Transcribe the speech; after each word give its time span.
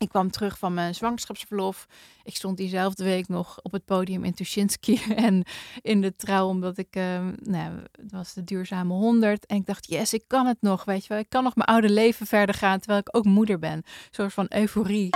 Ik 0.00 0.08
kwam 0.08 0.30
terug 0.30 0.58
van 0.58 0.74
mijn 0.74 0.94
zwangerschapsverlof. 0.94 1.86
Ik 2.24 2.36
stond 2.36 2.56
diezelfde 2.56 3.04
week 3.04 3.28
nog 3.28 3.58
op 3.62 3.72
het 3.72 3.84
podium 3.84 4.24
in 4.24 4.34
Tuschinski 4.34 5.02
en 5.26 5.44
in 5.82 6.00
de 6.00 6.16
trouw, 6.16 6.48
omdat 6.48 6.78
ik, 6.78 6.96
uh, 6.96 7.04
nou, 7.42 7.72
het 7.92 8.12
was 8.12 8.34
de 8.34 8.44
duurzame 8.44 8.92
100. 8.92 9.46
En 9.46 9.56
ik 9.56 9.66
dacht, 9.66 9.88
yes, 9.88 10.12
ik 10.12 10.24
kan 10.26 10.46
het 10.46 10.56
nog, 10.60 10.84
weet 10.84 11.02
je 11.02 11.08
wel. 11.08 11.18
Ik 11.18 11.28
kan 11.28 11.44
nog 11.44 11.56
mijn 11.56 11.68
oude 11.68 11.90
leven 11.90 12.26
verder 12.26 12.54
gaan, 12.54 12.78
terwijl 12.78 13.00
ik 13.00 13.16
ook 13.16 13.24
moeder 13.24 13.58
ben. 13.58 13.72
Een 13.72 13.84
soort 14.10 14.32
van 14.32 14.46
euforie. 14.48 15.10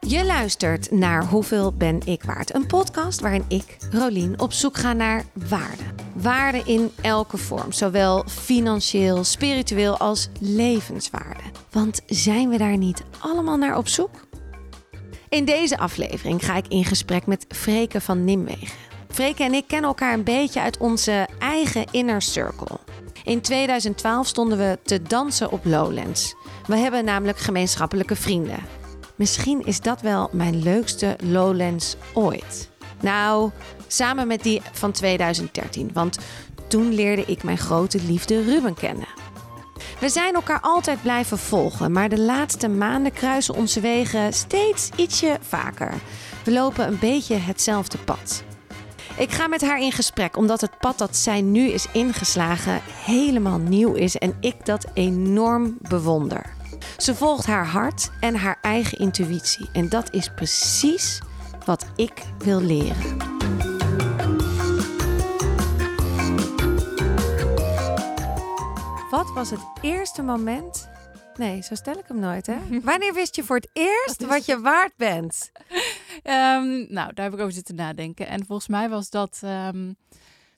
Je 0.00 0.24
luistert 0.24 0.90
naar 0.90 1.24
Hoeveel 1.24 1.72
ben 1.72 2.00
ik 2.06 2.22
waard? 2.22 2.54
Een 2.54 2.66
podcast 2.66 3.20
waarin 3.20 3.44
ik, 3.48 3.76
Rolien, 3.90 4.40
op 4.40 4.52
zoek 4.52 4.76
ga 4.76 4.92
naar 4.92 5.24
waarde. 5.48 6.09
Waarde 6.22 6.62
in 6.64 6.90
elke 7.00 7.36
vorm, 7.36 7.72
zowel 7.72 8.24
financieel, 8.28 9.24
spiritueel 9.24 9.98
als 9.98 10.28
levenswaarde. 10.40 11.42
Want 11.70 12.00
zijn 12.06 12.48
we 12.48 12.58
daar 12.58 12.76
niet 12.76 13.02
allemaal 13.18 13.56
naar 13.56 13.76
op 13.76 13.88
zoek? 13.88 14.10
In 15.28 15.44
deze 15.44 15.78
aflevering 15.78 16.44
ga 16.44 16.56
ik 16.56 16.68
in 16.68 16.84
gesprek 16.84 17.26
met 17.26 17.46
Freke 17.48 18.00
van 18.00 18.24
Nimwegen. 18.24 18.78
Freke 19.08 19.42
en 19.42 19.54
ik 19.54 19.66
kennen 19.66 19.88
elkaar 19.88 20.12
een 20.12 20.24
beetje 20.24 20.60
uit 20.60 20.78
onze 20.78 21.28
eigen 21.38 21.84
inner 21.90 22.22
circle. 22.22 22.78
In 23.24 23.40
2012 23.40 24.26
stonden 24.26 24.58
we 24.58 24.78
te 24.82 25.02
dansen 25.02 25.50
op 25.50 25.64
Lowlands. 25.64 26.34
We 26.66 26.76
hebben 26.76 27.04
namelijk 27.04 27.38
gemeenschappelijke 27.38 28.16
vrienden. 28.16 28.58
Misschien 29.14 29.66
is 29.66 29.80
dat 29.80 30.00
wel 30.00 30.28
mijn 30.32 30.62
leukste 30.62 31.16
Lowlands 31.22 31.96
ooit. 32.14 32.70
Nou, 33.00 33.50
samen 33.92 34.26
met 34.26 34.42
die 34.42 34.62
van 34.72 34.92
2013, 34.92 35.90
want 35.92 36.18
toen 36.68 36.94
leerde 36.94 37.24
ik 37.26 37.42
mijn 37.42 37.58
grote 37.58 38.02
liefde 38.02 38.42
Ruben 38.42 38.74
kennen. 38.74 39.08
We 40.00 40.08
zijn 40.08 40.34
elkaar 40.34 40.60
altijd 40.60 41.02
blijven 41.02 41.38
volgen, 41.38 41.92
maar 41.92 42.08
de 42.08 42.20
laatste 42.20 42.68
maanden 42.68 43.12
kruisen 43.12 43.54
onze 43.54 43.80
wegen 43.80 44.32
steeds 44.32 44.90
ietsje 44.96 45.38
vaker. 45.40 45.94
We 46.44 46.52
lopen 46.52 46.86
een 46.86 46.98
beetje 46.98 47.36
hetzelfde 47.36 47.98
pad. 47.98 48.42
Ik 49.16 49.30
ga 49.30 49.46
met 49.46 49.60
haar 49.60 49.80
in 49.80 49.92
gesprek 49.92 50.36
omdat 50.36 50.60
het 50.60 50.78
pad 50.78 50.98
dat 50.98 51.16
zij 51.16 51.40
nu 51.40 51.68
is 51.68 51.86
ingeslagen 51.92 52.80
helemaal 53.04 53.58
nieuw 53.58 53.94
is 53.94 54.16
en 54.16 54.36
ik 54.40 54.66
dat 54.66 54.86
enorm 54.94 55.76
bewonder. 55.80 56.58
Ze 56.96 57.14
volgt 57.14 57.46
haar 57.46 57.66
hart 57.66 58.10
en 58.20 58.34
haar 58.34 58.58
eigen 58.60 58.98
intuïtie. 58.98 59.68
En 59.72 59.88
dat 59.88 60.12
is 60.12 60.30
precies 60.34 61.20
wat 61.64 61.86
ik 61.96 62.22
wil 62.38 62.60
leren. 62.60 63.16
Wat 69.10 69.32
was 69.32 69.50
het 69.50 69.60
eerste 69.82 70.22
moment? 70.22 70.88
Nee, 71.34 71.62
zo 71.62 71.74
stel 71.74 71.98
ik 71.98 72.04
hem 72.06 72.18
nooit, 72.18 72.46
hè? 72.46 72.58
Wanneer 72.80 73.14
wist 73.14 73.36
je 73.36 73.44
voor 73.44 73.56
het 73.56 73.70
eerst 73.72 74.26
wat 74.26 74.44
je 74.44 74.60
waard 74.60 74.96
bent? 74.96 75.50
Um, 76.24 76.86
nou, 76.88 77.12
daar 77.14 77.24
heb 77.24 77.32
ik 77.34 77.40
over 77.40 77.52
zitten 77.52 77.74
nadenken. 77.74 78.26
En 78.26 78.46
volgens 78.46 78.68
mij 78.68 78.88
was 78.88 79.10
dat 79.10 79.40
um, 79.44 79.96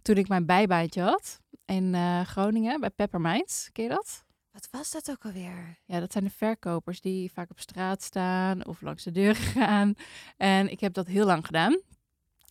toen 0.02 0.16
ik 0.16 0.28
mijn 0.28 0.46
bijbaantje 0.46 1.02
had 1.02 1.40
in 1.66 1.94
uh, 1.94 2.20
Groningen 2.20 2.80
bij 2.80 2.90
Pepperminds. 2.90 3.68
Ken 3.72 3.84
je 3.84 3.90
dat? 3.90 4.24
Wat 4.50 4.68
was 4.70 4.90
dat 4.90 5.10
ook 5.10 5.24
alweer? 5.24 5.78
Ja, 5.84 6.00
dat 6.00 6.12
zijn 6.12 6.24
de 6.24 6.30
verkopers 6.30 7.00
die 7.00 7.32
vaak 7.32 7.50
op 7.50 7.60
straat 7.60 8.02
staan 8.02 8.66
of 8.66 8.80
langs 8.80 9.04
de 9.04 9.12
deur 9.12 9.34
gaan. 9.54 9.94
En 10.36 10.70
ik 10.70 10.80
heb 10.80 10.94
dat 10.94 11.06
heel 11.06 11.26
lang 11.26 11.46
gedaan. 11.46 11.80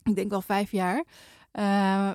Ik 0.04 0.16
denk 0.16 0.30
wel 0.30 0.42
vijf 0.42 0.72
jaar. 0.72 1.04
Uh, 1.54 2.12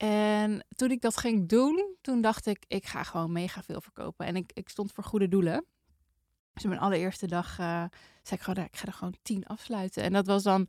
en 0.00 0.66
toen 0.76 0.90
ik 0.90 1.00
dat 1.00 1.16
ging 1.16 1.48
doen, 1.48 1.96
toen 2.00 2.20
dacht 2.20 2.46
ik, 2.46 2.64
ik 2.68 2.86
ga 2.86 3.02
gewoon 3.02 3.32
mega 3.32 3.62
veel 3.62 3.80
verkopen. 3.80 4.26
En 4.26 4.36
ik, 4.36 4.50
ik 4.54 4.68
stond 4.68 4.92
voor 4.92 5.04
goede 5.04 5.28
doelen. 5.28 5.64
Dus 6.52 6.64
mijn 6.64 6.80
allereerste 6.80 7.26
dag 7.26 7.58
uh, 7.58 7.84
zei 8.22 8.38
ik 8.38 8.40
gewoon, 8.40 8.64
ik 8.64 8.76
ga 8.76 8.86
er 8.86 8.92
gewoon 8.92 9.14
tien 9.22 9.46
afsluiten. 9.46 10.02
En 10.02 10.12
dat 10.12 10.26
was 10.26 10.42
dan 10.42 10.68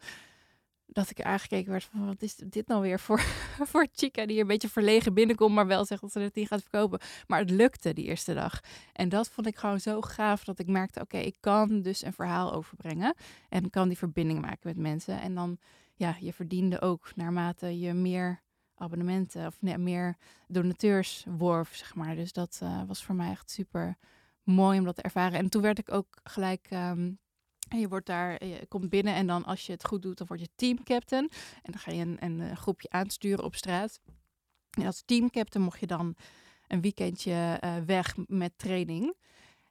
dat 0.85 1.09
ik 1.09 1.21
aangekeken 1.21 1.71
werd 1.71 1.83
van 1.83 2.05
wat 2.05 2.21
is 2.21 2.35
dit 2.35 2.67
nou 2.67 2.81
weer 2.81 2.99
voor, 2.99 3.19
voor 3.69 3.87
chica 3.93 4.25
die 4.25 4.41
een 4.41 4.47
beetje 4.47 4.69
verlegen 4.69 5.13
binnenkomt, 5.13 5.55
maar 5.55 5.67
wel 5.67 5.85
zegt 5.85 6.01
dat 6.01 6.11
ze 6.11 6.19
het 6.19 6.35
niet 6.35 6.47
gaat 6.47 6.61
verkopen. 6.61 6.99
Maar 7.27 7.39
het 7.39 7.49
lukte 7.49 7.93
die 7.93 8.05
eerste 8.05 8.33
dag. 8.33 8.59
En 8.93 9.09
dat 9.09 9.29
vond 9.29 9.47
ik 9.47 9.57
gewoon 9.57 9.79
zo 9.79 10.01
gaaf 10.01 10.43
dat 10.43 10.59
ik 10.59 10.67
merkte, 10.67 11.01
oké, 11.01 11.17
ik 11.17 11.37
kan 11.39 11.81
dus 11.81 12.03
een 12.03 12.13
verhaal 12.13 12.53
overbrengen 12.53 13.15
en 13.49 13.69
kan 13.69 13.87
die 13.87 13.97
verbinding 13.97 14.41
maken 14.41 14.67
met 14.67 14.77
mensen. 14.77 15.21
En 15.21 15.35
dan, 15.35 15.57
ja, 15.95 16.15
je 16.19 16.33
verdiende 16.33 16.81
ook 16.81 17.15
naarmate 17.15 17.79
je 17.79 17.93
meer 17.93 18.41
abonnementen 18.81 19.47
of 19.47 19.61
nee, 19.61 19.77
meer 19.77 20.17
donateurs 20.47 21.25
worf, 21.37 21.75
zeg 21.75 21.95
maar. 21.95 22.15
Dus 22.15 22.33
dat 22.33 22.59
uh, 22.63 22.81
was 22.87 23.03
voor 23.03 23.15
mij 23.15 23.29
echt 23.29 23.51
super 23.51 23.97
mooi 24.43 24.79
om 24.79 24.85
dat 24.85 24.95
te 24.95 25.01
ervaren. 25.01 25.39
En 25.39 25.49
toen 25.49 25.61
werd 25.61 25.79
ik 25.79 25.91
ook 25.91 26.19
gelijk 26.23 26.67
en 26.69 27.19
je 27.79 27.87
wordt 27.87 28.05
daar, 28.05 28.45
je 28.45 28.65
komt 28.67 28.89
binnen 28.89 29.13
en 29.13 29.27
dan 29.27 29.45
als 29.45 29.65
je 29.65 29.71
het 29.71 29.85
goed 29.85 30.01
doet, 30.01 30.17
dan 30.17 30.27
word 30.27 30.39
je 30.39 30.49
teamcaptain. 30.55 31.29
En 31.61 31.71
dan 31.71 31.79
ga 31.79 31.91
je 31.91 32.01
een, 32.01 32.17
een, 32.19 32.39
een 32.39 32.57
groepje 32.57 32.89
aansturen 32.89 33.43
op 33.43 33.55
straat. 33.55 33.99
En 34.71 34.85
als 34.85 35.03
teamcaptain 35.05 35.63
mocht 35.63 35.79
je 35.79 35.87
dan 35.87 36.15
een 36.67 36.81
weekendje 36.81 37.59
weg 37.85 38.15
met 38.27 38.57
training. 38.57 39.15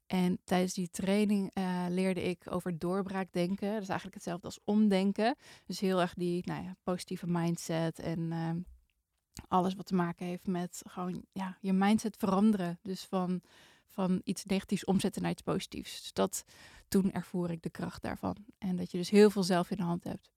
En 0.07 0.39
tijdens 0.45 0.75
die 0.75 0.91
training 0.91 1.53
leerde 1.89 2.23
ik 2.23 2.43
over 2.49 2.79
doorbraakdenken. 2.79 3.73
Dat 3.73 3.83
is 3.83 3.89
eigenlijk 3.89 4.15
hetzelfde 4.15 4.47
als 4.47 4.61
omdenken. 4.65 5.37
Dus 5.67 5.81
heel 5.81 6.01
erg 6.01 6.15
die 6.15 6.43
nou 6.45 6.65
ja, 6.65 6.77
positieve 6.83 7.27
mindset 7.27 7.99
en 7.99 8.21
uh, 8.21 8.51
alles 9.49 9.75
wat 9.75 9.87
te 9.87 9.95
maken 9.95 10.27
heeft 10.27 10.47
met 10.47 10.83
gewoon 10.87 11.25
ja, 11.33 11.57
je 11.61 11.73
mindset 11.73 12.17
veranderen. 12.17 12.79
Dus 12.83 13.05
van 13.05 13.43
van 13.91 14.21
iets 14.25 14.45
negatiefs 14.45 14.85
omzetten 14.85 15.23
naar 15.23 15.31
iets 15.31 15.43
positiefs. 15.43 16.01
Dus 16.01 16.13
dat, 16.13 16.45
toen 16.89 17.13
ervoer 17.13 17.51
ik 17.51 17.63
de 17.63 17.71
kracht 17.71 18.03
daarvan. 18.03 18.37
En 18.59 18.77
dat 18.77 18.91
je 18.91 18.99
dus 18.99 19.11
heel 19.11 19.31
veel 19.31 19.43
zelf 19.43 19.71
in 19.71 19.77
de 19.77 19.83
hand 19.83 20.05
hebt. 20.05 20.31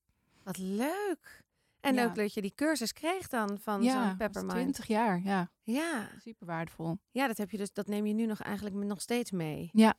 Wat 0.44 0.58
leuk! 0.58 1.44
En 1.80 2.00
ook 2.00 2.16
dat 2.16 2.34
je 2.34 2.42
die 2.42 2.56
cursus 2.56 2.94
kreeg 2.94 3.28
dan 3.28 3.60
van 3.60 3.84
ja, 3.84 4.08
zo'n 4.08 4.18
Peppermind. 4.18 4.54
20 4.54 4.88
jaar, 4.88 5.22
ja. 5.24 5.52
Ja. 5.62 6.10
Super 6.20 6.48
waardevol. 6.48 6.98
Ja, 7.12 7.28
dat 7.28 7.38
heb 7.38 7.52
je 7.52 7.58
dus, 7.58 7.74
dat 7.74 7.88
neem 7.88 8.06
je 8.06 8.14
nu 8.14 8.26
nog 8.26 8.42
eigenlijk 8.42 8.76
nog 8.76 9.02
steeds 9.02 9.32
mee. 9.32 9.70
Ja. 9.74 9.94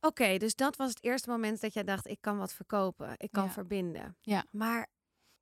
Oké, 0.00 0.06
okay, 0.06 0.38
dus 0.38 0.54
dat 0.54 0.76
was 0.76 0.88
het 0.88 1.02
eerste 1.02 1.30
moment 1.30 1.60
dat 1.60 1.74
jij 1.74 1.84
dacht, 1.84 2.06
ik 2.06 2.20
kan 2.20 2.38
wat 2.38 2.52
verkopen, 2.52 3.14
ik 3.16 3.32
kan 3.32 3.44
ja. 3.44 3.50
verbinden. 3.50 4.16
Ja. 4.20 4.44
Maar 4.50 4.86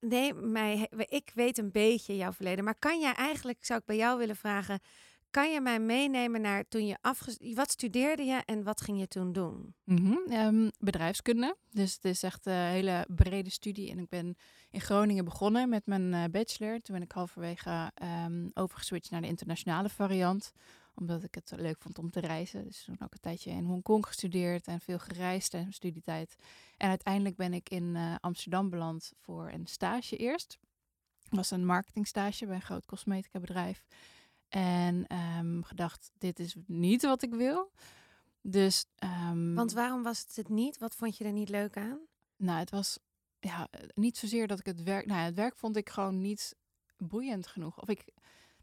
nee, 0.09 0.35
mij, 0.35 0.89
ik 1.09 1.31
weet 1.35 1.59
een 1.59 1.71
beetje 1.71 2.17
jouw 2.17 2.33
verleden, 2.33 2.65
maar 2.65 2.79
kan 2.79 3.01
jij 3.01 3.13
eigenlijk, 3.13 3.65
zou 3.65 3.81
ik 3.81 3.87
bij 3.87 3.97
jou 3.97 4.19
willen 4.19 4.37
vragen, 4.37 4.81
kan 5.35 5.53
je 5.53 5.61
mij 5.61 5.81
meenemen 5.81 6.41
naar 6.41 6.69
toen 6.69 6.87
je 6.87 6.97
afge... 7.01 7.55
Wat 7.55 7.71
studeerde 7.71 8.23
je 8.23 8.43
en 8.45 8.63
wat 8.63 8.81
ging 8.81 8.99
je 8.99 9.09
toen 9.09 9.33
doen? 9.33 9.75
Mm 9.85 9.97
-hmm. 9.97 10.33
um, 10.33 10.71
bedrijfskunde. 10.79 11.57
Dus 11.71 11.95
het 11.95 12.05
is 12.05 12.23
echt 12.23 12.47
een 12.47 12.53
hele 12.53 13.07
brede 13.09 13.51
studie. 13.51 13.91
En 13.91 13.99
ik 13.99 14.09
ben 14.09 14.37
in 14.71 14.81
Groningen 14.81 15.25
begonnen 15.25 15.69
met 15.69 15.87
mijn 15.87 16.13
uh, 16.13 16.25
bachelor. 16.31 16.81
Toen 16.81 16.95
ben 16.95 17.05
ik 17.05 17.13
halverwege 17.13 17.93
um, 18.25 18.51
overgeswitcht 18.55 19.11
naar 19.11 19.21
de 19.21 19.27
internationale 19.27 19.89
variant. 19.89 20.53
Omdat 20.95 21.23
ik 21.23 21.35
het 21.35 21.53
leuk 21.57 21.77
vond 21.79 21.99
om 21.99 22.11
te 22.11 22.21
reizen. 22.21 22.65
Dus 22.65 22.85
toen 22.85 22.97
ook 23.01 23.13
een 23.13 23.21
tijdje 23.21 23.51
in 23.51 23.65
Hongkong 23.65 24.07
gestudeerd 24.07 24.67
en 24.67 24.81
veel 24.81 24.99
gereisd 24.99 25.51
tijdens 25.51 25.81
mijn 25.81 25.93
studietijd. 25.93 26.37
En 26.77 26.89
uiteindelijk 26.89 27.37
ben 27.37 27.53
ik 27.53 27.69
in 27.69 27.95
uh, 27.95 28.15
Amsterdam 28.21 28.71
beland 28.71 29.13
voor 29.17 29.51
een 29.51 29.67
stage 29.67 30.17
eerst. 30.17 30.59
Het 31.23 31.37
was 31.37 31.51
een 31.51 31.67
marketingstage 31.67 32.47
bij 32.47 32.55
een 32.55 32.63
groot 32.63 32.87
cosmetica 32.87 33.41
bedrijf. 33.41 33.85
En 34.49 35.17
um, 35.39 35.65
gedacht, 35.65 36.11
dit 36.19 36.39
is 36.39 36.55
niet 36.67 37.03
wat 37.03 37.23
ik 37.23 37.35
wil. 37.35 37.73
Dus, 38.41 38.87
um, 39.05 39.55
Want 39.55 39.73
waarom 39.73 40.03
was 40.03 40.21
het 40.21 40.37
het 40.37 40.49
niet? 40.49 40.79
Wat 40.79 40.95
vond 40.95 41.17
je 41.17 41.25
er 41.25 41.33
niet 41.33 41.49
leuk 41.49 41.77
aan? 41.77 41.99
Nou, 42.37 42.59
het 42.59 42.71
was 42.71 42.99
ja, 43.41 43.69
niet 43.95 44.17
zozeer 44.17 44.47
dat 44.47 44.59
ik 44.59 44.67
het 44.67 44.83
werk... 44.83 45.07
Nou, 45.07 45.21
het 45.21 45.35
werk 45.35 45.57
vond 45.57 45.77
ik 45.77 45.89
gewoon 45.89 46.21
niet 46.21 46.57
boeiend 46.97 47.47
genoeg. 47.47 47.81
Of 47.81 47.89
ik 47.89 48.05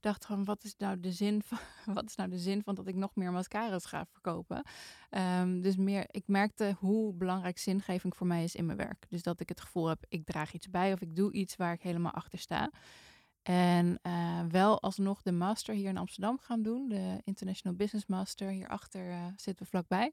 dacht 0.02 0.26
gewoon, 0.26 0.46
wat 0.46 0.64
is 0.64 0.76
nou 0.78 1.00
de 1.00 1.12
zin 1.12 1.42
van, 1.44 1.58
wat 1.94 2.06
is 2.06 2.16
nou 2.16 2.30
de 2.30 2.40
zin 2.40 2.64
van 2.64 2.76
dat 2.76 2.88
ik 2.88 2.96
nog 2.96 3.16
meer 3.16 3.32
mascara's 3.32 3.86
ga 3.86 4.06
verkopen? 4.06 4.64
Um, 5.10 5.62
dus 5.62 5.76
meer, 5.76 6.06
ik 6.08 6.28
merkte 6.28 6.76
hoe 6.80 7.14
belangrijk 7.14 7.58
zingeving 7.58 8.16
voor 8.16 8.28
mij 8.28 8.44
is 8.44 8.56
in 8.56 8.66
mijn 8.66 8.78
werk. 8.78 9.06
Dus 9.10 9.24
dat 9.24 9.40
ik 9.40 9.50
het 9.50 9.62
gevoel 9.62 9.88
heb, 9.88 10.06
ik 10.08 10.26
draag 10.26 10.54
iets 10.54 10.70
bij 10.70 10.94
of 10.94 11.02
ik 11.02 11.16
doe 11.16 11.32
iets 11.32 11.56
waar 11.56 11.74
ik 11.74 11.82
helemaal 11.82 12.12
achter 12.12 12.40
sta. 12.40 12.72
En 13.42 14.00
uh, 14.04 14.44
wel 14.50 14.82
alsnog 14.82 15.22
de 15.22 15.32
master 15.32 15.76
hier 15.76 15.90
in 15.90 15.98
Amsterdam 15.98 16.40
gaan 16.40 16.62
doen. 16.62 16.88
De 16.88 17.22
International 17.24 17.78
Business 17.78 18.06
Master. 18.06 18.50
Hierachter 18.50 19.10
uh, 19.10 19.26
zitten 19.36 19.64
we 19.66 19.70
vlakbij. 19.70 20.12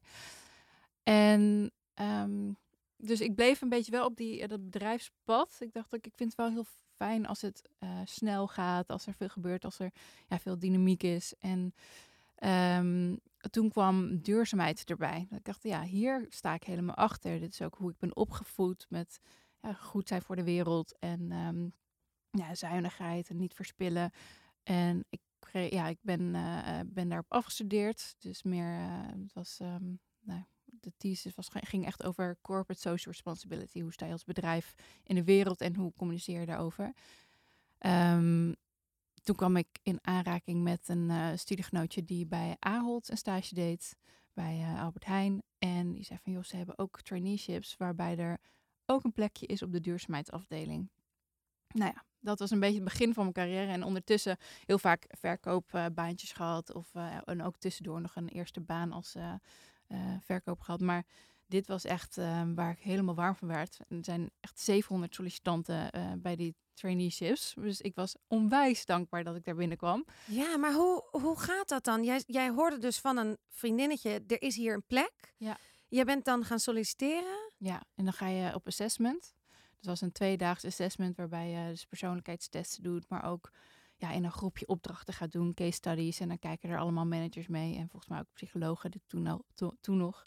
En 1.03 1.71
um, 1.95 2.57
dus 2.97 3.21
ik 3.21 3.35
bleef 3.35 3.61
een 3.61 3.69
beetje 3.69 3.91
wel 3.91 4.05
op 4.05 4.15
die, 4.15 4.47
dat 4.47 4.63
bedrijfspad. 4.63 5.57
Ik 5.59 5.73
dacht 5.73 5.95
ook, 5.95 6.05
ik 6.05 6.13
vind 6.15 6.29
het 6.29 6.39
wel 6.39 6.49
heel 6.49 6.65
fijn 6.99 7.25
als 7.25 7.41
het 7.41 7.69
uh, 7.79 7.89
snel 8.03 8.47
gaat. 8.47 8.89
Als 8.89 9.07
er 9.07 9.13
veel 9.13 9.29
gebeurt. 9.29 9.65
Als 9.65 9.79
er 9.79 9.91
ja, 10.27 10.39
veel 10.39 10.59
dynamiek 10.59 11.03
is. 11.03 11.33
En 11.39 11.73
um, 12.79 13.19
toen 13.49 13.69
kwam 13.69 14.21
duurzaamheid 14.21 14.89
erbij. 14.89 15.27
Ik 15.31 15.43
dacht, 15.43 15.63
ja, 15.63 15.83
hier 15.83 16.25
sta 16.29 16.53
ik 16.53 16.63
helemaal 16.63 16.95
achter. 16.95 17.39
Dit 17.39 17.53
is 17.53 17.61
ook 17.61 17.75
hoe 17.75 17.91
ik 17.91 17.97
ben 17.97 18.15
opgevoed 18.15 18.85
met 18.89 19.19
ja, 19.61 19.73
goed 19.73 20.07
zijn 20.07 20.21
voor 20.21 20.35
de 20.35 20.43
wereld. 20.43 20.97
En... 20.99 21.31
Um, 21.31 21.73
ja, 22.31 22.55
zuinigheid 22.55 23.29
en 23.29 23.37
niet 23.37 23.53
verspillen. 23.53 24.11
En 24.63 25.05
ik, 25.09 25.21
ja, 25.51 25.87
ik 25.87 25.97
ben, 26.01 26.21
uh, 26.21 26.79
ben 26.85 27.09
daarop 27.09 27.31
afgestudeerd. 27.31 28.15
Dus 28.19 28.43
meer, 28.43 28.79
het 29.23 29.33
was, 29.33 29.59
um, 29.61 29.99
nou, 30.19 30.43
de 30.83 30.93
thesis 30.97 31.35
was, 31.35 31.47
ging 31.51 31.85
echt 31.85 32.03
over 32.03 32.37
corporate 32.41 32.81
social 32.81 33.13
responsibility. 33.13 33.81
Hoe 33.81 33.93
sta 33.93 34.05
je 34.05 34.11
als 34.11 34.23
bedrijf 34.23 34.73
in 35.03 35.15
de 35.15 35.23
wereld 35.23 35.61
en 35.61 35.75
hoe 35.75 35.93
communiceer 35.93 36.39
je 36.39 36.45
daarover? 36.45 36.93
Um, 37.79 38.55
toen 39.23 39.35
kwam 39.35 39.55
ik 39.55 39.67
in 39.83 39.99
aanraking 40.01 40.63
met 40.63 40.89
een 40.89 41.09
uh, 41.09 41.29
studiegenootje 41.35 42.03
die 42.03 42.25
bij 42.25 42.55
Ahold 42.59 43.09
een 43.09 43.17
stage 43.17 43.53
deed, 43.53 43.95
bij 44.33 44.59
uh, 44.59 44.83
Albert 44.83 45.05
Heijn. 45.05 45.43
En 45.57 45.91
die 45.91 46.03
zei 46.03 46.19
van, 46.23 46.33
joh, 46.33 46.43
ze 46.43 46.55
hebben 46.55 46.77
ook 46.77 47.01
traineeships 47.01 47.77
waarbij 47.77 48.17
er 48.17 48.37
ook 48.85 49.03
een 49.03 49.13
plekje 49.13 49.45
is 49.45 49.61
op 49.61 49.71
de 49.71 49.79
duurzaamheidsafdeling. 49.79 50.89
Nou 51.73 51.91
ja, 51.95 52.05
dat 52.19 52.39
was 52.39 52.51
een 52.51 52.59
beetje 52.59 52.75
het 52.75 52.83
begin 52.83 53.13
van 53.13 53.23
mijn 53.23 53.35
carrière. 53.35 53.71
En 53.71 53.83
ondertussen 53.83 54.37
heel 54.65 54.79
vaak 54.79 55.05
verkoopbaantjes 55.09 56.31
gehad. 56.31 56.73
Of, 56.73 56.93
uh, 56.93 57.17
en 57.25 57.43
ook 57.43 57.57
tussendoor 57.57 58.01
nog 58.01 58.15
een 58.15 58.27
eerste 58.27 58.61
baan 58.61 58.91
als 58.91 59.15
verkoop 60.19 60.59
gehad. 60.59 60.79
Maar 60.79 61.05
dit 61.45 61.67
was 61.67 61.85
echt 61.85 62.15
waar 62.55 62.71
ik 62.71 62.79
helemaal 62.79 63.15
warm 63.15 63.35
van 63.35 63.47
werd. 63.47 63.79
Er 63.87 63.97
zijn 64.01 64.29
echt 64.39 64.59
700 64.59 65.15
sollicitanten 65.15 65.89
bij 66.21 66.35
die 66.35 66.55
traineeships. 66.73 67.53
Dus 67.59 67.81
ik 67.81 67.95
was 67.95 68.15
onwijs 68.27 68.85
dankbaar 68.85 69.23
dat 69.23 69.35
ik 69.35 69.43
daar 69.43 69.55
binnenkwam. 69.55 70.05
Ja, 70.25 70.57
maar 70.57 70.73
hoe, 70.73 71.03
hoe 71.11 71.39
gaat 71.39 71.67
dat 71.67 71.83
dan? 71.83 72.03
Jij, 72.03 72.23
jij 72.25 72.49
hoorde 72.49 72.77
dus 72.77 72.99
van 72.99 73.17
een 73.17 73.37
vriendinnetje, 73.49 74.23
er 74.27 74.41
is 74.41 74.55
hier 74.55 74.73
een 74.73 74.85
plek. 74.87 75.33
Ja. 75.37 75.57
Je 75.87 76.05
bent 76.05 76.25
dan 76.25 76.45
gaan 76.45 76.59
solliciteren? 76.59 77.51
Ja, 77.57 77.83
en 77.95 78.03
dan 78.03 78.13
ga 78.13 78.27
je 78.27 78.55
op 78.55 78.67
assessment. 78.67 79.33
Dat 79.75 79.85
was 79.85 80.01
een 80.01 80.11
tweedaags 80.11 80.65
assessment 80.65 81.17
waarbij 81.17 81.49
je 81.49 81.69
dus 81.69 81.85
persoonlijkheidstesten 81.85 82.83
doet, 82.83 83.09
maar 83.09 83.23
ook 83.23 83.51
ja, 83.99 84.11
in 84.11 84.23
een 84.23 84.31
groepje 84.31 84.67
opdrachten 84.67 85.13
gaat 85.13 85.31
doen, 85.31 85.53
case 85.53 85.71
studies. 85.71 86.19
En 86.19 86.27
dan 86.27 86.39
kijken 86.39 86.69
er 86.69 86.79
allemaal 86.79 87.05
managers 87.05 87.47
mee 87.47 87.75
en 87.75 87.89
volgens 87.89 88.11
mij 88.11 88.19
ook 88.19 88.33
psychologen 88.33 88.91
dit 88.91 89.01
toen, 89.07 89.27
al, 89.27 89.45
toen 89.81 89.97
nog. 89.97 90.23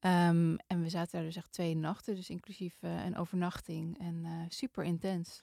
Um, 0.00 0.56
en 0.66 0.82
we 0.82 0.88
zaten 0.88 1.10
daar 1.12 1.22
dus 1.22 1.36
echt 1.36 1.52
twee 1.52 1.76
nachten, 1.76 2.14
dus 2.14 2.30
inclusief 2.30 2.82
uh, 2.82 3.04
een 3.04 3.16
overnachting 3.16 3.98
en 3.98 4.24
uh, 4.24 4.44
super 4.48 4.84
intens. 4.84 5.42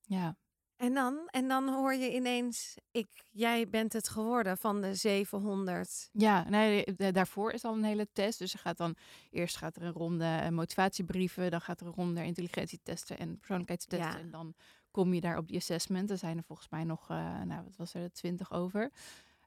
Ja. 0.00 0.36
En 0.76 0.94
dan, 0.94 1.28
en 1.30 1.48
dan 1.48 1.68
hoor 1.68 1.94
je 1.94 2.14
ineens, 2.14 2.76
ik, 2.90 3.08
jij 3.30 3.68
bent 3.68 3.92
het 3.92 4.08
geworden 4.08 4.58
van 4.58 4.80
de 4.80 4.94
700. 4.94 6.08
Ja, 6.12 6.48
nee, 6.48 6.84
daarvoor 7.12 7.52
is 7.52 7.64
al 7.64 7.74
een 7.74 7.84
hele 7.84 8.08
test. 8.12 8.38
Dus 8.38 8.52
er 8.52 8.58
gaat 8.58 8.76
dan 8.76 8.96
eerst 9.30 9.56
gaat 9.56 9.76
er 9.76 9.82
een 9.82 9.92
ronde 9.92 10.48
motivatiebrieven, 10.50 11.50
dan 11.50 11.60
gaat 11.60 11.80
er 11.80 11.86
een 11.86 11.92
ronde 11.92 12.24
intelligentietesten 12.24 13.18
en 13.18 13.38
persoonlijkheidstesten. 13.38 14.10
Ja. 14.10 14.18
En 14.18 14.30
dan 14.30 14.54
kom 14.90 15.14
je 15.14 15.20
daar 15.20 15.36
op 15.36 15.48
die 15.48 15.56
assessment. 15.56 16.10
Er 16.10 16.18
zijn 16.18 16.36
er 16.36 16.44
volgens 16.44 16.68
mij 16.68 16.84
nog, 16.84 17.10
uh, 17.10 17.42
nou 17.42 17.64
wat 17.64 17.76
was 17.76 17.94
er, 17.94 18.12
twintig 18.12 18.52
over. 18.52 18.90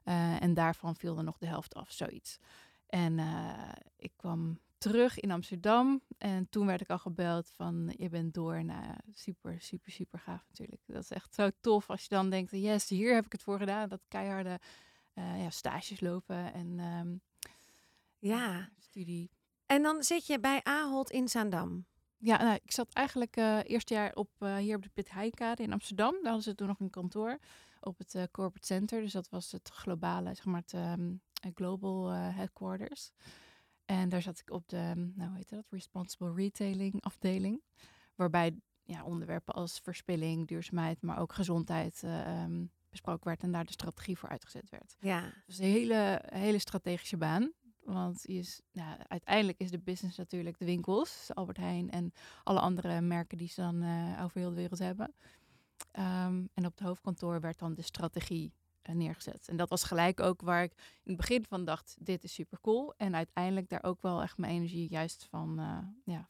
Uh, 0.04 0.42
en 0.42 0.54
daarvan 0.54 0.96
viel 0.96 1.16
er 1.16 1.24
nog 1.24 1.38
de 1.38 1.46
helft 1.46 1.74
af, 1.74 1.92
zoiets. 1.92 2.38
En 2.86 3.18
uh, 3.18 3.72
ik 3.96 4.12
kwam 4.16 4.58
terug 4.78 5.20
in 5.20 5.30
Amsterdam. 5.30 6.00
En 6.18 6.48
toen 6.48 6.66
werd 6.66 6.80
ik 6.80 6.90
al 6.90 6.98
gebeld 6.98 7.50
van 7.50 7.94
je 7.96 8.08
bent 8.08 8.34
door. 8.34 8.64
Nou 8.64 8.94
super, 9.12 9.60
super, 9.60 9.92
super 9.92 10.18
gaaf 10.18 10.44
natuurlijk. 10.48 10.82
Dat 10.86 11.02
is 11.02 11.10
echt 11.10 11.34
zo 11.34 11.50
tof 11.60 11.90
als 11.90 12.02
je 12.02 12.08
dan 12.08 12.30
denkt, 12.30 12.50
yes, 12.50 12.88
hier 12.88 13.14
heb 13.14 13.24
ik 13.24 13.32
het 13.32 13.42
voor 13.42 13.58
gedaan. 13.58 13.88
Dat 13.88 14.00
keiharde 14.08 14.60
uh, 15.14 15.42
ja, 15.42 15.50
stages 15.50 16.00
lopen 16.00 16.52
en 16.52 16.78
um, 16.78 17.20
ja. 18.18 18.68
studie. 18.78 19.30
En 19.66 19.82
dan 19.82 20.02
zit 20.02 20.26
je 20.26 20.40
bij 20.40 20.60
Ahold 20.62 21.10
in 21.10 21.28
Zaandam. 21.28 21.86
Ja, 22.24 22.42
nou, 22.42 22.58
ik 22.64 22.72
zat 22.72 22.92
eigenlijk 22.92 23.36
uh, 23.36 23.58
eerst 23.62 23.88
jaar 23.88 24.14
op, 24.14 24.30
uh, 24.38 24.56
hier 24.56 24.76
op 24.76 24.82
de 24.82 24.88
Pit 24.88 25.10
Heikade 25.10 25.62
in 25.62 25.72
Amsterdam. 25.72 26.12
Daar 26.12 26.22
hadden 26.22 26.42
ze 26.42 26.54
toen 26.54 26.66
nog 26.66 26.80
een 26.80 26.90
kantoor 26.90 27.38
op 27.80 27.98
het 27.98 28.14
uh, 28.14 28.22
Corporate 28.30 28.66
Center. 28.66 29.00
Dus 29.00 29.12
dat 29.12 29.28
was 29.28 29.52
het 29.52 29.68
globale, 29.68 30.34
zeg 30.34 30.44
maar, 30.44 30.62
het 30.66 30.72
um, 30.72 31.20
Global 31.54 32.08
Headquarters. 32.10 33.10
En 33.84 34.08
daar 34.08 34.22
zat 34.22 34.38
ik 34.38 34.50
op 34.50 34.68
de, 34.68 34.92
nou 35.14 35.28
hoe 35.28 35.36
heet 35.36 35.48
dat, 35.48 35.64
Responsible 35.70 36.34
Retailing 36.34 37.02
afdeling. 37.02 37.62
Waarbij 38.14 38.60
ja, 38.82 39.04
onderwerpen 39.04 39.54
als 39.54 39.78
verspilling, 39.78 40.46
duurzaamheid, 40.46 41.02
maar 41.02 41.18
ook 41.18 41.32
gezondheid 41.32 42.02
um, 42.04 42.70
besproken 42.90 43.26
werd 43.26 43.42
en 43.42 43.52
daar 43.52 43.64
de 43.64 43.72
strategie 43.72 44.18
voor 44.18 44.28
uitgezet 44.28 44.70
werd. 44.70 44.96
Ja. 44.98 45.32
Dus 45.46 45.58
een 45.58 45.64
hele, 45.64 46.22
hele 46.26 46.58
strategische 46.58 47.16
baan. 47.16 47.52
Want 47.84 48.26
is, 48.26 48.60
uiteindelijk 49.08 49.58
is 49.58 49.70
de 49.70 49.78
business 49.78 50.16
natuurlijk 50.16 50.58
de 50.58 50.64
winkels, 50.64 51.30
Albert 51.34 51.56
Heijn 51.56 51.90
en 51.90 52.12
alle 52.42 52.60
andere 52.60 53.00
merken 53.00 53.38
die 53.38 53.48
ze 53.48 53.60
dan 53.60 53.82
uh, 53.82 54.22
over 54.22 54.38
heel 54.38 54.48
de 54.48 54.54
wereld 54.54 54.78
hebben. 54.78 55.14
Um, 55.98 56.48
en 56.54 56.66
op 56.66 56.78
het 56.78 56.80
hoofdkantoor 56.80 57.40
werd 57.40 57.58
dan 57.58 57.74
de 57.74 57.82
strategie 57.82 58.52
uh, 58.82 58.94
neergezet. 58.94 59.48
En 59.48 59.56
dat 59.56 59.68
was 59.68 59.84
gelijk 59.84 60.20
ook 60.20 60.40
waar 60.40 60.62
ik 60.62 60.72
in 60.76 61.12
het 61.12 61.16
begin 61.16 61.44
van 61.44 61.64
dacht, 61.64 61.96
dit 61.98 62.24
is 62.24 62.34
super 62.34 62.60
cool. 62.60 62.94
En 62.96 63.14
uiteindelijk 63.14 63.68
daar 63.68 63.84
ook 63.84 64.02
wel 64.02 64.22
echt 64.22 64.38
mijn 64.38 64.52
energie 64.52 64.88
juist 64.88 65.24
van, 65.30 65.60
uh, 65.60 65.78
ja, 66.04 66.28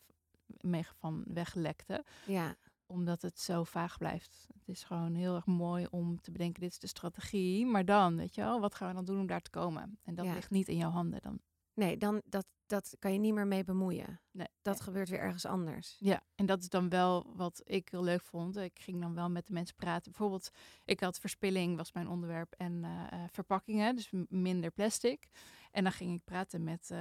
mee 0.61 0.87
van 0.99 1.25
weglekte. 1.27 2.05
Ja. 2.27 2.57
Omdat 2.87 3.23
het 3.23 3.41
zo 3.41 3.65
vaag 3.65 3.99
blijft. 3.99 4.47
Het 4.59 4.69
is 4.69 4.85
gewoon 4.85 5.15
heel 5.15 5.35
erg 5.35 5.47
mooi 5.47 5.87
om 5.91 6.21
te 6.21 6.31
bedenken, 6.31 6.61
dit 6.63 6.71
is 6.73 6.79
de 6.79 6.87
strategie. 6.87 7.67
Maar 7.67 7.85
dan, 7.85 8.17
weet 8.17 8.35
je 8.35 8.41
wel, 8.41 8.61
wat 8.61 8.75
gaan 8.75 8.89
we 8.89 8.95
dan 8.95 9.05
doen 9.05 9.21
om 9.21 9.27
daar 9.27 9.41
te 9.43 9.51
komen? 9.51 9.99
En 10.05 10.15
dat 10.15 10.25
Ja. 10.25 10.35
ligt 10.35 10.51
niet 10.51 10.69
in 10.69 10.77
jouw 10.77 10.91
handen 10.91 11.21
dan. 11.23 11.41
Nee, 11.75 11.97
dan, 11.97 12.23
dat, 12.25 12.47
dat 12.67 12.97
kan 12.99 13.13
je 13.13 13.19
niet 13.19 13.35
meer 13.35 13.47
mee 13.47 13.65
bemoeien. 13.65 14.21
Nee. 14.31 14.47
Dat 14.63 14.81
gebeurt 14.81 15.09
weer 15.09 15.19
ergens 15.19 15.47
anders. 15.47 15.97
Ja, 15.99 16.23
en 16.35 16.47
dat 16.47 16.61
is 16.61 16.69
dan 16.69 16.89
wel 16.89 17.33
wat 17.37 17.63
ik 17.65 17.89
heel 17.89 18.05
leuk 18.05 18.23
vond. 18.23 18.57
Ik 18.57 18.79
ging 18.81 19.01
dan 19.01 19.15
wel 19.15 19.31
met 19.31 19.47
de 19.47 19.53
mensen 19.53 19.77
praten. 19.77 20.11
Bijvoorbeeld, 20.11 20.51
ik 20.85 21.01
had 21.01 21.19
verspilling, 21.19 21.77
was 21.77 21.93
mijn 21.93 22.09
onderwerp, 22.09 22.55
en 22.59 22.85
eh, 22.85 22.91
eh, 23.13 23.29
verpakkingen, 23.31 23.97
dus 23.97 24.11
minder 24.29 24.71
plastic. 24.71 25.29
En 25.71 25.83
dan 25.83 25.93
ging 25.93 26.15
ik 26.15 26.25
praten 26.25 26.65
met 26.65 26.91
eh, 26.91 26.99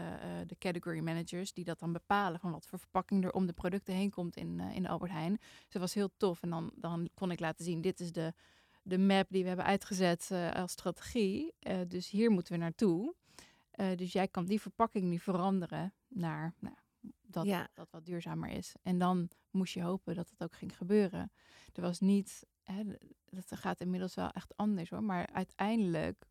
de 0.48 0.58
category 0.58 1.00
managers, 1.00 1.54
die 1.54 1.66
dat 1.66 1.80
dan 1.80 1.94
bepalen 1.94 2.40
van 2.40 2.52
wat 2.52 2.66
voor 2.66 2.80
verpakking 2.80 3.24
er 3.24 3.34
om 3.34 3.46
de 3.46 3.54
producten 3.54 3.94
heen 3.94 4.10
komt 4.10 4.36
in, 4.36 4.60
in 4.60 4.88
Albert 4.88 5.12
Heijn. 5.12 5.36
Dus 5.38 5.70
dat 5.70 5.81
was 5.81 5.94
heel 5.94 6.10
tof. 6.18 6.42
En 6.42 6.50
dan, 6.50 6.72
dan 6.75 7.10
kon 7.14 7.31
ik 7.31 7.40
laten 7.40 7.66
zien, 7.66 7.81
dit 7.81 8.00
is 8.00 8.12
de, 8.12 8.34
de 8.84 8.98
map 8.98 9.28
die 9.30 9.42
we 9.42 9.48
hebben 9.48 9.66
uitgezet 9.66 10.31
als 10.54 10.72
strategie. 10.72 11.54
Dus 11.88 12.10
hier 12.10 12.31
moeten 12.31 12.54
we 12.54 12.60
naartoe. 12.60 13.16
Eh, 13.74 13.96
dus 13.98 14.12
jij 14.12 14.28
kan 14.28 14.46
die 14.46 14.62
verpakking 14.62 15.06
nu 15.06 15.20
veranderen 15.20 15.94
naar 16.08 16.54
nou, 16.60 16.75
dat, 17.22 17.46
Ja. 17.46 17.68
dat 17.74 17.92
wat 17.92 18.06
duurzamer 18.06 18.50
is. 18.50 18.75
En 18.81 18.98
dan 18.98 19.30
moest 19.52 19.74
je 19.74 19.81
hopen 19.81 20.16
dat 20.16 20.30
het 20.30 20.44
ook 20.44 20.54
ging 20.56 20.78
gebeuren. 20.78 21.31
Er 21.74 21.81
was 21.81 22.00
niet, 22.00 22.46
hè, 22.64 22.84
dat 23.25 23.46
gaat 23.50 23.81
inmiddels 23.81 24.16
wel 24.16 24.30
echt 24.30 24.58
anders 24.58 24.90
hoor, 24.90 25.04
maar 25.04 25.28
uiteindelijk, 25.34 26.25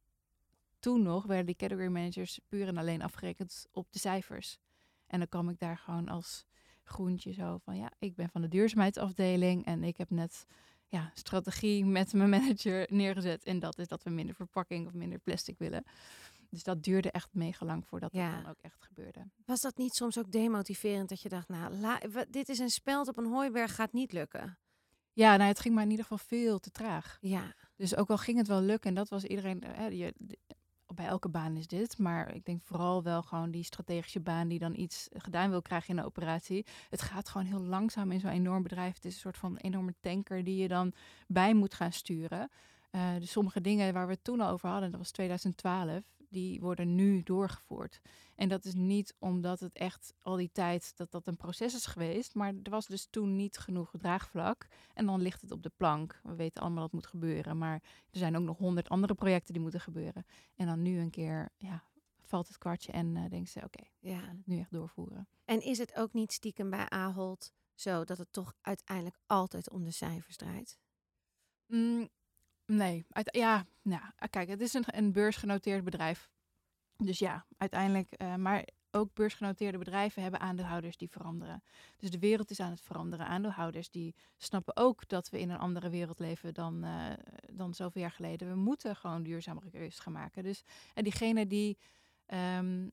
toen 0.78 1.02
nog, 1.02 1.24
werden 1.26 1.46
die 1.46 1.56
category 1.56 1.88
managers 1.88 2.40
puur 2.48 2.68
en 2.68 2.76
alleen 2.76 3.02
afgerekend 3.02 3.66
op 3.72 3.92
de 3.92 3.98
cijfers. 3.98 4.58
En 5.06 5.18
dan 5.18 5.28
kwam 5.28 5.48
ik 5.48 5.58
daar 5.58 5.78
gewoon 5.78 6.08
als 6.08 6.44
groentje 6.84 7.32
zo 7.32 7.58
van, 7.58 7.76
ja, 7.76 7.92
ik 7.98 8.14
ben 8.14 8.28
van 8.28 8.40
de 8.40 8.48
duurzaamheidsafdeling 8.48 9.64
en 9.64 9.84
ik 9.84 9.96
heb 9.96 10.10
net 10.10 10.46
ja, 10.86 11.10
strategie 11.14 11.84
met 11.84 12.12
mijn 12.12 12.30
manager 12.30 12.86
neergezet. 12.92 13.44
En 13.44 13.58
dat 13.58 13.78
is 13.78 13.88
dat 13.88 14.02
we 14.02 14.10
minder 14.10 14.34
verpakking 14.34 14.86
of 14.86 14.92
minder 14.92 15.18
plastic 15.18 15.58
willen. 15.58 15.84
Dus 16.52 16.62
dat 16.62 16.82
duurde 16.82 17.10
echt 17.10 17.28
mega 17.34 17.66
lang 17.66 17.86
voordat 17.86 18.12
Ja. 18.12 18.30
dat 18.34 18.42
dan 18.42 18.50
ook 18.50 18.58
echt 18.60 18.82
gebeurde. 18.84 19.24
Was 19.46 19.60
dat 19.60 19.76
niet 19.76 19.94
soms 19.94 20.18
ook 20.18 20.30
demotiverend 20.30 21.08
dat 21.08 21.20
je 21.20 21.28
dacht, 21.28 21.48
nou, 21.48 21.74
la- 21.74 22.00
dit 22.30 22.48
is 22.48 22.58
een 22.58 22.70
speld 22.70 23.08
op 23.08 23.16
een 23.16 23.26
hooiberg, 23.32 23.74
gaat 23.74 23.92
niet 23.92 24.12
lukken? 24.12 24.58
Ja, 25.12 25.36
nou, 25.36 25.48
het 25.48 25.60
ging 25.60 25.74
maar 25.74 25.84
in 25.84 25.90
ieder 25.90 26.04
geval 26.06 26.26
veel 26.26 26.58
te 26.58 26.70
traag. 26.70 27.18
Ja, 27.20 27.54
Dus 27.76 27.96
ook 27.96 28.10
al 28.10 28.18
ging 28.18 28.38
het 28.38 28.46
wel 28.46 28.60
lukken, 28.60 28.88
en 28.88 28.94
dat 28.96 29.08
was 29.08 29.24
iedereen, 29.24 29.64
hè, 29.66 29.86
je, 29.86 30.14
bij 30.94 31.06
elke 31.06 31.28
baan 31.28 31.56
is 31.56 31.66
dit, 31.66 31.98
maar 31.98 32.34
ik 32.34 32.44
denk 32.44 32.62
vooral 32.62 33.02
wel 33.02 33.22
gewoon 33.22 33.50
die 33.50 33.64
strategische 33.64 34.20
baan 34.20 34.48
die 34.48 34.58
dan 34.58 34.74
iets 34.78 35.08
gedaan 35.12 35.50
wil 35.50 35.62
krijgen 35.62 35.88
in 35.90 35.96
de 35.96 36.04
operatie. 36.04 36.66
Het 36.90 37.02
gaat 37.02 37.28
gewoon 37.28 37.46
heel 37.46 37.60
langzaam 37.62 38.10
in 38.12 38.20
zo'n 38.20 38.30
enorm 38.30 38.62
bedrijf. 38.62 38.94
Het 38.94 39.04
is 39.04 39.14
een 39.14 39.20
soort 39.20 39.38
van 39.38 39.56
enorme 39.56 39.94
tanker 40.00 40.44
die 40.44 40.56
je 40.56 40.68
dan 40.68 40.92
bij 41.26 41.54
moet 41.54 41.74
gaan 41.74 41.92
sturen. 41.92 42.50
Eh, 42.90 43.14
dus 43.18 43.30
sommige 43.30 43.60
dingen 43.60 43.92
waar 43.92 44.06
we 44.06 44.12
het 44.12 44.24
toen 44.24 44.40
al 44.40 44.50
over 44.50 44.68
hadden, 44.68 44.90
dat 44.90 45.00
was 45.00 45.10
2012, 45.10 46.02
die 46.32 46.60
worden 46.60 46.94
nu 46.94 47.22
doorgevoerd. 47.22 48.00
En 48.34 48.48
dat 48.48 48.64
is 48.64 48.74
niet 48.74 49.14
omdat 49.18 49.60
het 49.60 49.72
echt 49.72 50.14
al 50.22 50.36
die 50.36 50.50
tijd 50.52 50.96
dat 50.96 51.10
dat 51.10 51.26
een 51.26 51.36
proces 51.36 51.74
is 51.74 51.86
geweest, 51.86 52.34
maar 52.34 52.54
er 52.62 52.70
was 52.70 52.86
dus 52.86 53.06
toen 53.10 53.36
niet 53.36 53.58
genoeg 53.58 53.90
draagvlak. 53.98 54.66
En 54.94 55.06
dan 55.06 55.20
ligt 55.20 55.40
het 55.40 55.50
op 55.50 55.62
de 55.62 55.72
plank. 55.76 56.20
We 56.22 56.34
weten 56.34 56.62
allemaal 56.62 56.82
dat 56.82 56.92
moet 56.92 57.06
gebeuren, 57.06 57.58
maar 57.58 57.82
er 58.10 58.18
zijn 58.18 58.36
ook 58.36 58.42
nog 58.42 58.58
honderd 58.58 58.88
andere 58.88 59.14
projecten 59.14 59.52
die 59.52 59.62
moeten 59.62 59.80
gebeuren. 59.80 60.26
En 60.54 60.66
dan 60.66 60.82
nu 60.82 60.98
een 60.98 61.10
keer, 61.10 61.48
ja, 61.56 61.84
valt 62.22 62.48
het 62.48 62.58
kwartje 62.58 62.92
en 62.92 63.16
uh, 63.16 63.30
denken 63.30 63.50
ze, 63.50 63.60
oké, 63.64 63.84
ja. 63.98 64.18
gaan 64.18 64.36
het 64.36 64.46
nu 64.46 64.58
echt 64.58 64.72
doorvoeren. 64.72 65.28
En 65.44 65.62
is 65.62 65.78
het 65.78 65.94
ook 65.94 66.12
niet 66.12 66.32
stiekem 66.32 66.70
bij 66.70 66.88
Ahold 66.88 67.52
zo 67.74 68.04
dat 68.04 68.18
het 68.18 68.32
toch 68.32 68.54
uiteindelijk 68.60 69.18
altijd 69.26 69.70
om 69.70 69.84
de 69.84 69.90
cijfers 69.90 70.36
draait? 70.36 70.78
Mm, 71.66 72.08
nee, 72.66 73.06
ja, 73.24 73.66
nou, 73.82 74.02
kijk, 74.30 74.48
het 74.48 74.60
is 74.60 74.74
een, 74.74 74.84
een 74.86 75.12
beursgenoteerd 75.12 75.84
bedrijf. 75.84 76.30
Dus 76.96 77.18
ja, 77.18 77.46
uiteindelijk, 77.56 78.14
uh, 78.22 78.34
maar 78.34 78.64
ook 78.90 79.14
beursgenoteerde 79.14 79.78
bedrijven 79.78 80.22
hebben 80.22 80.40
aandeelhouders 80.40 80.96
die 80.96 81.10
veranderen. 81.10 81.62
Dus 81.96 82.10
de 82.10 82.18
wereld 82.18 82.50
is 82.50 82.60
aan 82.60 82.70
het 82.70 82.80
veranderen. 82.80 83.26
Aandeelhouders 83.26 83.90
die 83.90 84.14
snappen 84.36 84.76
ook 84.76 85.08
dat 85.08 85.28
we 85.28 85.40
in 85.40 85.50
een 85.50 85.58
andere 85.58 85.90
wereld 85.90 86.18
leven 86.18 86.54
dan, 86.54 86.84
uh, 86.84 87.12
dan 87.52 87.74
zoveel 87.74 88.00
jaar 88.00 88.10
geleden. 88.10 88.48
We 88.48 88.54
moeten 88.54 88.96
gewoon 88.96 89.22
duurzamere 89.22 89.70
keuzes 89.70 89.98
gaan 89.98 90.12
maken. 90.12 90.42
Dus 90.42 90.62
en 90.94 91.04
diegene 91.04 91.46
die 91.46 91.78
um, 92.26 92.92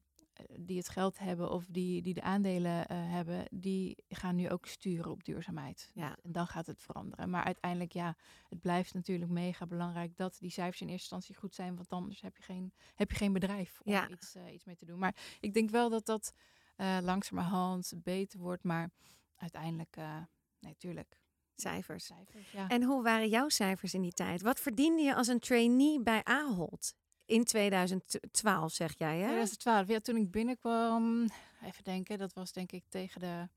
die 0.60 0.77
het 0.77 0.89
geld 0.89 1.19
hebben 1.19 1.51
of 1.51 1.65
die, 1.69 2.01
die 2.01 2.13
de 2.13 2.22
aandelen 2.22 2.88
eh, 2.88 2.98
hebben, 3.12 3.46
die 3.51 4.03
gaan 4.10 4.36
nu 4.36 4.50
ook 4.50 4.65
sturen 4.65 5.12
op 5.12 5.24
duurzaamheid. 5.24 5.91
Ja. 5.93 6.17
En 6.24 6.31
dan 6.31 6.48
gaat 6.48 6.67
het 6.67 6.81
veranderen. 6.81 7.29
Maar 7.29 7.43
uiteindelijk, 7.43 7.93
ja, 7.93 8.15
het 8.50 8.62
blijft 8.62 8.93
natuurlijk 8.93 9.31
mega 9.31 9.65
belangrijk 9.65 10.17
dat 10.17 10.38
die 10.39 10.51
cijfers 10.51 10.81
in 10.81 10.88
eerste 10.89 11.01
instantie 11.15 11.36
goed 11.36 11.55
zijn, 11.55 11.75
want 11.75 11.89
anders 11.89 12.22
heb 12.22 12.38
je 12.38 12.43
geen, 12.43 12.74
heb 12.96 13.12
je 13.12 13.17
geen 13.17 13.34
bedrijf 13.34 13.79
om 13.84 13.91
Ja. 13.91 14.10
iets, 14.10 14.36
eh, 14.36 14.53
iets 14.53 14.65
mee 14.65 14.75
te 14.75 14.86
doen. 14.86 15.00
Maar 15.00 15.15
ik 15.39 15.53
denk 15.53 15.69
wel 15.69 15.89
dat 15.89 16.05
dat 16.05 16.34
eh, 16.75 16.98
langzamerhand 17.01 17.93
beter 17.96 18.39
wordt, 18.39 18.63
maar 18.63 18.89
uiteindelijk, 19.36 19.96
eh 19.96 20.17
nee, 20.60 20.75
tuurlijk. 20.77 21.22
Cijfers. 21.55 22.05
Cijfers, 22.05 22.51
ja. 22.51 22.67
En 22.67 22.84
hoe 22.84 23.03
waren 23.03 23.29
jouw 23.29 23.50
cijfers 23.50 23.93
in 23.93 24.01
die 24.01 24.12
tijd? 24.13 24.41
Wat 24.41 24.60
verdiende 24.60 25.01
je 25.01 25.15
als 25.15 25.27
een 25.27 25.39
trainee 25.39 26.01
bij 26.01 26.24
Ahold? 26.24 26.93
In 27.29 27.43
2012 27.43 28.74
zeg 28.74 28.98
jij, 28.98 29.17
hè? 29.17 29.24
2012, 29.25 29.88
ja, 29.88 30.00
toen 30.00 30.15
ik 30.15 30.31
binnenkwam, 30.31 31.27
even 31.63 31.83
denken, 31.83 32.17
dat 32.17 32.33
was 32.33 32.51
denk 32.51 32.71
ik 32.71 32.83
tegen 32.88 33.19
de 33.21 33.48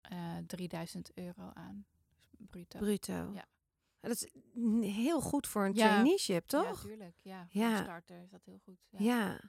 eh 0.00 0.36
3000 0.46 1.10
euro 1.14 1.50
aan. 1.54 1.84
Dus 2.30 2.46
bruto. 2.50 2.78
Bruto. 2.78 3.30
Ja. 3.32 3.44
Dat 4.00 4.10
is 4.10 4.26
heel 4.94 5.20
goed 5.20 5.46
voor 5.46 5.64
een 5.64 5.74
Ja. 5.74 5.86
traineeship, 5.88 6.50
Ja, 6.50 6.62
toch? 6.62 6.80
tuurlijk. 6.80 7.16
Ja, 7.22 7.46
voor 7.50 7.60
Ja. 7.62 7.76
een 7.78 7.82
starter 7.84 8.22
is 8.22 8.30
dat 8.30 8.44
heel 8.44 8.60
goed. 8.64 8.78
Ja. 8.88 8.98
Ja. 9.00 9.40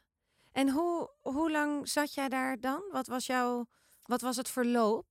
En 0.51 0.69
hoe, 0.69 1.09
hoe 1.21 1.51
lang 1.51 1.89
zat 1.89 2.13
jij 2.13 2.29
daar 2.29 2.59
dan? 2.59 2.83
Wat 2.91 3.07
was 3.07 3.25
jouw, 3.25 3.67
wat 4.05 4.21
was 4.21 4.35
het 4.35 4.49
verloop? 4.49 5.05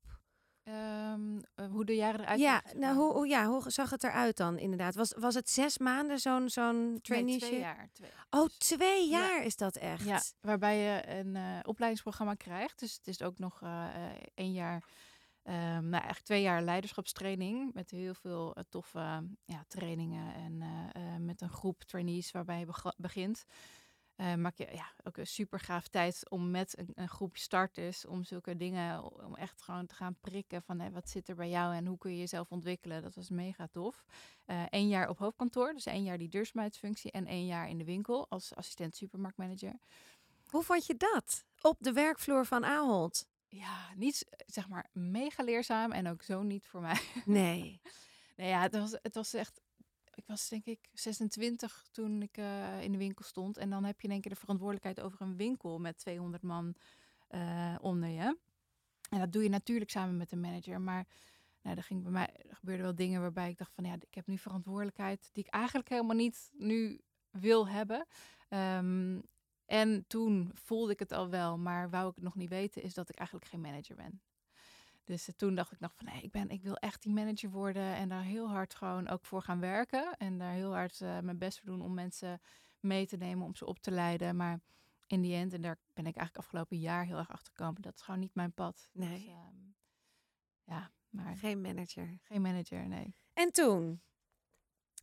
Ehm, 0.62 1.38
eh, 1.54 1.66
hoe 1.70 1.84
de 1.84 1.94
jaren 1.94 2.20
eruit 2.20 2.40
ja, 2.40 2.62
nou, 2.74 2.96
hoe, 2.96 3.12
hoe- 3.12 3.26
ja, 3.28 3.46
hoe 3.46 3.70
zag 3.70 3.90
het 3.90 4.04
eruit 4.04 4.36
dan 4.36 4.58
inderdaad? 4.58 4.94
Was, 4.94 5.12
was 5.18 5.34
het 5.34 5.50
zes 5.50 5.78
maanden 5.78 6.18
zo'n 6.18 6.48
zo'n 6.48 6.90
Nee, 6.90 7.00
traineeship? 7.00 7.48
twee 7.48 7.60
jaar. 7.60 7.88
Twee. 7.92 8.10
Oh, 8.30 8.44
Dus- 8.44 8.56
twee 8.58 9.08
Ja. 9.08 9.18
jaar 9.18 9.44
is 9.44 9.56
dat 9.56 9.76
echt? 9.76 10.04
Ja, 10.04 10.20
waarbij 10.40 10.78
je 10.78 11.08
een 11.18 11.36
eh, 11.36 11.58
opleidingsprogramma 11.62 12.34
krijgt. 12.34 12.78
Dus 12.78 12.94
het 12.94 13.06
is 13.06 13.22
ook 13.22 13.38
nog 13.38 13.62
eh, 13.62 13.86
één 14.34 14.52
jaar, 14.52 14.84
ehm, 15.42 15.56
nou 15.82 15.90
eigenlijk 15.92 16.24
twee 16.24 16.42
jaar 16.42 16.62
leiderschapstraining. 16.62 17.74
Met 17.74 17.90
heel 17.90 18.14
veel 18.14 18.56
toffe 18.68 19.28
ja, 19.44 19.64
trainingen 19.68 20.34
en 20.34 21.24
met 21.24 21.40
een 21.40 21.50
groep 21.50 21.82
trainees 21.84 22.30
waarbij 22.30 22.58
je 22.58 22.92
begint. 22.96 23.44
Eh, 24.20 24.34
maak 24.34 24.56
je 24.56 24.68
ja, 24.72 24.92
ook 25.04 25.16
een 25.16 25.26
super 25.26 25.60
gaaf 25.60 25.88
tijd 25.88 26.30
om 26.30 26.50
met 26.50 26.78
een, 26.78 26.92
een 26.94 27.08
groep 27.08 27.36
starters, 27.36 28.06
om 28.06 28.24
zulke 28.24 28.56
dingen, 28.56 29.22
om 29.24 29.34
echt 29.34 29.62
gewoon 29.62 29.86
te 29.86 29.94
gaan 29.94 30.16
prikken 30.20 30.62
van 30.62 30.80
hé, 30.80 30.90
wat 30.90 31.08
zit 31.08 31.28
er 31.28 31.34
bij 31.34 31.48
jou 31.48 31.74
en 31.74 31.86
hoe 31.86 31.98
kun 31.98 32.10
je 32.10 32.18
jezelf 32.18 32.50
ontwikkelen. 32.50 33.02
Dat 33.02 33.14
was 33.14 33.30
mega 33.30 33.66
tof. 33.66 34.04
Eén 34.70 34.88
jaar 34.88 35.08
op 35.08 35.18
hoofdkantoor, 35.18 35.72
dus 35.72 35.86
één 35.86 36.02
jaar 36.02 36.18
die 36.18 36.28
duurzaamheidsfunctie 36.28 37.10
en 37.10 37.26
één 37.26 37.46
jaar 37.46 37.68
in 37.68 37.78
de 37.78 37.84
winkel 37.84 38.26
als 38.28 38.54
assistent 38.54 38.96
supermarktmanager. 38.96 39.78
Hoe 40.50 40.62
vond 40.62 40.86
je 40.86 40.96
dat? 40.96 41.44
Op 41.60 41.76
de 41.80 41.92
werkvloer 41.92 42.46
van 42.46 42.64
Ahold? 42.64 43.26
Ja, 43.48 43.92
niet 43.96 44.24
eh, 44.28 44.38
zeg 44.46 44.68
maar 44.68 44.88
mega 44.92 45.42
leerzaam 45.42 45.92
en 45.92 46.08
ook 46.08 46.22
zo 46.22 46.42
niet 46.42 46.66
voor 46.66 46.80
mij. 46.80 47.00
Nee. 47.24 47.80
nee, 48.36 48.48
ja, 48.48 48.60
het 48.60 48.76
was, 48.76 48.96
het 49.02 49.14
was 49.14 49.34
echt. 49.34 49.60
Ik 50.20 50.26
was 50.26 50.48
denk 50.48 50.64
ik 50.64 50.88
26 50.92 51.86
toen 51.90 52.22
ik 52.22 52.36
eh, 52.36 52.82
in 52.82 52.92
de 52.92 52.98
winkel 52.98 53.24
stond. 53.24 53.56
En 53.56 53.70
dan 53.70 53.84
heb 53.84 54.00
je 54.00 54.06
in 54.06 54.12
één 54.12 54.20
keer 54.20 54.30
de 54.30 54.38
verantwoordelijkheid 54.38 55.00
over 55.00 55.20
een 55.20 55.36
winkel 55.36 55.78
met 55.78 55.98
200 55.98 56.42
man 56.42 56.74
eh, 57.28 57.76
onder 57.80 58.08
je. 58.08 58.38
En 59.10 59.18
dat 59.18 59.32
doe 59.32 59.42
je 59.42 59.48
natuurlijk 59.48 59.90
samen 59.90 60.16
met 60.16 60.30
de 60.30 60.36
manager. 60.36 60.80
Maar 60.80 61.06
nou, 61.62 61.76
er, 61.76 61.82
ging 61.82 62.02
bij 62.02 62.12
mij, 62.12 62.28
er 62.48 62.56
gebeurden 62.56 62.84
wel 62.84 62.94
dingen 62.94 63.20
waarbij 63.20 63.50
ik 63.50 63.58
dacht 63.58 63.74
van 63.74 63.84
ja, 63.84 63.94
ik 63.94 64.14
heb 64.14 64.26
nu 64.26 64.38
verantwoordelijkheid 64.38 65.30
die 65.32 65.44
ik 65.44 65.52
eigenlijk 65.52 65.88
helemaal 65.88 66.16
niet 66.16 66.50
nu 66.52 67.00
wil 67.30 67.68
hebben. 67.68 68.06
Ehm, 68.48 69.20
en 69.64 70.04
toen 70.06 70.50
voelde 70.54 70.92
ik 70.92 70.98
het 70.98 71.12
al 71.12 71.28
wel, 71.28 71.58
maar 71.58 71.90
wou 71.90 72.08
ik 72.08 72.14
het 72.14 72.24
nog 72.24 72.34
niet 72.34 72.48
weten, 72.48 72.82
is 72.82 72.94
dat 72.94 73.08
ik 73.08 73.16
eigenlijk 73.16 73.48
geen 73.48 73.60
manager 73.60 73.96
ben. 73.96 74.20
Dus 75.10 75.28
eh, 75.28 75.34
toen 75.34 75.54
dacht 75.54 75.72
ik 75.72 75.80
nog 75.80 75.94
van 75.94 76.06
nee, 76.06 76.22
ik, 76.22 76.30
ben, 76.30 76.48
ik 76.48 76.62
wil 76.62 76.76
echt 76.76 77.02
die 77.02 77.12
manager 77.12 77.50
worden 77.50 77.94
en 77.94 78.08
daar 78.08 78.22
heel 78.22 78.48
hard 78.48 78.74
gewoon 78.74 79.08
ook 79.08 79.24
voor 79.24 79.42
gaan 79.42 79.60
werken. 79.60 80.16
En 80.16 80.38
daar 80.38 80.52
heel 80.52 80.72
hard 80.72 81.00
eh, 81.00 81.18
mijn 81.18 81.38
best 81.38 81.58
voor 81.58 81.70
doen 81.70 81.82
om 81.82 81.94
mensen 81.94 82.40
mee 82.80 83.06
te 83.06 83.16
nemen, 83.16 83.46
om 83.46 83.54
ze 83.54 83.66
op 83.66 83.78
te 83.78 83.90
leiden. 83.90 84.36
Maar 84.36 84.60
in 85.06 85.20
die 85.20 85.34
end, 85.34 85.52
en 85.52 85.60
daar 85.60 85.78
ben 85.92 86.06
ik 86.06 86.16
eigenlijk 86.16 86.36
afgelopen 86.36 86.78
jaar 86.78 87.04
heel 87.04 87.16
erg 87.18 87.30
achter 87.30 87.52
gekomen, 87.54 87.82
dat 87.82 87.94
is 87.94 88.00
gewoon 88.02 88.20
niet 88.20 88.34
mijn 88.34 88.52
pad. 88.52 88.88
Nee. 88.92 89.18
Dus, 89.18 89.26
ehm, 89.26 89.56
ja, 90.64 90.90
maar 91.08 91.36
Geen 91.36 91.60
manager. 91.60 92.18
geen 92.22 92.42
manager, 92.42 92.88
nee. 92.88 93.14
En 93.32 93.52
toen? 93.52 94.00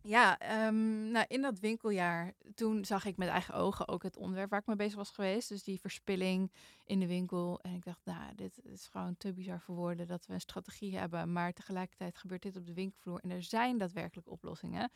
Ja, 0.02 0.40
ehm, 0.40 1.12
nou, 1.12 1.26
in 1.28 1.42
dat 1.42 1.60
winkeljaar, 1.60 2.34
toen 2.56 2.86
zag 2.86 3.06
ik 3.06 3.18
met 3.18 3.28
eigen 3.28 3.54
ogen 3.54 3.88
ook 3.88 4.04
het 4.04 4.18
onderwerp 4.18 4.50
waar 4.50 4.60
ik 4.60 4.66
mee 4.66 4.76
bezig 4.76 4.96
was 4.96 5.10
geweest. 5.10 5.50
Dus 5.50 5.64
die 5.64 5.80
verspilling 5.80 6.52
in 6.86 7.00
de 7.00 7.08
winkel. 7.08 7.60
En 7.62 7.74
ik 7.74 7.86
dacht, 7.86 8.02
nou, 8.04 8.36
dit 8.36 8.60
is 8.64 8.88
gewoon 8.88 9.18
te 9.18 9.34
bizar 9.34 9.62
voor 9.62 9.76
woorden 9.76 10.08
dat 10.08 10.26
we 10.26 10.34
een 10.34 10.42
strategie 10.42 10.98
hebben. 10.98 11.32
Maar 11.32 11.54
tegelijkertijd 11.54 12.18
gebeurt 12.18 12.42
dit 12.42 12.56
op 12.56 12.66
de 12.66 12.74
winkelvloer. 12.74 13.20
En 13.20 13.30
er 13.30 13.44
zijn 13.44 13.78
daadwerkelijk 13.78 14.30
oplossingen. 14.30 14.92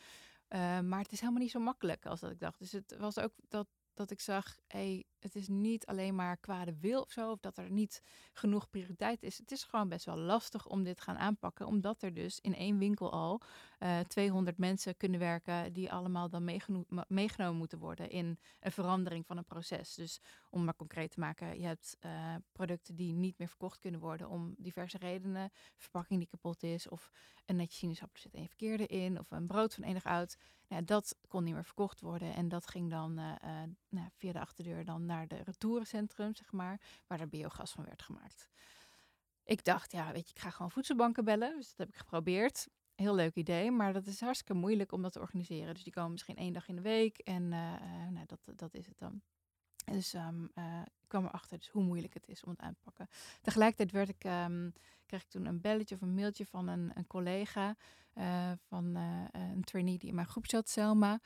Eh, 0.47 0.79
maar 0.79 0.99
het 0.99 1.11
is 1.11 1.19
helemaal 1.19 1.41
niet 1.41 1.51
zo 1.51 1.59
makkelijk 1.59 2.05
als 2.05 2.19
dat 2.19 2.31
ik 2.31 2.39
dacht. 2.39 2.59
Dus 2.59 2.71
het 2.71 2.95
was 2.99 3.19
ook 3.19 3.33
dat, 3.47 3.67
dat 4.01 4.11
ik 4.11 4.19
zag, 4.19 4.57
hey, 4.67 5.05
het 5.19 5.35
is 5.35 5.47
niet 5.47 5.85
alleen 5.85 6.15
maar 6.15 6.37
kwade 6.37 6.75
wil 6.79 7.01
of 7.01 7.11
zo. 7.11 7.31
Of 7.31 7.39
dat 7.39 7.57
er 7.57 7.71
niet 7.71 8.03
genoeg 8.33 8.69
prioriteit 8.69 9.23
is. 9.23 9.37
Het 9.37 9.51
is 9.51 9.63
gewoon 9.63 9.89
best 9.89 10.05
wel 10.05 10.17
lastig 10.17 10.67
om 10.67 10.83
dit 10.83 11.01
gaan 11.01 11.17
aanpakken. 11.17 11.65
Omdat 11.65 12.01
er 12.01 12.13
dus 12.13 12.39
in 12.39 12.55
één 12.55 12.77
winkel 12.77 13.11
al 13.11 13.41
eh 13.79 13.99
200 13.99 14.57
mensen 14.57 14.97
kunnen 14.97 15.19
werken 15.19 15.73
die 15.73 15.91
allemaal 15.91 16.29
dan 16.29 16.43
meegenomen 17.07 17.57
moeten 17.57 17.79
worden 17.79 18.09
in 18.09 18.39
een 18.59 18.71
verandering 18.71 19.25
van 19.25 19.37
een 19.37 19.45
proces. 19.45 19.93
Dus 19.93 20.21
om 20.49 20.63
maar 20.63 20.75
concreet 20.75 21.11
te 21.11 21.19
maken, 21.19 21.59
je 21.59 21.65
hebt 21.65 21.97
eh, 21.99 22.35
producten 22.51 22.95
die 22.95 23.13
niet 23.13 23.37
meer 23.37 23.47
verkocht 23.47 23.79
kunnen 23.79 23.99
worden 23.99 24.29
om 24.29 24.55
diverse 24.57 24.97
redenen. 24.97 25.51
Verpakking 25.75 26.19
die 26.19 26.29
kapot 26.29 26.63
is, 26.63 26.89
of 26.89 27.11
een 27.45 27.55
netje 27.55 27.77
sinaasappel 27.77 28.21
zit 28.21 28.35
een 28.35 28.47
verkeerde 28.47 28.87
in, 28.87 29.19
of 29.19 29.31
een 29.31 29.47
brood 29.47 29.73
van 29.73 29.83
enig 29.83 30.05
oud. 30.05 30.37
Nou, 30.71 30.83
dat 30.83 31.15
kon 31.27 31.43
niet 31.43 31.53
meer 31.53 31.65
verkocht 31.65 32.01
worden 32.01 32.33
en 32.33 32.49
dat 32.49 32.67
ging 32.67 32.89
dan 32.89 33.17
eh, 33.17 33.63
eh, 33.63 33.69
nou, 33.89 34.07
via 34.15 34.31
de 34.31 34.39
achterdeur 34.39 34.85
dan 34.85 35.05
naar 35.05 35.27
de 35.27 35.41
retourencentrum, 35.43 36.35
zeg 36.35 36.51
maar, 36.51 36.81
waar 37.07 37.19
er 37.19 37.29
biogas 37.29 37.71
van 37.71 37.85
werd 37.85 38.01
gemaakt. 38.01 38.49
Ik 39.43 39.63
dacht, 39.63 39.91
ja, 39.91 40.11
weet 40.11 40.29
je, 40.29 40.35
ik 40.35 40.41
ga 40.41 40.49
gewoon 40.49 40.71
voedselbanken 40.71 41.23
bellen. 41.23 41.55
Dus 41.55 41.67
dat 41.67 41.77
heb 41.77 41.89
ik 41.89 41.95
geprobeerd. 41.95 42.67
Heel 42.95 43.15
leuk 43.15 43.35
idee, 43.35 43.71
maar 43.71 43.93
dat 43.93 44.05
is 44.05 44.21
hartstikke 44.21 44.53
moeilijk 44.53 44.91
om 44.91 45.01
dat 45.01 45.11
te 45.11 45.19
organiseren. 45.19 45.73
Dus 45.73 45.83
die 45.83 45.93
komen 45.93 46.11
misschien 46.11 46.35
één 46.35 46.53
dag 46.53 46.67
in 46.67 46.75
de 46.75 46.81
week 46.81 47.17
en 47.17 47.53
eh, 47.53 48.09
nou, 48.09 48.25
dat, 48.25 48.39
dat 48.55 48.73
is 48.73 48.87
het 48.87 48.97
dan. 48.97 49.21
Dus 49.85 50.13
ehm, 50.13 50.45
eh, 50.53 50.81
ik 51.01 51.07
kwam 51.07 51.25
erachter 51.25 51.57
dus 51.57 51.69
hoe 51.69 51.83
moeilijk 51.83 52.13
het 52.13 52.27
is 52.27 52.43
om 52.43 52.51
het 52.51 52.59
aan 52.59 52.73
te 52.73 52.81
pakken. 52.83 53.09
Tegelijkertijd 53.41 53.91
werd 53.91 54.09
ik, 54.09 54.23
ehm, 54.23 54.69
kreeg 55.05 55.21
ik 55.21 55.29
toen 55.29 55.45
een 55.45 55.61
belletje 55.61 55.95
of 55.95 56.01
een 56.01 56.13
mailtje 56.13 56.45
van 56.45 56.67
een, 56.67 56.91
een 56.93 57.07
collega, 57.07 57.75
eh, 58.13 58.51
van 58.67 58.95
eh, 58.95 59.41
een 59.51 59.63
trainee 59.63 59.97
die 59.97 60.09
in 60.09 60.15
mijn 60.15 60.27
groep 60.27 60.47
zat, 60.47 60.69
Selma. 60.69 61.19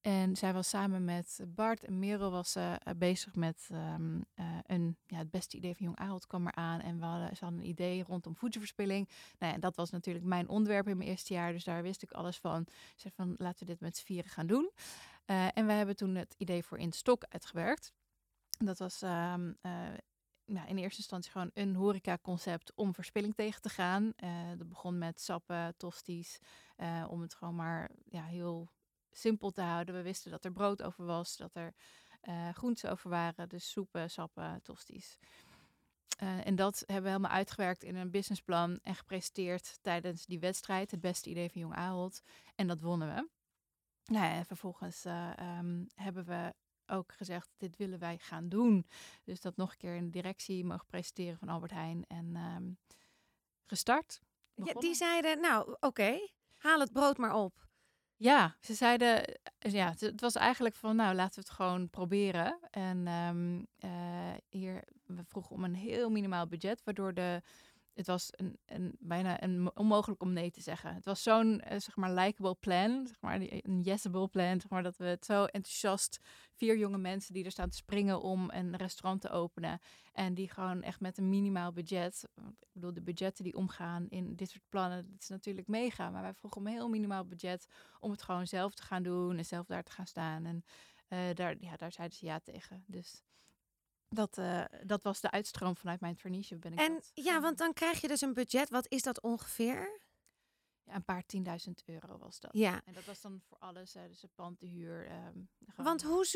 En 0.00 0.36
zij 0.36 0.52
was 0.52 0.68
samen 0.68 1.04
met 1.04 1.40
Bart 1.48 1.84
en 1.84 1.98
Merel 1.98 2.30
was 2.30 2.52
ze 2.52 2.80
bezig 2.96 3.34
met 3.34 3.68
ehm, 3.72 4.20
eh, 4.34 4.46
een, 4.66 4.96
ja, 5.06 5.18
het 5.18 5.30
beste 5.30 5.56
idee 5.56 5.74
van 5.74 5.86
Jong 5.86 5.98
Ahold 5.98 6.26
kwam 6.26 6.46
eraan. 6.46 6.80
En 6.80 6.98
ze 6.98 7.44
hadden 7.44 7.60
een 7.60 7.68
idee 7.68 8.02
rondom 8.02 8.36
voedselverspilling. 8.36 9.08
Nou 9.38 9.52
ja, 9.52 9.58
dat 9.58 9.76
was 9.76 9.90
natuurlijk 9.90 10.24
mijn 10.24 10.48
onderwerp 10.48 10.88
in 10.88 10.96
mijn 10.96 11.08
eerste 11.08 11.32
jaar, 11.34 11.52
dus 11.52 11.64
daar 11.64 11.82
wist 11.82 12.02
ik 12.02 12.12
alles 12.12 12.38
van. 12.38 12.66
Ze 12.66 12.94
zei 12.96 13.14
van, 13.16 13.34
laten 13.38 13.66
we 13.66 13.72
dit 13.72 13.80
met 13.80 13.96
z'n 13.96 14.04
vieren 14.04 14.30
gaan 14.30 14.46
doen. 14.46 14.70
Eh, 15.28 15.46
en 15.54 15.66
we 15.66 15.72
hebben 15.72 15.96
toen 15.96 16.14
het 16.14 16.34
idee 16.38 16.62
voor 16.64 16.78
in 16.78 16.92
stok 16.92 17.24
uitgewerkt. 17.28 17.92
Dat 18.58 18.78
was 18.78 19.02
ehm, 19.02 19.52
eh, 19.60 19.72
nou, 20.44 20.68
in 20.68 20.78
eerste 20.78 20.98
instantie 20.98 21.30
gewoon 21.30 21.50
een 21.54 21.74
horecaconcept 21.74 22.74
om 22.74 22.94
verspilling 22.94 23.34
tegen 23.34 23.62
te 23.62 23.68
gaan. 23.68 24.12
Eh, 24.16 24.30
dat 24.56 24.68
begon 24.68 24.98
met 24.98 25.20
sappen, 25.20 25.76
tosties, 25.76 26.38
om 27.08 27.20
het 27.20 27.34
gewoon 27.34 27.54
maar 27.54 27.90
ja, 28.04 28.22
heel 28.22 28.68
simpel 29.10 29.50
te 29.50 29.60
houden. 29.60 29.94
We 29.94 30.02
wisten 30.02 30.30
dat 30.30 30.44
er 30.44 30.52
brood 30.52 30.82
over 30.82 31.04
was, 31.04 31.36
dat 31.36 31.54
er 31.54 31.74
groenten 32.52 32.90
over 32.90 33.10
waren, 33.10 33.48
dus 33.48 33.70
soepen, 33.70 34.10
sappen, 34.10 34.62
tosties. 34.62 35.18
En 36.18 36.56
dat 36.56 36.78
hebben 36.86 37.02
we 37.02 37.08
helemaal 37.08 37.30
uitgewerkt 37.30 37.82
in 37.82 37.96
een 37.96 38.10
businessplan 38.10 38.78
en 38.82 38.94
gepresenteerd 38.94 39.78
tijdens 39.82 40.26
die 40.26 40.38
wedstrijd. 40.38 40.90
Het 40.90 41.00
beste 41.00 41.30
idee 41.30 41.50
van 41.50 41.60
Jong 41.60 41.74
Ahold. 41.74 42.22
En 42.54 42.66
dat 42.66 42.80
wonnen 42.80 43.14
we. 43.14 43.37
Nou 44.08 44.24
ja, 44.24 44.32
en 44.32 44.44
vervolgens 44.46 45.04
eh, 45.04 45.38
ehm, 45.38 45.84
hebben 45.94 46.24
we 46.24 46.54
ook 46.86 47.12
gezegd, 47.12 47.48
dit 47.56 47.76
willen 47.76 47.98
wij 47.98 48.18
gaan 48.18 48.48
doen. 48.48 48.86
Dus 49.24 49.40
dat 49.40 49.56
nog 49.56 49.70
een 49.70 49.76
keer 49.76 49.94
in 49.94 50.04
de 50.04 50.10
directie 50.10 50.64
mogen 50.64 50.86
presenteren 50.86 51.38
van 51.38 51.48
Albert 51.48 51.72
Heijn. 51.72 52.04
En 52.06 52.36
ehm, 52.36 52.70
gestart. 53.66 54.20
Ja, 54.54 54.72
die 54.80 54.94
zeiden, 54.94 55.40
nou 55.40 55.76
oké, 55.80 56.18
haal 56.56 56.80
het 56.80 56.92
brood 56.92 57.16
maar 57.16 57.34
op. 57.34 57.66
Ja, 58.16 58.56
ze 58.60 58.74
zeiden, 58.74 59.24
eh, 59.58 59.72
ja, 59.72 59.94
het- 59.98 60.20
was 60.20 60.34
eigenlijk 60.34 60.74
van, 60.74 60.96
nou, 60.96 61.14
laten 61.14 61.34
we 61.34 61.40
het 61.40 61.50
gewoon 61.56 61.90
proberen. 61.90 62.58
En 62.70 63.06
ehm, 63.06 63.62
eh, 63.76 64.34
hier, 64.48 64.84
we 65.06 65.24
vroegen 65.24 65.54
om 65.56 65.64
een 65.64 65.74
heel 65.74 66.10
minimaal 66.10 66.46
budget, 66.46 66.82
waardoor 66.84 67.14
de 67.14 67.42
het 67.98 68.06
was 68.06 68.28
een, 68.30 68.58
een, 68.66 68.96
bijna 68.98 69.42
een, 69.42 69.76
onmogelijk 69.76 70.22
om 70.22 70.32
nee 70.32 70.50
te 70.50 70.60
zeggen. 70.60 70.94
Het 70.94 71.04
was 71.04 71.22
zo'n, 71.22 71.62
uh, 71.64 71.78
zeg 71.78 71.96
maar, 71.96 72.12
likable 72.12 72.54
plan, 72.54 73.06
zeg 73.06 73.20
maar, 73.20 73.40
een 73.40 73.80
yesable 73.82 74.28
plan, 74.28 74.60
zeg 74.60 74.70
maar, 74.70 74.82
dat 74.82 74.96
we 74.96 75.04
het 75.04 75.24
zo 75.24 75.44
enthousiast, 75.44 76.18
vier 76.52 76.78
jonge 76.78 76.98
mensen 76.98 77.34
die 77.34 77.44
er 77.44 77.50
staan 77.50 77.68
te 77.68 77.76
springen 77.76 78.20
om 78.20 78.50
een 78.50 78.76
restaurant 78.76 79.20
te 79.20 79.30
openen 79.30 79.80
en 80.12 80.34
die 80.34 80.50
gewoon 80.50 80.82
echt 80.82 81.00
met 81.00 81.18
een 81.18 81.28
minimaal 81.28 81.72
budget, 81.72 82.28
ik 82.60 82.68
bedoel, 82.72 82.94
de 82.94 83.02
budgetten 83.02 83.44
die 83.44 83.56
omgaan 83.56 84.08
in 84.08 84.36
dit 84.36 84.50
soort 84.50 84.68
plannen, 84.68 85.10
dat 85.10 85.22
is 85.22 85.28
natuurlijk 85.28 85.68
mega, 85.68 86.10
maar 86.10 86.22
wij 86.22 86.34
vroegen 86.34 86.60
om 86.60 86.66
een 86.66 86.72
heel 86.72 86.88
minimaal 86.88 87.24
budget 87.24 87.66
om 88.00 88.10
het 88.10 88.22
gewoon 88.22 88.46
zelf 88.46 88.74
te 88.74 88.82
gaan 88.82 89.02
doen 89.02 89.36
en 89.36 89.44
zelf 89.44 89.66
daar 89.66 89.84
te 89.84 89.92
gaan 89.92 90.06
staan 90.06 90.44
en 90.44 90.64
uh, 91.08 91.34
daar, 91.34 91.56
ja, 91.60 91.76
daar 91.76 91.92
zeiden 91.92 92.18
ze 92.18 92.26
ja 92.26 92.38
tegen. 92.38 92.84
Dus 92.86 93.22
dat, 94.08 94.38
uh, 94.38 94.64
dat 94.82 95.02
was 95.02 95.20
de 95.20 95.30
uitstroom 95.30 95.76
vanuit 95.76 96.00
mijn 96.00 96.16
traineeship. 96.16 96.60
Ben 96.60 96.72
ik 96.72 96.78
en 96.78 97.00
ja, 97.14 97.40
want 97.40 97.58
dan 97.58 97.72
krijg 97.72 98.00
je 98.00 98.08
dus 98.08 98.20
een 98.20 98.34
budget. 98.34 98.70
Wat 98.70 98.86
is 98.88 99.02
dat 99.02 99.20
ongeveer? 99.20 100.00
Ja, 100.82 100.94
een 100.94 101.04
paar 101.04 101.26
tienduizend 101.26 101.82
euro 101.84 102.18
was 102.18 102.40
dat. 102.40 102.50
Ja. 102.54 102.80
En 102.84 102.92
dat 102.92 103.04
was 103.04 103.20
dan 103.20 103.40
voor 103.48 103.56
alles, 103.58 103.96
uh, 103.96 104.02
dus 104.08 104.20
de 104.20 104.28
pand, 104.34 104.60
de 104.60 104.66
huur. 104.66 105.10
Um, 105.10 105.48
want 105.76 106.02
hoe, 106.02 106.26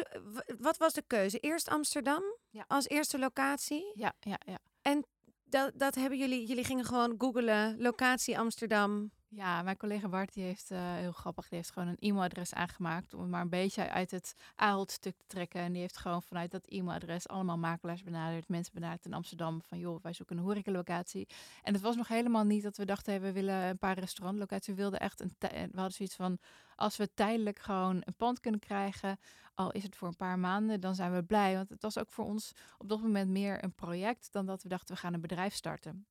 wat 0.59 0.77
was 0.77 0.93
de 0.93 1.03
keuze? 1.07 1.39
Eerst 1.39 1.69
Amsterdam 1.69 2.23
ja. 2.51 2.65
als 2.69 2.89
eerste 2.89 3.19
locatie? 3.19 3.93
Ja, 3.95 4.13
ja, 4.21 4.39
ja. 4.47 4.59
En 4.83 5.07
dat, 5.45 5.73
dat 5.79 5.95
hebben 5.95 6.19
jullie, 6.19 6.47
jullie 6.47 6.65
gingen 6.65 6.85
gewoon 6.85 7.15
googelen, 7.19 7.81
locatie 7.81 8.39
Amsterdam. 8.39 9.13
Ja, 9.35 9.63
mijn 9.63 9.77
collega 9.77 10.09
Bart 10.09 10.35
die 10.35 10.45
heeft 10.45 10.71
uh, 10.71 10.79
heel 10.95 11.13
grappig, 11.13 11.49
die 11.49 11.57
heeft 11.59 11.71
gewoon 11.71 11.89
een 11.89 11.99
e-mailadres 11.99 12.55
aangemaakt 12.55 13.15
om 13.15 13.21
het 13.21 13.31
maar 13.31 13.41
een 13.41 13.49
beetje 13.49 13.91
uit 13.91 14.11
het 14.11 14.35
Ahold-stuk 14.55 15.17
te 15.17 15.27
trekken. 15.27 15.61
En 15.61 15.73
die 15.73 15.81
heeft 15.81 15.97
gewoon 15.97 16.23
vanuit 16.23 16.51
dat 16.51 16.67
e-mailadres 16.67 17.29
allemaal 17.29 17.59
makelaars 17.59 18.03
benaderd, 18.03 18.49
mensen 18.49 18.75
benaderd 18.75 19.05
in 19.05 19.13
Amsterdam 19.13 19.63
van 19.63 19.79
joh, 19.79 20.03
wij 20.03 20.13
zoeken 20.13 20.37
een 20.37 20.43
horecalocatie. 20.43 21.29
En 21.63 21.73
het 21.73 21.83
was 21.83 21.97
nog 21.97 22.09
helemaal 22.09 22.45
niet 22.45 22.63
dat 22.63 22.77
we 22.77 22.85
dachten, 22.85 23.13
hey, 23.13 23.23
we 23.23 23.33
willen 23.33 23.55
een 23.55 23.79
paar 23.79 23.99
restaurantlocaties. 23.99 24.75
We 24.75 24.81
wilden 24.81 25.01
echt 25.01 25.21
een, 25.21 25.35
we 25.39 25.71
hadden 25.75 25.93
zoiets 25.93 26.17
van, 26.17 26.39
als 26.77 26.97
we 26.97 27.15
tijdelijk 27.15 27.59
gewoon 27.59 27.97
een 28.05 28.17
pand 28.17 28.41
kunnen 28.41 28.61
krijgen, 28.61 29.19
al 29.55 29.71
is 29.71 29.83
het 29.83 29.97
voor 29.97 30.09
een 30.09 30.17
paar 30.17 30.39
maanden, 30.39 30.81
dan 30.81 30.95
zijn 30.95 31.13
we 31.13 31.25
blij. 31.25 31.55
Want 31.55 31.69
het 31.69 31.83
was 31.83 31.99
ook 31.99 32.11
voor 32.11 32.25
ons 32.25 32.53
op 32.79 32.89
dat 32.89 33.01
moment 33.03 33.31
meer 33.31 33.65
een 33.65 33.75
project 33.75 34.33
dan 34.33 34.47
dat 34.47 34.63
we 34.63 34.69
dachten, 34.69 34.95
we 34.95 35.01
gaan 35.01 35.15
een 35.15 35.21
bedrijf 35.21 35.55
starten. 35.55 36.07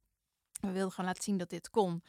We 0.62 0.72
wilden 0.72 0.92
gewoon 0.92 1.06
laten 1.06 1.24
zien 1.24 1.38
dat 1.38 1.50
dit 1.50 1.70
kon. 1.70 2.04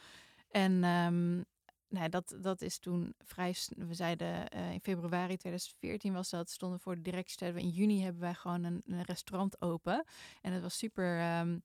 En 0.53 0.83
um, 0.83 1.45
nou, 1.87 2.09
dat, 2.09 2.35
dat 2.41 2.61
is 2.61 2.77
toen 2.77 3.15
vrij. 3.17 3.55
We 3.67 3.93
zeiden 3.93 4.55
uh, 4.55 4.71
in 4.71 4.81
februari 4.81 5.37
2014 5.37 6.13
was 6.13 6.29
dat. 6.29 6.49
Stonden 6.49 6.79
voor 6.79 6.95
de 6.95 7.01
directie. 7.01 7.53
In 7.53 7.69
juni 7.69 8.01
hebben 8.01 8.21
wij 8.21 8.33
gewoon 8.33 8.63
een, 8.63 9.03
restaurant 9.03 9.61
open. 9.61 10.05
En 10.41 10.53
het 10.53 10.61
was 10.61 10.77
super. 10.77 11.39
Um, 11.39 11.63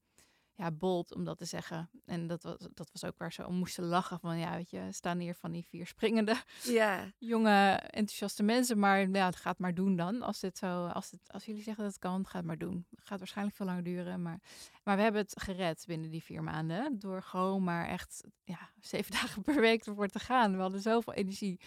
ja, 0.59 0.71
bold 0.71 1.15
om 1.15 1.25
dat 1.25 1.39
te 1.39 1.45
zeggen. 1.45 1.91
En 2.05 2.27
dat 2.27 2.43
was, 2.43 2.57
dat 2.75 2.91
was 2.93 3.05
ook 3.05 3.19
waar 3.19 3.33
ze 3.33 3.47
om 3.47 3.55
moesten 3.55 3.85
lachen. 3.85 4.21
Van 4.21 4.39
ja, 4.39 4.57
weet 4.57 4.71
je, 4.71 4.89
staan 4.91 5.19
hier 5.19 5.35
van 5.35 5.53
die 5.53 5.67
vier 5.69 5.87
springende 5.87 6.37
ja. 6.63 7.13
jonge 7.19 7.73
enthousiaste 7.73 8.43
mensen. 8.43 8.79
Maar 8.79 9.09
ja, 9.09 9.27
het 9.27 9.37
gaat 9.37 9.59
maar 9.59 9.75
doen 9.75 9.97
dan. 9.97 10.23
Als, 10.23 10.41
dit 10.41 10.59
zo, 10.59 10.87
als, 10.87 11.11
het, 11.11 11.33
als 11.33 11.45
jullie 11.45 11.63
zeggen 11.63 11.83
dat 11.85 11.93
het 11.93 12.03
kan, 12.03 12.27
gaat 12.27 12.45
maar 12.45 12.59
doen. 12.59 12.87
Het 12.91 13.07
gaat 13.07 13.19
waarschijnlijk 13.19 13.57
veel 13.57 13.67
langer 13.67 13.83
duren. 13.83 14.23
Maar, 14.23 14.41
maar 14.85 14.97
we 14.97 15.03
hebben 15.03 15.21
het 15.21 15.43
gered 15.43 15.85
binnen 15.87 16.11
die 16.11 16.23
vier 16.23 16.43
maanden. 16.43 16.99
Door 16.99 17.23
gewoon 17.23 17.65
maar 17.65 17.89
echt 17.89 18.25
ja, 18.45 18.71
zeven 18.81 19.13
dagen 19.21 19.43
per 19.43 19.61
week 19.61 19.87
ervoor 19.87 20.09
te 20.09 20.19
gaan. 20.19 20.55
We 20.55 20.61
hadden 20.61 20.81
zoveel 20.81 21.13
energie. 21.13 21.61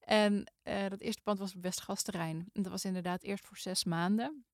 En 0.00 0.52
uh, 0.64 0.88
dat 0.88 1.00
eerste 1.00 1.22
pand 1.22 1.38
was 1.38 1.54
op 1.54 1.62
Westgasterrein. 1.62 2.48
En 2.52 2.62
dat 2.62 2.72
was 2.72 2.84
inderdaad 2.84 3.22
eerst 3.22 3.46
voor 3.46 3.56
zes 3.56 3.84
maanden. 3.84 4.44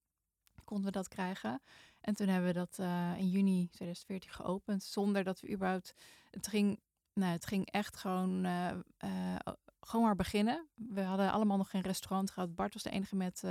Konden 0.65 0.87
we 0.87 0.93
dat 0.93 1.09
krijgen. 1.09 1.63
En 2.01 2.15
toen 2.15 2.29
hebben 2.29 2.53
we 2.53 2.59
dat 2.59 2.77
uh, 2.81 3.19
in 3.19 3.29
juni 3.29 3.69
2014 3.69 4.31
geopend, 4.31 4.83
zonder 4.83 5.25
dat 5.25 5.41
we 5.41 5.53
überhaupt. 5.53 5.95
Het 6.31 6.47
ging, 6.47 6.81
nou, 7.13 7.33
het 7.33 7.47
ging 7.47 7.71
echt 7.71 7.97
gewoon, 7.97 8.47
uh, 8.47 8.71
uh, 9.05 9.37
gewoon 9.81 10.05
maar 10.05 10.17
beginnen. 10.17 10.69
We 10.75 11.01
hadden 11.01 11.33
allemaal 11.33 11.57
nog 11.57 11.71
geen 11.71 11.81
restaurant 11.81 12.31
gehad. 12.31 12.55
Bart 12.55 12.73
was 12.73 12.83
de 12.83 12.91
enige 12.91 13.17
met 13.17 13.45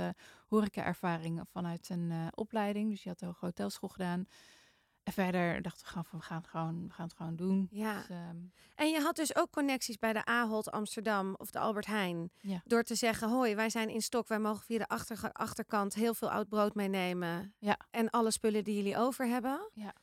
horeca-ervaring 0.48 1.42
vanuit 1.50 1.88
een 1.88 2.12
opleiding. 2.34 2.90
Dus 2.90 3.02
je 3.02 3.08
had 3.08 3.20
hoge 3.20 3.44
hotelschool 3.44 3.88
gedaan. 3.88 4.26
En 5.02 5.12
verder 5.12 5.62
dachten 5.62 5.82
we 5.82 5.88
gewoon 5.88 6.04
van 6.04 6.18
we 6.18 6.24
gaan 6.24 6.36
het 6.36 6.46
gewoon, 6.46 6.86
we 6.88 6.94
gaan 6.94 7.06
het 7.06 7.16
gewoon 7.16 7.36
doen. 7.36 7.68
Ja. 7.70 7.94
Dus, 7.94 8.08
um, 8.08 8.52
en 8.74 8.90
je 8.90 9.00
had 9.00 9.16
dus 9.16 9.36
ook 9.36 9.50
connecties 9.50 9.98
bij 9.98 10.12
de 10.12 10.24
Ahold 10.24 10.70
Amsterdam 10.70 11.34
of 11.34 11.50
de 11.50 11.58
Albert 11.58 11.86
Heijn. 11.86 12.30
Ja. 12.40 12.60
Door 12.64 12.82
te 12.82 12.94
zeggen, 12.94 13.28
hoi, 13.28 13.54
wij 13.54 13.70
zijn 13.70 13.88
in 13.88 14.02
stok. 14.02 14.28
Wij 14.28 14.38
mogen 14.38 14.64
via 14.64 14.78
de 14.78 14.88
achter, 14.88 15.32
achterkant 15.32 15.94
heel 15.94 16.14
veel 16.14 16.30
oud 16.30 16.48
brood 16.48 16.74
meenemen. 16.74 17.54
Ja. 17.58 17.78
En 17.90 18.10
alle 18.10 18.30
spullen 18.30 18.64
die 18.64 18.76
jullie 18.76 18.96
over 18.96 19.26
hebben. 19.26 19.70
Ja. 19.72 19.94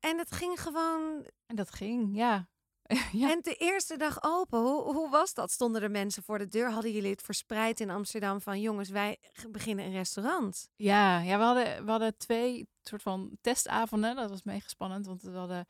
En 0.00 0.18
het 0.18 0.32
ging 0.32 0.60
gewoon... 0.60 1.26
En 1.46 1.56
dat 1.56 1.70
ging, 1.70 2.16
ja. 2.16 2.48
ja. 3.12 3.30
En 3.30 3.40
de 3.42 3.54
eerste 3.54 3.96
dag 3.96 4.18
open, 4.20 4.60
hoe, 4.60 4.82
hoe 4.82 5.10
was 5.10 5.34
dat? 5.34 5.50
Stonden 5.50 5.82
er 5.82 5.90
mensen 5.90 6.22
voor 6.22 6.38
de 6.38 6.48
deur? 6.48 6.70
Hadden 6.70 6.92
jullie 6.92 7.10
het 7.10 7.22
verspreid 7.22 7.80
in 7.80 7.90
Amsterdam 7.90 8.40
van 8.40 8.60
jongens, 8.60 8.88
wij 8.88 9.18
beginnen 9.48 9.84
een 9.84 9.92
restaurant? 9.92 10.68
Ja, 10.76 11.20
ja 11.20 11.38
we, 11.38 11.44
hadden, 11.44 11.84
we 11.84 11.90
hadden 11.90 12.16
twee 12.16 12.68
soort 12.82 13.02
van 13.02 13.30
testavonden. 13.40 14.16
Dat 14.16 14.30
was 14.30 14.42
mega 14.42 14.68
spannend, 14.68 15.06
want 15.06 15.22
we 15.22 15.30
hadden... 15.30 15.66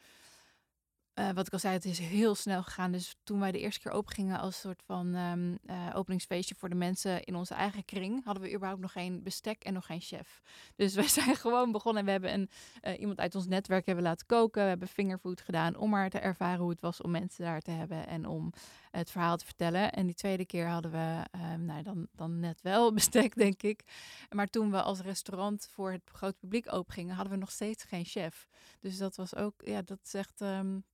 Uh, 1.14 1.30
wat 1.30 1.46
ik 1.46 1.52
al 1.52 1.58
zei, 1.58 1.74
het 1.74 1.84
is 1.84 1.98
heel 1.98 2.34
snel 2.34 2.62
gegaan. 2.62 2.92
Dus 2.92 3.16
toen 3.22 3.40
wij 3.40 3.52
de 3.52 3.58
eerste 3.58 3.80
keer 3.80 3.92
open 3.92 4.14
gingen 4.14 4.38
als 4.38 4.60
soort 4.60 4.82
van 4.86 5.14
um, 5.14 5.58
uh, 5.66 5.90
openingsfeestje 5.94 6.54
voor 6.58 6.68
de 6.68 6.74
mensen 6.74 7.24
in 7.24 7.34
onze 7.34 7.54
eigen 7.54 7.84
kring, 7.84 8.24
hadden 8.24 8.42
we 8.42 8.52
überhaupt 8.52 8.80
nog 8.80 8.92
geen 8.92 9.22
bestek 9.22 9.64
en 9.64 9.72
nog 9.72 9.86
geen 9.86 10.00
chef. 10.00 10.42
Dus 10.76 10.94
wij 11.04 11.08
zijn 11.08 11.36
gewoon 11.36 11.72
begonnen 11.72 12.00
en 12.00 12.04
we 12.04 12.10
hebben 12.10 12.32
een, 12.32 12.50
uh, 12.82 13.00
iemand 13.00 13.18
uit 13.18 13.34
ons 13.34 13.46
netwerk 13.46 13.86
hebben 13.86 14.04
laten 14.04 14.26
koken. 14.26 14.62
We 14.62 14.68
hebben 14.68 14.88
fingerfood 14.88 15.40
gedaan 15.40 15.76
om 15.76 15.90
maar 15.90 16.10
te 16.10 16.18
ervaren 16.18 16.60
hoe 16.60 16.70
het 16.70 16.80
was 16.80 17.00
om 17.00 17.10
mensen 17.10 17.44
daar 17.44 17.60
te 17.60 17.70
hebben 17.70 18.06
en 18.06 18.26
om 18.26 18.52
het 18.90 19.10
verhaal 19.10 19.36
te 19.36 19.44
vertellen. 19.44 19.92
En 19.92 20.06
die 20.06 20.14
tweede 20.14 20.46
keer 20.46 20.68
hadden 20.68 20.90
we, 20.90 21.24
um, 21.52 21.64
nou 21.64 21.82
dan, 21.82 22.08
dan 22.12 22.40
net 22.40 22.62
wel 22.62 22.92
bestek, 22.94 23.34
denk 23.34 23.62
ik. 23.62 23.84
Maar 24.30 24.46
toen 24.46 24.70
we 24.70 24.82
als 24.82 25.00
restaurant 25.00 25.68
voor 25.72 25.92
het 25.92 26.10
grote 26.12 26.38
publiek 26.40 26.72
open 26.72 26.94
gingen, 26.94 27.14
hadden 27.14 27.32
we 27.32 27.38
nog 27.38 27.50
steeds 27.50 27.84
geen 27.84 28.04
chef. 28.04 28.46
Dus 28.80 28.98
dat 28.98 29.16
was 29.16 29.34
ook, 29.34 29.54
ja, 29.64 29.82
dat. 29.82 30.38
Um, 30.40 30.84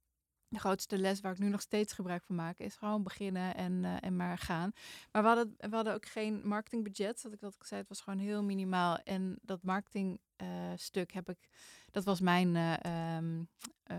de 0.50 0.58
grootste 0.58 0.98
les 0.98 1.20
waar 1.20 1.32
ik 1.32 1.38
nu 1.38 1.48
nog 1.48 1.60
steeds 1.60 1.92
gebruik 1.92 2.24
van 2.24 2.34
maak, 2.34 2.58
is 2.58 2.76
gewoon 2.76 3.02
beginnen 3.02 3.54
en, 3.54 3.72
uh, 3.72 3.96
en 4.00 4.16
maar 4.16 4.38
gaan. 4.38 4.72
Maar 5.12 5.22
we 5.22 5.28
hadden, 5.28 5.54
we 5.56 5.74
hadden 5.74 5.94
ook 5.94 6.06
geen 6.06 6.40
marketingbudget. 6.44 7.22
Dat 7.22 7.32
ik 7.32 7.40
dat 7.40 7.54
ik 7.54 7.64
zei, 7.64 7.80
het 7.80 7.88
was 7.88 8.00
gewoon 8.00 8.18
heel 8.18 8.42
minimaal. 8.42 8.98
En 8.98 9.38
dat 9.42 9.62
marketingstuk 9.62 11.08
uh, 11.08 11.14
heb 11.14 11.28
ik, 11.28 11.48
dat 11.90 12.04
was 12.04 12.20
mijn, 12.20 12.54
uh, 12.54 13.16
um, 13.16 13.48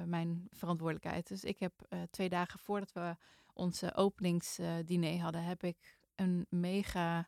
mijn 0.06 0.48
verantwoordelijkheid. 0.52 1.28
Dus 1.28 1.44
ik 1.44 1.60
heb 1.60 1.74
twee 2.10 2.30
dagen 2.30 2.60
voordat 2.60 2.92
we 2.92 3.16
onze 3.54 3.96
openingsdiner 3.96 5.20
hadden, 5.20 5.44
heb 5.44 5.64
ik 5.64 5.98
een 6.16 6.46
mega 6.50 7.28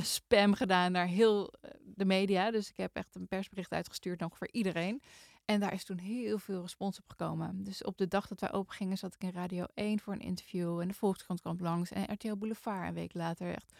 spam 0.00 0.54
gedaan 0.54 0.92
naar 0.92 1.06
heel 1.06 1.52
de 1.80 2.04
media. 2.04 2.50
Dus 2.50 2.70
ik 2.70 2.76
heb 2.76 2.96
echt 2.96 3.14
een 3.14 3.28
persbericht 3.28 3.72
uitgestuurd 3.72 4.20
naar 4.20 4.28
ongeveer 4.28 4.52
iedereen. 4.52 5.02
En 5.44 5.60
daar 5.60 5.72
is 5.72 5.84
toen 5.84 5.98
heel 5.98 6.38
veel 6.38 6.60
respons 6.60 6.98
op 6.98 7.08
gekomen. 7.08 7.64
Dus 7.64 7.84
op 7.84 7.98
de 7.98 8.08
dag 8.08 8.26
dat 8.26 8.40
wij 8.40 8.52
open 8.52 8.74
gingen, 8.74 8.98
zat 8.98 9.14
ik 9.14 9.22
in 9.22 9.30
Radio 9.30 9.64
1 9.74 10.00
voor 10.00 10.12
een 10.12 10.20
interview. 10.20 10.80
En 10.80 10.88
de 10.88 10.94
Volkskrant 10.94 11.40
kwam 11.40 11.56
langs. 11.60 11.90
En 11.90 12.12
RTL 12.12 12.36
Boulevard 12.36 12.88
een 12.88 12.94
week 12.94 13.14
later. 13.14 13.54
Echt 13.54 13.72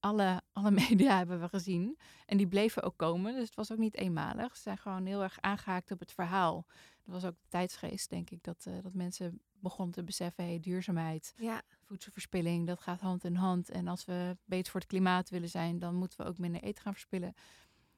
alle, 0.00 0.42
alle 0.52 0.70
media 0.88 1.16
hebben 1.16 1.40
we 1.40 1.48
gezien. 1.48 1.98
En 2.26 2.36
die 2.36 2.48
bleven 2.48 2.82
ook 2.82 2.96
komen. 2.96 3.34
Dus 3.34 3.46
het 3.46 3.54
was 3.54 3.72
ook 3.72 3.78
niet 3.78 3.96
eenmalig. 3.96 4.56
Ze 4.56 4.62
zijn 4.62 4.78
gewoon 4.78 5.06
heel 5.06 5.22
erg 5.22 5.40
aangehaakt 5.40 5.90
op 5.90 6.00
het 6.00 6.12
verhaal. 6.12 6.66
Dat 7.04 7.14
was 7.14 7.24
ook 7.24 7.36
de 7.40 7.48
tijdsgeest, 7.48 8.10
denk 8.10 8.30
ik. 8.30 8.42
Dat, 8.42 8.64
uh, 8.68 8.74
dat 8.82 8.94
mensen 8.94 9.40
begonnen 9.58 9.94
te 9.94 10.04
beseffen, 10.04 10.44
hey, 10.44 10.60
duurzaamheid, 10.60 11.34
ja. 11.36 11.62
voedselverspilling, 11.80 12.66
dat 12.66 12.80
gaat 12.80 13.00
hand 13.00 13.24
in 13.24 13.34
hand. 13.34 13.70
En 13.70 13.88
als 13.88 14.04
we 14.04 14.36
beter 14.44 14.70
voor 14.70 14.80
het 14.80 14.88
klimaat 14.88 15.30
willen 15.30 15.48
zijn, 15.48 15.78
dan 15.78 15.94
moeten 15.94 16.18
we 16.20 16.26
ook 16.26 16.38
minder 16.38 16.62
eten 16.62 16.82
gaan 16.82 16.92
verspillen. 16.92 17.34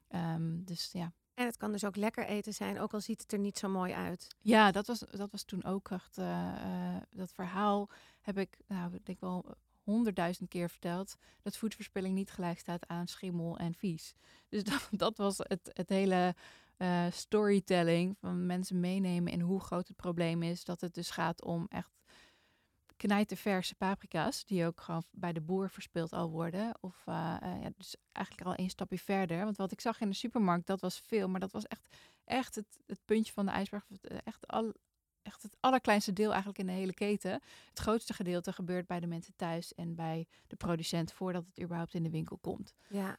Um, 0.09 0.63
dus 0.65 0.91
ja. 0.91 1.13
En 1.35 1.45
het 1.45 1.57
kan 1.57 1.71
dus 1.71 1.85
ook 1.85 1.95
lekker 1.95 2.25
eten 2.25 2.53
zijn, 2.53 2.79
ook 2.79 2.93
al 2.93 3.01
ziet 3.01 3.21
het 3.21 3.31
er 3.31 3.39
niet 3.39 3.57
zo 3.57 3.69
mooi 3.69 3.93
uit. 3.93 4.35
Ja, 4.41 4.71
dat 4.71 4.87
was, 4.87 4.99
dat 4.99 5.31
was 5.31 5.43
toen 5.43 5.63
ook 5.63 5.89
echt. 5.89 6.17
Uh, 6.17 6.25
uh, 6.25 6.95
dat 7.11 7.31
verhaal 7.33 7.89
heb 8.21 8.37
ik, 8.37 8.57
nou, 8.67 8.93
ik 8.93 9.05
denk 9.05 9.19
wel 9.19 9.45
honderdduizend 9.83 10.49
keer 10.49 10.69
verteld. 10.69 11.15
Dat 11.41 11.57
voedselverspilling 11.57 12.15
niet 12.15 12.31
gelijk 12.31 12.59
staat 12.59 12.87
aan 12.87 13.07
schimmel 13.07 13.57
en 13.57 13.73
vies. 13.73 14.15
Dus 14.49 14.63
dat, 14.71 14.87
dat 14.91 15.17
was 15.17 15.37
het, 15.37 15.69
het 15.73 15.89
hele 15.89 16.35
uh, 16.77 17.05
storytelling 17.11 18.17
van 18.19 18.45
mensen 18.45 18.79
meenemen 18.79 19.31
in 19.31 19.41
hoe 19.41 19.59
groot 19.59 19.87
het 19.87 19.97
probleem 19.97 20.43
is. 20.43 20.63
Dat 20.63 20.81
het 20.81 20.93
dus 20.93 21.09
gaat 21.09 21.43
om 21.43 21.65
echt 21.69 21.89
knijterverse 22.97 23.75
paprika's, 23.75 24.45
die 24.45 24.65
ook 24.65 24.81
gewoon 24.81 25.03
bij 25.11 25.33
de 25.33 25.41
boer 25.41 25.69
verspild 25.69 26.13
al 26.13 26.29
worden. 26.29 26.77
Of 26.79 27.03
uh, 27.09 27.37
uh, 27.43 27.61
ja, 27.61 27.69
dus 27.75 27.95
eigenlijk 28.11 28.47
al 28.47 28.55
één 28.55 28.69
stapje 28.69 28.99
verder. 28.99 29.43
Want 29.43 29.57
wat 29.57 29.71
ik 29.71 29.81
zag 29.81 30.01
in 30.01 30.09
de 30.09 30.15
supermarkt, 30.15 30.67
dat 30.67 30.81
was 30.81 30.99
veel. 30.99 31.29
Maar 31.29 31.39
dat 31.39 31.51
was 31.51 31.65
echt, 31.65 31.95
echt 32.23 32.55
het, 32.55 32.79
het 32.85 32.99
puntje 33.05 33.33
van 33.33 33.45
de 33.45 33.51
ijsberg. 33.51 33.85
Echt, 34.23 34.47
al, 34.47 34.73
echt 35.21 35.43
het 35.43 35.57
allerkleinste 35.59 36.13
deel 36.13 36.29
eigenlijk 36.29 36.59
in 36.59 36.65
de 36.65 36.71
hele 36.71 36.93
keten. 36.93 37.31
Het 37.69 37.79
grootste 37.79 38.13
gedeelte 38.13 38.53
gebeurt 38.53 38.87
bij 38.87 38.99
de 38.99 39.07
mensen 39.07 39.33
thuis 39.35 39.73
en 39.73 39.95
bij 39.95 40.27
de 40.47 40.55
producent 40.55 41.13
voordat 41.13 41.45
het 41.45 41.61
überhaupt 41.61 41.93
in 41.93 42.03
de 42.03 42.09
winkel 42.09 42.37
komt. 42.37 42.73
Ja. 42.89 43.17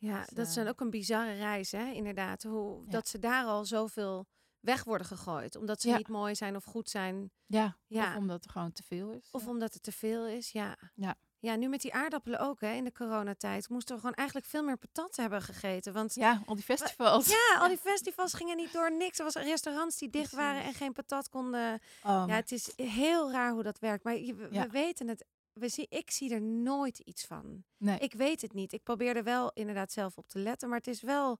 Ja, 0.00 0.18
dus, 0.18 0.28
dat 0.28 0.46
is 0.46 0.54
dan 0.54 0.68
ook 0.68 0.80
een 0.80 0.90
bizarre 0.90 1.32
reis, 1.32 1.72
hè? 1.72 1.90
Inderdaad. 1.92 2.42
Hoe, 2.42 2.84
ja. 2.84 2.90
Dat 2.90 3.08
ze 3.08 3.18
daar 3.18 3.44
al 3.44 3.64
zoveel 3.64 4.26
weg 4.60 4.84
worden 4.84 5.06
gegooid. 5.06 5.56
Omdat 5.56 5.80
ze 5.80 5.88
Ja. 5.88 5.96
niet 5.96 6.08
mooi 6.08 6.34
zijn 6.34 6.56
of 6.56 6.64
goed 6.64 6.88
zijn. 6.90 7.30
Ja, 7.46 7.76
Ja. 7.86 8.10
of 8.10 8.16
omdat 8.16 8.44
er 8.44 8.50
gewoon 8.50 8.72
te 8.72 8.82
veel 8.82 9.10
is. 9.12 9.28
Of 9.30 9.42
Ja. 9.44 9.48
omdat 9.48 9.72
het 9.74 9.82
te 9.82 9.92
veel 9.92 10.26
is. 10.26 10.50
Ja. 10.52 10.76
Ja. 10.94 11.14
Ja, 11.40 11.56
nu 11.56 11.68
met 11.68 11.80
die 11.80 11.94
aardappelen 11.94 12.38
ook 12.40 12.60
hè, 12.60 12.72
in 12.72 12.84
de 12.84 12.92
coronatijd. 12.92 13.68
Moesten 13.68 13.94
we 13.94 14.00
gewoon 14.00 14.16
eigenlijk 14.16 14.48
veel 14.48 14.62
meer 14.62 14.76
patat 14.76 15.16
hebben 15.16 15.42
gegeten. 15.42 15.92
Want 15.92 16.14
Ja, 16.14 16.42
al 16.46 16.54
die 16.54 16.64
festivals. 16.64 17.26
ja, 17.28 17.58
al 17.60 17.68
die 17.68 17.78
festivals 17.78 18.34
gingen 18.34 18.56
niet 18.56 18.72
door. 18.72 18.92
Niks. 18.92 19.18
Er 19.18 19.24
was 19.24 19.34
restaurants 19.34 19.96
die 19.98 20.10
dicht 20.10 20.32
waren 20.32 20.62
en 20.62 20.74
geen 20.74 20.92
patat 20.92 21.28
konden. 21.28 21.74
Oh, 22.02 22.24
Ja, 22.26 22.34
het 22.34 22.52
is 22.52 22.72
heel 22.76 23.30
raar 23.30 23.52
hoe 23.52 23.62
dat 23.62 23.78
werkt. 23.78 24.04
Maar 24.04 24.16
je, 24.16 24.34
we, 24.34 24.68
weten 24.70 25.08
het. 25.08 25.24
We 25.52 25.68
zien, 25.68 25.86
ik 25.88 26.10
zie 26.10 26.34
er 26.34 26.42
nooit 26.42 26.98
iets 26.98 27.24
van. 27.24 27.64
nee. 27.76 27.98
Ik 27.98 28.12
weet 28.14 28.40
het 28.42 28.52
niet. 28.52 28.72
Ik 28.72 28.82
probeer 28.82 29.16
er 29.16 29.24
wel 29.24 29.50
inderdaad 29.54 29.92
zelf 29.92 30.16
op 30.18 30.28
te 30.28 30.38
letten, 30.38 30.68
maar 30.68 30.78
het 30.78 30.86
is 30.86 31.00
wel 31.02 31.38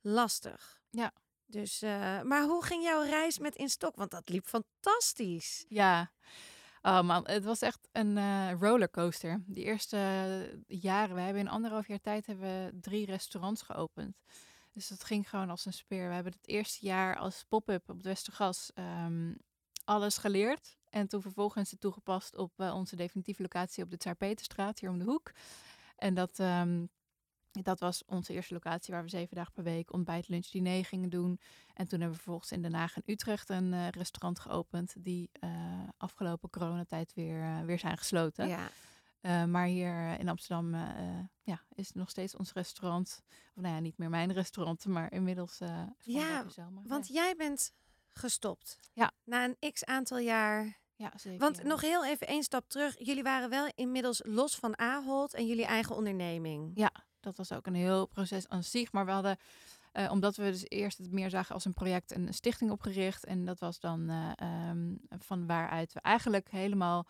lastig. 0.00 0.80
Ja. 0.90 1.12
Dus, 1.46 1.82
eh, 1.82 2.22
maar 2.22 2.42
hoe 2.42 2.64
ging 2.64 2.82
jouw 2.82 3.02
reis 3.02 3.38
met 3.38 3.56
in 3.56 3.68
stok? 3.68 3.96
Want 3.96 4.10
dat 4.10 4.28
liep 4.28 4.46
fantastisch. 4.46 5.64
Ja. 5.68 6.12
Oh 6.82 7.02
man, 7.02 7.26
het 7.28 7.44
was 7.44 7.60
echt 7.60 7.88
een 7.92 8.18
eh, 8.18 8.52
rollercoaster. 8.60 9.42
Die 9.46 9.64
eerste 9.64 9.96
eh, 9.96 10.78
jaren, 10.80 11.14
we 11.14 11.20
hebben 11.20 11.42
in 11.42 11.48
anderhalf 11.48 11.88
jaar 11.88 12.00
tijd 12.00 12.26
hebben 12.26 12.46
we 12.46 12.80
drie 12.80 13.06
restaurants 13.06 13.62
geopend. 13.62 14.16
Dus 14.72 14.88
dat 14.88 15.04
ging 15.04 15.28
gewoon 15.28 15.50
als 15.50 15.66
een 15.66 15.72
speer. 15.72 16.08
We 16.08 16.14
hebben 16.14 16.32
het 16.32 16.48
eerste 16.48 16.86
jaar 16.86 17.16
als 17.16 17.44
pop-up 17.48 17.88
op 17.88 17.96
het 17.96 18.04
Westergas 18.04 18.70
ehm, 18.74 19.34
alles 19.84 20.16
geleerd. 20.18 20.76
En 20.90 21.08
toen 21.08 21.22
vervolgens 21.22 21.70
het 21.70 21.80
toegepast 21.80 22.36
op 22.36 22.52
onze 22.56 22.96
definitieve 22.96 23.42
locatie 23.42 23.84
op 23.84 23.90
de 23.90 23.96
Tsaar 23.96 24.14
Peterstraat, 24.14 24.78
hier 24.78 24.90
om 24.90 24.98
de 24.98 25.04
hoek. 25.04 25.32
En 25.96 26.14
dat, 26.14 26.38
ehm, 26.38 26.86
dat 27.62 27.80
was 27.80 28.02
onze 28.06 28.32
eerste 28.32 28.54
locatie 28.54 28.94
waar 28.94 29.02
we 29.02 29.08
zeven 29.08 29.36
dagen 29.36 29.52
per 29.52 29.62
week 29.62 29.92
ontbijt, 29.92 30.28
lunch, 30.28 30.46
diner 30.46 30.84
gingen 30.84 31.10
doen. 31.10 31.40
En 31.74 31.88
toen 31.88 32.00
hebben 32.00 32.08
we 32.08 32.22
vervolgens 32.22 32.52
in 32.52 32.62
Den 32.62 32.74
Haag 32.74 32.96
en 32.96 33.02
Utrecht 33.06 33.48
een 33.48 33.72
eh, 33.72 33.88
restaurant 33.88 34.38
geopend. 34.38 34.94
Die 34.98 35.30
eh, 35.32 35.50
afgelopen 35.96 36.50
coronatijd 36.50 37.14
weer, 37.14 37.42
eh, 37.42 37.60
weer 37.60 37.78
zijn 37.78 37.98
gesloten. 37.98 38.48
Ja. 38.48 38.68
Maar 39.46 39.66
hier 39.66 40.18
in 40.18 40.28
Amsterdam 40.28 40.74
ja, 41.42 41.62
is 41.74 41.92
nog 41.92 42.10
steeds 42.10 42.36
ons 42.36 42.52
restaurant. 42.52 43.22
Of 43.54 43.62
nou 43.62 43.74
ja, 43.74 43.80
niet 43.80 43.98
meer 43.98 44.10
mijn 44.10 44.32
restaurant, 44.32 44.86
maar 44.86 45.12
inmiddels 45.12 45.58
Ja. 45.98 46.44
Want 46.82 47.08
jij 47.08 47.34
bent 47.36 47.72
gestopt. 48.12 48.78
Ja. 48.92 49.12
Na 49.24 49.44
een 49.44 49.72
x 49.72 49.84
aantal 49.84 50.18
jaar. 50.18 50.80
ja, 50.96 51.12
zeker. 51.16 51.38
Want 51.38 51.62
nog 51.62 51.80
heel 51.80 52.04
even 52.04 52.26
één 52.26 52.42
stap 52.42 52.68
terug. 52.68 52.94
Jullie 52.98 53.22
waren 53.22 53.50
wel 53.50 53.72
inmiddels 53.74 54.22
los 54.24 54.56
van 54.56 54.78
Ahold 54.78 55.34
en 55.34 55.46
jullie 55.46 55.64
eigen 55.66 55.96
onderneming. 55.96 56.70
Ja, 56.74 56.92
dat 57.24 57.36
was 57.36 57.52
ook 57.52 57.66
een 57.66 57.74
heel 57.74 58.06
proces 58.06 58.48
aan 58.48 58.62
zich. 58.62 58.92
Maar 58.92 59.04
we 59.04 59.10
hadden, 59.10 59.36
eh, 59.92 60.10
omdat 60.10 60.36
we 60.36 60.44
dus 60.44 60.64
eerst 60.68 60.98
het 60.98 61.10
meer 61.12 61.30
zagen 61.30 61.54
als 61.54 61.64
een 61.64 61.74
project, 61.74 62.14
een 62.14 62.34
stichting 62.34 62.70
opgericht. 62.70 63.24
En 63.24 63.44
dat 63.44 63.58
was 63.58 63.80
dan 63.80 64.08
eh, 64.10 64.30
ehm, 64.36 64.94
van 65.18 65.46
waaruit 65.46 65.92
we 65.92 66.00
eigenlijk 66.00 66.50
helemaal 66.50 67.06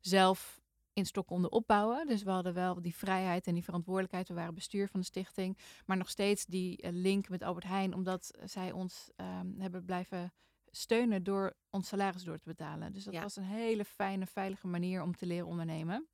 zelf 0.00 0.60
in 0.92 1.06
stok 1.06 1.26
konden 1.26 1.52
opbouwen. 1.52 2.06
Dus 2.06 2.22
we 2.22 2.30
hadden 2.30 2.54
wel 2.54 2.82
die 2.82 2.96
vrijheid 2.96 3.46
en 3.46 3.54
die 3.54 3.64
verantwoordelijkheid. 3.64 4.28
We 4.28 4.34
waren 4.34 4.54
bestuur 4.54 4.88
van 4.88 5.00
de 5.00 5.06
stichting. 5.06 5.58
Maar 5.86 5.96
nog 5.96 6.08
steeds 6.08 6.44
die 6.46 6.76
eh, 6.76 6.90
link 6.92 7.28
met 7.28 7.42
Albert 7.42 7.66
Heijn, 7.66 7.94
omdat 7.94 8.30
zij 8.44 8.72
ons 8.72 9.10
ehm, 9.16 9.46
hebben 9.58 9.84
blijven 9.84 10.32
steunen 10.70 11.22
door 11.22 11.56
ons 11.70 11.88
salaris 11.88 12.22
door 12.24 12.38
te 12.38 12.48
betalen. 12.48 12.92
Dus 12.92 13.04
dat 13.04 13.14
Ja. 13.14 13.22
was 13.22 13.36
een 13.36 13.42
hele 13.44 13.84
fijne, 13.84 14.26
veilige 14.26 14.66
manier 14.66 15.02
om 15.02 15.16
te 15.16 15.26
leren 15.26 15.46
ondernemen. 15.46 16.06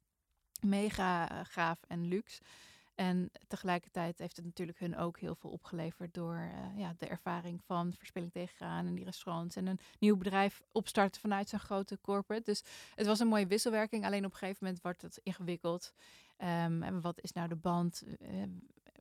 Mega 0.60 1.44
gaaf 1.44 1.78
en 1.88 2.08
luxe. 2.08 2.42
En 2.94 3.30
tegelijkertijd 3.48 4.18
heeft 4.18 4.36
het 4.36 4.44
natuurlijk 4.44 4.78
hun 4.78 4.96
ook 4.96 5.18
heel 5.18 5.34
veel 5.34 5.50
opgeleverd 5.50 6.14
door 6.14 6.34
eh, 6.36 6.78
ja, 6.78 6.94
de 6.98 7.06
ervaring 7.06 7.60
van 7.64 7.92
verspilling 7.92 8.32
tegengaan 8.32 8.86
en 8.86 8.94
die 8.94 9.04
restaurants 9.04 9.56
en 9.56 9.66
een 9.66 9.78
nieuw 9.98 10.16
bedrijf 10.16 10.62
opstarten 10.72 11.20
vanuit 11.20 11.48
zo'n 11.48 11.58
grote 11.58 11.98
corporate. 12.00 12.44
Dus 12.44 12.64
het 12.94 13.06
was 13.06 13.18
een 13.20 13.26
mooie 13.28 13.46
wisselwerking. 13.46 14.04
Alleen 14.04 14.24
op 14.24 14.32
een 14.32 14.38
gegeven 14.38 14.64
moment 14.64 14.82
wordt 14.82 15.02
het 15.02 15.20
ingewikkeld. 15.22 15.92
Ehm, 16.36 16.82
en 16.82 17.00
wat 17.00 17.20
is 17.20 17.32
nou 17.32 17.48
de 17.48 17.56
band? 17.56 18.02
Eh, 18.20 18.42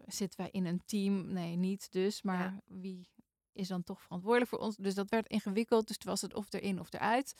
zitten 0.06 0.40
wij 0.40 0.50
in 0.52 0.66
een 0.66 0.82
team? 0.86 1.28
Nee, 1.34 1.56
niet 1.56 1.92
dus. 1.92 2.22
Maar 2.22 2.40
Ja. 2.40 2.62
wie 2.68 3.08
is 3.54 3.68
dan 3.68 3.84
toch 3.84 4.02
verantwoordelijk 4.02 4.50
voor 4.50 4.60
ons? 4.60 4.76
Dus 4.76 4.94
dat 4.96 5.10
werd 5.10 5.28
ingewikkeld. 5.28 5.88
Dus 5.88 5.98
toen 5.98 6.12
was 6.12 6.22
het 6.22 6.34
of 6.34 6.54
erin 6.54 6.80
of 6.80 6.94
eruit. 6.94 7.36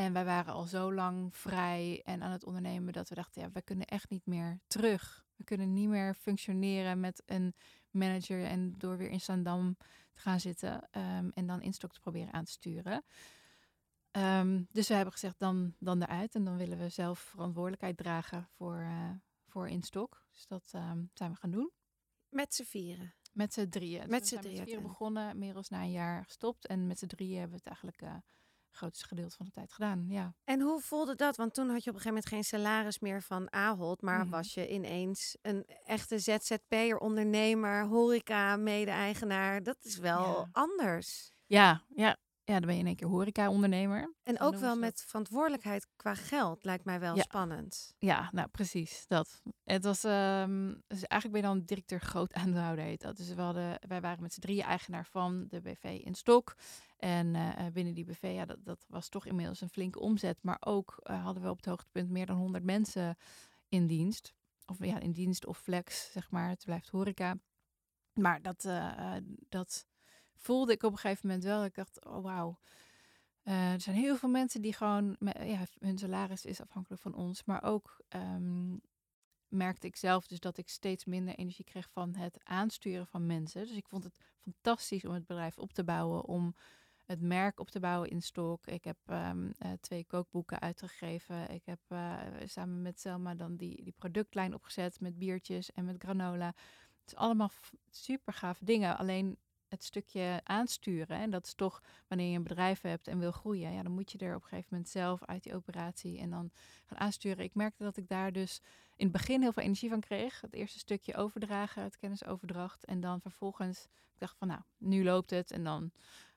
En 0.00 0.12
wij 0.12 0.24
waren 0.24 0.52
al 0.52 0.64
zo 0.64 0.92
lang 0.92 1.36
vrij 1.36 2.02
en 2.04 2.22
aan 2.22 2.30
het 2.30 2.44
ondernemen 2.44 2.92
dat 2.92 3.08
we 3.08 3.14
dachten, 3.14 3.42
ja, 3.42 3.50
we 3.52 3.62
kunnen 3.62 3.86
echt 3.86 4.10
niet 4.10 4.26
meer 4.26 4.60
terug. 4.66 5.24
We 5.36 5.44
kunnen 5.44 5.72
niet 5.72 5.88
meer 5.88 6.14
functioneren 6.14 7.00
met 7.00 7.22
een 7.26 7.54
manager 7.90 8.44
en 8.44 8.74
door 8.78 8.96
weer 8.96 9.10
in 9.10 9.20
Zandam 9.20 9.76
te 10.12 10.20
gaan 10.20 10.40
zitten 10.40 10.88
ehm, 10.90 11.28
en 11.34 11.46
dan 11.46 11.62
instok 11.62 11.92
te 11.92 12.00
proberen 12.00 12.32
aan 12.32 12.44
te 12.44 12.50
sturen. 12.50 13.04
Ehm, 14.10 14.62
dus 14.68 14.88
we 14.88 14.94
hebben 14.94 15.12
gezegd, 15.12 15.38
dan, 15.38 15.74
dan 15.78 16.02
eruit 16.02 16.34
en 16.34 16.44
dan 16.44 16.56
willen 16.56 16.78
we 16.78 16.88
zelf 16.88 17.18
verantwoordelijkheid 17.18 17.96
dragen 17.96 18.48
voor, 18.56 18.78
eh 18.78 19.10
voor 19.46 19.68
instok. 19.68 20.24
Dus 20.32 20.46
dat 20.46 20.70
ehm, 20.72 21.04
zijn 21.14 21.32
we 21.32 21.36
gaan 21.36 21.50
doen. 21.50 21.70
Met 22.28 22.54
z'n 22.54 22.64
vieren. 22.64 23.14
Met 23.32 23.52
z'n 23.52 23.68
drieën. 23.68 24.00
Dus 24.00 24.10
Met 24.10 24.20
we 24.20 24.26
z'n 24.26 24.32
zijn 24.32 24.40
drieën 24.40 24.64
vieren 24.64 24.82
uiteindelijk. 24.82 24.98
begonnen, 24.98 25.30
inmiddels 25.30 25.68
na 25.68 25.82
een 25.82 25.90
jaar 25.90 26.24
gestopt. 26.24 26.66
En 26.66 26.86
met 26.86 26.98
z'n 26.98 27.06
drieën 27.06 27.38
hebben 27.38 27.60
we 27.62 27.62
het 27.64 27.66
eigenlijk 27.66 28.02
eh, 28.02 28.30
grootste 28.70 29.06
gedeelte 29.06 29.36
van 29.36 29.46
de 29.46 29.52
tijd 29.52 29.72
gedaan. 29.72 30.04
Ja. 30.08 30.34
En 30.44 30.60
hoe 30.60 30.80
voelde 30.80 31.14
dat? 31.14 31.36
Want 31.36 31.54
toen 31.54 31.70
had 31.70 31.84
je 31.84 31.90
op 31.90 31.96
een 31.96 32.02
gegeven 32.02 32.08
moment 32.14 32.26
geen 32.28 32.44
salaris 32.60 32.98
meer 32.98 33.22
van 33.22 33.52
Ahold, 33.52 34.02
maar 34.02 34.20
Mhm. 34.20 34.30
was 34.30 34.54
je 34.54 34.68
ineens 34.68 35.36
een 35.42 35.64
echte 35.84 36.18
ZZP'er, 36.18 36.98
ondernemer, 36.98 37.84
horeca, 37.86 38.56
mede-eigenaar. 38.56 39.62
Dat 39.62 39.76
is 39.80 39.96
wel 39.98 40.22
Ja. 40.22 40.48
anders. 40.52 41.32
Ja, 41.46 41.82
ja, 41.94 42.16
ja, 42.44 42.52
dan 42.58 42.66
ben 42.66 42.74
je 42.74 42.80
in 42.80 42.86
één 42.86 42.96
keer 42.96 43.08
horeca-ondernemer. 43.08 44.14
En 44.22 44.40
ook 44.40 44.56
wel 44.56 44.76
met 44.76 45.02
verantwoordelijkheid 45.06 45.86
qua 45.96 46.14
geld 46.14 46.64
lijkt 46.64 46.84
mij 46.84 47.00
wel 47.00 47.16
Ja. 47.16 47.22
spannend. 47.22 47.94
Ja, 47.98 48.28
nou 48.32 48.48
precies, 48.48 49.04
dat. 49.06 49.42
Het 49.64 49.84
was, 49.84 50.04
ehm, 50.04 50.74
dus 50.86 51.04
eigenlijk 51.04 51.42
ben 51.42 51.50
je 51.50 51.56
dan 51.56 51.66
directeur 51.66 52.00
groot 52.00 52.32
aandeelhouder 52.34 52.84
heet 52.84 53.00
dat. 53.00 53.16
Dus 53.16 53.34
we 53.34 53.40
hadden, 53.40 53.78
wij 53.88 54.00
waren 54.00 54.22
met 54.22 54.32
z'n 54.34 54.40
drieën 54.40 54.64
eigenaar 54.64 55.06
van 55.06 55.44
de 55.48 55.60
BV 55.60 56.00
in 56.04 56.14
Stok. 56.14 56.54
En 56.96 57.34
eh, 57.34 57.66
binnen 57.72 57.94
die 57.94 58.04
BV, 58.04 58.32
ja, 58.34 58.44
dat, 58.44 58.58
dat 58.64 58.84
was 58.88 59.08
toch 59.08 59.26
inmiddels 59.26 59.60
een 59.60 59.68
flinke 59.70 60.00
omzet. 60.00 60.38
Maar 60.42 60.56
ook 60.60 60.98
eh, 61.02 61.24
hadden 61.24 61.42
we 61.42 61.48
op 61.50 61.56
het 61.56 61.66
hoogtepunt 61.66 62.10
meer 62.10 62.26
dan 62.26 62.36
100 62.36 62.64
mensen 62.64 63.16
in 63.68 63.86
dienst. 63.86 64.34
Of 64.66 64.84
ja, 64.84 64.98
in 65.00 65.12
dienst 65.12 65.46
of 65.46 65.58
flex, 65.58 66.12
zeg 66.12 66.30
maar. 66.30 66.48
Het 66.48 66.64
blijft 66.64 66.88
horeca. 66.88 67.36
Maar 68.14 68.42
dat, 68.42 68.64
eh, 68.64 69.14
dat 69.48 69.86
voelde 70.40 70.72
ik 70.72 70.82
op 70.82 70.92
een 70.92 70.98
gegeven 70.98 71.26
moment 71.26 71.44
wel. 71.44 71.64
Ik 71.64 71.74
dacht, 71.74 72.04
oh 72.04 72.22
wauw. 72.22 72.58
Eh, 73.42 73.72
er 73.72 73.80
zijn 73.80 73.96
heel 73.96 74.16
veel 74.16 74.28
mensen 74.28 74.62
die 74.62 74.72
gewoon, 74.72 75.16
ja, 75.44 75.66
hun 75.78 75.98
salaris 75.98 76.44
is 76.44 76.60
afhankelijk 76.60 77.02
van 77.02 77.14
ons. 77.14 77.44
Maar 77.44 77.62
ook 77.62 78.00
ehm, 78.08 78.76
merkte 79.48 79.86
ik 79.86 79.96
zelf 79.96 80.26
dus 80.26 80.40
dat 80.40 80.56
ik 80.56 80.68
steeds 80.68 81.04
minder 81.04 81.34
energie 81.34 81.64
kreeg 81.64 81.90
van 81.90 82.14
het 82.14 82.40
aansturen 82.44 83.06
van 83.06 83.26
mensen. 83.26 83.66
Dus 83.66 83.76
ik 83.76 83.88
vond 83.88 84.04
het 84.04 84.18
fantastisch 84.40 85.04
om 85.04 85.14
het 85.14 85.26
bedrijf 85.26 85.58
op 85.58 85.72
te 85.72 85.84
bouwen, 85.84 86.24
om 86.24 86.54
het 87.04 87.20
merk 87.20 87.60
op 87.60 87.70
te 87.70 87.80
bouwen 87.80 88.10
in 88.10 88.22
stok. 88.22 88.66
Ik 88.66 88.84
heb 88.84 88.96
ehm, 89.06 89.50
eh, 89.58 89.70
twee 89.80 90.04
kookboeken 90.04 90.60
uitgegeven. 90.60 91.50
Ik 91.50 91.62
heb 91.64 91.80
eh, 91.88 92.16
samen 92.44 92.82
met 92.82 93.00
Selma 93.00 93.34
dan 93.34 93.56
die, 93.56 93.82
die 93.82 93.94
productlijn 93.96 94.54
opgezet 94.54 95.00
met 95.00 95.18
biertjes 95.18 95.72
en 95.72 95.84
met 95.84 96.02
granola. 96.02 96.46
Het 96.46 97.06
is 97.06 97.14
allemaal 97.14 97.50
super 97.90 98.32
gave 98.32 98.64
dingen. 98.64 98.98
Alleen 98.98 99.38
het 99.70 99.84
stukje 99.84 100.40
aansturen. 100.44 101.18
En 101.18 101.30
dat 101.30 101.46
is 101.46 101.54
toch 101.54 101.82
wanneer 102.08 102.30
je 102.30 102.36
een 102.36 102.42
bedrijf 102.42 102.80
hebt 102.80 103.08
en 103.08 103.18
wil 103.18 103.32
groeien. 103.32 103.72
Ja, 103.72 103.82
dan 103.82 103.92
moet 103.92 104.12
je 104.12 104.18
er 104.18 104.34
op 104.34 104.42
een 104.42 104.48
gegeven 104.48 104.68
moment 104.70 104.88
zelf 104.88 105.24
uit 105.24 105.42
die 105.42 105.54
operatie 105.54 106.18
en 106.18 106.30
dan 106.30 106.50
gaan 106.86 106.98
aansturen. 106.98 107.44
Ik 107.44 107.54
merkte 107.54 107.82
dat 107.82 107.96
ik 107.96 108.08
daar 108.08 108.32
dus 108.32 108.60
in 108.96 109.06
het 109.06 109.12
begin 109.12 109.40
heel 109.40 109.52
veel 109.52 109.62
energie 109.62 109.88
van 109.88 110.00
kreeg. 110.00 110.40
Het 110.40 110.54
eerste 110.54 110.78
stukje 110.78 111.16
overdragen, 111.16 111.82
het 111.82 111.96
kennisoverdracht. 111.96 112.84
En 112.84 113.00
dan 113.00 113.20
vervolgens, 113.20 113.84
ik 113.84 114.18
dacht 114.18 114.36
van 114.38 114.48
nou, 114.48 114.60
nu 114.78 115.04
loopt 115.04 115.30
het. 115.30 115.50
En 115.50 115.64
dan 115.64 115.90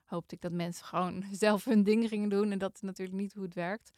hoopte 0.04 0.34
ik 0.34 0.40
dat 0.40 0.52
mensen 0.52 0.86
gewoon 0.86 1.24
zelf 1.44 1.64
hun 1.64 1.82
ding 1.82 2.08
gingen 2.08 2.28
doen. 2.28 2.52
En 2.52 2.58
dat 2.58 2.74
is 2.74 2.80
natuurlijk 2.80 3.18
niet 3.18 3.32
hoe 3.32 3.44
het 3.44 3.54
werkt. 3.54 3.92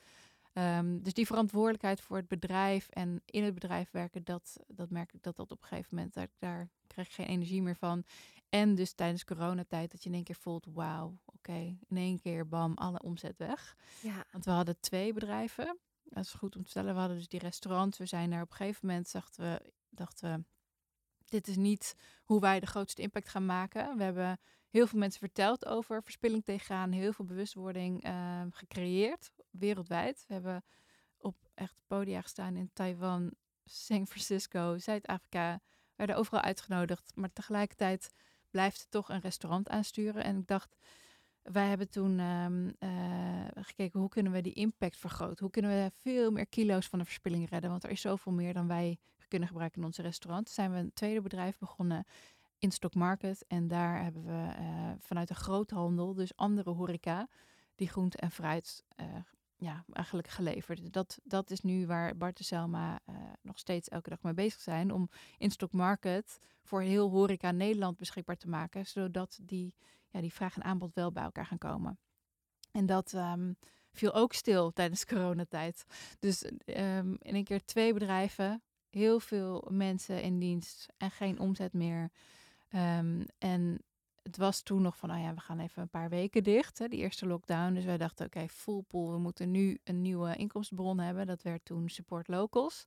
Ehm, 0.57 0.99
dus 1.03 1.12
die 1.12 1.27
verantwoordelijkheid 1.27 2.01
voor 2.01 2.16
het 2.16 2.29
bedrijf 2.29 2.88
en 2.88 3.22
in 3.25 3.44
het 3.44 3.55
bedrijf 3.55 3.90
werken, 3.90 4.25
dat, 4.25 4.57
dat 4.68 4.90
merk 4.90 5.12
ik 5.12 5.22
dat 5.22 5.37
dat 5.37 5.51
op 5.51 5.62
een 5.62 5.68
gegeven 5.68 5.96
moment, 5.96 6.14
daar, 6.14 6.29
daar 6.38 6.68
krijg 6.87 7.14
geen 7.14 7.27
energie 7.27 7.62
meer 7.62 7.77
van. 7.77 8.05
En 8.57 8.75
dus 8.75 8.92
tijdens 8.92 9.25
coronatijd 9.25 9.90
dat 9.90 10.03
je 10.03 10.09
in 10.09 10.14
één 10.14 10.25
keer 10.25 10.37
voelt, 10.37 10.66
wauw, 10.73 11.19
oké, 11.25 11.77
in 11.88 11.97
één 11.97 12.21
keer 12.21 12.49
bam, 12.49 12.75
alle 12.75 13.03
omzet 13.03 13.38
weg. 13.38 13.77
Ja, 14.01 14.25
Want 14.31 14.45
we 14.45 14.51
hadden 14.51 14.81
twee 14.81 15.12
bedrijven. 15.12 15.79
Dat 16.03 16.25
is 16.25 16.33
goed 16.33 16.57
om 16.57 16.62
te 16.62 16.71
vertellen. 16.71 16.95
We 16.95 17.01
hadden 17.01 17.19
dus 17.19 17.29
die 17.29 17.40
restaurants. 17.40 17.99
We 17.99 18.07
zijn 18.07 18.31
daar 18.31 18.42
op 18.42 18.51
een 18.51 18.57
gegeven 18.57 18.87
moment, 18.87 19.12
dachten 19.12 19.45
we, 19.45 19.73
dachten 19.88 20.33
we, 20.33 20.45
dit 21.25 21.49
is 21.49 21.57
niet 21.57 21.97
hoe 22.25 22.40
wij 22.40 22.61
de 22.61 22.66
grootste 22.66 23.03
impact 23.03 23.29
gaan 23.29 23.47
maken. 23.47 23.97
We 23.97 24.03
hebben 24.03 24.40
heel 24.69 24.87
veel 24.87 24.99
mensen 24.99 25.21
verteld 25.21 25.66
over 25.66 26.03
verspilling 26.03 26.45
tegengaan, 26.45 26.92
heel 26.92 27.12
veel 27.12 27.25
bewustwording 27.25 28.03
eh, 28.03 28.42
gecreëerd 28.51 29.33
wereldwijd. 29.51 30.25
We 30.27 30.35
hebben 30.35 30.64
op 31.16 31.37
echt 31.55 31.77
podia 31.87 32.21
gestaan 32.21 32.57
in 32.57 32.71
Taiwan, 32.73 33.35
San 33.64 34.07
Francisco, 34.07 34.79
Zuid-Afrika. 34.79 35.55
We 35.62 35.92
werden 35.97 36.16
overal 36.16 36.40
uitgenodigd, 36.40 37.12
maar 37.14 37.33
tegelijkertijd 37.33 38.11
blijft 38.57 38.87
toch 38.90 39.09
een 39.09 39.21
restaurant 39.21 39.69
aansturen. 39.69 40.25
En 40.25 40.38
ik 40.38 40.47
dacht, 40.47 40.77
wij 41.42 41.69
hebben 41.69 41.90
toen 41.90 42.19
ehm, 42.19 42.71
eh, 42.79 43.64
gekeken 43.64 44.01
hoe 44.01 44.09
kunnen 44.09 44.33
we 44.33 44.40
die 44.40 44.53
impact 44.53 44.97
vergroten. 44.97 45.38
Hoe 45.38 45.51
kunnen 45.51 45.71
we 45.71 45.90
veel 45.95 46.31
meer 46.31 46.47
kilo's 46.47 46.87
van 46.87 46.99
de 46.99 47.05
verspilling 47.05 47.49
redden. 47.49 47.71
Want 47.71 47.85
er 47.85 47.90
is 47.90 48.01
zoveel 48.01 48.33
meer 48.33 48.53
dan 48.53 48.66
wij 48.66 48.99
kunnen 49.29 49.49
gebruiken 49.49 49.81
in 49.81 49.87
onze 49.87 50.03
restaurant. 50.03 50.49
Zijn 50.49 50.73
we 50.73 50.79
een 50.79 50.92
tweede 50.92 51.21
bedrijf 51.21 51.59
begonnen 51.59 52.05
in 52.59 52.73
Stock 52.73 52.95
Market. 52.95 53.45
En 53.47 53.69
daar 53.69 54.03
hebben 54.03 54.25
we 54.25 54.55
uh, 54.61 54.92
vanuit 54.99 55.29
de 55.29 55.35
groothandel, 55.35 56.14
dus 56.14 56.37
andere 56.37 56.71
horeca, 56.71 57.29
die 57.75 57.88
groente 57.88 58.16
en 58.19 58.31
fruit 58.31 58.85
uh, 59.01 59.07
ja, 59.57 59.85
eigenlijk 59.92 60.29
geleverd. 60.29 60.92
Dat, 60.92 61.19
dat 61.25 61.51
is 61.51 61.61
nu 61.61 61.87
waar 61.87 62.16
Bart 62.16 62.38
en 62.38 62.45
Selma 62.45 63.01
uh, 63.07 63.16
nog 63.42 63.59
steeds 63.59 63.88
elke 63.88 64.11
dag 64.11 64.23
mee 64.23 64.35
bezig 64.35 64.61
zijn. 64.61 64.92
Om 64.92 65.09
in 65.38 65.51
Stock 65.51 65.73
Market 65.73 66.38
voor 66.62 66.81
heel 66.81 67.11
horeca 67.11 67.51
Nederland 67.51 67.97
beschikbaar 67.97 68.37
te 68.37 68.49
maken. 68.49 68.87
Zodat 68.87 69.38
die, 69.42 69.75
ja, 70.09 70.21
die 70.21 70.33
vraag 70.33 70.57
en 70.57 70.64
aanbod 70.64 70.95
wel 70.95 71.12
bij 71.12 71.23
elkaar 71.23 71.47
gaan 71.47 71.59
komen. 71.59 71.99
En 72.71 72.87
dat 72.87 73.12
um, 73.12 73.57
viel 73.92 74.14
ook 74.14 74.33
stil 74.33 74.73
tijdens 74.73 75.05
coronatijd. 75.14 75.85
Dus 76.19 76.45
um, 76.66 77.16
in 77.19 77.35
een 77.35 77.45
keer 77.45 77.64
twee 77.64 77.92
bedrijven, 77.92 78.62
heel 78.90 79.21
veel 79.21 79.69
mensen 79.71 80.23
in 80.23 80.38
dienst 80.38 80.87
en 80.97 81.11
geen 81.11 81.38
omzet 81.38 81.73
meer. 81.73 82.11
Um, 82.71 83.27
en 83.38 83.83
het 84.27 84.37
was 84.37 84.62
toen 84.62 84.83
nog 84.83 84.97
van, 84.97 85.09
nou 85.09 85.21
ja, 85.21 85.35
we 85.35 85.41
gaan 85.41 85.59
even 85.59 85.83
een 85.83 85.89
paar 85.89 86.09
weken 86.09 86.43
dicht, 86.43 86.79
hè, 86.79 86.89
die 86.89 86.99
eerste 86.99 87.27
lockdown. 87.27 87.75
Dus 87.75 87.85
wij 87.85 87.97
dachten, 87.97 88.27
oké, 88.27 88.39
okay, 88.39 88.83
pool, 88.89 89.12
we 89.12 89.19
moeten 89.19 89.51
nu 89.51 89.79
een 89.85 90.03
nieuwe 90.03 90.37
inkomstenbron 90.37 90.99
hebben. 90.99 91.27
Dat 91.27 91.43
werd 91.43 91.65
toen 91.65 91.89
Support 91.89 92.29
Locals. 92.29 92.87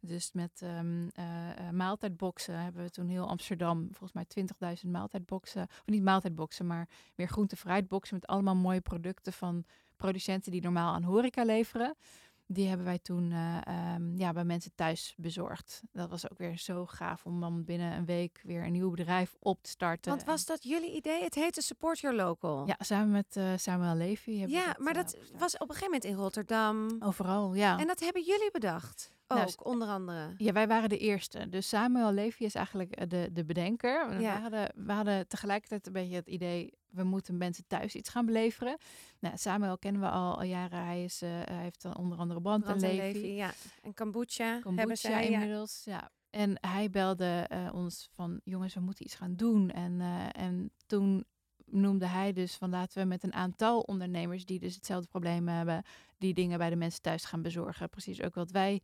Dus 0.00 0.32
met 0.32 0.62
um, 0.64 1.10
maaltijdboxen 1.72 2.62
hebben 2.62 2.82
we 2.82 2.90
toen 2.90 3.08
heel 3.08 3.28
Amsterdam, 3.28 3.88
volgens 3.92 4.12
mij 4.12 4.46
20.000 4.84 4.90
maaltijdboxen. 4.90 5.62
Of 5.62 5.86
niet 5.86 6.02
maaltijdboxen, 6.02 6.66
maar 6.66 6.88
meer 7.14 7.28
groente 7.28 7.56
fruitboxen 7.56 8.14
met 8.14 8.26
allemaal 8.26 8.56
mooie 8.56 8.80
producten 8.80 9.32
van 9.32 9.64
producenten 9.96 10.52
die 10.52 10.62
normaal 10.62 10.94
aan 10.94 11.02
horeca 11.02 11.44
leveren. 11.44 11.96
Die 12.50 12.68
hebben 12.68 12.86
wij 12.86 12.98
toen 12.98 13.30
uh, 13.30 13.60
um, 13.94 14.16
ja, 14.16 14.32
bij 14.32 14.44
mensen 14.44 14.72
thuis 14.74 15.14
bezorgd. 15.16 15.82
Dat 15.92 16.10
was 16.10 16.30
ook 16.30 16.38
weer 16.38 16.58
zo 16.58 16.86
gaaf 16.86 17.26
om 17.26 17.40
dan 17.40 17.64
binnen 17.64 17.92
een 17.92 18.04
week 18.04 18.40
weer 18.42 18.64
een 18.64 18.72
nieuw 18.72 18.90
bedrijf 18.90 19.36
op 19.38 19.62
te 19.62 19.70
starten. 19.70 20.10
Want 20.10 20.24
was 20.24 20.44
dat 20.44 20.62
jullie 20.62 20.94
idee? 20.94 21.22
Het 21.22 21.34
heette 21.34 21.62
Support 21.62 21.98
Your 21.98 22.16
Local. 22.16 22.66
Ja, 22.66 22.76
samen 22.78 23.10
met 23.10 23.36
uh, 23.36 23.52
Samuel 23.56 23.94
Levy. 23.94 24.30
Ja, 24.30 24.66
dat, 24.66 24.78
maar 24.78 24.94
dat 24.94 25.16
uh, 25.16 25.38
was 25.38 25.54
op 25.54 25.60
een 25.60 25.74
gegeven 25.74 25.84
moment 25.84 26.04
in 26.04 26.14
Rotterdam. 26.14 26.96
Overal, 27.00 27.54
ja. 27.54 27.78
En 27.78 27.86
dat 27.86 28.00
hebben 28.00 28.22
jullie 28.22 28.50
bedacht? 28.52 29.16
Ook, 29.30 29.38
nou, 29.38 29.52
onder 29.62 29.88
andere. 29.88 30.34
Ja, 30.36 30.52
wij 30.52 30.68
waren 30.68 30.88
de 30.88 30.98
eerste. 30.98 31.48
Dus 31.48 31.68
Samuel 31.68 32.12
Levy 32.12 32.44
is 32.44 32.54
eigenlijk 32.54 33.10
de, 33.10 33.30
de 33.32 33.44
bedenker. 33.44 34.20
Ja. 34.20 34.34
We, 34.34 34.40
hadden, 34.40 34.72
we 34.74 34.92
hadden 34.92 35.28
tegelijkertijd 35.28 35.86
een 35.86 35.92
beetje 35.92 36.14
het 36.14 36.26
idee... 36.26 36.72
we 36.90 37.04
moeten 37.04 37.36
mensen 37.36 37.64
thuis 37.66 37.94
iets 37.94 38.08
gaan 38.08 38.26
beleveren. 38.26 38.76
Nou, 39.18 39.36
Samuel 39.36 39.78
kennen 39.78 40.00
we 40.00 40.08
al, 40.08 40.36
al 40.36 40.42
jaren. 40.42 40.84
Hij, 40.84 41.04
is, 41.04 41.22
uh, 41.22 41.28
hij 41.30 41.62
heeft 41.62 41.82
dan 41.82 41.96
onder 41.96 42.18
andere 42.18 42.40
Brand, 42.40 42.64
Brand 42.64 42.82
en 42.82 42.96
Levy. 42.96 43.26
Ja. 43.26 43.52
En 43.82 43.94
kombucha, 43.94 44.60
kombucha 44.60 44.78
hebben 44.78 44.96
zij, 44.96 45.28
inmiddels, 45.28 45.82
ja. 45.84 45.92
ja. 45.92 46.10
En 46.30 46.56
hij 46.60 46.90
belde 46.90 47.48
uh, 47.52 47.74
ons 47.74 48.08
van... 48.12 48.40
jongens, 48.44 48.74
we 48.74 48.80
moeten 48.80 49.04
iets 49.04 49.14
gaan 49.14 49.36
doen. 49.36 49.70
En, 49.70 49.92
uh, 49.92 50.26
en 50.32 50.70
toen 50.86 51.24
noemde 51.64 52.06
hij 52.06 52.32
dus 52.32 52.54
van 52.54 52.70
laten 52.70 53.02
we 53.02 53.08
met 53.08 53.22
een 53.22 53.34
aantal 53.34 53.80
ondernemers... 53.80 54.44
die 54.44 54.58
dus 54.58 54.74
hetzelfde 54.74 55.08
probleem 55.08 55.48
hebben... 55.48 55.82
die 56.18 56.34
dingen 56.34 56.58
bij 56.58 56.70
de 56.70 56.76
mensen 56.76 57.02
thuis 57.02 57.24
gaan 57.24 57.42
bezorgen. 57.42 57.88
Precies 57.88 58.22
ook 58.22 58.34
wat 58.34 58.50
wij 58.50 58.82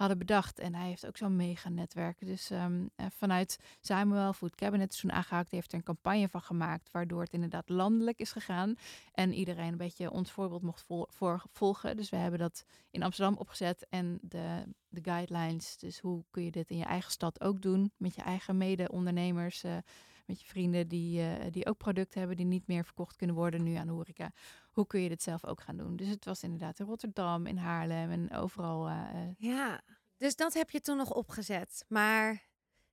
hadden 0.00 0.18
bedacht. 0.18 0.58
En 0.58 0.74
hij 0.74 0.88
heeft 0.88 1.06
ook 1.06 1.16
zo'n 1.16 1.36
mega 1.36 1.68
netwerk. 1.68 2.26
Dus 2.26 2.50
um, 2.50 2.90
vanuit 2.96 3.58
Samuel 3.80 4.32
Food 4.32 4.54
Cabinet 4.54 4.92
is 4.92 5.00
toen 5.00 5.12
aangehaakt. 5.12 5.50
heeft 5.50 5.72
er 5.72 5.78
een 5.78 5.84
campagne 5.84 6.28
van 6.28 6.42
gemaakt. 6.42 6.90
Waardoor 6.90 7.22
het 7.22 7.32
inderdaad 7.32 7.68
landelijk 7.68 8.18
is 8.18 8.32
gegaan. 8.32 8.74
En 9.12 9.32
iedereen 9.32 9.72
een 9.72 9.76
beetje 9.76 10.10
ons 10.10 10.30
voorbeeld 10.30 10.62
mocht 10.62 10.82
vol 10.82 11.06
volgen. 11.50 11.96
Dus 11.96 12.10
we 12.10 12.16
hebben 12.16 12.38
dat 12.38 12.64
in 12.90 13.02
Amsterdam 13.02 13.36
opgezet. 13.36 13.86
En 13.88 14.18
de, 14.22 14.62
de 14.88 15.00
guidelines. 15.02 15.76
Dus 15.76 15.98
hoe 15.98 16.24
kun 16.30 16.44
je 16.44 16.50
dit 16.50 16.70
in 16.70 16.76
je 16.76 16.84
eigen 16.84 17.10
stad 17.10 17.40
ook 17.40 17.62
doen. 17.62 17.92
Met 17.96 18.14
je 18.14 18.22
eigen 18.22 18.56
mede-ondernemers. 18.56 19.64
Uh, 19.64 19.76
met 20.30 20.40
je 20.40 20.46
vrienden 20.46 20.88
die, 20.88 21.20
uh, 21.20 21.32
die 21.50 21.66
ook 21.66 21.76
producten 21.76 22.18
hebben 22.18 22.36
die 22.36 22.46
niet 22.46 22.66
meer 22.66 22.84
verkocht 22.84 23.16
kunnen 23.16 23.36
worden 23.36 23.62
nu 23.62 23.74
aan 23.74 23.86
de 23.86 23.92
horeca. 23.92 24.32
Hoe 24.70 24.86
kun 24.86 25.00
je 25.00 25.08
dit 25.08 25.22
zelf 25.22 25.44
ook 25.44 25.60
gaan 25.60 25.76
doen? 25.76 25.96
Dus 25.96 26.08
het 26.08 26.24
was 26.24 26.42
inderdaad 26.42 26.78
in 26.78 26.86
Rotterdam, 26.86 27.46
in 27.46 27.56
Haarlem 27.56 28.10
en 28.10 28.32
overal. 28.32 28.88
Uh, 28.88 29.28
ja, 29.38 29.80
dus 30.16 30.36
dat 30.36 30.54
heb 30.54 30.70
je 30.70 30.80
toen 30.80 30.96
nog 30.96 31.12
opgezet. 31.12 31.84
Maar 31.88 32.48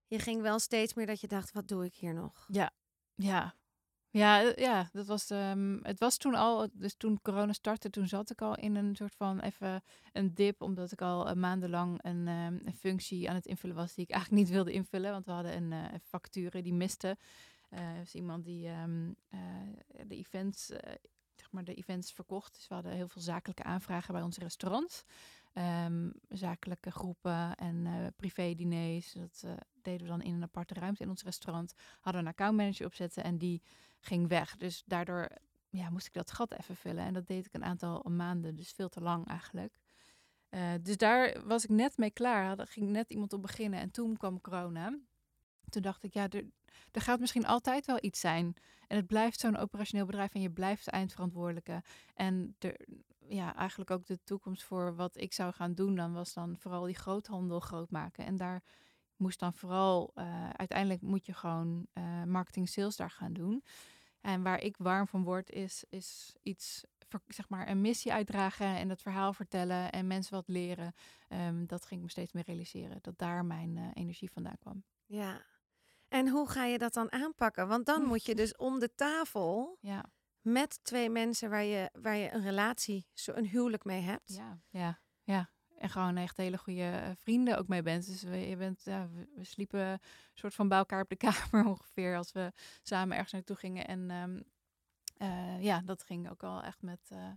je 0.07 0.19
ging 0.19 0.41
wel 0.41 0.59
steeds 0.59 0.93
meer 0.93 1.05
dat 1.05 1.21
je 1.21 1.27
dacht, 1.27 1.51
wat 1.51 1.67
doe 1.67 1.85
ik 1.85 1.95
hier 1.95 2.13
nog? 2.13 2.45
Ja, 2.47 2.71
ja. 3.15 3.53
Ja, 4.17 4.53
ja, 4.55 4.89
dat 4.91 5.07
was. 5.07 5.29
Um, 5.29 5.79
het 5.83 5.99
was 5.99 6.17
toen 6.17 6.35
al. 6.35 6.67
Dus 6.73 6.95
toen 6.95 7.21
corona 7.21 7.53
startte, 7.53 7.89
toen 7.89 8.07
zat 8.07 8.29
ik 8.29 8.41
al 8.41 8.55
in 8.55 8.75
een 8.75 8.95
soort 8.95 9.15
van 9.15 9.39
even 9.39 9.83
een 10.11 10.33
dip, 10.33 10.61
omdat 10.61 10.91
ik 10.91 11.01
al 11.01 11.29
uh, 11.29 11.33
maandenlang 11.33 11.99
een, 12.03 12.27
um, 12.27 12.61
een, 12.65 12.75
functie 12.75 13.29
aan 13.29 13.35
het 13.35 13.45
invullen 13.45 13.75
was 13.75 13.93
die 13.93 14.03
ik 14.03 14.11
eigenlijk 14.11 14.43
niet 14.43 14.53
wilde 14.53 14.71
invullen, 14.71 15.11
want 15.11 15.25
we 15.25 15.31
hadden 15.31 15.55
een 15.55 15.71
uh, 15.71 15.85
factuur 16.03 16.63
die 16.63 16.73
miste. 16.73 17.17
Uh, 17.69 17.79
dus 17.99 18.15
iemand 18.15 18.45
die 18.45 18.69
um, 18.69 19.15
de 20.07 20.15
events, 20.15 20.65
zeg 21.35 21.51
maar 21.51 21.63
de 21.63 21.73
events 21.73 22.11
verkocht. 22.11 22.53
Dus 22.53 22.67
we 22.67 22.73
hadden 22.73 22.91
heel 22.91 23.07
veel 23.07 23.21
zakelijke 23.21 23.63
aanvragen 23.63 24.13
bij 24.13 24.23
onze 24.23 24.39
restaurants. 24.39 25.03
Um, 25.53 26.13
zakelijke 26.29 26.91
groepen 26.91 27.55
en 27.55 28.13
privé-diners. 28.15 29.13
Dat 29.13 29.43
deden 29.81 30.01
we 30.01 30.07
dan 30.07 30.21
in 30.21 30.33
een 30.33 30.43
aparte 30.43 30.73
ruimte 30.73 31.03
in 31.03 31.09
ons 31.09 31.23
restaurant. 31.23 31.73
Hadden 31.99 32.21
we 32.21 32.27
een 32.27 32.33
accountmanager 32.33 32.85
opzetten 32.85 33.23
en 33.23 33.37
die 33.37 33.61
ging 33.99 34.27
weg. 34.27 34.57
Dus 34.57 34.83
daardoor 34.85 35.29
ja, 35.69 35.89
moest 35.89 36.07
ik 36.07 36.13
dat 36.13 36.31
gat 36.31 36.53
even 36.53 36.75
vullen. 36.75 37.03
En 37.03 37.13
dat 37.13 37.27
deed 37.27 37.45
ik 37.45 37.53
een 37.53 37.63
aantal 37.63 38.03
maanden, 38.09 38.55
dus 38.55 38.71
veel 38.71 38.89
te 38.89 39.01
lang 39.01 39.27
eigenlijk. 39.27 39.77
Uh, 40.49 40.73
dus 40.81 40.97
daar 40.97 41.47
was 41.47 41.63
ik 41.63 41.69
net 41.69 41.97
mee 41.97 42.11
klaar. 42.11 42.59
Er 42.59 42.67
ging 42.67 42.89
net 42.89 43.09
iemand 43.09 43.33
op 43.33 43.41
beginnen 43.41 43.79
en 43.79 43.91
toen 43.91 44.17
kwam 44.17 44.41
corona. 44.41 44.99
Toen 45.69 45.81
dacht 45.81 46.03
ik, 46.03 46.13
ja, 46.13 46.29
er, 46.29 46.45
er 46.91 47.01
gaat 47.01 47.19
misschien 47.19 47.45
altijd 47.45 47.85
wel 47.85 47.97
iets 48.01 48.19
zijn. 48.19 48.55
En 48.87 48.97
het 48.97 49.07
blijft 49.07 49.39
zo'n 49.39 49.57
operationeel 49.57 50.05
bedrijf 50.05 50.33
en 50.33 50.41
je 50.41 50.51
blijft 50.51 50.85
de 50.85 50.91
eindverantwoordelijke. 50.91 51.83
En 52.13 52.55
ja, 53.29 53.55
eigenlijk 53.55 53.91
ook 53.91 54.05
de 54.05 54.19
toekomst 54.23 54.63
voor 54.63 54.95
wat 54.95 55.17
ik 55.17 55.33
zou 55.33 55.53
gaan 55.53 55.73
doen, 55.73 55.95
dan 55.95 56.13
was 56.13 56.33
dan 56.33 56.57
vooral 56.57 56.85
die 56.85 56.95
groothandel 56.95 57.59
groot 57.59 57.91
maken. 57.91 58.25
En 58.25 58.35
daar 58.35 58.63
moest 59.17 59.39
dan 59.39 59.53
vooral, 59.53 60.11
uh, 60.15 60.49
uiteindelijk 60.49 61.01
moet 61.01 61.25
je 61.25 61.33
gewoon 61.33 61.87
uh, 61.93 62.23
marketing 62.23 62.69
sales 62.69 62.95
daar 62.95 63.11
gaan 63.11 63.33
doen. 63.33 63.63
En 64.21 64.43
waar 64.43 64.61
ik 64.61 64.77
warm 64.77 65.07
van 65.07 65.23
word, 65.23 65.49
is, 65.49 65.83
is 65.89 66.35
iets, 66.41 66.83
zeg 67.27 67.49
maar, 67.49 67.69
een 67.69 67.81
missie 67.81 68.13
uitdragen 68.13 68.75
en 68.75 68.89
het 68.89 69.01
verhaal 69.01 69.33
vertellen 69.33 69.91
en 69.91 70.07
mensen 70.07 70.33
wat 70.33 70.47
leren. 70.47 70.93
Um, 71.29 71.67
dat 71.67 71.85
ging 71.85 71.99
ik 71.99 72.05
me 72.05 72.11
steeds 72.11 72.33
meer 72.33 72.43
realiseren, 72.45 72.99
dat 73.01 73.17
daar 73.17 73.45
mijn 73.45 73.75
uh, 73.75 73.87
energie 73.93 74.31
vandaan 74.31 74.57
kwam. 74.57 74.83
Ja, 75.05 75.45
en 76.07 76.27
hoe 76.27 76.49
ga 76.49 76.65
je 76.65 76.77
dat 76.77 76.93
dan 76.93 77.11
aanpakken? 77.11 77.67
Want 77.67 77.85
dan 77.85 78.03
moet 78.03 78.25
je 78.25 78.35
dus 78.35 78.55
om 78.67 78.79
de 78.79 78.95
tafel 78.95 79.77
ja. 79.81 80.05
met 80.41 80.79
twee 80.83 81.09
mensen 81.09 81.49
waar 81.49 81.63
je, 81.63 81.89
waar 81.93 82.15
je 82.15 82.33
een 82.33 82.43
relatie, 82.43 83.07
zo 83.13 83.31
een 83.31 83.47
huwelijk 83.47 83.83
mee 83.83 84.01
hebt. 84.01 84.33
Ja, 84.33 84.59
ja, 84.69 84.99
ja. 85.23 85.49
En 85.77 85.89
gewoon 85.89 86.17
echt 86.17 86.37
hele 86.37 86.57
goede 86.57 87.15
vrienden 87.21 87.57
ook 87.57 87.67
mee 87.67 87.81
bent. 87.81 88.05
Dus 88.05 88.23
we, 88.23 88.37
je 88.37 88.55
bent, 88.55 88.81
ja, 88.83 89.09
we, 89.35 89.43
sliepen 89.43 89.79
een 89.79 89.99
soort 90.33 90.53
van 90.53 90.67
bij 90.67 90.77
elkaar 90.77 91.01
op 91.01 91.09
de 91.09 91.15
kamer 91.27 91.65
ongeveer 91.65 92.17
als 92.17 92.31
we 92.31 92.51
samen 92.81 93.15
ergens 93.15 93.33
naartoe 93.33 93.55
gingen. 93.55 93.87
En 93.87 94.11
um, 94.11 94.43
uh, 95.17 95.63
ja, 95.63 95.81
dat 95.81 96.03
ging 96.03 96.29
ook 96.29 96.43
al 96.43 96.63
echt 96.63 96.81
met. 96.81 97.09
Uh, 97.13 97.31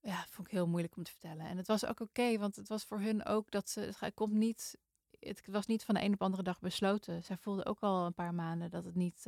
ja, 0.00 0.24
vond 0.28 0.46
ik 0.46 0.52
heel 0.52 0.68
moeilijk 0.68 0.96
om 0.96 1.02
te 1.02 1.10
vertellen. 1.10 1.46
En 1.46 1.56
het 1.56 1.66
was 1.66 1.86
ook 1.86 2.00
oké, 2.00 2.38
want 2.38 2.56
het 2.56 2.68
was 2.68 2.84
voor 2.84 3.00
hun 3.00 3.24
ook 3.24 3.50
dat 3.50 3.70
ze. 3.70 3.92
Het 3.98 4.14
komt 4.14 4.32
niet 4.32 4.78
het 5.20 5.46
was 5.46 5.66
niet 5.66 5.84
van 5.84 5.94
de 5.94 6.02
een 6.02 6.12
op 6.12 6.18
de 6.18 6.24
andere 6.24 6.42
dag 6.42 6.60
besloten. 6.60 7.22
Zij 7.22 7.36
voelde 7.36 7.64
ook 7.64 7.80
al 7.80 8.06
een 8.06 8.14
paar 8.14 8.34
maanden 8.34 8.70
dat 8.70 8.84
het 8.84 8.94
niet, 8.94 9.26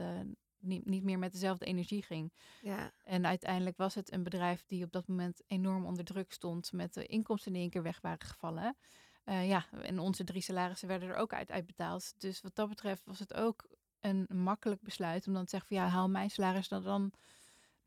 niet, 0.60 0.86
niet 0.86 1.04
meer 1.04 1.18
met 1.18 1.32
dezelfde 1.32 1.64
energie 1.64 2.02
ging. 2.02 2.32
Ja. 2.60 2.92
En 3.04 3.26
uiteindelijk 3.26 3.76
was 3.76 3.94
het 3.94 4.12
een 4.12 4.22
bedrijf 4.22 4.64
die 4.66 4.84
op 4.84 4.92
dat 4.92 5.08
moment 5.08 5.42
enorm 5.46 5.86
onder 5.86 6.04
druk 6.04 6.32
stond 6.32 6.72
met 6.72 6.94
de 6.94 7.06
inkomsten 7.06 7.52
die 7.52 7.62
een 7.62 7.70
keer 7.70 7.82
weg 7.82 8.00
waren 8.00 8.26
gevallen. 8.26 8.76
Uh, 9.24 9.48
ja, 9.48 9.66
en 9.82 9.98
onze 9.98 10.24
drie 10.24 10.42
salarissen 10.42 10.88
werden 10.88 11.08
er 11.08 11.16
ook 11.16 11.32
uit 11.32 11.50
uitbetaald. 11.50 12.14
Dus 12.18 12.40
wat 12.40 12.54
dat 12.54 12.68
betreft 12.68 13.04
was 13.04 13.18
het 13.18 13.34
ook 13.34 13.68
een 14.00 14.26
makkelijk 14.28 14.82
besluit 14.82 15.26
om 15.26 15.32
dan 15.32 15.44
te 15.44 15.50
zeggen 15.50 15.68
van 15.68 15.76
ja, 15.76 15.92
haal 15.92 16.08
mijn 16.08 16.30
salaris 16.30 16.68
dan 16.68 16.82
dan 16.82 17.12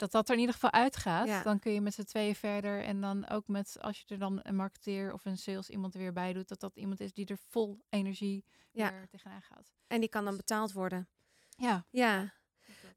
dat 0.01 0.11
dat 0.11 0.27
er 0.27 0.33
in 0.33 0.39
ieder 0.39 0.53
geval 0.53 0.71
uitgaat. 0.71 1.27
Ja. 1.27 1.43
Dan 1.43 1.59
kun 1.59 1.71
je 1.71 1.81
met 1.81 1.93
z'n 1.93 2.03
tweeën 2.03 2.35
verder. 2.35 2.83
En 2.83 3.01
dan 3.01 3.29
ook 3.29 3.47
met, 3.47 3.77
als 3.81 3.99
je 3.99 4.05
er 4.07 4.19
dan 4.19 4.39
een 4.43 4.55
marketeer 4.55 5.13
of 5.13 5.25
een 5.25 5.37
sales 5.37 5.69
iemand 5.69 5.93
er 5.93 5.99
weer 5.99 6.13
bij 6.13 6.33
doet, 6.33 6.47
dat 6.47 6.59
dat 6.59 6.75
iemand 6.75 6.99
is 6.99 7.13
die 7.13 7.25
er 7.25 7.37
vol 7.37 7.79
energie 7.89 8.45
ja. 8.71 8.91
weer 8.91 9.07
tegenaan 9.07 9.41
gaat. 9.41 9.73
En 9.87 9.99
die 9.99 10.09
kan 10.09 10.25
dan 10.25 10.37
betaald 10.37 10.71
worden. 10.71 11.07
Ja. 11.57 11.85
Ja. 11.89 12.33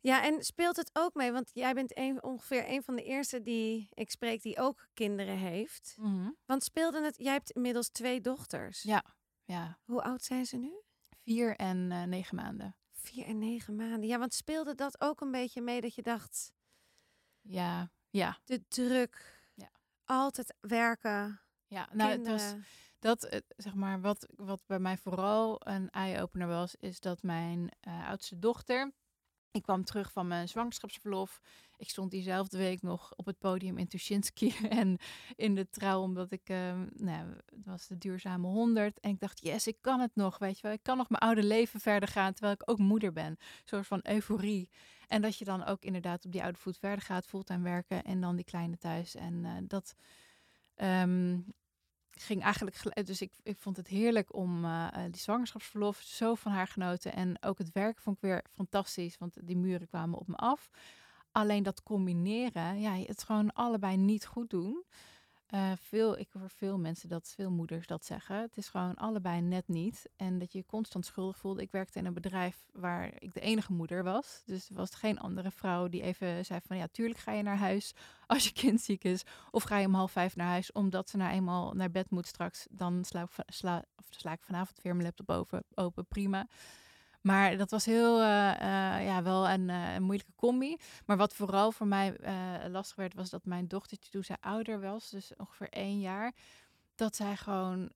Ja, 0.05 0.25
en 0.25 0.45
speelt 0.45 0.77
het 0.77 0.91
ook 0.93 1.15
mee? 1.15 1.33
Want 1.33 1.51
jij 1.53 1.75
bent 1.75 1.99
een, 1.99 2.23
ongeveer 2.23 2.69
een 2.69 2.83
van 2.83 2.97
de 2.97 3.03
eerste 3.03 3.43
die 3.43 3.89
ik 3.95 4.11
spreek 4.11 4.43
die 4.43 4.59
ook 4.59 4.89
kinderen 4.95 5.37
heeft. 5.37 5.97
Mm 5.99 6.05
-hmm. 6.05 6.37
Want 6.47 6.65
speelde 6.65 7.03
het, 7.03 7.17
jij 7.19 7.33
hebt 7.33 7.51
inmiddels 7.51 7.89
twee 7.89 8.21
dochters. 8.21 8.83
Ja, 8.83 9.05
ja. 9.45 9.79
Hoe 9.85 10.03
oud 10.03 10.23
zijn 10.23 10.47
ze 10.47 10.57
nu? 10.57 10.73
Vier 11.23 11.57
en 11.57 11.91
uh, 11.91 12.03
negen 12.03 12.37
maanden. 12.37 12.77
Vier 12.93 13.27
en 13.27 13.39
negen 13.39 13.77
maanden. 13.77 14.09
Ja, 14.09 14.19
want 14.19 14.35
speelde 14.35 14.75
dat 14.75 15.01
ook 15.01 15.21
een 15.21 15.31
beetje 15.31 15.61
mee 15.61 15.81
dat 15.81 15.95
je 15.95 16.03
dacht, 16.03 16.53
Ja, 17.41 17.91
ja. 18.11 18.39
De 18.45 18.69
druk. 18.69 19.43
Ja. 19.55 19.71
Altijd 20.05 20.55
werken. 20.61 21.41
Ja, 21.67 21.89
nou, 21.93 22.11
het 22.11 22.27
was 22.27 22.55
dat, 22.99 23.25
eh, 23.25 23.41
zeg 23.57 23.75
maar, 23.75 24.01
wat, 24.01 24.29
wat 24.37 24.63
bij 24.67 24.79
mij 24.79 24.97
vooral 24.97 25.57
een 25.67 25.91
eye-opener 25.91 26.49
was, 26.49 26.75
is 26.75 27.01
dat 27.01 27.23
mijn 27.23 27.69
eh, 27.81 28.09
oudste 28.09 28.39
dochter. 28.39 28.93
Ik 29.55 29.63
kwam 29.63 29.85
terug 29.85 30.13
van 30.13 30.27
mijn 30.27 30.49
zwangerschapsverlof. 30.49 31.41
Ik 31.77 31.91
stond 31.91 32.11
diezelfde 32.11 32.59
week 32.59 32.83
nog 32.83 33.13
op 33.17 33.27
het 33.27 33.39
podium 33.39 33.79
in 33.79 33.89
Tuschinski 33.89 34.55
en 34.69 34.99
in 35.37 35.55
de 35.55 35.69
trouw, 35.69 36.01
omdat 36.03 36.31
ik, 36.31 36.49
eh, 36.49 36.81
nou, 36.95 37.29
het 37.57 37.67
was 37.67 37.87
de 37.87 37.99
duurzame 37.99 38.47
100. 38.47 39.01
En 39.01 39.11
ik 39.11 39.21
dacht, 39.21 39.45
yes, 39.45 39.67
ik 39.67 39.77
kan 39.81 40.01
het 40.01 40.11
nog, 40.15 40.39
weet 40.39 40.57
je 40.57 40.63
wel. 40.63 40.73
Ik 40.73 40.83
kan 40.83 40.97
nog 40.97 41.09
mijn 41.09 41.23
oude 41.23 41.43
leven 41.43 41.81
verder 41.81 42.09
gaan, 42.09 42.33
terwijl 42.33 42.55
ik 42.61 42.71
ook 42.71 42.79
moeder 42.79 43.13
ben. 43.13 43.27
Een 43.27 43.39
soort 43.65 43.87
van 43.87 44.01
euforie. 44.03 44.69
En 45.09 45.23
dat 45.23 45.39
je 45.39 45.45
dan 45.45 45.65
ook 45.65 45.83
inderdaad 45.83 46.25
op 46.25 46.33
die 46.33 46.43
oude 46.43 46.59
voet 46.59 46.79
verder 46.79 47.05
gaat, 47.05 47.27
fulltime 47.27 47.63
werken 47.63 48.05
en 48.05 48.21
dan 48.21 48.37
die 48.37 48.45
kleine 48.45 48.79
thuis. 48.79 49.15
En 49.15 49.45
eh, 49.45 49.53
dat 49.67 49.95
ehm, 50.75 51.39
ging 52.23 52.43
eigenlijk, 52.43 53.07
dus 53.07 53.21
ik, 53.21 53.33
ik 53.43 53.57
vond 53.59 53.77
het 53.77 53.89
heerlijk 53.89 54.35
om 54.35 54.65
eh, 54.65 54.87
eh, 54.87 55.13
die 55.13 55.21
zwangerschapsverlof 55.21 56.01
zo 56.01 56.35
van 56.35 56.53
haar 56.53 56.67
genoten. 56.67 57.13
En 57.13 57.43
ook 57.43 57.59
het 57.59 57.73
werk 57.73 57.99
vond 57.99 58.17
ik 58.17 58.23
weer 58.23 58.45
fantastisch, 58.55 59.19
want 59.19 59.37
die 59.43 59.57
muren 59.57 59.89
kwamen 59.89 60.19
op 60.19 60.27
me 60.27 60.37
af. 60.37 60.71
Alleen 61.33 61.63
dat 61.63 61.83
combineren, 61.83 62.81
ja, 62.81 62.97
het 62.97 63.23
gewoon 63.23 63.53
allebei 63.53 63.97
niet 63.97 64.27
goed 64.27 64.51
doen. 64.51 64.85
Eh, 65.55 65.73
veel, 65.81 66.19
ik 66.19 66.29
hoor 66.33 66.51
veel 66.51 66.79
mensen 66.79 67.09
dat, 67.09 67.33
veel 67.37 67.51
moeders 67.51 67.87
dat 67.87 68.05
zeggen. 68.05 68.41
Het 68.41 68.57
is 68.57 68.69
gewoon 68.69 68.95
allebei 68.95 69.41
net 69.41 69.69
niet. 69.69 70.07
En 70.17 70.39
dat 70.39 70.53
je 70.53 70.59
je 70.59 70.67
constant 70.67 71.07
schuldig 71.07 71.39
voelde. 71.39 71.63
Ik 71.63 71.71
werkte 71.71 71.99
in 71.99 72.07
een 72.07 72.15
bedrijf 72.15 72.65
waar 72.73 73.11
ik 73.19 73.35
de 73.35 73.41
enige 73.41 73.73
moeder 73.73 74.05
was. 74.05 74.43
Dus 74.47 74.69
er 74.69 74.75
was 74.75 74.95
geen 74.95 75.19
andere 75.19 75.51
vrouw 75.51 75.89
die 75.89 76.03
even 76.03 76.45
zei 76.45 76.61
van... 76.67 76.77
ja, 76.77 76.87
tuurlijk 76.87 77.19
ga 77.19 77.33
je 77.33 77.43
naar 77.43 77.57
huis 77.57 77.95
als 78.27 78.45
je 78.45 78.53
kind 78.53 78.81
ziek 78.81 79.05
is. 79.05 79.23
Of 79.51 79.63
ga 79.63 79.79
je 79.79 79.87
om 79.87 79.95
half 79.95 80.13
vijf 80.13 80.37
naar 80.37 80.47
huis 80.47 80.73
omdat 80.73 81.11
ze 81.11 81.17
nou 81.17 81.33
eenmaal 81.33 81.73
naar 81.73 81.91
bed 81.91 82.11
moet 82.11 82.27
straks. 82.27 82.67
Dan 82.71 83.05
sla 83.05 83.23
ik, 83.23 83.29
sla, 83.47 83.85
sla 84.11 84.33
ik 84.33 84.43
vanavond 84.43 84.83
weer 84.83 84.93
mijn 84.93 85.07
laptop 85.07 85.31
open, 85.31 85.65
open 85.75 86.07
prima. 86.07 86.47
Maar 87.25 87.57
dat 87.57 87.71
was 87.71 87.85
heel, 87.85 88.21
eh, 88.21 88.51
eh, 88.51 89.05
ja, 89.05 89.23
wel 89.23 89.49
een, 89.49 89.71
eh, 89.71 89.95
een 89.95 90.03
moeilijke 90.03 90.33
combi. 90.37 90.77
Maar 91.07 91.17
wat 91.17 91.35
vooral 91.35 91.73
voor 91.73 91.87
mij 91.87 92.17
lastig 92.69 92.97
werd, 92.97 93.15
was 93.15 93.31
dat 93.31 93.45
mijn 93.45 93.69
dochtertje 93.69 94.11
toen 94.11 94.25
zij 94.25 94.37
ouder 94.41 94.81
was, 94.81 95.11
dus 95.11 95.37
ongeveer 95.37 95.69
één 95.69 96.01
jaar, 96.01 96.33
dat 96.95 97.17
zij 97.17 97.37
gewoon 97.37 97.93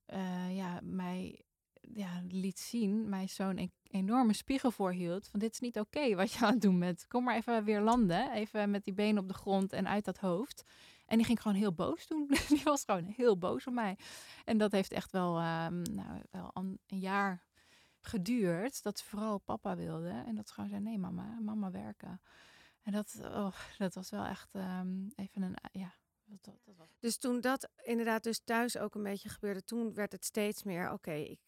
ja, 0.49 0.81
mij 0.83 1.45
ja, 1.81 2.23
liet 2.29 2.59
zien, 2.59 3.09
mij 3.09 3.27
zo'n 3.27 3.59
e- 3.59 3.69
enorme 3.91 4.33
spiegel 4.33 4.71
voorhield. 4.71 5.29
Van 5.29 5.41
dit 5.41 5.53
is 5.53 5.61
niet 5.61 5.79
oké 5.79 6.15
wat 6.15 6.33
je 6.33 6.45
aan 6.45 6.53
het 6.53 6.63
doen 6.63 6.79
bent. 6.79 7.07
Kom 7.09 7.25
maar 7.25 7.37
even 7.37 7.65
weer 7.65 7.81
landen. 7.81 8.33
Even 8.33 8.71
met 8.71 8.85
die 8.85 8.95
benen 8.95 9.23
op 9.23 9.29
de 9.29 9.35
grond 9.35 9.73
en 9.73 9.89
uit 9.89 10.05
dat 10.05 10.19
hoofd. 10.19 10.65
En 11.07 11.17
die 11.17 11.27
ging 11.27 11.43
gewoon 11.43 11.57
heel 11.57 11.75
boos 11.75 12.07
doen. 12.07 12.27
die 12.49 12.63
was 12.65 12.85
gewoon 12.85 13.05
heel 13.17 13.39
boos 13.39 13.67
op 13.67 13.73
mij. 13.73 13.99
En 14.45 14.59
dat 14.59 14.73
heeft 14.73 14.93
echt 14.93 15.13
wel, 15.13 15.39
ehm, 15.39 15.83
nou, 15.83 16.23
wel 16.31 16.51
een 16.55 16.79
jaar 16.87 17.48
geduurd. 18.09 18.83
Dat 18.83 18.99
ze 18.99 19.05
vooral 19.05 19.39
papa 19.39 19.77
wilde. 19.77 20.23
En 20.27 20.35
dat 20.35 20.49
ze 20.49 20.55
gewoon 20.55 20.69
zei, 20.69 20.81
nee 20.81 20.99
mama, 20.99 21.39
mama 21.41 21.71
werken. 21.71 22.21
En 22.83 22.93
dat, 22.93 23.19
oh, 23.23 23.55
dat 23.79 23.95
was 23.95 24.11
wel 24.11 24.25
echt 24.25 24.55
ehm, 24.55 25.09
even 25.17 25.43
een, 25.43 25.57
ja, 25.73 25.95
dat, 26.25 26.45
dat, 26.45 26.55
dat 26.65 26.77
was 26.77 26.89
Dus 27.01 27.19
toen 27.19 27.41
dat 27.41 27.69
inderdaad 27.83 28.23
dus 28.23 28.41
thuis 28.45 28.79
ook 28.79 28.95
een 28.95 29.03
beetje 29.03 29.29
gebeurde, 29.29 29.65
toen 29.65 29.95
werd 29.95 30.13
het 30.13 30.25
steeds 30.25 30.63
meer, 30.63 30.93
oké, 30.93 31.13
ik, 31.13 31.41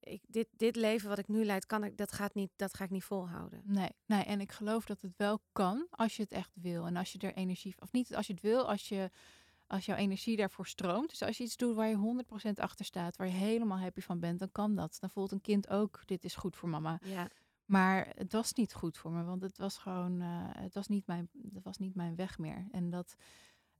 ik, 0.00 0.22
dit, 0.26 0.48
dit 0.50 0.76
leven 0.76 1.08
wat 1.08 1.18
ik 1.18 1.28
nu 1.28 1.44
leid, 1.44 1.66
kan 1.66 1.84
ik, 1.84 1.96
dat, 1.96 2.12
gaat 2.12 2.34
niet, 2.34 2.50
dat 2.56 2.74
ga 2.74 2.84
ik 2.84 2.90
niet 2.90 3.04
volhouden. 3.04 3.62
Nee, 3.64 3.90
nee, 4.06 4.24
en 4.24 4.40
ik 4.40 4.52
geloof 4.52 4.84
dat 4.84 5.00
het 5.00 5.16
wel 5.16 5.40
kan 5.52 5.86
als 5.90 6.16
je 6.16 6.22
het 6.22 6.32
echt 6.32 6.50
wil. 6.54 6.86
En 6.86 6.96
als 6.96 7.12
je 7.12 7.18
er 7.18 7.34
energie, 7.34 7.74
of 7.78 7.92
niet 7.92 8.16
als 8.16 8.26
je 8.26 8.32
het 8.32 8.42
wil, 8.42 8.68
als, 8.68 8.88
je, 8.88 9.10
als 9.72 9.84
jouw 9.84 9.96
energie 9.96 10.36
daarvoor 10.36 10.66
stroomt. 10.66 11.08
Dus 11.08 11.22
als 11.22 11.38
je 11.38 11.44
iets 11.44 11.56
doet 11.56 11.74
waar 11.74 11.88
je 11.88 12.24
100% 12.46 12.52
achter 12.54 12.84
staat, 12.84 13.16
waar 13.16 13.26
je 13.26 13.32
helemaal 13.32 13.78
happy 13.78 14.00
van 14.00 14.20
bent, 14.20 14.38
dan 14.38 14.52
kan 14.52 14.74
dat. 14.74 14.96
Dan 15.00 15.10
voelt 15.10 15.32
een 15.32 15.40
kind 15.40 15.68
ook, 15.68 16.02
dit 16.06 16.24
is 16.24 16.34
goed 16.34 16.56
voor 16.56 16.68
mama. 16.68 16.98
Ja. 17.02 17.28
Maar 17.64 18.12
het 18.16 18.32
was 18.32 18.52
niet 18.52 18.74
goed 18.74 18.98
voor 18.98 19.10
me, 19.10 19.24
want 19.24 19.42
het 19.42 19.58
was 19.58 19.78
gewoon, 19.78 20.20
eh, 20.20 20.48
het 20.62 20.74
was 20.74 20.88
niet 20.88 21.06
mijn, 21.06 21.30
het 21.52 21.64
was 21.64 21.78
niet 21.78 21.94
mijn 21.94 22.16
weg 22.16 22.38
meer. 22.38 22.68
En 22.70 22.90
dat, 22.90 23.14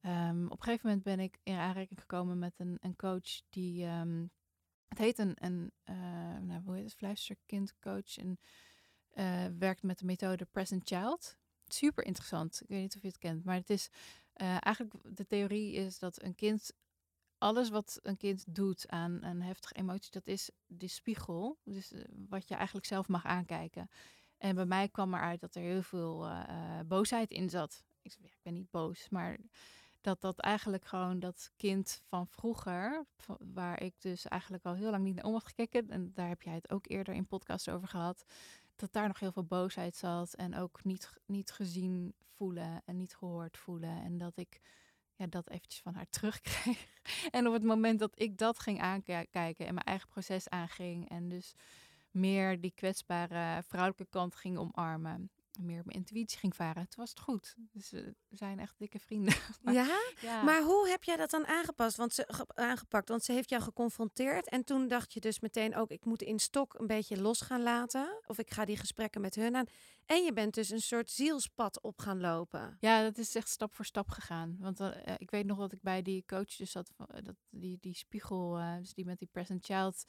ehm, 0.00 0.44
op 0.44 0.58
een 0.58 0.64
gegeven 0.64 0.86
moment 0.86 1.04
ben 1.04 1.20
ik 1.20 1.38
in 1.42 1.56
aanraking 1.56 2.00
gekomen 2.00 2.38
met 2.38 2.58
een, 2.58 2.78
een 2.80 2.96
coach 2.96 3.40
die, 3.48 3.84
ehm, 3.84 4.26
het 4.88 4.98
heet 4.98 5.18
een, 5.18 5.34
een 5.34 5.72
eh, 5.82 5.96
nou, 6.40 6.62
hoe 6.64 6.74
heet 6.74 6.84
het, 6.84 6.94
fluisterkindcoach 6.94 8.16
en 8.16 8.38
eh, 9.10 9.46
werkt 9.58 9.82
met 9.82 9.98
de 9.98 10.04
methode 10.04 10.44
Present 10.44 10.88
Child. 10.88 11.36
Super 11.64 12.04
interessant. 12.04 12.60
Ik 12.62 12.68
weet 12.68 12.80
niet 12.80 12.96
of 12.96 13.02
je 13.02 13.08
het 13.08 13.18
kent, 13.18 13.44
maar 13.44 13.56
het 13.56 13.70
is 13.70 13.90
eh, 14.42 14.56
eigenlijk 14.60 15.16
de 15.16 15.26
theorie 15.26 15.72
is 15.72 15.98
dat 15.98 16.22
een 16.22 16.34
kind 16.34 16.72
alles 17.38 17.68
wat 17.68 17.98
een 18.02 18.16
kind 18.16 18.54
doet 18.54 18.88
aan 18.88 19.22
een 19.22 19.42
heftige 19.42 19.74
emotie, 19.74 20.10
dat 20.10 20.26
is 20.26 20.50
de 20.66 20.86
spiegel. 20.86 21.58
Dus 21.64 21.92
eh, 21.92 22.04
wat 22.28 22.48
je 22.48 22.54
eigenlijk 22.54 22.86
zelf 22.86 23.08
mag 23.08 23.24
aankijken. 23.24 23.90
En 24.38 24.54
bij 24.54 24.64
mij 24.64 24.88
kwam 24.88 25.14
eruit 25.14 25.40
dat 25.40 25.54
er 25.54 25.62
heel 25.62 25.82
veel 25.82 26.26
eh, 26.26 26.80
boosheid 26.86 27.30
in 27.30 27.50
zat. 27.50 27.84
Ik, 28.02 28.16
ik 28.22 28.38
ben 28.42 28.54
niet 28.54 28.70
boos, 28.70 29.08
maar 29.08 29.38
dat 30.00 30.20
dat 30.20 30.38
eigenlijk 30.38 30.84
gewoon 30.84 31.18
dat 31.18 31.50
kind 31.56 32.02
van 32.04 32.26
vroeger, 32.26 33.06
waar 33.38 33.82
ik 33.82 33.94
dus 34.00 34.26
eigenlijk 34.26 34.64
al 34.64 34.74
heel 34.74 34.90
lang 34.90 35.04
niet 35.04 35.14
naar 35.14 35.24
om 35.24 35.32
had 35.32 35.46
gekeken, 35.46 35.90
en 35.90 36.12
daar 36.14 36.28
heb 36.28 36.42
jij 36.42 36.54
het 36.54 36.70
ook 36.70 36.88
eerder 36.88 37.14
in 37.14 37.26
podcast 37.26 37.70
over 37.70 37.88
gehad, 37.88 38.24
dat 38.82 38.92
daar 38.92 39.06
nog 39.06 39.18
heel 39.18 39.32
veel 39.32 39.44
boosheid 39.44 39.96
zat 39.96 40.34
en 40.34 40.56
ook 40.56 40.84
niet, 40.84 41.12
niet 41.26 41.50
gezien 41.50 42.14
voelen 42.36 42.82
en 42.84 42.96
niet 42.96 43.16
gehoord 43.16 43.56
voelen. 43.56 44.02
En 44.02 44.18
dat 44.18 44.36
ik 44.36 44.60
ja, 45.14 45.26
dat 45.26 45.50
eventjes 45.50 45.80
van 45.80 45.94
haar 45.94 46.08
terugkreeg. 46.18 46.86
En 47.30 47.46
op 47.46 47.52
het 47.52 47.62
moment 47.62 47.98
dat 47.98 48.12
ik 48.14 48.38
dat 48.38 48.58
ging 48.58 48.80
aankijken 48.80 49.66
en 49.66 49.74
mijn 49.74 49.86
eigen 49.86 50.08
proces 50.08 50.48
aanging 50.48 51.08
en 51.08 51.28
dus 51.28 51.54
meer 52.10 52.60
die 52.60 52.72
kwetsbare 52.74 53.62
vrouwelijke 53.62 54.06
kant 54.10 54.34
ging 54.34 54.58
omarmen, 54.58 55.30
meer 55.60 55.78
op 55.78 55.84
mijn 55.86 55.98
intuïtie 55.98 56.38
ging 56.38 56.56
varen, 56.56 56.88
toen 56.88 57.00
was 57.04 57.10
het 57.10 57.20
goed. 57.20 57.54
Dus 57.72 57.92
eh, 57.92 58.00
we 58.28 58.36
zijn 58.36 58.58
echt 58.58 58.74
dikke 58.78 58.98
vrienden. 58.98 59.34
Maar- 59.62 59.74
ja? 59.74 60.00
Ja, 60.20 60.42
Maar 60.42 60.62
hoe 60.62 60.88
heb 60.88 61.04
jij 61.04 61.16
dat 61.16 61.30
dan 61.30 61.46
aangepast? 61.46 61.96
Want 61.96 62.12
ze, 62.12 62.24
ge- 62.26 62.46
aangepakt? 62.54 63.08
Want 63.08 63.24
ze 63.24 63.32
heeft 63.32 63.48
jou 63.50 63.62
geconfronteerd 63.62 64.48
en 64.48 64.64
toen 64.64 64.88
dacht 64.88 65.12
je 65.12 65.20
dus 65.20 65.40
meteen 65.40 65.76
ook, 65.76 65.90
ik 65.90 66.04
moet 66.04 66.22
in 66.22 66.38
stok 66.38 66.74
een 66.78 66.86
beetje 66.86 67.20
los 67.20 67.40
gaan 67.40 67.62
laten. 67.62 68.20
Of 68.26 68.38
ik 68.38 68.50
ga 68.50 68.64
die 68.64 68.76
gesprekken 68.76 69.20
met 69.20 69.34
hun 69.34 69.56
aan. 69.56 69.66
En 70.06 70.22
je 70.24 70.32
bent 70.32 70.54
dus 70.54 70.70
een 70.70 70.80
soort 70.82 71.10
zielspad 71.10 71.80
op 71.82 71.98
gaan 71.98 72.20
lopen. 72.20 72.76
Ja, 72.80 73.02
dat 73.02 73.18
is 73.18 73.34
echt 73.34 73.48
stap 73.48 73.74
voor 73.74 73.84
stap 73.84 74.08
gegaan. 74.08 74.56
Want 74.60 74.80
eh, 74.80 75.06
eh, 75.06 75.14
ik 75.18 75.30
weet 75.30 75.46
nog 75.46 75.58
dat 75.58 75.72
ik 75.72 75.82
bij 75.82 76.02
die 76.02 76.24
coach 76.26 76.56
dus 76.56 76.70
zat, 76.70 76.90
dat, 77.22 77.36
die, 77.50 77.78
die 77.80 77.94
spiegel, 77.94 78.60
dus 78.80 78.94
die 78.94 79.04
met 79.04 79.18
die 79.18 79.28
present 79.32 79.64
child 79.64 80.04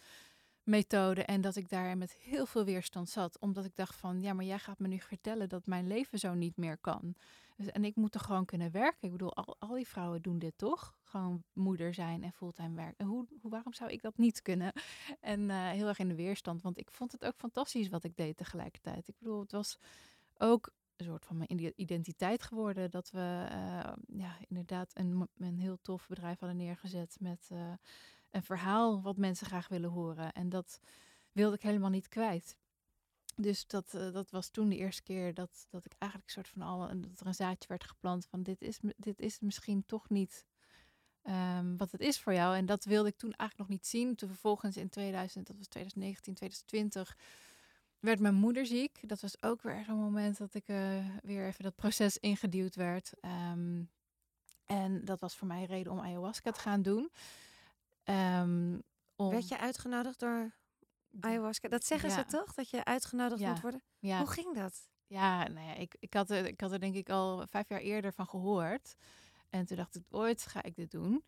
methode. 0.63 1.23
En 1.23 1.41
dat 1.41 1.55
ik 1.55 1.69
daar 1.69 1.97
met 1.97 2.13
heel 2.13 2.45
veel 2.45 2.65
weerstand 2.65 3.09
zat. 3.09 3.39
Omdat 3.39 3.65
ik 3.65 3.75
dacht 3.75 3.95
van, 3.95 4.21
ja, 4.21 4.33
maar 4.33 4.45
jij 4.45 4.59
gaat 4.59 4.79
me 4.79 4.87
nu 4.87 4.99
vertellen 4.99 5.49
dat 5.49 5.65
mijn 5.65 5.87
leven 5.87 6.19
zo 6.19 6.33
niet 6.33 6.57
meer 6.57 6.77
kan. 6.77 7.15
Dus, 7.57 7.67
en 7.67 7.85
ik 7.85 7.95
moet 7.95 8.13
er 8.13 8.19
gewoon 8.19 8.45
kunnen 8.45 8.71
werken. 8.71 8.99
Ik 9.01 9.11
bedoel, 9.11 9.35
al, 9.35 9.55
al 9.59 9.75
die 9.75 9.87
vrouwen 9.87 10.21
doen 10.21 10.39
dit 10.39 10.57
toch? 10.57 10.95
Gewoon 11.03 11.43
moeder 11.53 11.93
zijn 11.93 12.23
en 12.23 12.31
fulltime 12.33 12.75
werken. 12.75 12.97
En 12.97 13.05
hoe, 13.05 13.27
hoe, 13.41 13.51
waarom 13.51 13.73
zou 13.73 13.91
ik 13.91 14.01
dat 14.01 14.17
niet 14.17 14.41
kunnen? 14.41 14.73
En 15.19 15.49
eh, 15.49 15.69
heel 15.69 15.87
erg 15.87 15.99
in 15.99 16.07
de 16.07 16.15
weerstand. 16.15 16.61
Want 16.61 16.77
ik 16.77 16.91
vond 16.91 17.11
het 17.11 17.25
ook 17.25 17.37
fantastisch 17.37 17.89
wat 17.89 18.03
ik 18.03 18.15
deed 18.15 18.37
tegelijkertijd. 18.37 19.07
Ik 19.07 19.15
bedoel, 19.19 19.39
het 19.39 19.51
was 19.51 19.79
ook 20.37 20.73
een 20.95 21.05
soort 21.05 21.25
van 21.25 21.37
mijn 21.37 21.51
ide- 21.51 21.73
identiteit 21.75 22.43
geworden. 22.43 22.91
Dat 22.91 23.11
we 23.11 23.45
eh, 23.49 23.93
ja, 24.07 24.37
inderdaad 24.47 24.91
een, 24.93 25.27
een 25.37 25.59
heel 25.59 25.77
tof 25.81 26.07
bedrijf 26.07 26.39
hadden 26.39 26.57
neergezet 26.57 27.17
met 27.19 27.47
eh, 27.51 27.73
een 28.33 28.43
verhaal 28.43 29.01
wat 29.01 29.17
mensen 29.17 29.47
graag 29.47 29.67
willen 29.67 29.89
horen. 29.89 30.33
En 30.33 30.49
dat 30.49 30.79
wilde 31.31 31.55
ik 31.55 31.61
helemaal 31.61 31.89
niet 31.89 32.07
kwijt. 32.07 32.57
Dus 33.35 33.67
dat, 33.67 33.93
eh, 33.93 34.11
dat 34.11 34.29
was 34.29 34.49
toen 34.49 34.69
de 34.69 34.77
eerste 34.77 35.03
keer 35.03 35.33
dat, 35.33 35.67
dat 35.69 35.85
ik 35.85 35.93
eigenlijk 35.97 36.31
soort 36.31 36.47
van 36.47 36.61
al 36.61 36.89
een, 36.89 37.01
dat 37.01 37.19
er 37.19 37.27
een 37.27 37.33
zaadje 37.33 37.67
werd 37.67 37.83
geplant 37.83 38.25
van 38.25 38.43
dit 38.43 38.61
is, 38.61 38.79
dit 38.97 39.19
is 39.19 39.39
misschien 39.39 39.85
toch 39.85 40.09
niet 40.09 40.45
ehm, 41.21 41.77
wat 41.77 41.91
het 41.91 42.01
is 42.01 42.19
voor 42.19 42.33
jou. 42.33 42.55
En 42.55 42.65
dat 42.65 42.83
wilde 42.85 43.09
ik 43.09 43.17
toen 43.17 43.33
eigenlijk 43.33 43.69
nog 43.69 43.77
niet 43.79 43.87
zien. 43.87 44.15
Toen 44.15 44.29
vervolgens 44.29 44.77
in 44.77 44.89
2000, 44.89 45.47
dat 45.47 45.57
was 45.57 45.67
2019, 45.67 46.33
2020, 46.33 47.17
werd 47.99 48.19
mijn 48.19 48.35
moeder 48.35 48.65
ziek. 48.65 49.09
Dat 49.09 49.21
was 49.21 49.43
ook 49.43 49.61
weer 49.61 49.83
zo'n 49.85 49.99
moment 49.99 50.37
dat 50.37 50.53
ik 50.53 50.67
eh, 50.67 51.07
weer 51.23 51.47
even 51.47 51.63
dat 51.63 51.75
proces 51.75 52.17
ingeduwd 52.17 52.75
werd. 52.75 53.13
Ehm, 53.21 53.83
en 54.65 55.05
dat 55.05 55.19
was 55.19 55.35
voor 55.35 55.47
mij 55.47 55.59
een 55.59 55.65
reden 55.65 55.91
om 55.91 55.99
ayahuasca 55.99 56.51
te 56.51 56.59
gaan 56.59 56.81
doen. 56.81 57.11
Om, 58.05 59.29
Werd 59.29 59.47
je 59.47 59.59
uitgenodigd 59.59 60.19
door 60.19 60.55
ayahuasca? 61.19 61.67
Dat 61.67 61.85
zeggen 61.85 62.09
Ja. 62.09 62.15
ze 62.15 62.25
toch? 62.25 62.53
Dat 62.53 62.69
je 62.69 62.83
uitgenodigd 62.85 63.41
Ja. 63.41 63.49
moet 63.49 63.61
worden? 63.61 63.83
Ja, 63.99 64.17
Hoe 64.17 64.31
ging 64.31 64.55
dat? 64.55 64.89
ja 65.07 65.47
nou 65.47 65.67
ja, 65.67 65.73
ik, 65.73 65.95
ik, 65.99 66.13
had 66.13 66.29
er, 66.29 66.45
ik 66.45 66.61
had 66.61 66.71
er 66.71 66.79
denk 66.79 66.95
ik 66.95 67.09
al 67.09 67.47
vijf 67.47 67.69
jaar 67.69 67.79
eerder 67.79 68.13
van 68.13 68.27
gehoord. 68.27 68.95
En 69.49 69.65
toen 69.65 69.77
dacht 69.77 69.95
ik, 69.95 70.03
ooit 70.09 70.45
ga 70.45 70.63
ik 70.63 70.75
dit 70.75 70.91
doen. 70.91 71.23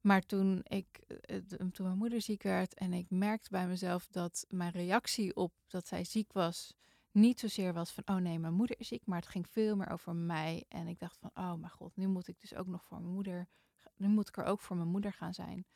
Maar 0.00 0.22
toen, 0.22 0.60
ik, 0.62 0.98
eh, 0.98 1.36
toen 1.72 1.86
mijn 1.86 1.98
moeder 1.98 2.20
ziek 2.20 2.42
werd 2.42 2.74
en 2.74 2.92
ik 2.92 3.06
merkte 3.10 3.50
bij 3.50 3.66
mezelf 3.66 4.06
dat 4.06 4.44
mijn 4.48 4.70
reactie 4.72 5.36
op 5.36 5.52
dat 5.66 5.86
zij 5.88 6.04
ziek 6.04 6.32
was 6.32 6.74
niet 7.10 7.40
zozeer 7.40 7.72
was 7.72 7.92
van, 7.92 8.02
oh 8.06 8.16
nee, 8.16 8.38
mijn 8.38 8.54
moeder 8.54 8.80
is 8.80 8.88
ziek, 8.88 9.06
maar 9.06 9.18
het 9.18 9.28
ging 9.28 9.48
veel 9.48 9.76
meer 9.76 9.90
over 9.90 10.14
mij. 10.14 10.64
En 10.68 10.86
ik 10.86 10.98
dacht 10.98 11.18
van, 11.18 11.30
oh 11.34 11.54
mijn 11.54 11.70
god, 11.72 11.96
nu 11.96 12.06
moet 12.06 12.28
ik 12.28 12.40
dus 12.40 12.54
ook 12.54 12.66
nog 12.66 12.84
voor 12.84 13.00
mijn 13.00 13.12
moeder, 13.12 13.48
nu 13.96 14.08
moet 14.08 14.28
ik 14.28 14.36
er 14.36 14.44
ook 14.44 14.60
voor 14.60 14.76
mijn 14.76 14.88
moeder 14.88 15.12
gaan 15.12 15.34
zijn. 15.34 15.66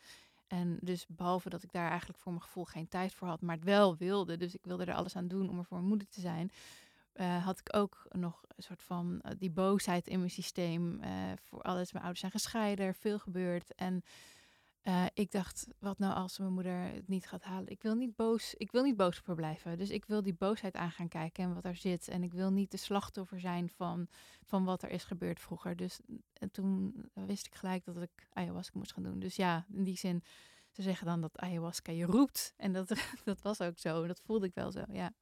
En 0.50 0.78
dus 0.80 1.06
behalve 1.08 1.48
dat 1.48 1.62
ik 1.62 1.72
daar 1.72 1.88
eigenlijk 1.88 2.18
voor 2.18 2.32
mijn 2.32 2.44
gevoel 2.44 2.64
geen 2.64 2.88
tijd 2.88 3.14
voor 3.14 3.28
had, 3.28 3.40
maar 3.40 3.54
het 3.54 3.64
wel 3.64 3.96
wilde, 3.96 4.36
dus 4.36 4.54
ik 4.54 4.64
wilde 4.64 4.84
er 4.84 4.94
alles 4.94 5.16
aan 5.16 5.28
doen 5.28 5.48
om 5.48 5.58
er 5.58 5.64
voor 5.64 5.76
mijn 5.76 5.88
moeder 5.88 6.08
te 6.08 6.20
zijn, 6.20 6.50
uh, 7.14 7.44
had 7.44 7.58
ik 7.58 7.76
ook 7.76 8.06
nog 8.10 8.44
een 8.56 8.62
soort 8.62 8.82
van 8.82 9.20
uh, 9.22 9.32
die 9.38 9.50
boosheid 9.50 10.08
in 10.08 10.18
mijn 10.18 10.30
systeem. 10.30 11.00
Uh, 11.02 11.08
voor 11.42 11.62
alles, 11.62 11.92
mijn 11.92 12.04
ouders 12.04 12.20
zijn 12.20 12.32
gescheiden, 12.32 12.86
er 12.86 12.94
veel 12.94 13.18
gebeurd. 13.18 13.74
En 13.74 14.02
ik 15.14 15.30
dacht, 15.30 15.66
wat 15.78 15.98
nou 15.98 16.14
als 16.14 16.38
mijn 16.38 16.52
moeder 16.52 16.80
het 16.80 17.08
niet 17.08 17.26
gaat 17.26 17.42
halen? 17.42 17.68
Ik 17.68 17.82
wil 17.82 17.94
niet 17.94 18.16
boos, 18.16 18.54
ik 18.54 18.72
wil 18.72 18.82
niet 18.82 18.96
boos 18.96 19.20
blijven. 19.20 19.78
Dus 19.78 19.90
ik 19.90 20.04
wil 20.04 20.22
die 20.22 20.34
boosheid 20.34 20.74
aan 20.74 20.90
gaan 20.90 21.08
kijken 21.08 21.44
en 21.44 21.54
wat 21.54 21.64
er 21.64 21.76
zit. 21.76 22.08
En 22.08 22.22
ik 22.22 22.32
wil 22.32 22.50
niet 22.50 22.70
de 22.70 22.76
slachtoffer 22.76 23.40
zijn 23.40 23.68
van, 23.68 24.08
van 24.44 24.64
wat 24.64 24.82
er 24.82 24.90
is 24.90 25.04
gebeurd 25.04 25.40
vroeger. 25.40 25.76
Dus 25.76 26.00
en 26.32 26.50
toen 26.50 26.94
wist 27.12 27.46
ik 27.46 27.54
gelijk 27.54 27.84
dat 27.84 28.02
ik 28.02 28.28
ayahuasca 28.32 28.78
moest 28.78 28.92
gaan 28.92 29.02
doen. 29.02 29.18
Dus 29.18 29.36
ja, 29.36 29.66
in 29.72 29.84
die 29.84 29.98
zin, 29.98 30.22
ze 30.70 30.82
zeggen 30.82 31.06
dan 31.06 31.20
dat 31.20 31.38
ayahuasca 31.38 31.92
je 31.92 32.04
roept. 32.04 32.54
En 32.56 32.72
dat, 32.72 32.88
dat 33.24 33.42
was 33.42 33.60
ook 33.60 33.78
zo. 33.78 34.06
Dat 34.06 34.20
voelde 34.24 34.46
ik 34.46 34.54
wel 34.54 34.72
zo, 34.72 34.84
ja. 34.92 35.12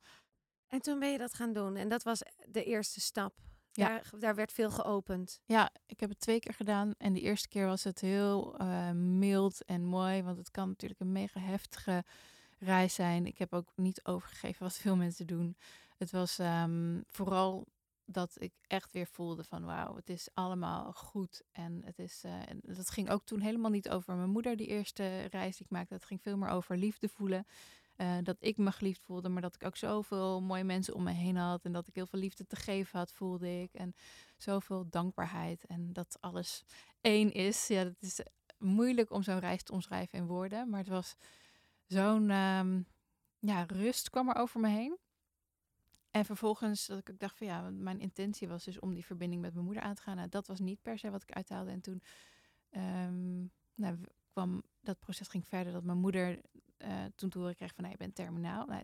En 0.67 0.81
toen 0.81 0.99
ben 0.99 1.13
je 1.13 1.19
dat 1.19 1.35
gaan 1.35 1.53
doen. 1.53 1.77
En 1.77 1.89
dat 1.89 2.03
was 2.03 2.23
de 2.49 2.65
eerste 2.65 3.01
stap. 3.01 3.35
Ja. 3.79 3.89
Daar, 3.89 4.11
daar 4.19 4.35
werd 4.35 4.53
veel 4.53 4.71
geopend. 4.71 5.41
Ja, 5.45 5.71
ik 5.87 6.01
heb 6.01 6.09
het 6.09 6.21
twee 6.21 6.41
keer 6.41 6.55
gedaan. 6.55 6.95
En 6.99 7.13
de 7.13 7.21
eerste 7.21 7.49
keer 7.49 7.67
was 7.67 7.85
het 7.85 8.01
heel 8.01 8.61
uh, 8.61 8.91
mild 8.91 9.65
en 9.65 9.85
mooi. 9.85 10.23
Want 10.23 10.37
het 10.37 10.51
kan 10.51 10.69
natuurlijk 10.69 11.01
een 11.01 11.13
mega 11.13 11.41
heftige 11.41 12.05
reis 12.59 12.95
zijn. 12.95 13.27
Ik 13.27 13.39
heb 13.39 13.53
ook 13.53 13.73
niet 13.75 14.05
overgegeven 14.05 14.63
wat 14.63 14.77
veel 14.77 14.97
mensen 14.97 15.27
doen. 15.27 15.57
Het 15.97 16.11
was 16.11 16.39
um, 16.39 17.05
vooral 17.09 17.67
dat 18.11 18.37
ik 18.39 18.53
echt 18.67 18.93
weer 18.93 19.07
voelde 19.07 19.45
van 19.45 19.65
wauw, 19.65 19.97
het 19.97 20.11
is 20.11 20.29
allemaal 20.35 20.93
goed. 20.93 21.43
En 21.53 21.83
het 21.85 21.99
is, 21.99 22.23
uh, 22.27 22.33
en 22.33 22.61
dat 22.63 22.91
ging 22.91 23.11
ook 23.11 23.25
toen 23.25 23.41
helemaal 23.41 23.71
niet 23.71 23.91
over 23.91 24.17
mijn 24.17 24.31
moeder, 24.31 24.57
die 24.57 24.67
eerste 24.67 25.21
reis 25.21 25.57
die 25.57 25.67
ik 25.67 25.73
maakte. 25.73 25.95
Het 25.95 26.05
ging 26.05 26.23
veel 26.23 26.37
meer 26.37 26.49
over 26.49 26.77
liefde 26.77 27.09
voelen. 27.09 27.47
Uh, 28.01 28.17
dat 28.23 28.37
ik 28.41 28.57
me 28.57 28.73
geliefd 28.73 29.03
voelde, 29.03 29.29
maar 29.29 29.43
dat 29.43 29.55
ik 29.55 29.65
ook 29.65 29.77
zoveel 29.77 30.41
mooie 30.41 30.65
mensen 30.65 30.95
om 30.95 31.03
me 31.03 31.11
heen 31.11 31.37
had. 31.37 31.65
En 31.65 31.73
dat 31.73 31.89
ik 31.89 31.95
heel 31.95 32.07
veel 32.07 32.19
liefde 32.19 32.47
te 32.47 32.57
geven 32.57 32.99
had, 32.99 33.13
voelde 33.13 33.61
ik. 33.63 33.75
En 33.75 33.95
zoveel 34.37 34.89
dankbaarheid. 34.89 35.67
En 35.67 35.93
dat 35.93 36.17
alles 36.21 36.65
één 37.01 37.33
is. 37.33 37.67
Ja, 37.67 37.85
het 37.85 38.03
is 38.03 38.21
moeilijk 38.59 39.11
om 39.11 39.23
zo'n 39.23 39.39
reis 39.39 39.63
te 39.63 39.73
omschrijven 39.73 40.19
in 40.19 40.27
woorden. 40.27 40.69
Maar 40.71 40.79
het 40.79 40.89
was 40.89 41.17
zo'n 41.87 42.31
um, 42.31 42.87
ja, 43.39 43.65
rust 43.67 44.11
kwam 44.11 44.29
er 44.29 44.37
over 44.37 44.61
me 44.61 44.69
heen. 44.69 44.99
En 46.11 46.25
vervolgens 46.25 46.87
dat 46.87 46.99
ik 46.99 47.19
dacht 47.19 47.37
van 47.37 47.47
ja, 47.47 47.71
mijn 47.71 48.01
intentie 48.01 48.49
was 48.49 48.65
dus 48.65 48.79
om 48.79 48.95
die 48.95 49.05
verbinding 49.05 49.43
met 49.43 49.53
mijn 49.53 49.65
moeder 49.65 49.83
aan 49.83 49.95
te 49.95 50.03
gaan. 50.03 50.17
Nou, 50.17 50.29
dat 50.29 50.47
was 50.47 50.59
niet 50.59 50.83
per 50.83 50.99
se 50.99 51.11
wat 51.11 51.23
ik 51.23 51.33
uithaalde. 51.33 51.71
En 51.71 51.81
toen 51.81 52.03
um, 52.71 53.51
nou, 53.75 53.99
kwam 54.33 54.63
dat 54.81 54.99
proces 54.99 55.29
ging 55.29 55.47
verder 55.47 55.73
dat 55.73 55.85
mijn 55.85 55.99
moeder 55.99 56.41
uh, 56.79 57.05
toen 57.15 57.31
te 57.31 57.39
horen 57.39 57.55
kreeg 57.55 57.75
van 57.75 57.91
je 57.91 57.97
bent 57.97 58.15
terminaal. 58.15 58.67
Nou, 58.67 58.83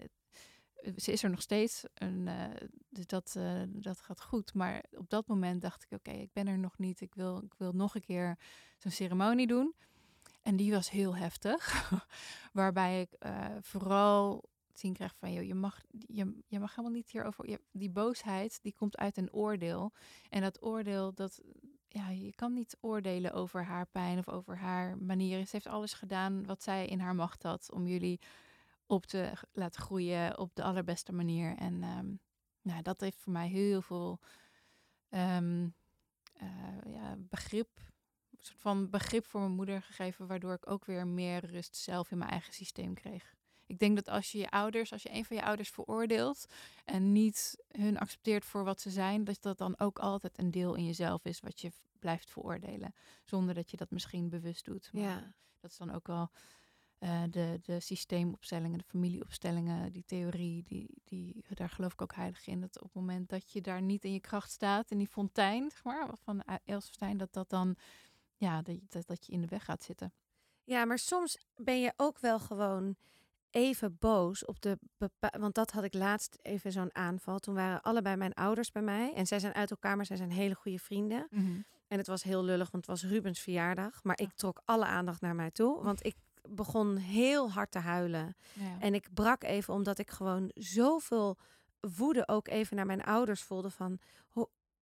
ze 0.96 1.12
is 1.12 1.22
er 1.22 1.30
nog 1.30 1.42
steeds. 1.42 1.84
En, 1.94 2.26
uh, 2.26 2.68
dus 2.88 3.06
dat, 3.06 3.38
dat 3.68 4.00
gaat 4.00 4.22
goed. 4.22 4.54
Maar 4.54 4.84
op 4.90 5.10
dat 5.10 5.26
moment 5.26 5.62
dacht 5.62 5.82
ik, 5.82 5.92
oké, 5.92 6.10
ik 6.10 6.32
ben 6.32 6.46
er 6.46 6.58
nog 6.58 6.78
niet. 6.78 7.00
Ik 7.00 7.14
wil, 7.14 7.42
ik 7.42 7.54
wil 7.58 7.72
nog 7.72 7.94
een 7.94 8.04
keer 8.04 8.38
zo'n 8.78 8.90
ceremonie 8.90 9.46
doen. 9.46 9.74
En 10.42 10.56
die 10.56 10.72
was 10.72 10.90
heel 10.90 11.16
heftig. 11.16 11.90
Waarbij 12.52 13.00
ik 13.00 13.16
vooral 13.60 14.44
zien 14.78 14.92
krijg 14.92 15.14
van, 15.16 15.32
joh, 15.32 15.44
je, 15.44 15.54
mag, 15.54 15.82
je, 15.90 16.38
je 16.46 16.58
mag 16.58 16.70
helemaal 16.70 16.96
niet 16.96 17.10
hierover... 17.10 17.50
Je, 17.50 17.60
die 17.72 17.90
boosheid, 17.90 18.58
die 18.62 18.74
komt 18.74 18.96
uit 18.96 19.16
een 19.16 19.32
oordeel. 19.32 19.92
En 20.30 20.40
dat 20.40 20.62
oordeel, 20.62 21.14
dat, 21.14 21.40
ja, 21.94 22.08
je 22.08 22.34
kan 22.34 22.52
niet 22.52 22.76
oordelen 22.80 23.32
over 23.32 23.64
haar 23.64 23.86
pijn 23.86 24.18
of 24.18 24.28
over 24.28 24.56
haar 24.56 24.98
manieren. 24.98 25.44
Ze 25.46 25.50
heeft 25.52 25.66
alles 25.66 25.92
gedaan 25.92 26.46
wat 26.46 26.62
zij 26.62 26.86
in 26.86 27.00
haar 27.00 27.14
macht 27.14 27.42
had 27.42 27.70
om 27.72 27.86
jullie 27.86 28.20
op 28.86 29.06
te 29.06 29.32
laten 29.52 29.82
groeien 29.82 30.38
op 30.38 30.54
de 30.54 30.62
allerbeste 30.62 31.12
manier. 31.12 31.56
En 31.56 31.82
um, 31.82 32.20
nou, 32.62 32.82
dat 32.82 33.00
heeft 33.00 33.16
voor 33.16 33.32
mij 33.32 33.48
heel 33.48 33.82
veel 33.82 34.20
um, 35.10 35.74
uh, 36.42 36.92
ja, 36.92 37.16
begrip, 37.18 37.68
een 38.30 38.38
soort 38.40 38.60
van 38.60 38.90
begrip 38.90 39.26
voor 39.26 39.40
mijn 39.40 39.52
moeder 39.52 39.82
gegeven, 39.82 40.26
waardoor 40.26 40.52
ik 40.52 40.70
ook 40.70 40.84
weer 40.84 41.06
meer 41.06 41.46
rust 41.46 41.76
zelf 41.76 42.10
in 42.10 42.18
mijn 42.18 42.30
eigen 42.30 42.54
systeem 42.54 42.94
kreeg. 42.94 43.34
Ik 43.74 43.80
denk 43.80 43.96
dat 43.96 44.08
als 44.08 44.32
je 44.32 44.38
je 44.38 44.50
ouders, 44.50 44.92
als 44.92 45.02
je 45.02 45.12
een 45.12 45.24
van 45.24 45.36
je 45.36 45.44
ouders 45.44 45.70
veroordeelt 45.70 46.46
en 46.84 47.12
niet 47.12 47.64
hun 47.68 47.98
accepteert 47.98 48.44
voor 48.44 48.64
wat 48.64 48.80
ze 48.80 48.90
zijn, 48.90 49.24
dat 49.24 49.42
dat 49.42 49.58
dan 49.58 49.78
ook 49.78 49.98
altijd 49.98 50.38
een 50.38 50.50
deel 50.50 50.74
in 50.74 50.84
jezelf 50.84 51.24
is 51.24 51.40
wat 51.40 51.60
je 51.60 51.72
blijft 51.98 52.30
veroordelen. 52.30 52.94
Zonder 53.24 53.54
dat 53.54 53.70
je 53.70 53.76
dat 53.76 53.90
misschien 53.90 54.28
bewust 54.28 54.64
doet. 54.64 54.90
Maar 54.92 55.02
ja. 55.02 55.34
Dat 55.60 55.70
is 55.70 55.76
dan 55.76 55.92
ook 55.92 56.06
wel 56.06 56.30
uh, 57.00 57.22
de, 57.30 57.60
de 57.62 57.80
systeemopstellingen, 57.80 58.78
de 58.78 58.84
familieopstellingen, 58.84 59.92
die 59.92 60.04
theorie, 60.06 60.62
die, 60.62 61.02
die, 61.04 61.44
daar 61.48 61.70
geloof 61.70 61.92
ik 61.92 62.02
ook 62.02 62.14
heilig 62.14 62.46
in. 62.46 62.60
Dat 62.60 62.76
op 62.76 62.84
het 62.84 62.94
moment 62.94 63.28
dat 63.28 63.50
je 63.50 63.60
daar 63.60 63.82
niet 63.82 64.04
in 64.04 64.12
je 64.12 64.20
kracht 64.20 64.50
staat, 64.50 64.90
in 64.90 64.98
die 64.98 65.08
fontein, 65.08 65.70
zeg 65.70 65.84
maar, 65.84 66.08
van 66.22 66.42
Elsenstein, 66.64 67.16
dat 67.16 67.32
dat 67.32 67.50
dan, 67.50 67.76
ja, 68.36 68.62
dat, 68.62 69.06
dat 69.06 69.26
je 69.26 69.32
in 69.32 69.40
de 69.40 69.46
weg 69.46 69.64
gaat 69.64 69.82
zitten. 69.82 70.12
Ja, 70.64 70.84
maar 70.84 70.98
soms 70.98 71.38
ben 71.56 71.80
je 71.80 71.92
ook 71.96 72.18
wel 72.18 72.40
gewoon 72.40 72.96
even 73.54 73.96
boos 73.98 74.44
op 74.44 74.60
de 74.60 74.78
want 75.38 75.54
dat 75.54 75.70
had 75.70 75.84
ik 75.84 75.94
laatst 75.94 76.38
even 76.42 76.72
zo'n 76.72 76.94
aanval. 76.94 77.38
Toen 77.38 77.54
waren 77.54 77.82
allebei 77.82 78.16
mijn 78.16 78.32
ouders 78.32 78.70
bij 78.72 78.82
mij 78.82 79.12
en 79.14 79.26
zij 79.26 79.38
zijn 79.38 79.54
uit 79.54 79.70
elkaar, 79.70 79.96
maar 79.96 80.06
zij 80.06 80.16
zijn 80.16 80.30
hele 80.30 80.54
goede 80.54 80.78
vrienden. 80.78 81.26
Mhm. 81.30 81.60
En 81.88 81.98
het 81.98 82.06
was 82.06 82.22
heel 82.22 82.44
lullig, 82.44 82.70
want 82.70 82.86
het 82.86 83.00
was 83.00 83.10
Rubens 83.10 83.40
verjaardag, 83.40 84.02
maar 84.02 84.20
ik 84.20 84.32
trok 84.34 84.62
alle 84.64 84.84
aandacht 84.84 85.20
naar 85.20 85.34
mij 85.34 85.50
toe, 85.50 85.82
want 85.82 86.06
ik 86.06 86.14
begon 86.48 86.96
heel 86.96 87.50
hard 87.50 87.70
te 87.70 87.78
huilen. 87.78 88.36
Ja. 88.52 88.76
En 88.78 88.94
ik 88.94 89.08
brak 89.14 89.44
even 89.44 89.74
omdat 89.74 89.98
ik 89.98 90.10
gewoon 90.10 90.50
zoveel 90.54 91.38
woede 91.80 92.28
ook 92.28 92.48
even 92.48 92.76
naar 92.76 92.86
mijn 92.86 93.04
ouders 93.04 93.42
voelde 93.42 93.70
van 93.70 94.00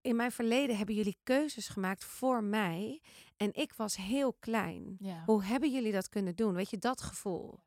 in 0.03 0.17
mijn 0.17 0.33
verleden 0.33 0.77
hebben 0.77 0.95
jullie 0.95 1.17
keuzes 1.23 1.69
gemaakt 1.69 2.05
voor 2.05 2.45
mij 2.45 3.01
en 3.37 3.55
ik 3.55 3.73
was 3.73 3.97
heel 3.97 4.33
klein. 4.33 4.97
Ja. 4.99 5.23
Hoe 5.27 5.45
hebben 5.45 5.73
jullie 5.73 5.93
dat 5.93 6.09
kunnen 6.09 6.37
doen? 6.37 6.55
Weet 6.55 6.71
je 6.71 6.79
dat 6.79 7.03
gevoel? 7.03 7.61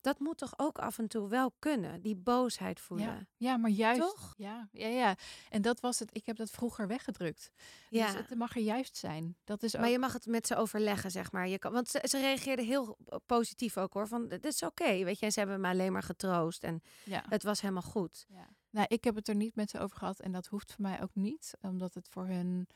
Dat 0.00 0.18
moet 0.18 0.38
toch 0.38 0.52
ook 0.56 0.78
af 0.78 0.98
en 0.98 1.08
toe 1.08 1.28
wel 1.28 1.52
kunnen, 1.58 2.00
die 2.00 2.16
boosheid 2.16 2.80
voelen. 2.80 3.06
Ja, 3.06 3.26
ja 3.36 3.56
maar 3.56 3.70
juist. 3.70 4.00
Toch? 4.00 4.34
Ja, 4.36 4.68
ja, 4.72 4.86
ja. 4.86 5.16
En 5.50 5.62
dat 5.62 5.80
was 5.80 5.98
het. 5.98 6.16
Ik 6.16 6.26
heb 6.26 6.36
dat 6.36 6.50
vroeger 6.50 6.86
weggedrukt. 6.86 7.50
Dus 7.54 7.98
ja. 8.00 8.06
Dus 8.06 8.14
het 8.28 8.38
mag 8.38 8.54
er 8.56 8.62
juist 8.62 8.96
zijn. 8.96 9.36
Dat 9.44 9.62
is 9.62 9.74
ook... 9.74 9.80
Maar 9.80 9.90
je 9.90 9.98
mag 9.98 10.12
het 10.12 10.26
met 10.26 10.46
ze 10.46 10.56
overleggen, 10.56 11.10
zeg 11.10 11.32
maar. 11.32 11.48
Je 11.48 11.58
kan, 11.58 11.72
want 11.72 11.88
ze, 11.88 12.04
ze 12.08 12.18
reageerden 12.18 12.64
heel 12.64 12.98
positief 13.26 13.76
ook 13.76 13.92
hoor. 13.92 14.08
Van, 14.08 14.28
dit 14.28 14.44
is 14.44 14.62
oké, 14.62 15.04
weet 15.04 15.18
je. 15.18 15.26
En 15.26 15.32
ze 15.32 15.38
hebben 15.38 15.60
me 15.60 15.68
alleen 15.68 15.92
maar 15.92 16.02
getroost. 16.02 16.64
En 16.64 16.82
ja. 17.04 17.24
het 17.28 17.42
was 17.42 17.60
helemaal 17.60 17.82
goed. 17.82 18.26
Ja. 18.28 18.48
Nou, 18.70 18.86
ik 18.88 19.04
heb 19.04 19.14
het 19.14 19.28
er 19.28 19.34
niet 19.34 19.54
met 19.54 19.70
ze 19.70 19.78
over 19.78 19.96
gehad. 19.96 20.20
En 20.20 20.32
dat 20.32 20.46
hoeft 20.46 20.72
voor 20.72 20.82
mij 20.82 21.02
ook 21.02 21.14
niet. 21.14 21.54
Omdat 21.60 21.94
het 21.94 22.08
voor 22.08 22.26
hun 22.26 22.68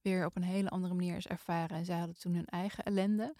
weer 0.00 0.24
op 0.24 0.36
een 0.36 0.42
hele 0.42 0.68
andere 0.68 0.94
manier 0.94 1.16
is 1.16 1.26
ervaren. 1.26 1.76
En 1.76 1.84
zij 1.84 1.98
hadden 1.98 2.18
toen 2.18 2.34
hun 2.34 2.46
eigen 2.46 2.84
ellende. 2.84 3.34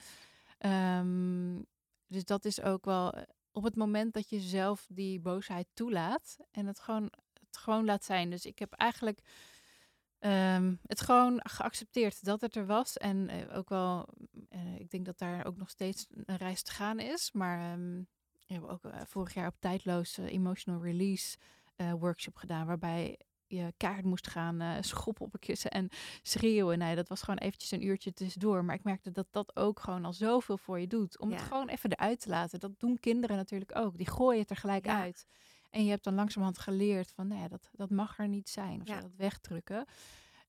Um, 0.61 1.67
dus 2.09 2.25
dat 2.25 2.45
is 2.45 2.61
ook 2.63 2.85
wel 2.85 3.13
eh, 3.13 3.23
op 3.53 3.63
het 3.63 3.77
moment 3.77 4.13
dat 4.13 4.29
je 4.29 4.41
zelf 4.41 4.87
die 4.89 5.21
boosheid 5.21 5.67
toelaat 5.75 6.37
en 6.51 6.67
het 6.67 6.81
gewoon, 6.81 7.13
het 7.33 7.57
gewoon 7.57 7.85
laat 7.85 8.05
zijn. 8.05 8.31
Dus 8.31 8.47
ik 8.47 8.59
heb 8.59 8.73
eigenlijk 8.73 9.21
ehm, 10.19 10.75
het 10.83 11.01
gewoon 11.01 11.41
geaccepteerd 11.43 12.25
dat 12.25 12.41
het 12.41 12.57
er 12.57 12.67
was. 12.67 12.97
En 12.97 13.29
uh, 13.31 13.57
ook 13.57 13.69
wel, 13.69 14.09
uh, 14.51 14.79
ik 14.79 14.91
denk 14.91 15.07
dat 15.07 15.19
daar 15.19 15.47
ook 15.47 15.57
nog 15.57 15.71
steeds 15.71 16.07
een 16.25 16.37
reis 16.37 16.63
te 16.63 16.71
gaan 16.71 16.99
is. 16.99 17.33
Maar 17.33 17.73
um, 17.73 18.09
we 18.47 18.53
hebben 18.53 18.71
ook 18.71 18.91
vorig 19.07 19.35
jaar 19.35 19.49
op 19.49 19.61
tijdloos 19.61 20.17
emotional 20.17 20.83
release 20.83 21.37
workshop 21.99 22.37
gedaan. 22.37 22.67
Waarbij 22.67 23.19
je 23.49 23.73
kaart 23.77 24.05
moest 24.05 24.29
gaan 24.29 24.63
uh, 24.63 24.77
schoppen 24.81 25.25
op 25.25 25.35
een 25.35 25.41
kussen 25.41 25.71
en 25.71 25.89
schreeuwen. 26.23 26.79
Nee, 26.79 26.97
dat 26.97 27.09
was 27.09 27.23
gewoon 27.23 27.39
eventjes 27.39 27.71
een 27.71 27.87
uurtje 27.87 28.13
tussendoor. 28.13 28.65
Maar 28.65 28.75
ik 28.75 28.85
merkte 28.85 29.11
dat 29.11 29.27
dat 29.31 29.57
ook 29.57 29.81
gewoon 29.81 30.05
al 30.05 30.13
zoveel 30.13 30.59
voor 30.59 30.81
je 30.81 30.87
doet. 30.87 31.19
Om 31.19 31.31
het 31.31 31.41
gewoon 31.41 31.69
even 31.69 31.93
eruit 31.93 32.21
te 32.21 32.29
laten. 32.29 32.61
Dat 32.61 32.81
doen 32.81 33.01
kinderen 33.01 33.37
natuurlijk 33.37 33.77
ook. 33.77 33.97
Die 33.97 34.11
gooien 34.11 34.41
het 34.41 34.51
er 34.51 34.57
gelijk 34.57 34.89
uit. 34.89 35.27
En 35.71 35.85
je 35.85 35.91
hebt 35.91 36.05
dan 36.05 36.15
langzamerhand 36.15 36.59
geleerd 36.59 37.11
van, 37.11 37.27
nee, 37.27 37.49
dat, 37.49 37.71
dat 37.73 37.91
mag 37.91 38.19
er 38.19 38.29
niet 38.29 38.49
zijn. 38.49 38.81
Of 38.81 38.89
ja. 38.89 39.01
dat 39.01 39.15
wegdrukken. 39.17 39.87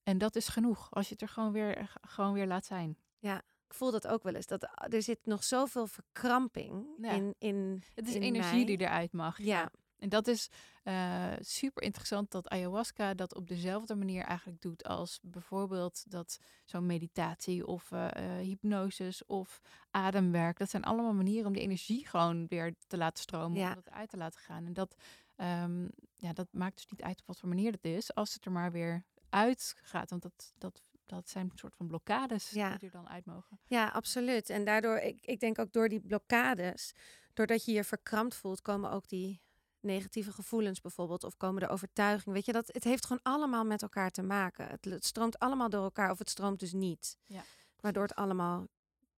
En 0.02 0.18
dat 0.18 0.36
is 0.36 0.48
genoeg. 0.48 0.90
Als 0.90 1.06
je 1.06 1.12
het 1.12 1.22
er 1.22 1.28
gewoon 1.28 1.52
weer, 1.52 1.92
gewoon 2.00 2.32
weer 2.32 2.46
laat 2.46 2.66
zijn. 2.66 2.96
Ja, 3.18 3.36
ik 3.66 3.74
voel 3.74 3.90
dat 3.90 4.06
ook 4.06 4.22
wel 4.22 4.34
eens. 4.34 4.46
Dat 4.46 4.68
er 4.92 5.02
zit 5.02 5.26
nog 5.26 5.44
zoveel 5.44 5.86
verkramping 5.86 6.86
in, 7.00 7.34
in. 7.38 7.82
Het 7.94 8.08
is 8.08 8.14
energie 8.14 8.66
die 8.66 8.80
eruit 8.80 9.12
mag. 9.12 9.42
Ja. 9.42 9.70
En 10.00 10.08
dat 10.08 10.26
is 10.26 10.48
uh, 10.84 11.32
super 11.40 11.82
interessant 11.82 12.30
dat 12.30 12.48
ayahuasca 12.48 13.14
dat 13.14 13.34
op 13.34 13.48
dezelfde 13.48 13.94
manier 13.94 14.22
eigenlijk 14.22 14.60
doet 14.60 14.84
als 14.84 15.18
bijvoorbeeld 15.22 16.10
dat 16.10 16.38
zo'n 16.64 16.86
meditatie 16.86 17.66
of 17.66 17.90
uh, 17.90 18.08
hypnosis 18.40 19.26
of 19.26 19.60
ademwerk. 19.90 20.58
Dat 20.58 20.70
zijn 20.70 20.84
allemaal 20.84 21.12
manieren 21.12 21.46
om 21.46 21.52
die 21.52 21.62
energie 21.62 22.06
gewoon 22.06 22.46
weer 22.46 22.74
te 22.86 22.96
laten 22.96 23.22
stromen, 23.22 23.68
om 23.68 23.74
dat 23.74 23.90
uit 23.90 24.10
te 24.10 24.16
laten 24.16 24.40
gaan. 24.40 24.66
En 24.66 24.72
dat 24.72 24.94
ehm, 25.36 25.88
ja, 26.14 26.32
dat 26.32 26.48
maakt 26.50 26.76
dus 26.76 26.86
niet 26.90 27.02
uit 27.02 27.20
op 27.20 27.26
wat 27.26 27.38
voor 27.38 27.48
manier 27.48 27.72
het 27.72 27.84
is, 27.84 28.14
als 28.14 28.34
het 28.34 28.44
er 28.44 28.52
maar 28.52 28.72
weer 28.72 29.04
uit 29.28 29.74
gaat. 29.82 30.10
Want 30.10 30.22
dat, 30.22 30.52
dat, 30.58 30.82
dat 31.06 31.28
zijn 31.28 31.50
een 31.50 31.58
soort 31.58 31.74
van 31.74 31.86
blokkades 31.86 32.50
Ja. 32.50 32.76
die 32.76 32.88
er 32.88 32.94
dan 32.94 33.08
uit 33.08 33.24
mogen. 33.24 33.60
Ja, 33.66 33.88
absoluut. 33.88 34.50
En 34.50 34.64
daardoor, 34.64 34.96
ik, 34.96 35.18
ik 35.20 35.40
denk 35.40 35.58
ook 35.58 35.72
door 35.72 35.88
die 35.88 36.00
blokkades, 36.00 36.92
doordat 37.34 37.64
je 37.64 37.72
je 37.72 37.84
verkrampt 37.84 38.34
voelt, 38.34 38.62
komen 38.62 38.90
ook 38.90 39.08
die 39.08 39.40
negatieve 39.82 40.32
gevoelens 40.32 40.80
bijvoorbeeld, 40.80 41.24
of 41.24 41.36
komen 41.36 41.60
de 41.62 41.68
overtuigingen. 41.68 42.34
Weet 42.34 42.46
je, 42.46 42.52
dat 42.52 42.66
het 42.72 42.84
heeft 42.84 43.06
gewoon 43.06 43.22
allemaal 43.22 43.64
met 43.64 43.82
elkaar 43.82 44.10
te 44.10 44.22
maken. 44.22 44.66
Het, 44.66 44.84
het 44.84 45.04
stroomt 45.04 45.38
allemaal 45.38 45.68
door 45.68 45.82
elkaar, 45.82 46.10
of 46.10 46.18
het 46.18 46.30
stroomt 46.30 46.60
dus 46.60 46.72
niet. 46.72 47.18
Ja, 47.24 47.42
Waardoor 47.76 48.02
het 48.02 48.14
allemaal 48.14 48.66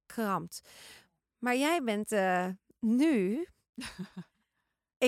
krampt. 0.07 0.69
Maar 1.39 1.57
jij 1.57 1.83
bent 1.83 2.13
eh, 2.13 2.49
nu. 2.79 3.47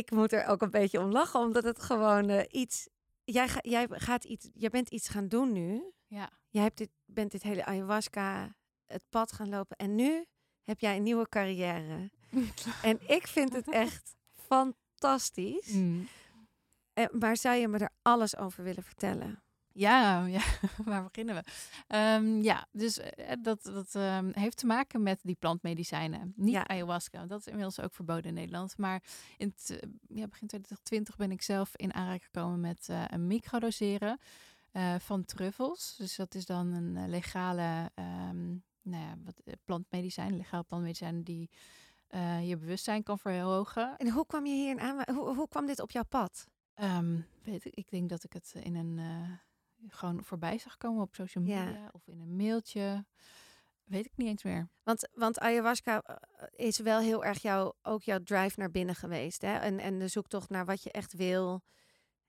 ik 0.00 0.10
moet 0.10 0.32
er 0.32 0.46
ook 0.46 0.62
een 0.62 0.70
beetje 0.70 1.00
om 1.00 1.10
lachen, 1.10 1.40
omdat 1.40 1.64
het 1.64 1.82
gewoon 1.82 2.28
eh, 2.28 2.44
iets. 2.48 2.88
Jij, 3.24 3.48
ga, 3.48 3.58
jij, 3.62 3.86
gaat 3.90 4.24
iets, 4.24 4.48
jij 4.54 4.70
bent 4.70 4.88
iets 4.88 5.08
gaan 5.08 5.28
doen 5.28 5.52
nu. 5.52 5.92
Ja, 6.06 6.30
Jij 6.54 6.62
hebt 6.62 6.78
dit, 6.78 6.90
bent 7.04 7.30
dit 7.30 7.42
hele 7.42 7.64
ayahuasca 7.64 8.56
het 8.86 9.04
pad 9.10 9.32
gaan 9.32 9.48
lopen. 9.48 9.76
En 9.76 9.94
nu 9.94 10.26
heb 10.62 10.80
jij 10.80 10.96
een 10.96 11.02
nieuwe 11.02 11.28
carrière. 11.28 12.10
En 12.82 13.08
ik 13.08 13.26
vind 13.26 13.52
het 13.52 13.70
echt 13.70 14.16
fantastisch. 14.32 14.82
Mm. 15.72 16.08
Eh, 16.92 17.04
maar 17.10 17.36
zou 17.36 17.56
je 17.56 17.68
me 17.68 17.78
er 17.78 17.90
alles 18.02 18.36
over 18.36 18.64
willen 18.64 18.82
vertellen? 18.82 19.42
Ja, 19.72 20.24
ja, 20.36 20.42
waar 20.84 21.02
beginnen 21.02 21.34
we? 21.34 21.42
Ehm, 21.86 22.42
ja, 22.42 22.66
dus 22.72 22.98
eh, 22.98 23.32
dat, 23.42 23.62
dat 23.62 23.94
ehm, 23.94 24.30
heeft 24.32 24.56
te 24.56 24.66
maken 24.66 25.02
met 25.02 25.20
die 25.22 25.34
plantmedicijnen. 25.38 26.32
Niet 26.36 26.52
Ja. 26.54 26.68
ayahuasca, 26.68 27.26
dat 27.26 27.40
is 27.40 27.46
inmiddels 27.46 27.80
ook 27.80 27.94
verboden 27.94 28.24
in 28.24 28.34
Nederland. 28.34 28.78
Maar 28.78 29.02
in 29.36 29.54
eh, 29.66 29.76
ja, 30.08 30.26
begin 30.28 30.46
2020 30.46 31.16
ben 31.16 31.30
ik 31.30 31.42
zelf 31.42 31.76
in 31.76 31.94
aanraking 31.94 32.24
gekomen 32.24 32.60
met 32.60 32.88
eh, 32.88 33.04
een 33.06 33.26
microdoseren 33.26 34.18
eh, 34.72 34.94
van 34.98 35.24
truffels. 35.24 35.94
Dus 35.98 36.16
dat 36.16 36.34
is 36.34 36.46
dan 36.46 36.72
een 36.72 36.96
eh, 36.96 37.06
legale 37.08 37.90
ehm, 37.94 38.46
nou 38.82 39.02
ja, 39.04 39.14
wat, 39.24 39.40
eh, 39.44 39.52
plantmedicijn, 39.64 40.36
legaal 40.36 40.64
plantmedicijn 40.64 41.22
die 41.22 41.50
eh, 42.06 42.48
je 42.48 42.56
bewustzijn 42.56 43.02
kan 43.02 43.18
verhogen. 43.18 43.96
En 43.96 44.10
hoe 44.10 44.26
kwam 44.26 44.46
je 44.46 44.54
hier 44.54 44.78
aan? 44.78 45.14
Hoe, 45.14 45.34
hoe 45.34 45.48
kwam 45.48 45.66
dit 45.66 45.80
op 45.80 45.90
jouw 45.90 46.04
pad? 46.04 46.46
Ehm, 46.74 47.20
weet 47.42 47.64
ik, 47.64 47.74
ik 47.74 47.90
denk 47.90 48.08
dat 48.08 48.24
ik 48.24 48.32
het 48.32 48.54
in 48.62 48.74
een 48.74 48.98
eh, 48.98 49.30
gewoon 49.88 50.24
voorbij 50.24 50.58
zag 50.58 50.76
komen 50.76 51.02
op 51.02 51.14
social 51.14 51.44
Ja. 51.44 51.64
media 51.64 51.88
of 51.92 52.06
in 52.06 52.20
een 52.20 52.36
mailtje. 52.36 53.06
Weet 53.84 54.04
ik 54.06 54.16
niet 54.16 54.28
eens 54.28 54.42
meer. 54.42 54.68
Want, 54.82 55.08
want 55.14 55.38
ayahuasca 55.38 56.02
eh, 56.02 56.66
is 56.66 56.78
wel 56.78 57.00
heel 57.00 57.24
erg 57.24 57.42
jouw, 57.42 57.72
ook 57.82 58.02
jouw 58.02 58.22
drive 58.22 58.60
naar 58.60 58.70
binnen 58.70 58.94
geweest. 58.94 59.42
Hè? 59.42 59.54
En, 59.56 59.78
en 59.78 59.98
de 59.98 60.08
zoektocht 60.08 60.48
naar 60.48 60.64
wat 60.64 60.82
je 60.82 60.90
echt 60.90 61.12
wil. 61.12 61.62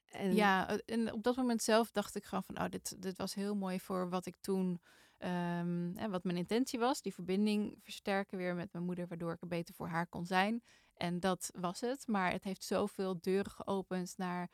En, 0.05 0.34
Ja, 0.36 0.78
en 0.86 1.13
op 1.13 1.23
dat 1.23 1.36
moment 1.36 1.63
zelf 1.63 1.91
dacht 1.91 2.15
ik 2.15 2.23
gewoon 2.23 2.43
van, 2.43 2.57
oh, 2.59 2.69
dit, 2.69 3.01
dit 3.01 3.17
was 3.17 3.34
heel 3.34 3.55
mooi 3.55 3.80
voor 3.80 4.09
wat 4.09 4.26
ik 4.26 4.36
toen, 4.41 4.82
ehm, 5.26 6.09
wat 6.09 6.23
mijn 6.23 6.38
intentie 6.38 6.80
was. 6.80 7.01
Die 7.01 7.13
verbinding 7.13 7.78
versterken 7.80 8.38
weer 8.38 8.55
met 8.55 8.73
mijn 8.73 8.86
moeder, 8.86 9.07
waardoor 9.07 9.34
ik 9.34 9.41
er 9.41 9.47
beter 9.47 9.73
voor 9.73 9.88
haar 9.88 10.07
kon 10.07 10.26
zijn. 10.26 10.63
En 10.93 11.19
dat 11.19 11.51
was 11.53 11.82
het. 11.82 12.07
Maar 12.07 12.32
het 12.32 12.43
heeft 12.43 12.63
zoveel 12.63 13.17
deuren 13.21 13.51
geopend 13.51 14.13
naar 14.17 14.49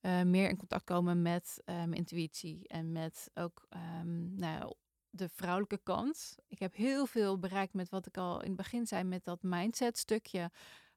eh, 0.00 0.22
meer 0.22 0.48
in 0.48 0.56
contact 0.56 0.84
komen 0.84 1.22
met 1.22 1.62
mijn 1.64 1.92
intuïtie. 1.92 2.68
En 2.68 2.92
met 2.92 3.30
ook 3.34 3.66
ehm, 3.68 4.34
nou 4.34 4.74
de 5.10 5.28
vrouwelijke 5.28 5.80
kant. 5.82 6.36
Ik 6.48 6.58
heb 6.58 6.74
heel 6.74 7.06
veel 7.06 7.38
bereikt 7.38 7.74
met 7.74 7.88
wat 7.88 8.06
ik 8.06 8.16
al 8.16 8.40
in 8.40 8.46
het 8.46 8.56
begin 8.56 8.86
zei, 8.86 9.04
met 9.04 9.24
dat 9.24 9.42
mindset 9.42 9.98
stukje. 9.98 10.50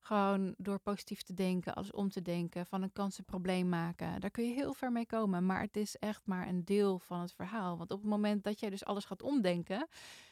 Gewoon 0.05 0.53
door 0.57 0.79
positief 0.79 1.21
te 1.21 1.33
denken, 1.33 1.73
alles 1.73 1.91
om 1.91 2.09
te 2.09 2.21
denken, 2.21 2.65
van 2.65 2.81
een 2.81 2.91
kans 2.91 3.17
een 3.17 3.25
probleem 3.25 3.69
maken. 3.69 4.19
Daar 4.19 4.31
kun 4.31 4.47
je 4.47 4.53
heel 4.53 4.73
ver 4.73 4.91
mee 4.91 5.05
komen. 5.05 5.45
Maar 5.45 5.61
het 5.61 5.77
is 5.77 5.97
echt 5.97 6.21
maar 6.25 6.47
een 6.47 6.65
deel 6.65 6.99
van 6.99 7.19
het 7.19 7.33
verhaal. 7.33 7.77
Want 7.77 7.91
op 7.91 8.01
het 8.01 8.09
moment 8.09 8.43
dat 8.43 8.59
jij 8.59 8.69
dus 8.69 8.85
alles 8.85 9.05
gaat 9.05 9.21
omdenken, 9.21 9.87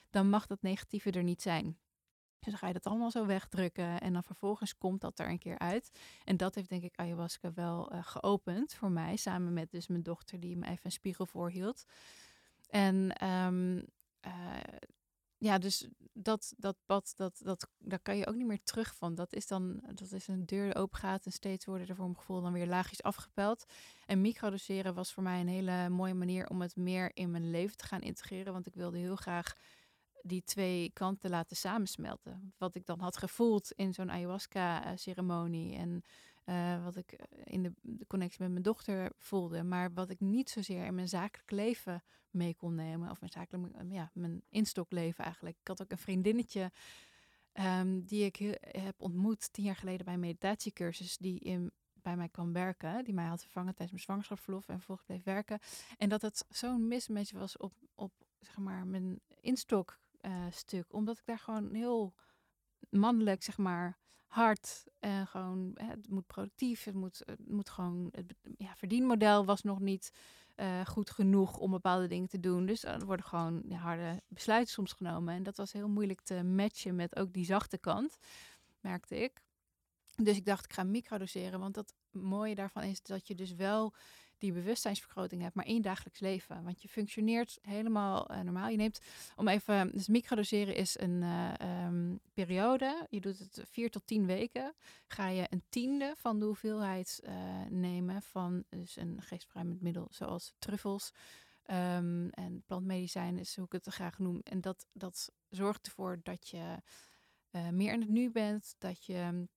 dan 0.10 0.30
mag 0.30 0.48
dat 0.48 0.62
negatieve 0.62 1.12
er 1.12 1.24
niet 1.24 1.42
zijn. 1.42 1.78
Dus 2.40 2.52
dan 2.52 2.58
ga 2.58 2.68
je 2.68 2.74
dat 2.74 2.86
allemaal 2.86 3.12
zo 3.12 3.26
wegdrukken 3.26 4.02
en 4.02 4.14
dan 4.14 4.24
vervolgens 4.24 4.78
komt 4.78 5.02
dat 5.02 5.20
er 5.20 5.30
een 5.30 5.40
keer 5.40 5.60
uit. 5.60 6.00
En 6.24 6.38
dat 6.38 6.56
heeft 6.56 6.70
denk 6.70 6.84
ik 6.84 7.00
ayahuasca 7.00 7.54
wel 7.54 7.92
eh, 7.92 8.00
geopend 8.04 8.74
voor 8.74 8.92
mij, 8.92 9.16
samen 9.16 9.54
met 9.54 9.72
dus 9.72 9.88
mijn 9.88 10.04
dochter 10.04 10.40
die 10.40 10.58
me 10.58 10.66
even 10.66 10.86
een 10.86 10.92
spiegel 10.92 11.26
voorhield. 11.26 11.86
En 12.70 13.12
eh, 13.18 14.28
ja, 15.44 15.58
dus 15.58 15.88
dat, 16.14 16.54
dat 16.58 16.78
pad, 16.86 17.14
dat, 17.16 17.40
dat, 17.44 17.68
daar 17.78 18.00
kan 18.00 18.18
je 18.18 18.28
ook 18.28 18.36
niet 18.36 18.48
meer 18.48 18.64
terug 18.64 18.96
van. 18.96 19.16
Dat 19.16 19.34
is 19.34 19.48
dan, 19.48 19.84
dat 19.94 20.12
is 20.12 20.28
een 20.28 20.46
deur 20.46 20.64
die 20.64 20.76
open 20.76 21.00
gaat 21.00 21.26
en 21.26 21.32
steeds 21.32 21.66
worden 21.66 21.88
er 21.88 21.96
voor 21.96 22.06
mijn 22.06 22.18
gevoel 22.18 22.42
dan 22.42 22.54
weer 22.54 22.68
laagjes 22.68 23.04
afgepeld. 23.04 23.66
En 24.06 24.22
microdoseren 24.22 24.94
was 24.94 25.14
voor 25.14 25.24
mij 25.24 25.40
een 25.40 25.48
hele 25.48 25.90
mooie 25.90 26.14
manier 26.14 26.50
om 26.50 26.62
het 26.62 26.76
meer 26.76 27.12
in 27.14 27.32
mijn 27.32 27.50
leven 27.50 27.78
te 27.78 27.86
gaan 27.86 28.02
integreren. 28.02 28.54
Want 28.54 28.68
ik 28.68 28.76
wilde 28.76 28.98
heel 28.98 29.16
graag 29.16 29.54
die 30.22 30.44
twee 30.44 30.92
kanten 30.94 31.30
laten 31.30 31.56
samensmelten. 31.56 32.54
Wat 32.58 32.76
ik 32.76 32.86
dan 32.86 33.00
had 33.00 33.18
gevoeld 33.18 33.72
in 33.72 33.94
zo'n 33.94 34.12
ayahuasca-ceremonie 34.12 35.76
en 35.76 36.04
eh, 36.44 36.84
wat 36.84 36.96
ik 36.96 37.12
eh, 37.12 37.42
in 37.44 37.64
de, 37.64 37.74
connectie 38.08 38.42
met 38.42 38.52
mijn 38.52 38.64
dochter 38.64 39.12
voelde, 39.18 39.64
maar 39.64 39.94
wat 39.94 40.10
ik 40.10 40.20
niet 40.20 40.50
zozeer 40.50 40.86
in 40.86 40.96
mijn 40.96 41.08
zakelijk 41.10 41.52
leven 41.52 42.04
mee 42.30 42.56
kon 42.56 42.76
nemen, 42.76 43.12
of 43.12 43.20
mijn 43.20 43.32
zakelijk, 43.32 43.74
ja, 43.90 44.12
mijn 44.14 44.44
instokleven 44.50 45.24
eigenlijk. 45.24 45.58
Ik 45.60 45.68
had 45.68 45.82
ook 45.82 45.92
een 45.92 45.98
vriendinnetje 45.98 46.72
ehm, 47.52 48.02
die 48.02 48.26
ik 48.26 48.58
heb 48.62 49.02
ontmoet 49.02 49.54
tien 49.54 49.64
jaar 49.64 49.76
geleden 49.76 50.06
bij 50.06 50.14
een 50.14 50.20
meditatiecursus, 50.20 51.18
die 51.18 51.40
in, 51.40 51.72
bij 51.94 52.16
mij 52.18 52.30
kwam 52.30 52.54
werken, 52.54 53.04
die 53.04 53.14
mij 53.14 53.26
had 53.26 53.42
vervangen 53.42 53.76
tijdens 53.76 53.92
mijn 53.92 54.04
zwangerschapsverlof 54.04 54.68
en 54.68 54.76
vervolgens 54.76 55.08
bleef 55.08 55.24
werken. 55.24 55.60
En 55.98 56.10
dat 56.10 56.22
het 56.22 56.46
zo'n 56.50 56.88
mismatch 56.88 57.32
was 57.32 57.58
op, 57.58 57.74
op 57.96 58.14
zeg 58.40 58.58
maar, 58.58 58.88
mijn 58.88 59.22
instok 59.40 60.00
eh, 60.20 60.46
stuk. 60.52 60.94
Omdat 60.94 61.18
ik 61.18 61.26
daar 61.26 61.40
gewoon 61.40 61.74
heel 61.74 62.14
mannelijk, 62.90 63.44
zeg 63.44 63.58
maar, 63.58 63.98
hard 64.34 64.84
en 65.00 65.28
gewoon, 65.28 65.72
het 65.76 66.10
moet 66.10 66.28
productief, 66.28 66.84
het 66.84 66.94
moet, 66.94 67.22
het 67.26 67.50
moet 67.50 67.70
gewoon, 67.70 68.08
het 68.12 68.34
ja, 68.58 68.76
verdienmodel 68.76 69.46
was 69.46 69.62
nog 69.62 69.80
niet 69.80 70.12
eh, 70.56 70.86
goed 70.86 71.10
genoeg 71.10 71.58
om 71.58 71.72
bepaalde 71.72 72.08
dingen 72.08 72.28
te 72.28 72.40
doen. 72.40 72.66
Dus 72.66 72.84
er 72.84 73.06
worden 73.06 73.26
gewoon 73.26 73.72
harde 73.72 74.22
besluiten 74.28 74.74
soms 74.74 74.92
genomen. 74.92 75.34
En 75.34 75.44
dat 75.44 75.58
was 75.58 75.72
heel 75.72 75.88
moeilijk 75.88 76.22
te 76.22 76.44
matchen 76.44 76.96
met 76.96 77.16
ook 77.16 77.34
die 77.34 77.46
zachte 77.46 77.78
kant, 77.78 78.18
merkte 78.80 79.24
ik. 79.24 79.42
Dus 80.16 80.38
ik 80.38 80.46
dacht, 80.46 80.66
ik 80.66 80.74
ga 80.74 80.84
microdoseren, 80.84 81.60
want 81.60 81.74
dat 81.74 81.94
mooie 82.12 82.56
daarvan 82.56 82.84
is 82.84 83.02
dat 83.02 83.28
je 83.28 83.36
dus 83.36 83.54
wel 83.56 83.94
die 84.44 84.52
bewustzijnsvergroting 84.52 85.42
hebt, 85.42 85.56
maar 85.56 85.68
in 85.68 85.82
dagelijks 85.82 86.20
leven. 86.20 86.64
Want 86.64 86.82
je 86.82 86.88
functioneert 86.88 87.60
helemaal 87.62 88.28
eh, 88.28 88.40
normaal. 88.40 88.70
Je 88.70 88.78
neemt, 88.78 89.00
om 89.36 89.48
even, 89.48 89.92
dus 89.92 90.08
microdoseren 90.08 90.76
is 90.76 91.00
een 91.00 91.24
eh, 91.24 91.60
ehm, 91.60 92.16
periode. 92.34 93.08
Je 93.10 93.22
doet 93.22 93.40
het 93.40 93.62
vier 93.70 93.92
tot 93.92 94.08
tien 94.08 94.26
weken. 94.26 94.74
Ga 95.08 95.28
je 95.28 95.48
een 95.50 95.64
tiende 95.70 96.14
van 96.18 96.40
de 96.40 96.46
hoeveelheid 96.46 97.20
eh, 97.24 97.36
nemen 97.70 98.22
van 98.22 98.64
dus 98.70 98.96
een 98.96 99.22
geestverruimend 99.22 99.82
middel, 99.82 100.08
zoals 100.10 100.54
truffels. 100.60 101.12
ehm, 101.64 102.28
en 102.30 102.64
plantmedicijn 102.66 103.38
is 103.38 103.56
hoe 103.56 103.66
ik 103.66 103.72
het 103.72 103.88
graag 103.88 104.20
noem. 104.20 104.40
En 104.44 104.62
dat, 104.62 104.88
dat 104.94 105.32
zorgt 105.50 105.86
ervoor 105.86 106.20
dat 106.24 106.48
je 106.48 106.78
meer 107.72 107.94
in 107.94 108.00
het 108.00 108.10
nu 108.10 108.32
bent, 108.32 108.76
dat 108.78 109.06
je 109.06 109.48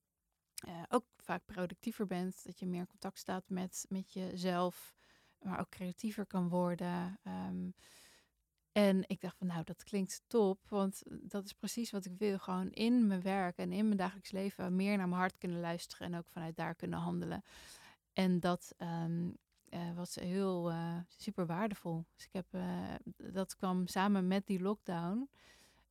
eh, 0.67 0.83
ook 0.89 1.05
vaak 1.17 1.45
productiever 1.45 2.07
bent, 2.07 2.45
dat 2.45 2.59
je 2.59 2.67
meer 2.67 2.87
contact 2.87 3.19
staat 3.19 3.49
met, 3.49 3.87
met 3.89 4.13
jezelf, 4.13 4.95
maar 5.39 5.61
ook 5.61 5.69
creatiever 5.69 6.27
kan 6.27 6.49
worden. 6.49 7.19
Ehm, 7.23 7.71
en 8.73 9.05
ik 9.07 9.21
dacht 9.21 9.37
van 9.37 9.47
nou, 9.47 9.65
dat 9.65 9.83
klinkt 9.85 10.23
top, 10.27 10.69
want 10.69 11.03
dat 11.07 11.45
is 11.45 11.53
precies 11.53 11.91
wat 11.91 12.05
ik 12.05 12.19
wil. 12.19 12.39
Gewoon 12.39 12.71
in 12.71 13.07
mijn 13.07 13.23
werk 13.23 13.57
en 13.57 13.73
in 13.73 13.85
mijn 13.85 13.97
dagelijks 13.97 14.31
leven 14.31 14.77
meer 14.77 14.97
naar 14.97 15.09
mijn 15.09 15.21
hart 15.21 15.39
kunnen 15.39 15.61
luisteren 15.61 16.13
en 16.13 16.19
ook 16.19 16.29
vanuit 16.29 16.57
daar 16.57 16.75
kunnen 16.75 16.99
handelen. 16.99 17.43
En 18.13 18.41
dat 18.41 18.75
ehm, 18.77 19.31
eh, 19.69 19.95
was 19.95 20.15
heel 20.15 20.71
eh, 20.71 20.99
super 21.17 21.47
waardevol. 21.47 22.07
Dus 22.15 22.25
ik 22.25 22.33
heb, 22.33 22.47
dat 23.17 23.57
kwam 23.57 23.87
samen 23.87 24.27
met 24.27 24.47
die 24.47 24.61
lockdown. 24.61 25.29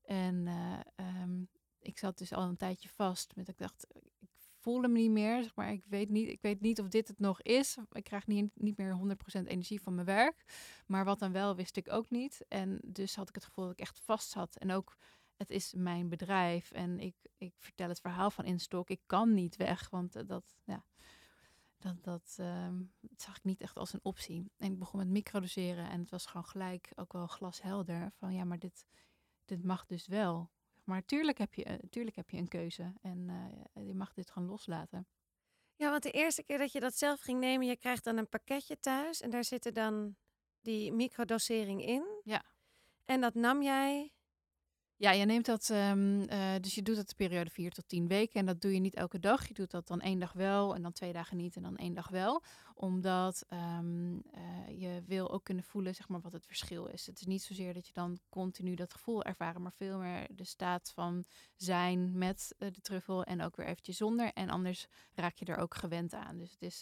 En 0.06 0.48
eh, 0.48 0.80
ehm, 0.96 1.44
ik 1.80 1.98
zat 1.98 2.18
dus 2.18 2.34
al 2.34 2.44
een 2.44 2.58
tijdje 2.58 2.90
vast. 2.90 3.36
Met 3.36 3.48
ik 3.48 3.58
dacht, 3.58 3.88
voelde 4.66 4.88
me 4.88 5.00
niet 5.00 5.12
meer. 5.12 5.44
Zeg 5.44 5.56
maar 5.56 5.72
ik 5.72 5.86
weet 5.86 6.10
niet, 6.10 6.30
ik 6.30 6.42
weet 6.42 6.62
niet 6.62 6.80
of 6.80 6.88
dit 6.88 7.08
het 7.08 7.20
nog 7.20 7.42
is. 7.42 7.78
Ik 7.92 8.04
krijg 8.04 8.28
niet, 8.28 8.52
niet 8.54 8.78
meer 8.78 9.18
100% 9.42 9.48
energie 9.48 9.82
van 9.82 9.96
mijn 9.96 10.08
werk. 10.08 10.46
Maar 10.88 11.06
wat 11.06 11.20
dan 11.20 11.32
wel, 11.32 11.56
wist 11.56 11.78
ik 11.78 11.92
ook 11.92 12.10
niet. 12.10 12.46
En 12.48 12.80
dus 12.84 13.16
had 13.16 13.30
ik 13.30 13.36
het 13.36 13.44
gevoel 13.44 13.66
dat 13.66 13.74
ik 13.74 13.80
echt 13.80 14.00
vast 14.00 14.30
zat. 14.30 14.56
En 14.56 14.72
ook, 14.72 14.98
het 15.38 15.50
is 15.50 15.74
mijn 15.74 16.10
bedrijf. 16.10 16.72
En 16.72 17.00
ik, 17.00 17.16
ik 17.38 17.54
vertel 17.58 17.90
het 17.90 18.00
verhaal 18.00 18.32
van 18.32 18.46
Instok. 18.46 18.90
Ik 18.90 19.02
kan 19.06 19.34
niet 19.34 19.56
weg, 19.56 19.90
want 19.90 20.16
eh, 20.16 20.24
dat, 20.28 20.56
ja, 20.64 20.86
dat, 21.78 22.04
dat, 22.04 22.36
ehm, 22.40 22.84
dat 23.00 23.22
zag 23.22 23.38
ik 23.38 23.44
niet 23.44 23.62
echt 23.62 23.78
als 23.78 23.94
een 23.94 24.04
optie. 24.04 24.52
En 24.58 24.72
ik 24.72 24.80
begon 24.80 25.00
met 25.00 25.10
microdoseren. 25.10 25.90
En 25.90 26.00
het 26.00 26.10
was 26.10 26.26
gewoon 26.26 26.46
gelijk 26.46 26.92
ook 26.96 27.14
wel 27.14 27.28
glashelder. 27.28 28.12
Van 28.18 28.34
ja, 28.34 28.44
maar 28.44 28.60
dit, 28.60 28.86
dit 29.46 29.64
mag 29.64 29.86
dus 29.86 30.08
wel. 30.08 30.50
Maar 30.86 31.06
tuurlijk 31.06 31.38
heb 31.38 31.54
je, 31.54 31.64
eh, 31.64 31.76
tuurlijk 31.90 32.16
heb 32.16 32.30
je 32.30 32.38
een 32.38 32.48
keuze. 32.48 32.94
En 33.02 33.30
eh, 33.30 33.88
je 33.88 33.96
mag 33.96 34.14
dit 34.14 34.32
gewoon 34.32 34.48
loslaten. 34.48 35.08
Ja, 35.76 35.90
want 35.90 36.04
de 36.04 36.12
eerste 36.12 36.44
keer 36.44 36.58
dat 36.58 36.72
je 36.72 36.80
dat 36.80 36.98
zelf 36.98 37.20
ging 37.20 37.40
nemen, 37.40 37.68
je 37.68 37.78
krijgt 37.78 38.04
dan 38.04 38.18
een 38.18 38.30
pakketje 38.30 38.80
thuis 38.80 39.22
en 39.22 39.30
daar 39.30 39.44
zitten 39.44 39.74
dan 39.74 40.16
die 40.62 40.92
microdosering 40.92 41.86
in. 41.86 42.22
Ja. 42.24 42.46
En 43.06 43.22
dat 43.22 43.34
nam 43.34 43.62
jij 43.62 44.14
Ja, 44.98 45.12
je 45.12 45.26
neemt 45.26 45.46
dat, 45.46 45.70
ehm, 45.70 46.22
eh, 46.22 46.56
dus 46.62 46.76
je 46.76 46.82
doet 46.82 46.96
dat 46.96 47.10
de 47.10 47.16
periode 47.16 47.50
4 47.50 47.72
tot 47.72 47.88
10 47.88 48.08
weken. 48.08 48.40
En 48.40 48.46
dat 48.46 48.62
doe 48.62 48.74
je 48.74 48.80
niet 48.80 48.96
elke 48.96 49.20
dag. 49.20 49.48
Je 49.48 49.54
doet 49.54 49.72
dat 49.72 49.88
dan 49.88 50.02
één 50.02 50.20
dag 50.20 50.34
wel 50.34 50.76
en 50.76 50.82
dan 50.82 50.92
twee 50.92 51.14
dagen 51.14 51.38
niet 51.38 51.56
en 51.56 51.62
dan 51.62 51.76
één 51.76 51.94
dag 51.94 52.08
wel. 52.08 52.44
Omdat 52.74 53.46
ehm, 53.50 54.20
eh, 54.32 54.80
je 54.80 55.04
wil 55.06 55.32
ook 55.32 55.44
kunnen 55.44 55.64
voelen 55.64 55.96
zeg 55.96 56.08
maar, 56.08 56.22
wat 56.22 56.34
het 56.34 56.46
verschil 56.46 56.86
is. 56.86 57.06
Het 57.06 57.20
is 57.20 57.26
niet 57.26 57.44
zozeer 57.44 57.74
dat 57.74 57.88
je 57.88 57.94
dan 57.94 58.20
continu 58.30 58.76
dat 58.76 58.94
gevoel 58.94 59.24
ervaren, 59.24 59.62
maar 59.62 59.74
veel 59.74 59.98
meer 59.98 60.28
de 60.30 60.44
staat 60.44 60.92
van 60.94 61.26
zijn 61.56 62.18
met 62.18 62.56
eh, 62.58 62.72
de 62.72 62.82
truffel 62.82 63.24
en 63.24 63.42
ook 63.42 63.56
weer 63.56 63.66
eventjes 63.66 63.98
zonder. 63.98 64.32
En 64.34 64.50
anders 64.50 64.88
raak 65.14 65.36
je 65.36 65.46
er 65.46 65.58
ook 65.58 65.76
gewend 65.76 66.14
aan. 66.14 66.38
Dus 66.38 66.52
het 66.52 66.62
is, 66.62 66.80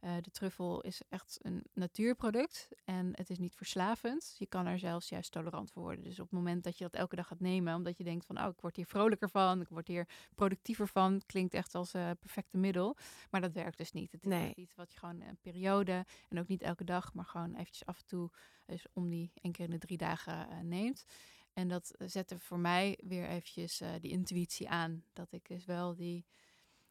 de 0.00 0.30
truffel 0.30 0.80
is 0.80 1.00
echt 1.08 1.38
een 1.42 1.64
natuurproduct 1.72 2.68
en 2.84 3.10
het 3.12 3.30
is 3.30 3.38
niet 3.38 3.54
verslavend. 3.54 4.34
Je 4.38 4.46
kan 4.46 4.66
er 4.66 4.78
zelfs 4.78 5.08
juist 5.08 5.32
tolerant 5.32 5.70
voor 5.70 5.82
worden. 5.82 6.04
Dus 6.04 6.20
op 6.20 6.24
het 6.30 6.38
moment 6.38 6.64
dat 6.64 6.78
je 6.78 6.84
dat 6.84 6.94
elke 6.94 7.16
dag 7.16 7.26
gaat 7.26 7.40
nemen, 7.42 7.74
omdat 7.74 7.96
je 7.96 8.04
denkt 8.04 8.26
van, 8.26 8.38
oh, 8.38 8.48
ik 8.48 8.60
word 8.60 8.76
hier 8.76 8.86
vrolijker 8.86 9.30
van, 9.30 9.60
ik 9.60 9.68
word 9.68 9.88
hier 9.88 10.08
productiever 10.34 10.88
van, 10.88 11.22
klinkt 11.26 11.54
echt 11.54 11.74
als 11.74 11.92
een 11.92 12.18
perfecte 12.18 12.56
middel. 12.56 12.96
Maar 13.30 13.40
dat 13.40 13.52
werkt 13.52 13.78
dus 13.78 13.92
niet. 13.92 14.12
Het 14.12 14.22
is 14.24 14.28
Nee. 14.28 14.52
iets 14.54 14.74
wat 14.74 14.92
je 14.92 14.98
gewoon 14.98 15.20
een 15.20 15.38
periode 15.40 16.04
en 16.28 16.38
ook 16.38 16.46
niet 16.48 16.62
elke 16.62 16.84
dag, 16.84 17.14
maar 17.14 17.24
gewoon 17.24 17.54
eventjes 17.54 17.86
af 17.86 17.98
en 17.98 18.06
toe, 18.06 18.30
dus 18.66 18.86
om 18.92 19.08
die 19.08 19.30
één 19.34 19.52
keer 19.52 19.64
in 19.64 19.70
de 19.70 19.78
drie 19.78 19.96
dagen 19.98 20.50
eh, 20.50 20.58
neemt. 20.60 21.04
En 21.52 21.68
dat 21.68 21.90
eh, 21.90 22.08
zette 22.08 22.38
voor 22.38 22.58
mij 22.58 22.98
weer 23.02 23.28
eventjes 23.28 23.80
eh, 23.80 23.90
die 24.00 24.10
intuïtie 24.10 24.68
aan. 24.68 25.04
Dat 25.12 25.32
ik 25.32 25.48
dus 25.48 25.64
wel 25.64 25.94
die 25.94 26.24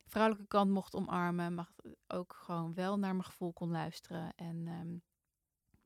vrouwelijke 0.06 0.48
kant 0.48 0.72
mocht 0.72 0.96
omarmen, 0.96 1.54
maar 1.54 1.70
ook 2.08 2.34
gewoon 2.34 2.74
wel 2.74 3.00
naar 3.00 3.12
mijn 3.12 3.26
gevoel 3.26 3.54
kon 3.54 3.72
luisteren. 3.72 4.34
En 4.36 4.68
ehm, 4.68 4.98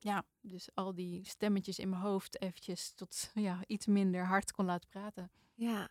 ja, 0.05 0.25
dus 0.41 0.69
al 0.73 0.95
die 0.95 1.25
stemmetjes 1.25 1.79
in 1.79 1.89
mijn 1.89 2.01
hoofd 2.01 2.41
eventjes 2.41 2.91
tot 2.91 3.31
ja, 3.47 3.59
iets 3.67 3.85
minder 3.85 4.25
hard 4.25 4.51
kon 4.51 4.65
laten 4.65 4.89
praten. 4.89 5.31
Ja. 5.53 5.89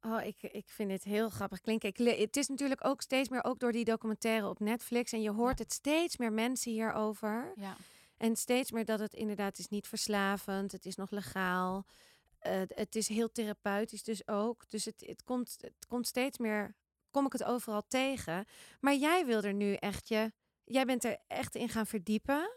Oh, 0.00 0.24
ik, 0.24 0.42
ik 0.42 0.68
vind 0.68 0.90
dit 0.90 1.04
heel 1.04 1.30
grappig 1.30 1.60
klinken. 1.60 1.88
Ik, 1.88 2.18
het 2.18 2.36
is 2.36 2.48
natuurlijk 2.48 2.84
ook 2.84 3.02
steeds 3.02 3.28
meer, 3.28 3.44
ook 3.44 3.58
door 3.58 3.72
die 3.72 3.84
documentaire 3.84 4.48
op 4.48 4.58
Netflix. 4.58 5.12
En 5.12 5.22
je 5.22 5.30
hoort 5.30 5.58
het 5.58 5.72
steeds 5.72 6.16
meer 6.16 6.32
mensen 6.32 6.72
hierover. 6.72 7.52
Ja, 7.56 7.76
En 8.16 8.36
steeds 8.36 8.70
meer 8.70 8.84
dat 8.84 8.98
het 8.98 9.14
inderdaad 9.14 9.58
is 9.58 9.68
niet 9.68 9.86
verslavend. 9.86 10.72
Het 10.72 10.86
is 10.86 10.96
nog 10.96 11.10
legaal. 11.10 11.86
Eh, 12.38 12.62
het 12.66 12.96
is 12.96 13.08
heel 13.08 13.32
therapeutisch 13.32 14.02
dus 14.02 14.28
ook. 14.28 14.70
Dus 14.70 14.84
het, 14.84 15.02
het, 15.06 15.22
komt, 15.22 15.56
het 15.60 15.86
komt 15.88 16.06
steeds 16.06 16.38
meer, 16.38 16.76
kom 17.10 17.26
ik 17.26 17.32
het 17.32 17.44
overal 17.44 17.82
tegen. 17.88 18.44
Maar 18.80 18.94
jij 18.94 19.26
wil 19.26 19.42
er 19.42 19.54
nu 19.54 19.74
echt 19.74 20.08
je... 20.08 20.32
Jij 20.72 20.84
bent 20.84 21.04
er 21.04 21.18
echt 21.26 21.54
in 21.54 21.68
gaan 21.68 21.86
verdiepen. 21.86 22.50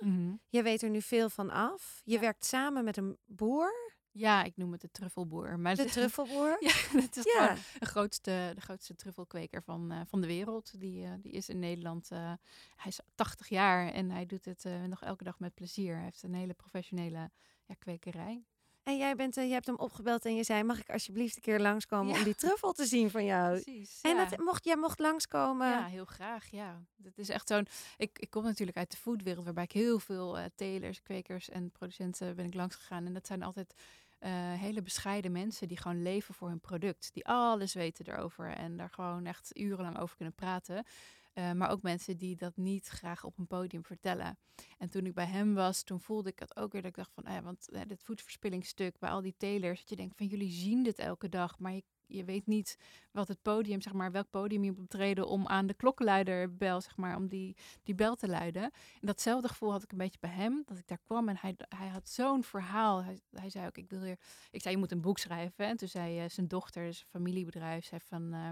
Je 0.49 0.63
weet 0.63 0.81
er 0.81 0.89
nu 0.89 1.01
veel 1.01 1.29
van 1.29 1.49
af. 1.49 2.01
Je 2.03 2.13
Ja. 2.13 2.19
werkt 2.19 2.45
samen 2.45 2.83
met 2.83 2.97
een 2.97 3.17
boer, 3.25 3.91
ja 4.11 4.43
ik 4.43 4.57
noem 4.57 4.71
het 4.71 4.81
de 4.81 4.91
truffelboer. 4.91 5.59
Maar 5.59 5.75
de 5.75 5.85
truffelboer. 5.97 6.57
Ja, 6.59 6.71
het 7.01 7.17
is 7.17 7.33
Ja. 7.33 7.55
de 7.79 7.85
grootste, 7.85 8.51
de 8.55 8.61
grootste 8.61 8.95
truffelkweker 8.95 9.63
van, 9.63 9.91
eh, 9.91 10.01
van 10.05 10.21
de 10.21 10.27
wereld. 10.27 10.79
Die, 10.79 11.03
eh, 11.05 11.11
die 11.19 11.31
is 11.31 11.49
in 11.49 11.59
Nederland. 11.59 12.11
eh, 12.11 12.17
hij 12.75 12.87
is 12.87 12.99
80 13.15 13.47
jaar 13.49 13.91
en 13.91 14.09
hij 14.11 14.25
doet 14.25 14.45
het 14.45 14.65
nog 14.87 15.01
elke 15.03 15.23
dag 15.23 15.39
met 15.39 15.53
plezier. 15.53 15.95
Hij 15.95 16.03
heeft 16.03 16.23
een 16.23 16.33
hele 16.33 16.53
professionele 16.53 17.31
ja, 17.65 17.73
kwekerij. 17.79 18.43
En 18.83 18.97
jij, 18.97 19.15
bent, 19.15 19.37
eh, 19.37 19.43
jij 19.43 19.53
hebt 19.53 19.65
hem 19.65 19.75
opgebeld 19.75 20.25
en 20.25 20.35
je 20.35 20.43
zei: 20.43 20.63
Mag 20.63 20.79
ik 20.79 20.89
alsjeblieft 20.89 21.35
een 21.35 21.41
keer 21.41 21.59
langskomen 21.59 22.13
Ja. 22.13 22.17
om 22.17 22.23
die 22.23 22.35
truffel 22.35 22.71
te 22.71 22.85
zien 22.85 23.09
van 23.09 23.25
jou? 23.33 23.61
Precies. 23.61 23.99
En 24.01 24.15
ja. 24.15 24.25
dat, 24.25 24.39
mocht, 24.39 24.65
jij 24.65 24.75
mocht 24.77 24.99
langskomen. 24.99 25.67
Ja, 25.67 25.85
heel 25.85 26.05
graag. 26.05 26.47
Ja, 26.51 26.81
het 27.03 27.17
is 27.17 27.29
echt 27.29 27.47
zo'n. 27.47 27.67
Ik, 27.97 28.19
ik 28.19 28.29
kom 28.29 28.43
natuurlijk 28.43 28.77
uit 28.77 28.91
de 28.91 28.97
foodwereld, 28.97 29.45
waarbij 29.45 29.63
ik 29.63 29.71
heel 29.71 29.99
veel 29.99 30.37
eh, 30.37 30.45
telers, 30.55 31.01
kwekers 31.01 31.49
en 31.49 31.71
producenten 31.71 32.35
ben 32.35 32.45
ik 32.45 32.53
langs 32.53 32.75
gegaan. 32.75 33.05
En 33.05 33.13
dat 33.13 33.27
zijn 33.27 33.43
altijd 33.43 33.73
eh, 34.19 34.31
hele 34.53 34.81
bescheiden 34.81 35.31
mensen 35.31 35.67
die 35.67 35.77
gewoon 35.77 36.01
leven 36.01 36.33
voor 36.33 36.47
hun 36.47 36.59
product, 36.59 37.09
die 37.13 37.25
alles 37.25 37.73
weten 37.73 38.07
erover 38.07 38.49
en 38.51 38.77
daar 38.77 38.89
gewoon 38.89 39.25
echt 39.25 39.57
urenlang 39.57 39.99
over 39.99 40.15
kunnen 40.15 40.35
praten. 40.35 40.85
Eh, 41.33 41.51
maar 41.51 41.69
ook 41.69 41.81
mensen 41.81 42.17
die 42.17 42.35
dat 42.35 42.57
niet 42.57 42.87
graag 42.87 43.23
op 43.23 43.37
een 43.37 43.47
podium 43.47 43.85
vertellen. 43.85 44.37
En 44.77 44.89
toen 44.89 45.05
ik 45.05 45.13
bij 45.13 45.25
hem 45.25 45.53
was, 45.53 45.83
toen 45.83 45.99
voelde 45.99 46.29
ik 46.29 46.39
het 46.39 46.55
ook 46.55 46.71
weer 46.71 46.81
dat 46.81 46.91
ik 46.91 46.97
dacht 46.97 47.11
van, 47.13 47.23
eh, 47.23 47.39
want 47.39 47.69
eh, 47.69 47.81
dit 47.87 48.03
voedselverspillingsstuk 48.03 48.99
bij 48.99 49.09
al 49.09 49.21
die 49.21 49.35
telers, 49.37 49.79
dat 49.79 49.89
je 49.89 49.95
denkt 49.95 50.17
van 50.17 50.25
jullie 50.25 50.51
zien 50.51 50.83
dit 50.83 50.99
elke 50.99 51.29
dag, 51.29 51.59
maar 51.59 51.73
je, 51.73 51.83
je 52.07 52.23
weet 52.23 52.47
niet 52.47 52.77
wat 53.11 53.27
het 53.27 53.41
podium, 53.41 53.81
zeg 53.81 53.93
maar, 53.93 54.11
welk 54.11 54.29
podium 54.29 54.63
je 54.63 54.71
moet 54.71 54.87
betreden 54.87 55.27
om 55.27 55.47
aan 55.47 55.67
de 55.67 55.73
klokkenluiderbel, 55.73 56.81
zeg 56.81 56.97
maar, 56.97 57.15
om 57.15 57.27
die, 57.27 57.55
die 57.83 57.95
bel 57.95 58.15
te 58.15 58.27
luiden. 58.27 58.63
En 58.63 58.71
datzelfde 59.07 59.47
gevoel 59.47 59.71
had 59.71 59.83
ik 59.83 59.91
een 59.91 59.97
beetje 59.97 60.19
bij 60.19 60.29
hem, 60.29 60.63
dat 60.65 60.77
ik 60.77 60.87
daar 60.87 61.01
kwam 61.03 61.29
en 61.29 61.37
hij, 61.39 61.55
hij 61.77 61.87
had 61.87 62.09
zo'n 62.09 62.43
verhaal. 62.43 63.03
Hij, 63.03 63.19
hij 63.29 63.49
zei 63.49 63.65
ook, 63.65 63.77
ik 63.77 63.89
wil 63.89 64.01
hier, 64.01 64.19
ik 64.51 64.61
zei, 64.61 64.73
je 64.73 64.79
moet 64.79 64.91
een 64.91 65.01
boek 65.01 65.17
schrijven. 65.17 65.65
En 65.65 65.77
toen 65.77 65.87
zei 65.87 66.19
eh, 66.19 66.29
zijn 66.29 66.47
dochter, 66.47 66.85
een 66.85 66.93
familiebedrijf, 66.93 67.85
zei 67.85 68.01
van, 68.01 68.33
eh, 68.33 68.49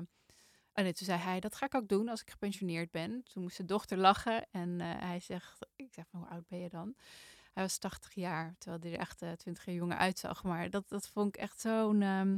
oh 0.74 0.84
nee, 0.84 0.94
toen 0.94 1.06
zei 1.06 1.20
hij, 1.20 1.40
dat 1.40 1.56
ga 1.56 1.66
ik 1.66 1.76
ook 1.76 1.88
doen 1.88 2.10
als 2.10 2.22
ik 2.22 2.30
gepensioneerd 2.30 2.92
ben. 2.92 3.24
Toen 3.24 3.44
moest 3.44 3.56
zijn 3.56 3.68
dochter 3.68 3.98
lachen 3.98 4.48
en 4.52 4.82
eh, 4.82 4.88
hij 5.00 5.20
zegt, 5.20 5.68
ik 5.76 5.94
zeg 5.94 6.06
van, 6.10 6.20
hoe 6.20 6.30
oud 6.30 6.48
ben 6.48 6.60
je 6.60 6.70
dan? 6.70 6.96
Hij 7.54 7.64
was 7.64 7.78
80 7.78 8.14
jaar, 8.14 8.56
terwijl 8.58 8.82
hij 8.82 8.92
er 8.92 9.00
echt 9.00 9.22
eh, 9.22 9.32
20 9.32 9.66
jaar 9.66 9.76
jonger 9.76 9.98
uitzag. 9.98 10.44
Maar 10.44 10.70
dat, 10.70 10.90
dat 10.90 11.08
vond 11.08 11.36
ik 11.36 11.42
echt 11.42 11.60
zo'n 11.60 12.02
ehm, 12.02 12.38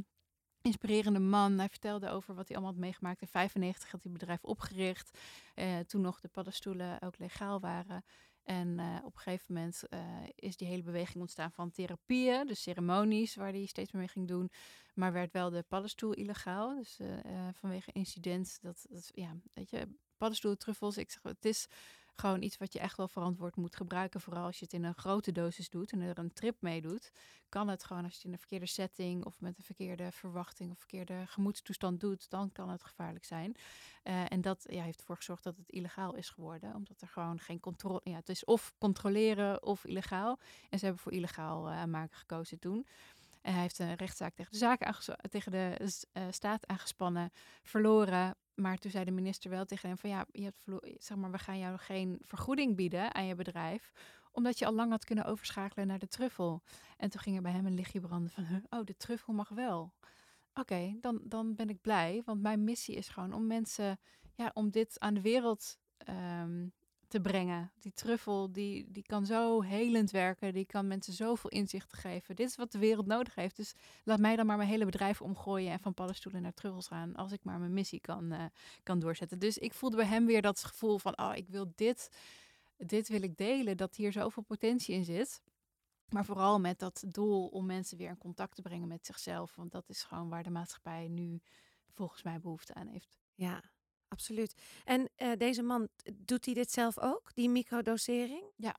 inspirerende 0.62 1.20
man. 1.20 1.58
Hij 1.58 1.70
vertelde 1.70 2.10
over 2.10 2.36
wat 2.36 2.48
hij 2.48 2.56
allemaal 2.56 2.74
had 2.74 2.84
meegemaakt. 2.84 3.22
In 3.22 3.28
95 3.28 3.92
had 3.92 4.04
hij 4.04 4.12
het 4.12 4.20
bedrijf 4.20 4.44
opgericht. 4.44 5.20
Eh, 5.54 5.80
toen 5.80 6.02
nog 6.02 6.20
de 6.20 6.28
paddenstoelen 6.28 7.02
ook 7.02 7.18
legaal 7.18 7.60
waren. 7.60 8.04
En 8.44 8.80
eh, 8.80 8.96
op 9.04 9.16
een 9.16 9.22
gegeven 9.22 9.54
moment 9.54 9.84
eh, 9.90 10.00
is 10.36 10.58
die 10.58 10.68
hele 10.68 10.84
beweging 10.84 11.22
ontstaan 11.22 11.52
van 11.52 11.72
therapieën, 11.72 12.48
dus 12.48 12.62
ceremonies 12.62 13.36
waar 13.36 13.52
hij 13.52 13.66
steeds 13.66 13.92
meer 13.92 14.02
mee 14.02 14.12
ging 14.12 14.28
doen. 14.28 14.52
Maar 14.94 15.14
werd 15.14 15.32
wel 15.32 15.50
de 15.50 15.66
paddenstoel 15.68 16.14
illegaal. 16.14 16.76
Dus 16.76 17.00
eh, 17.00 17.48
vanwege 17.54 17.92
incident, 17.92 18.58
dat, 18.62 18.86
dat, 18.90 19.12
ja, 19.14 19.36
weet 19.54 19.70
je, 19.70 19.88
paddenstoeltruffels. 20.18 20.98
Ik 20.98 21.12
zeg, 21.12 21.24
het 21.24 21.46
is 21.46 21.68
gewoon 22.16 22.42
iets 22.42 22.58
wat 22.58 22.74
je 22.74 22.80
echt 22.80 22.98
wel 22.98 23.08
verantwoord 23.08 23.56
moet 23.56 23.76
gebruiken. 23.76 24.22
Vooral 24.22 24.46
als 24.46 24.60
je 24.60 24.66
het 24.66 24.74
in 24.74 24.84
een 24.84 24.96
grote 24.96 25.32
dosis 25.32 25.70
doet 25.70 25.92
en 25.92 26.02
er 26.02 26.20
een 26.20 26.34
trip 26.34 26.62
mee 26.62 26.82
doet. 26.82 27.12
Kan 27.50 27.68
het 27.68 27.84
gewoon 27.84 28.04
als 28.04 28.12
je 28.12 28.18
het 28.18 28.26
in 28.26 28.34
een 28.34 28.40
verkeerde 28.40 28.66
setting 28.66 29.26
of 29.26 29.42
met 29.42 29.58
een 29.58 29.64
verkeerde 29.64 30.12
verwachting 30.12 30.72
of 30.72 30.78
verkeerde 30.78 31.24
gemoedstoestand 31.28 32.00
doet, 32.00 32.30
dan 32.30 32.52
kan 32.52 32.70
het 32.70 32.84
gevaarlijk 32.84 33.26
zijn. 33.26 33.56
Eh, 34.04 34.32
en 34.32 34.42
dat 34.42 34.66
heeft 34.70 35.00
ervoor 35.00 35.16
gezorgd 35.16 35.44
dat 35.44 35.58
het 35.58 35.70
illegaal 35.70 36.16
is 36.16 36.30
geworden. 36.30 36.76
Omdat 36.76 37.02
er 37.02 37.08
gewoon 37.08 37.40
geen 37.40 37.60
controle. 37.60 38.02
Ja, 38.04 38.16
het 38.16 38.30
is 38.30 38.46
of 38.46 38.74
controleren 38.78 39.64
of 39.64 39.86
illegaal. 39.86 40.40
En 40.70 40.80
ze 40.80 40.86
hebben 40.86 41.04
voor 41.04 41.12
illegaal 41.12 41.70
eh, 41.70 41.84
maken 41.84 42.18
gekozen 42.18 42.60
toen. 42.60 42.86
Hij 43.52 43.62
heeft 43.62 43.80
een 43.80 43.96
rechtszaak 43.96 44.34
tegen 44.34 44.52
de, 44.52 44.58
zaak 44.58 45.04
tegen 45.30 45.52
de 45.52 45.92
eh, 46.12 46.24
staat 46.30 46.68
aangespannen, 46.68 47.32
verloren. 47.64 48.36
Maar 48.54 48.78
toen 48.78 48.92
zei 48.92 49.06
de 49.06 49.12
minister 49.12 49.50
wel 49.50 49.66
tegen 49.66 49.88
hem 49.88 49.98
van 49.98 50.10
ja, 50.10 50.26
je 50.32 50.44
hebt 50.44 50.86
zeg 51.04 51.18
maar, 51.18 51.32
we 51.32 51.38
gaan 51.38 51.58
jou 51.60 51.78
geen 51.78 52.18
vergoeding 52.22 52.76
bieden 52.76 53.14
aan 53.14 53.26
je 53.26 53.36
bedrijf, 53.36 53.92
omdat 54.32 54.60
je 54.60 54.66
al 54.66 54.74
lang 54.74 54.92
had 54.92 55.06
kunnen 55.06 55.26
overschakelen 55.26 55.88
naar 55.88 56.00
de 56.00 56.08
truffel. 56.08 56.62
En 56.98 57.10
toen 57.10 57.22
ging 57.22 57.36
er 57.36 57.42
bij 57.42 57.52
hem 57.52 57.66
een 57.66 57.76
lichtje 57.76 58.00
branden 58.00 58.32
van, 58.32 58.66
oh, 58.70 58.84
de 58.84 58.98
truffel 58.98 59.34
mag 59.34 59.50
wel. 59.50 59.94
Oké, 60.54 60.98
dan, 61.02 61.20
dan 61.24 61.56
ben 61.56 61.70
ik 61.70 61.82
blij, 61.82 62.22
want 62.26 62.42
mijn 62.42 62.64
missie 62.64 62.96
is 62.96 63.10
gewoon 63.10 63.34
om 63.34 63.48
mensen, 63.48 64.00
ja, 64.36 64.52
om 64.54 64.70
dit 64.70 65.00
aan 65.00 65.14
de 65.14 65.22
wereld 65.22 65.78
ehm, 65.98 66.68
te 67.14 67.22
brengen. 67.22 67.72
Die 67.80 67.94
truffel, 67.94 68.52
die, 68.52 68.92
die 68.92 69.04
kan 69.04 69.26
zo 69.26 69.62
helend 69.62 70.12
werken, 70.12 70.54
die 70.54 70.66
kan 70.66 70.88
mensen 70.88 71.14
zoveel 71.14 71.50
inzichten 71.50 71.98
geven. 71.98 72.36
Dit 72.36 72.50
is 72.50 72.56
wat 72.56 72.72
de 72.72 72.78
wereld 72.78 73.06
nodig 73.06 73.36
heeft. 73.36 73.56
Dus 73.56 73.74
laat 74.04 74.20
mij 74.20 74.36
dan 74.36 74.46
maar 74.46 74.58
mijn 74.58 74.70
hele 74.70 74.86
bedrijf 74.86 75.22
omgooien 75.22 75.72
en 75.72 75.80
van 75.80 75.94
paddenstoelen 75.94 76.42
naar 76.42 76.54
truffels 76.54 76.88
gaan, 76.88 77.16
als 77.16 77.32
ik 77.32 77.44
maar 77.44 77.60
mijn 77.60 77.74
missie 77.74 78.00
kan, 78.00 78.32
eh, 78.32 78.46
kan 78.84 79.00
doorzetten. 79.00 79.40
Dus 79.40 79.58
ik 79.58 79.74
voelde 79.74 79.96
bij 79.96 80.06
hem 80.06 80.26
weer 80.26 80.42
dat 80.42 80.64
gevoel 80.64 81.00
van, 81.00 81.18
oh, 81.18 81.32
ik 81.36 81.48
wil 81.48 81.72
dit, 81.76 82.10
dit 82.78 83.08
wil 83.08 83.22
ik 83.22 83.38
delen, 83.38 83.78
dat 83.78 83.96
hier 83.96 84.12
zoveel 84.12 84.44
potentie 84.44 84.96
in 84.96 85.04
zit. 85.04 85.42
Maar 86.10 86.26
vooral 86.26 86.60
met 86.60 86.80
dat 86.80 87.04
doel 87.08 87.48
om 87.48 87.66
mensen 87.66 87.98
weer 87.98 88.10
in 88.10 88.18
contact 88.18 88.56
te 88.56 88.62
brengen 88.62 88.88
met 88.88 89.06
zichzelf. 89.06 89.56
Want 89.56 89.72
dat 89.72 89.90
is 89.90 90.04
gewoon 90.04 90.30
waar 90.30 90.44
de 90.44 90.50
maatschappij 90.50 91.08
nu 91.08 91.42
volgens 91.92 92.24
mij 92.24 92.40
behoefte 92.40 92.74
aan 92.74 92.88
heeft. 92.88 93.20
Ja, 93.34 93.64
absoluut. 94.14 94.54
En 94.84 95.10
eh, 95.16 95.32
deze 95.38 95.62
man, 95.62 95.88
doet 96.14 96.46
hij 96.46 96.54
dit 96.54 96.72
zelf 96.72 97.00
ook, 97.00 97.32
die 97.34 97.50
microdosering? 97.50 98.44
Ja, 98.56 98.76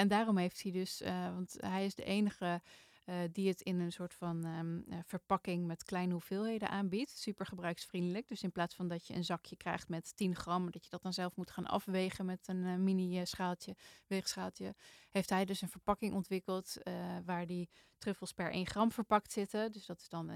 en 0.00 0.08
daarom 0.08 0.36
heeft 0.36 0.62
hij 0.62 0.72
dus, 0.72 1.00
eh, 1.00 1.34
want 1.34 1.54
hij 1.58 1.84
is 1.84 1.94
de 1.94 2.04
enige 2.04 2.62
eh, 3.04 3.16
die 3.32 3.48
het 3.48 3.60
in 3.60 3.80
een 3.80 3.92
soort 3.92 4.14
van 4.14 4.44
ehm, 4.44 4.92
eh, 4.92 4.98
verpakking 5.04 5.66
met 5.66 5.84
kleine 5.84 6.12
hoeveelheden 6.12 6.68
aanbiedt. 6.68 7.10
Super 7.10 7.46
gebruiksvriendelijk. 7.46 8.28
Dus 8.28 8.42
in 8.42 8.52
plaats 8.52 8.74
van 8.74 8.88
dat 8.88 9.06
je 9.06 9.14
een 9.14 9.24
zakje 9.24 9.56
krijgt 9.56 9.88
met 9.88 10.16
10 10.16 10.36
gram, 10.36 10.70
dat 10.70 10.84
je 10.84 10.90
dat 10.90 11.02
dan 11.02 11.12
zelf 11.12 11.36
moet 11.36 11.50
gaan 11.50 11.66
afwegen 11.66 12.26
met 12.26 12.48
een 12.48 12.64
uh, 12.64 12.76
mini 12.76 13.26
schaaltje, 13.26 13.76
weegschaaltje, 14.06 14.74
heeft 15.10 15.30
hij 15.30 15.44
dus 15.44 15.62
een 15.62 15.68
verpakking 15.68 16.14
ontwikkeld 16.14 16.76
waar 17.24 17.46
die 17.46 17.68
truffels 17.98 18.32
per 18.32 18.50
1 18.50 18.66
gram 18.66 18.92
verpakt 18.92 19.32
zitten. 19.32 19.72
Dus 19.72 19.86
dat 19.86 20.00
is 20.00 20.08
dan 20.08 20.28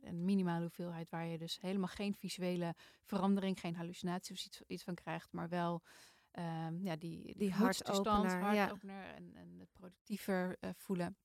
een 0.00 0.24
minimale 0.24 0.60
hoeveelheid 0.60 1.10
waar 1.10 1.26
je 1.26 1.38
dus 1.38 1.58
helemaal 1.60 1.88
geen 1.88 2.14
visuele 2.14 2.74
verandering, 3.02 3.60
geen 3.60 3.76
hallucinatie 3.76 4.34
of 4.34 4.44
iets, 4.44 4.62
iets 4.66 4.82
van 4.82 4.94
krijgt, 4.94 5.32
maar 5.32 5.48
wel 5.48 5.82
um, 6.32 6.82
ja, 6.82 6.96
die, 6.96 7.22
die, 7.22 7.34
die 7.36 7.52
hartopener, 7.52 8.40
hartopener 8.40 9.02
ja. 9.02 9.14
en, 9.14 9.34
en 9.34 9.56
het 9.58 9.72
productiever 9.72 10.56
uh, 10.60 10.70
voelen. 10.76 11.16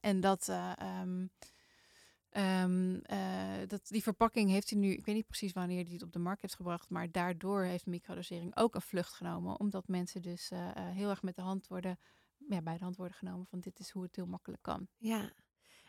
En 0.00 0.20
dat, 0.20 0.48
uh, 0.48 0.72
um, 1.02 1.30
um, 2.30 3.02
uh, 3.10 3.66
dat, 3.66 3.88
die 3.88 4.02
verpakking 4.02 4.50
heeft 4.50 4.70
hij 4.70 4.78
nu, 4.78 4.90
ik 4.90 5.04
weet 5.04 5.14
niet 5.14 5.26
precies 5.26 5.52
wanneer 5.52 5.84
hij 5.84 5.92
het 5.92 6.02
op 6.02 6.12
de 6.12 6.18
markt 6.18 6.42
heeft 6.42 6.54
gebracht, 6.54 6.90
maar 6.90 7.10
daardoor 7.10 7.62
heeft 7.62 7.86
microdosering 7.86 8.56
ook 8.56 8.74
een 8.74 8.82
vlucht 8.82 9.12
genomen. 9.12 9.60
Omdat 9.60 9.88
mensen 9.88 10.22
dus 10.22 10.50
heel 10.74 11.10
erg 11.10 11.22
met 11.22 11.34
de 11.34 11.42
hand 11.42 11.66
worden, 11.66 11.98
ja, 12.48 12.62
bij 12.62 12.76
de 12.76 12.84
hand 12.84 12.96
worden 12.96 13.16
genomen 13.16 13.46
van 13.46 13.60
dit 13.60 13.78
is 13.78 13.90
hoe 13.90 14.02
het 14.02 14.16
heel 14.16 14.26
makkelijk 14.26 14.62
kan. 14.62 14.88
Ja. 14.96 15.32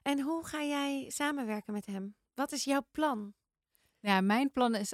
En 0.01 0.22
hoe 0.22 0.45
ga 0.45 0.64
jij 0.64 1.10
samenwerken 1.10 1.74
met 1.74 1.86
hem? 1.86 2.16
Wat 2.34 2.51
is 2.51 2.64
jouw 2.64 2.88
plan? 2.91 3.34
Ja, 4.01 4.22
mijn 4.22 4.51
plan 4.51 4.76
is 4.76 4.93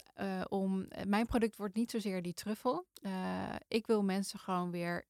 om. 0.50 0.84
Eh, 0.84 1.06
mijn 1.06 1.26
product 1.26 1.56
wordt 1.56 1.76
niet 1.76 1.92
zozeer 1.92 2.22
die 2.22 2.34
truffel. 2.34 2.88
Ik 3.68 3.88
wil 3.88 4.04
mensen 4.04 4.40
gewoon 4.40 4.72
weer 4.72 5.08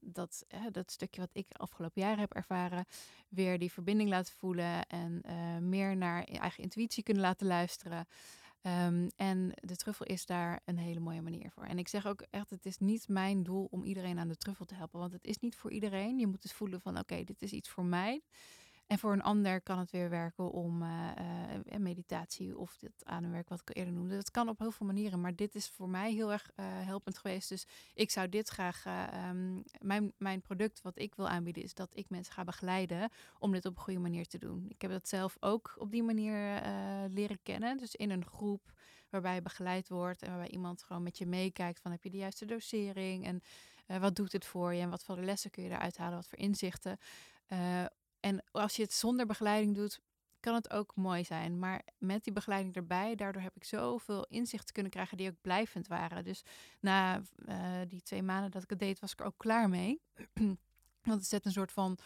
dat, 0.00 0.44
uh, 0.54 0.60
dat 0.72 0.90
stukje 0.90 1.20
wat 1.20 1.30
ik 1.32 1.46
afgelopen 1.52 2.02
jaren 2.02 2.18
heb 2.18 2.34
ervaren, 2.34 2.86
weer 3.28 3.58
die 3.58 3.72
verbinding 3.72 4.08
laten 4.10 4.34
voelen 4.34 4.86
en 4.86 5.22
meer 5.68 5.96
naar 5.96 6.24
eigen 6.24 6.62
intuïtie 6.62 7.02
kunnen 7.02 7.22
laten 7.22 7.46
luisteren. 7.46 8.06
Um, 8.62 9.10
en 9.16 9.52
de 9.54 9.76
truffel 9.76 10.06
is 10.06 10.26
daar 10.26 10.60
een 10.64 10.78
hele 10.78 11.00
mooie 11.00 11.22
manier 11.22 11.50
voor. 11.50 11.64
En 11.64 11.78
ik 11.78 11.88
zeg 11.88 12.06
ook 12.06 12.26
echt, 12.30 12.50
het 12.50 12.66
is 12.66 12.78
niet 12.78 13.08
mijn 13.08 13.42
doel 13.42 13.68
om 13.70 13.84
iedereen 13.84 14.18
aan 14.18 14.28
de 14.28 14.36
truffel 14.36 14.64
te 14.64 14.74
helpen, 14.74 15.00
want 15.00 15.12
het 15.12 15.24
is 15.24 15.38
niet 15.38 15.56
voor 15.56 15.70
iedereen. 15.70 16.18
Je 16.18 16.26
moet 16.26 16.42
het 16.42 16.52
voelen 16.52 16.80
van, 16.80 16.98
oké, 16.98 17.24
dit 17.24 17.42
is 17.42 17.52
iets 17.52 17.68
voor 17.68 17.84
mij. 17.84 18.22
En 18.88 18.98
voor 18.98 19.12
een 19.12 19.22
ander 19.22 19.60
kan 19.60 19.78
het 19.78 19.90
weer 19.90 20.10
werken 20.10 20.50
om 20.50 20.82
uh, 20.82 21.10
uh, 21.64 21.78
meditatie 21.78 22.58
of 22.58 22.76
dit 22.76 23.04
ademwerk, 23.04 23.48
wat 23.48 23.60
ik 23.60 23.76
eerder 23.76 23.92
noemde. 23.92 24.14
Dat 24.14 24.30
kan 24.30 24.48
op 24.48 24.58
heel 24.58 24.70
veel 24.70 24.86
manieren, 24.86 25.20
maar 25.20 25.36
dit 25.36 25.54
is 25.54 25.68
voor 25.68 25.88
mij 25.88 26.12
heel 26.12 26.32
erg 26.32 26.50
helpend 26.62 27.18
geweest. 27.18 27.48
Dus 27.48 27.66
ik 27.94 28.10
zou 28.10 28.28
dit 28.28 28.48
graag, 28.48 28.84
um, 29.28 29.62
mijn, 29.80 30.12
mijn 30.18 30.40
product 30.40 30.82
wat 30.82 30.98
ik 30.98 31.14
wil 31.14 31.28
aanbieden, 31.28 31.62
is 31.62 31.74
dat 31.74 31.96
ik 31.96 32.10
mensen 32.10 32.32
ga 32.32 32.44
begeleiden 32.44 33.10
om 33.38 33.52
dit 33.52 33.64
op 33.64 33.76
een 33.76 33.82
goede 33.82 33.98
manier 33.98 34.26
te 34.26 34.38
doen. 34.38 34.66
Ik 34.68 34.82
heb 34.82 34.90
dat 34.90 35.08
zelf 35.08 35.36
ook 35.40 35.74
op 35.78 35.90
die 35.90 36.02
manier 36.02 36.62
leren 37.08 37.38
kennen. 37.42 37.76
Dus 37.76 37.94
in 37.94 38.10
een 38.10 38.26
groep 38.26 38.72
waarbij 39.10 39.34
je 39.34 39.42
begeleid 39.42 39.88
wordt 39.88 40.22
en 40.22 40.28
waarbij 40.28 40.50
iemand 40.50 40.82
gewoon 40.82 41.02
met 41.02 41.18
je 41.18 41.26
meekijkt 41.26 41.80
van 41.80 41.90
heb 41.90 42.02
je 42.02 42.10
de 42.10 42.16
juiste 42.16 42.44
dosering 42.44 43.24
en 43.24 43.42
wat 44.00 44.16
doet 44.16 44.32
het 44.32 44.44
voor 44.44 44.74
je 44.74 44.80
en 44.80 44.90
wat 44.90 45.04
voor 45.04 45.16
lessen 45.16 45.50
kun 45.50 45.62
je 45.62 45.70
eruit 45.70 45.96
halen, 45.96 46.16
wat 46.16 46.28
voor 46.28 46.38
inzichten. 46.38 46.98
En 48.20 48.44
als 48.50 48.76
je 48.76 48.82
het 48.82 48.92
zonder 48.92 49.26
begeleiding 49.26 49.74
doet, 49.74 50.00
kan 50.40 50.54
het 50.54 50.70
ook 50.70 50.96
mooi 50.96 51.24
zijn. 51.24 51.58
Maar 51.58 51.84
met 51.98 52.24
die 52.24 52.32
begeleiding 52.32 52.74
erbij, 52.76 53.14
daardoor 53.14 53.42
heb 53.42 53.56
ik 53.56 53.64
zoveel 53.64 54.26
inzichten 54.28 54.74
kunnen 54.74 54.92
krijgen 54.92 55.16
die 55.16 55.28
ook 55.28 55.40
blijvend 55.40 55.86
waren. 55.86 56.24
Dus 56.24 56.42
na 56.80 57.22
uh, 57.46 57.80
die 57.88 58.02
twee 58.02 58.22
maanden 58.22 58.50
dat 58.50 58.62
ik 58.62 58.70
het 58.70 58.78
deed, 58.78 59.00
was 59.00 59.12
ik 59.12 59.20
er 59.20 59.26
ook 59.26 59.38
klaar 59.38 59.68
mee. 59.68 60.00
Want 61.08 61.20
het 61.20 61.26
zet 61.26 61.44
een 61.44 61.52
soort 61.52 61.72
van 61.72 61.98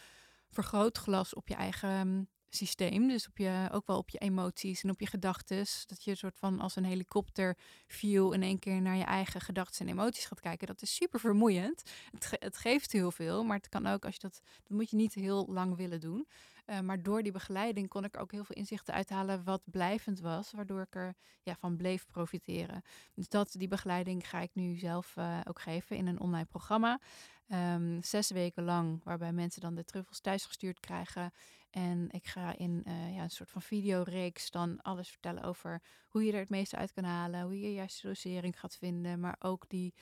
vergrootglas 0.50 1.34
op 1.34 1.48
je 1.48 1.54
eigen 1.54 2.08
mm, 2.08 2.28
systeem. 2.54 3.08
Dus 3.08 3.28
op 3.28 3.38
je, 3.38 3.68
ook 3.72 3.86
wel 3.86 3.98
op 3.98 4.10
je 4.10 4.18
emoties 4.18 4.82
en 4.82 4.90
op 4.90 5.00
je 5.00 5.06
gedachten. 5.06 5.66
Dat 5.86 6.04
je 6.04 6.10
een 6.10 6.16
soort 6.16 6.36
van 6.36 6.60
als 6.60 6.76
een 6.76 6.84
helikopter 6.84 7.56
view 7.86 8.32
in 8.32 8.42
één 8.42 8.58
keer 8.58 8.80
naar 8.80 8.96
je 8.96 9.04
eigen 9.04 9.40
gedachten 9.40 9.86
en 9.86 9.92
emoties 9.92 10.24
gaat 10.24 10.40
kijken. 10.40 10.66
Dat 10.66 10.82
is 10.82 10.94
super 10.94 11.20
vermoeiend. 11.20 11.82
Het, 12.10 12.36
het 12.38 12.56
geeft 12.56 12.92
heel 12.92 13.10
veel, 13.10 13.44
maar 13.44 13.56
het 13.56 13.68
kan 13.68 13.86
ook 13.86 14.04
als 14.04 14.14
je 14.14 14.20
dat, 14.20 14.40
dat 14.62 14.76
moet 14.76 14.90
je 14.90 14.96
niet 14.96 15.14
heel 15.14 15.46
lang 15.48 15.76
willen 15.76 16.00
doen. 16.00 16.26
Uh, 16.66 16.80
maar 16.80 17.02
door 17.02 17.22
die 17.22 17.32
begeleiding 17.32 17.88
kon 17.88 18.04
ik 18.04 18.20
ook 18.20 18.32
heel 18.32 18.44
veel 18.44 18.56
inzichten 18.56 18.94
uithalen 18.94 19.44
wat 19.44 19.62
blijvend 19.64 20.20
was, 20.20 20.52
waardoor 20.52 20.80
ik 20.80 20.94
er 20.94 21.14
ja, 21.42 21.56
van 21.58 21.76
bleef 21.76 22.06
profiteren. 22.06 22.82
Dus 23.14 23.28
dat, 23.28 23.52
die 23.58 23.68
begeleiding 23.68 24.28
ga 24.28 24.40
ik 24.40 24.50
nu 24.54 24.78
zelf 24.78 25.16
uh, 25.16 25.40
ook 25.44 25.60
geven 25.60 25.96
in 25.96 26.06
een 26.06 26.20
online 26.20 26.44
programma. 26.44 27.00
Um, 27.48 28.02
zes 28.02 28.30
weken 28.30 28.64
lang, 28.64 29.00
waarbij 29.04 29.32
mensen 29.32 29.60
dan 29.60 29.74
de 29.74 29.84
truffels 29.84 30.20
thuisgestuurd 30.20 30.80
krijgen. 30.80 31.32
En 31.72 32.08
ik 32.10 32.26
ga 32.26 32.56
in 32.58 32.82
uh, 32.86 33.14
ja, 33.14 33.22
een 33.22 33.30
soort 33.30 33.50
van 33.50 33.62
videoreeks 33.62 34.50
dan 34.50 34.82
alles 34.82 35.08
vertellen 35.08 35.42
over 35.42 35.82
hoe 36.08 36.24
je 36.24 36.32
er 36.32 36.38
het 36.38 36.48
meeste 36.48 36.76
uit 36.76 36.92
kan 36.92 37.04
halen, 37.04 37.42
hoe 37.42 37.60
je 37.60 37.72
juiste 37.72 38.06
dosering 38.06 38.60
gaat 38.60 38.76
vinden, 38.76 39.20
maar 39.20 39.36
ook 39.38 39.68
die, 39.68 39.94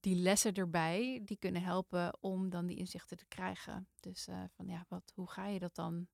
die 0.00 0.16
lessen 0.16 0.54
erbij 0.54 1.20
die 1.24 1.36
kunnen 1.36 1.62
helpen 1.62 2.16
om 2.20 2.50
dan 2.50 2.66
die 2.66 2.76
inzichten 2.76 3.16
te 3.16 3.26
krijgen. 3.28 3.88
Dus 4.00 4.28
uh, 4.28 4.42
van 4.56 4.66
ja, 4.66 4.84
wat, 4.88 5.12
hoe 5.14 5.30
ga 5.30 5.46
je 5.46 5.58
dat 5.58 5.74
dan? 5.74 6.06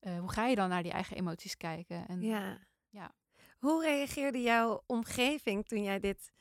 Uh, 0.00 0.18
hoe 0.18 0.32
ga 0.32 0.46
je 0.46 0.56
dan 0.56 0.68
naar 0.68 0.82
die 0.82 0.92
eigen 0.92 1.16
emoties 1.16 1.56
kijken? 1.56 2.08
En, 2.08 2.22
ja. 2.22 2.58
ja. 2.88 3.14
Hoe 3.58 3.82
reageerde 3.82 4.42
jouw 4.42 4.82
omgeving 4.86 5.66
toen 5.66 5.82
jij 5.82 6.00
dit 6.00 6.32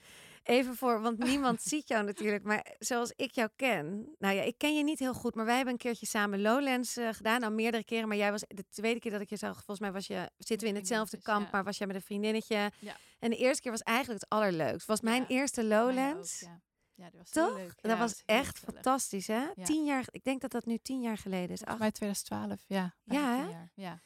even 0.47 0.75
voor, 0.75 1.01
want 1.01 1.17
niemand 1.17 1.61
ziet 1.71 1.87
jou 1.87 2.03
natuurlijk, 2.03 2.43
maar 2.43 2.75
zoals 2.79 3.13
ik 3.15 3.31
jou 3.31 3.49
ken, 3.55 4.15
nou 4.17 4.35
ja, 4.35 4.41
ik 4.41 4.57
ken 4.57 4.75
je 4.75 4.83
niet 4.83 4.99
heel 4.99 5.13
goed, 5.13 5.35
maar 5.35 5.45
wij 5.45 5.55
hebben 5.55 5.73
een 5.73 5.79
keertje 5.79 6.05
samen 6.05 6.41
Lowlands 6.41 6.97
uh, 6.97 7.09
gedaan, 7.11 7.43
al 7.43 7.51
meerdere 7.51 7.83
keren, 7.83 8.07
maar 8.07 8.17
jij 8.17 8.31
was 8.31 8.43
de 8.47 8.65
tweede 8.69 8.99
keer 8.99 9.11
dat 9.11 9.21
ik 9.21 9.29
je 9.29 9.37
zag, 9.37 9.53
volgens 9.53 9.79
mij 9.79 9.91
was 9.91 10.07
je, 10.07 10.29
zitten 10.37 10.67
we 10.67 10.73
in 10.73 10.79
hetzelfde 10.79 11.21
kamp, 11.21 11.51
maar 11.51 11.63
was 11.63 11.77
jij 11.77 11.87
met 11.87 11.95
een 11.95 12.01
vriendinnetje. 12.01 12.71
Ja. 12.79 12.97
En 13.19 13.29
de 13.29 13.37
eerste 13.37 13.61
keer 13.61 13.71
was 13.71 13.81
eigenlijk 13.81 14.21
het 14.21 14.29
allerleukst. 14.29 14.87
Was 14.87 15.01
mijn 15.01 15.25
eerste 15.27 15.63
Lowlands. 15.63 16.39
ja. 16.39 16.63
Ja, 16.95 17.03
dat 17.03 17.13
was 17.13 17.29
Toch? 17.29 17.55
Leuk. 17.55 17.73
dat 17.81 17.97
was 17.97 18.21
echt 18.25 18.59
fantastisch, 18.59 19.27
hè? 19.27 19.63
Tien 19.63 19.85
jaar, 19.85 20.05
ik 20.09 20.23
denk 20.23 20.41
dat 20.41 20.51
dat 20.51 20.65
nu 20.65 20.77
tien 20.77 21.01
jaar 21.01 21.17
geleden 21.17 21.49
is. 21.49 21.61
Bij 21.61 21.91
2012, 21.91 22.65
ja. 22.67 22.95
Ja, 23.03 23.69
ja. 23.73 24.01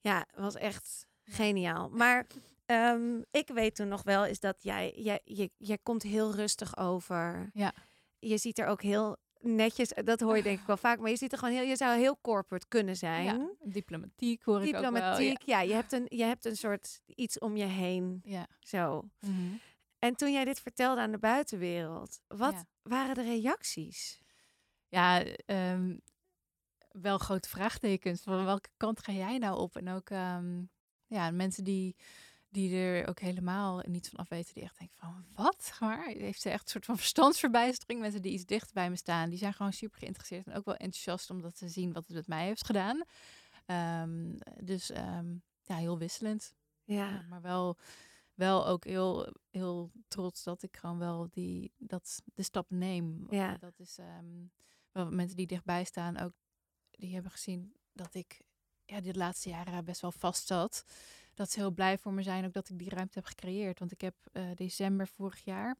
Ja, 0.00 0.26
was 0.34 0.54
echt 0.54 1.06
geniaal. 1.24 1.88
Maar 1.88 2.26
um, 2.66 3.24
ik 3.30 3.48
weet 3.48 3.74
toen 3.74 3.88
nog 3.88 4.02
wel, 4.02 4.26
is 4.26 4.40
dat 4.40 4.56
jij, 4.62 4.92
jij, 4.96 5.20
je, 5.24 5.50
jij 5.56 5.78
komt 5.82 6.02
heel 6.02 6.34
rustig 6.34 6.76
over. 6.76 7.50
Ja. 7.54 7.74
Je 8.18 8.38
ziet 8.38 8.58
er 8.58 8.66
ook 8.66 8.82
heel 8.82 9.16
netjes, 9.40 9.92
dat 10.04 10.20
hoor 10.20 10.36
je 10.36 10.42
denk 10.42 10.60
ik 10.60 10.66
wel 10.66 10.76
vaak, 10.76 10.98
maar 10.98 11.10
je 11.10 11.16
ziet 11.16 11.32
er 11.32 11.38
gewoon 11.38 11.54
heel, 11.54 11.64
je 11.64 11.76
zou 11.76 11.98
heel 11.98 12.18
corporate 12.20 12.68
kunnen 12.68 12.96
zijn. 12.96 13.24
Ja, 13.24 13.48
diplomatiek 13.64 14.42
hoor 14.42 14.62
ik 14.62 14.72
Diplomatiek, 14.72 15.42
ja. 15.42 15.60
ja. 15.60 15.68
je 15.68 15.74
hebt 15.74 15.92
een, 15.92 16.06
je 16.08 16.24
hebt 16.24 16.44
een 16.44 16.56
soort 16.56 17.00
iets 17.06 17.38
om 17.38 17.56
je 17.56 17.64
heen. 17.64 18.20
Ja. 18.24 18.46
Zo. 18.60 19.02
Mm 19.20 19.36
-hmm. 19.36 19.60
En 19.98 20.16
toen 20.16 20.32
jij 20.32 20.44
dit 20.44 20.60
vertelde 20.60 21.00
aan 21.00 21.12
de 21.12 21.18
buitenwereld, 21.18 22.20
wat 22.26 22.64
waren 22.82 23.14
de 23.14 23.22
reacties? 23.22 24.20
Ja, 24.88 25.24
um, 25.46 26.00
wel 26.90 27.18
grote 27.18 27.48
vraagtekens. 27.48 28.22
Van 28.22 28.44
welke 28.44 28.68
kant 28.76 29.00
ga 29.00 29.12
jij 29.12 29.38
nou 29.38 29.58
op? 29.58 29.76
En 29.76 29.88
ook 29.88 30.10
um, 30.10 30.70
ja, 31.06 31.30
mensen 31.30 31.64
die, 31.64 31.96
die 32.56 32.76
er 32.76 33.08
ook 33.08 33.20
helemaal 33.20 33.82
niet 33.86 34.08
van 34.08 34.18
af 34.18 34.28
weten, 34.28 34.54
die 34.54 34.62
echt 34.62 34.78
denken 34.78 34.96
van 34.96 35.24
wat? 35.34 35.76
Maar 35.80 36.06
heeft 36.06 36.40
ze 36.40 36.50
echt 36.50 36.64
een 36.64 36.70
soort 36.70 36.84
van 36.84 36.96
verstandsverbijstering. 36.96 38.00
Mensen 38.00 38.22
die 38.22 38.32
iets 38.32 38.44
dicht 38.44 38.72
bij 38.72 38.90
me 38.90 38.96
staan, 38.96 39.28
die 39.28 39.38
zijn 39.38 39.54
gewoon 39.54 39.72
super 39.72 39.98
geïnteresseerd 39.98 40.46
en 40.46 40.54
ook 40.54 40.64
wel 40.64 40.74
enthousiast 40.74 41.30
omdat 41.30 41.58
ze 41.58 41.68
zien 41.68 41.92
wat 41.92 42.06
het 42.06 42.16
met 42.16 42.26
mij 42.26 42.46
heeft 42.46 42.66
gedaan. 42.66 43.04
Um, 44.06 44.38
dus 44.60 44.86
ja, 45.62 45.76
heel 45.76 45.98
wisselend. 45.98 46.54
Ja. 46.84 47.24
maar 47.28 47.40
wel 47.40 47.76
wel 48.34 48.66
ook 48.66 48.84
heel, 48.84 49.32
heel 49.50 49.90
trots 50.08 50.42
dat 50.42 50.62
ik 50.62 50.76
gewoon 50.76 50.98
wel 50.98 51.28
die, 51.30 51.72
dat, 51.78 52.22
de 52.34 52.42
stap 52.42 52.70
neem. 52.70 53.26
Ja. 53.30 53.56
Dat 53.56 53.78
is 53.78 53.98
um, 53.98 54.50
wel 54.92 55.10
mensen 55.10 55.36
die 55.36 55.46
dichtbij 55.46 55.84
staan 55.84 56.18
ook, 56.18 56.32
die 56.90 57.14
hebben 57.14 57.30
gezien 57.30 57.74
dat 57.92 58.14
ik 58.14 58.42
ja, 58.84 59.00
dit 59.00 59.16
laatste 59.16 59.48
jaren 59.48 59.84
best 59.84 60.00
wel 60.00 60.12
vast 60.12 60.46
zat. 60.46 60.84
Dat 61.36 61.50
ze 61.50 61.58
heel 61.58 61.70
blij 61.70 61.98
voor 61.98 62.12
me 62.12 62.22
zijn 62.22 62.44
ook 62.44 62.52
dat 62.52 62.68
ik 62.68 62.78
die 62.78 62.90
ruimte 62.90 63.18
heb 63.18 63.24
gecreëerd. 63.24 63.78
Want 63.78 63.92
ik 63.92 64.00
heb 64.00 64.14
uh, 64.32 64.44
december 64.54 65.08
vorig 65.08 65.44
jaar, 65.44 65.74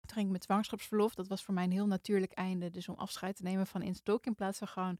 toen 0.00 0.14
ging 0.14 0.26
ik 0.26 0.32
met 0.32 0.44
zwangerschapsverlof. 0.44 1.14
Dat 1.14 1.28
was 1.28 1.42
voor 1.42 1.54
mij 1.54 1.64
een 1.64 1.72
heel 1.72 1.86
natuurlijk 1.86 2.32
einde. 2.32 2.70
Dus 2.70 2.88
om 2.88 2.94
afscheid 2.94 3.36
te 3.36 3.42
nemen 3.42 3.66
van 3.66 3.82
in 3.82 3.94
stok 3.94 4.26
in 4.26 4.34
plaats 4.34 4.58
van 4.58 4.68
gewoon 4.68 4.98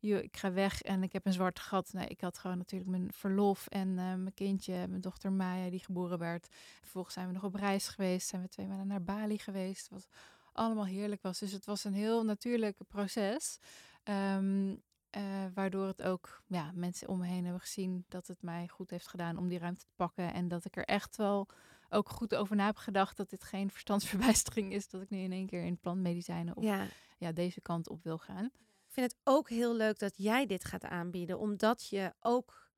ik 0.00 0.36
ga 0.36 0.52
weg 0.52 0.82
en 0.82 1.02
ik 1.02 1.12
heb 1.12 1.26
een 1.26 1.32
zwart 1.32 1.60
gat. 1.60 1.92
Nee, 1.92 2.06
ik 2.06 2.20
had 2.20 2.38
gewoon 2.38 2.58
natuurlijk 2.58 2.90
mijn 2.90 3.12
verlof 3.12 3.66
en 3.66 3.88
uh, 3.88 3.96
mijn 3.96 4.34
kindje, 4.34 4.88
mijn 4.88 5.00
dochter 5.00 5.32
Maya, 5.32 5.70
die 5.70 5.84
geboren 5.84 6.18
werd. 6.18 6.48
Vervolgens 6.80 7.14
zijn 7.14 7.26
we 7.26 7.32
nog 7.32 7.44
op 7.44 7.54
reis 7.54 7.88
geweest, 7.88 8.28
zijn 8.28 8.42
we 8.42 8.48
twee 8.48 8.66
maanden 8.66 8.86
naar 8.86 9.02
Bali 9.02 9.38
geweest. 9.38 9.88
Wat 9.88 10.08
allemaal 10.52 10.86
heerlijk 10.86 11.22
was. 11.22 11.38
Dus 11.38 11.52
het 11.52 11.64
was 11.64 11.84
een 11.84 11.92
heel 11.92 12.24
natuurlijk 12.24 12.76
proces. 12.88 13.58
Um, 14.04 14.82
uh, 15.16 15.44
waardoor 15.54 15.86
het 15.86 16.02
ook 16.02 16.42
ja, 16.46 16.70
mensen 16.74 17.08
om 17.08 17.18
me 17.18 17.26
heen 17.26 17.42
hebben 17.42 17.60
gezien 17.60 18.04
dat 18.08 18.26
het 18.26 18.42
mij 18.42 18.68
goed 18.68 18.90
heeft 18.90 19.08
gedaan 19.08 19.36
om 19.36 19.48
die 19.48 19.58
ruimte 19.58 19.84
te 19.84 19.92
pakken. 19.96 20.32
En 20.32 20.48
dat 20.48 20.64
ik 20.64 20.76
er 20.76 20.84
echt 20.84 21.16
wel 21.16 21.48
ook 21.88 22.08
goed 22.08 22.34
over 22.34 22.56
na 22.56 22.66
heb 22.66 22.76
gedacht 22.76 23.16
dat 23.16 23.30
dit 23.30 23.44
geen 23.44 23.70
verstandsverbijstering 23.76 24.72
is. 24.72 24.88
Dat 24.88 25.02
ik 25.02 25.10
nu 25.10 25.18
in 25.18 25.32
één 25.32 25.46
keer 25.46 25.64
in 25.64 25.78
plantmedicijnen 25.78 26.56
of 26.56 26.64
ja. 26.64 26.86
ja. 27.18 27.32
deze 27.32 27.60
kant 27.60 27.88
op 27.88 28.02
wil 28.02 28.18
gaan. 28.18 28.44
Ik 28.44 28.96
vind 28.96 29.10
het 29.12 29.20
ook 29.24 29.48
heel 29.48 29.76
leuk 29.76 29.98
dat 29.98 30.12
jij 30.16 30.46
dit 30.46 30.64
gaat 30.64 30.84
aanbieden, 30.84 31.38
omdat 31.38 31.86
je 31.88 32.14
ook 32.20 32.70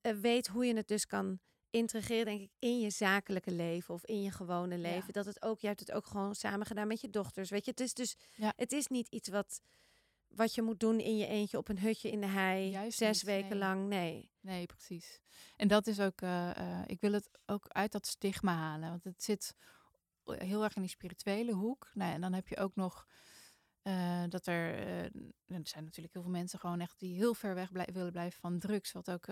eh, 0.00 0.12
weet 0.12 0.46
hoe 0.46 0.66
je 0.66 0.76
het 0.76 0.88
dus 0.88 1.06
kan 1.06 1.38
integreren, 1.70 2.24
denk 2.24 2.40
ik, 2.40 2.50
in 2.58 2.80
je 2.80 2.90
zakelijke 2.90 3.50
leven 3.50 3.94
of 3.94 4.04
in 4.04 4.22
je 4.22 4.30
gewone 4.30 4.78
leven. 4.78 5.12
Dat 5.12 5.26
het 5.26 5.42
ook, 5.42 5.60
je 5.60 5.66
hebt 5.66 5.80
het 5.80 5.92
ook 5.92 6.06
gewoon 6.06 6.34
samen 6.34 6.66
gedaan 6.66 6.86
met 6.86 7.00
je 7.00 7.10
dochters. 7.10 7.50
Weet 7.50 7.64
je, 7.64 7.70
het 7.70 7.80
is 7.80 7.94
dus, 7.94 8.16
Ja. 8.34 8.52
het 8.56 8.72
is 8.72 8.86
niet 8.86 9.08
iets 9.08 9.28
wat, 9.28 9.60
wat 10.36 10.54
je 10.54 10.62
moet 10.62 10.80
doen 10.80 11.00
in 11.00 11.16
je 11.16 11.26
eentje 11.26 11.58
op 11.58 11.68
een 11.68 11.78
hutje 11.78 12.10
in 12.10 12.20
de 12.20 12.26
hei, 12.26 12.70
Juist 12.70 12.98
zes 12.98 13.22
niet, 13.22 13.32
weken 13.32 13.48
nee. 13.48 13.58
lang. 13.58 13.88
Nee. 13.88 14.30
Nee, 14.40 14.66
precies. 14.66 15.20
En 15.56 15.68
dat 15.68 15.86
is 15.86 16.00
ook, 16.00 16.20
eh, 16.20 16.56
eh, 16.56 16.82
ik 16.86 17.00
wil 17.00 17.12
het 17.12 17.30
ook 17.46 17.68
uit 17.68 17.92
dat 17.92 18.06
stigma 18.06 18.54
halen. 18.54 18.88
Want 18.88 19.04
het 19.04 19.22
zit 19.22 19.54
heel 20.24 20.64
erg 20.64 20.76
in 20.76 20.82
die 20.82 20.90
spirituele 20.90 21.52
hoek. 21.52 21.90
Nou, 21.94 22.12
en 22.12 22.20
dan 22.20 22.32
heb 22.32 22.48
je 22.48 22.56
ook 22.56 22.74
nog 22.74 23.06
eh, 23.82 24.22
dat 24.28 24.46
er, 24.46 24.78
er 25.46 25.60
zijn 25.62 25.84
natuurlijk 25.84 26.14
heel 26.14 26.22
veel 26.22 26.30
mensen 26.30 26.58
gewoon 26.58 26.80
echt 26.80 26.98
die 26.98 27.14
heel 27.14 27.34
ver 27.34 27.54
weg 27.54 27.72
blij- 27.72 27.88
willen 27.92 28.12
blijven 28.12 28.40
van 28.40 28.58
drugs. 28.58 28.92
Wat 28.92 29.10
ook 29.10 29.24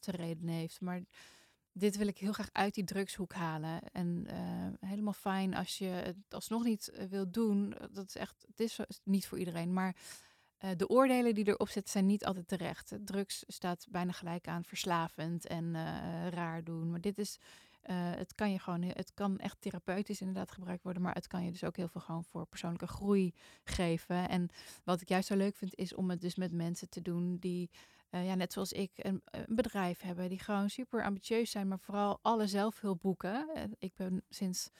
te 0.00 0.10
reden 0.10 0.48
heeft. 0.48 0.80
Maar 0.80 1.02
dit 1.78 1.96
wil 1.96 2.06
ik 2.06 2.18
heel 2.18 2.32
graag 2.32 2.48
uit 2.52 2.74
die 2.74 2.84
drugshoek 2.84 3.32
halen. 3.32 3.80
En 3.92 4.26
eh, 4.26 4.88
helemaal 4.88 5.12
fijn 5.12 5.54
als 5.54 5.78
je 5.78 5.86
het 5.86 6.16
alsnog 6.28 6.64
niet 6.64 6.88
eh, 6.88 7.04
wilt 7.04 7.34
doen. 7.34 7.74
Dat 7.90 8.08
is 8.08 8.16
echt, 8.16 8.44
het 8.48 8.60
is 8.60 8.78
niet 9.04 9.26
voor 9.26 9.38
iedereen. 9.38 9.72
Maar 9.72 9.96
eh, 10.58 10.70
de 10.76 10.88
oordelen 10.88 11.34
die 11.34 11.48
erop 11.48 11.68
zitten 11.68 11.92
zijn 11.92 12.06
niet 12.06 12.24
altijd 12.24 12.48
terecht. 12.48 12.92
Drugs 13.04 13.44
staat 13.46 13.86
bijna 13.90 14.12
gelijk 14.12 14.48
aan 14.48 14.64
verslavend 14.64 15.46
en 15.46 15.74
eh, 15.74 16.28
raar 16.28 16.64
doen. 16.64 16.90
Maar 16.90 17.00
dit 17.00 17.18
is, 17.18 17.38
eh, 17.80 17.94
het 17.96 18.34
kan 18.34 18.50
je 18.52 18.58
gewoon, 18.58 18.82
het 18.82 19.14
kan 19.14 19.38
echt 19.38 19.56
therapeutisch 19.60 20.20
inderdaad 20.20 20.52
gebruikt 20.52 20.82
worden. 20.82 21.02
Maar 21.02 21.14
het 21.14 21.26
kan 21.26 21.44
je 21.44 21.50
dus 21.50 21.64
ook 21.64 21.76
heel 21.76 21.88
veel 21.88 22.00
gewoon 22.00 22.24
voor 22.24 22.46
persoonlijke 22.46 22.86
groei 22.86 23.34
geven. 23.64 24.28
En 24.28 24.48
wat 24.84 25.00
ik 25.00 25.08
juist 25.08 25.28
zo 25.28 25.36
leuk 25.36 25.56
vind, 25.56 25.74
is 25.74 25.94
om 25.94 26.10
het 26.10 26.20
dus 26.20 26.34
met 26.34 26.52
mensen 26.52 26.88
te 26.88 27.02
doen 27.02 27.36
die, 27.36 27.70
eh, 27.70 27.95
ja, 28.24 28.34
net 28.34 28.52
zoals 28.52 28.72
ik, 28.72 28.90
een, 28.94 29.22
een 29.24 29.44
bedrijf 29.48 30.00
hebben. 30.00 30.28
Die 30.28 30.38
gewoon 30.38 30.70
super 30.70 31.04
ambitieus 31.04 31.50
zijn, 31.50 31.68
maar 31.68 31.78
vooral 31.78 32.18
alle 32.22 32.46
zelfhulp 32.46 33.00
boeken. 33.00 33.48
Eh, 33.54 33.62
ik 33.78 33.94
ben 33.94 34.24
sinds 34.28 34.70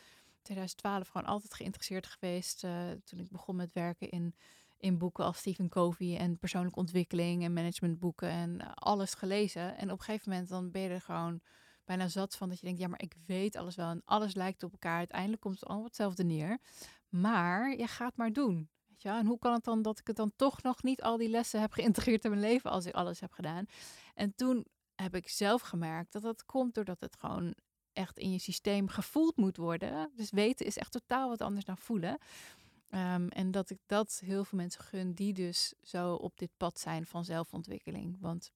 2012 0.42 1.08
gewoon 1.08 1.26
altijd 1.26 1.54
geïnteresseerd 1.54 2.06
geweest. 2.06 2.64
eh, 2.64 2.90
toen 3.04 3.18
ik 3.18 3.30
begon 3.30 3.56
met 3.56 3.72
werken 3.72 4.10
in 4.10 4.34
in 4.78 4.98
boeken 4.98 5.24
als 5.24 5.38
Stephen 5.38 5.68
Covey 5.68 6.16
en 6.16 6.38
persoonlijke 6.38 6.78
ontwikkeling 6.78 7.44
en 7.44 7.52
managementboeken 7.52 8.28
en 8.28 8.60
eh, 8.60 8.70
alles 8.74 9.14
gelezen. 9.14 9.76
En 9.76 9.90
op 9.90 9.98
een 9.98 10.04
gegeven 10.04 10.30
moment 10.30 10.48
dan 10.48 10.70
ben 10.70 10.82
je 10.82 10.88
er 10.88 11.00
gewoon 11.00 11.40
bijna 11.84 12.08
zat 12.08 12.36
van 12.36 12.48
dat 12.48 12.60
je 12.60 12.66
denkt, 12.66 12.80
ja, 12.80 12.88
maar 12.88 13.02
ik 13.02 13.14
weet 13.26 13.56
alles 13.56 13.74
wel 13.74 13.90
en 13.90 14.02
alles 14.04 14.34
lijkt 14.34 14.62
op 14.62 14.72
elkaar. 14.72 14.98
Uiteindelijk 14.98 15.40
komt 15.40 15.54
het 15.54 15.64
allemaal 15.64 15.86
hetzelfde 15.86 16.24
neer. 16.24 16.58
Maar 17.08 17.76
je 17.76 17.86
gaat 17.86 18.16
maar 18.16 18.32
doen. 18.32 18.68
Wel? 19.02 19.16
En 19.16 19.26
hoe 19.26 19.38
kan 19.38 19.52
het 19.52 19.64
dan 19.64 19.82
dat 19.82 19.98
ik 19.98 20.06
het 20.06 20.16
dan 20.16 20.32
toch 20.36 20.62
nog 20.62 20.82
niet 20.82 21.02
al 21.02 21.16
die 21.16 21.28
lessen 21.28 21.60
heb 21.60 21.72
geïntegreerd 21.72 22.24
in 22.24 22.30
mijn 22.30 22.42
leven 22.42 22.70
als 22.70 22.86
ik 22.86 22.94
alles 22.94 23.20
heb 23.20 23.32
gedaan? 23.32 23.66
En 24.14 24.34
toen 24.34 24.66
heb 24.94 25.14
ik 25.14 25.28
zelf 25.28 25.62
gemerkt 25.62 26.12
dat 26.12 26.22
dat 26.22 26.44
komt 26.44 26.74
doordat 26.74 27.00
het 27.00 27.16
gewoon 27.16 27.54
echt 27.92 28.18
in 28.18 28.32
je 28.32 28.38
systeem 28.38 28.88
gevoeld 28.88 29.36
moet 29.36 29.56
worden. 29.56 30.10
Dus 30.14 30.30
weten 30.30 30.66
is 30.66 30.78
echt 30.78 30.92
totaal 30.92 31.28
wat 31.28 31.40
anders 31.40 31.64
dan 31.64 31.78
voelen. 31.78 32.18
Ehm, 32.88 33.26
en 33.28 33.50
dat 33.50 33.70
ik 33.70 33.78
dat 33.86 34.20
heel 34.24 34.44
veel 34.44 34.58
mensen 34.58 34.84
gun 34.84 35.12
die 35.12 35.32
dus 35.32 35.74
zo 35.82 36.14
op 36.14 36.38
dit 36.38 36.50
pad 36.56 36.78
zijn 36.78 37.06
van 37.06 37.24
zelfontwikkeling. 37.24 38.16
Want 38.20 38.52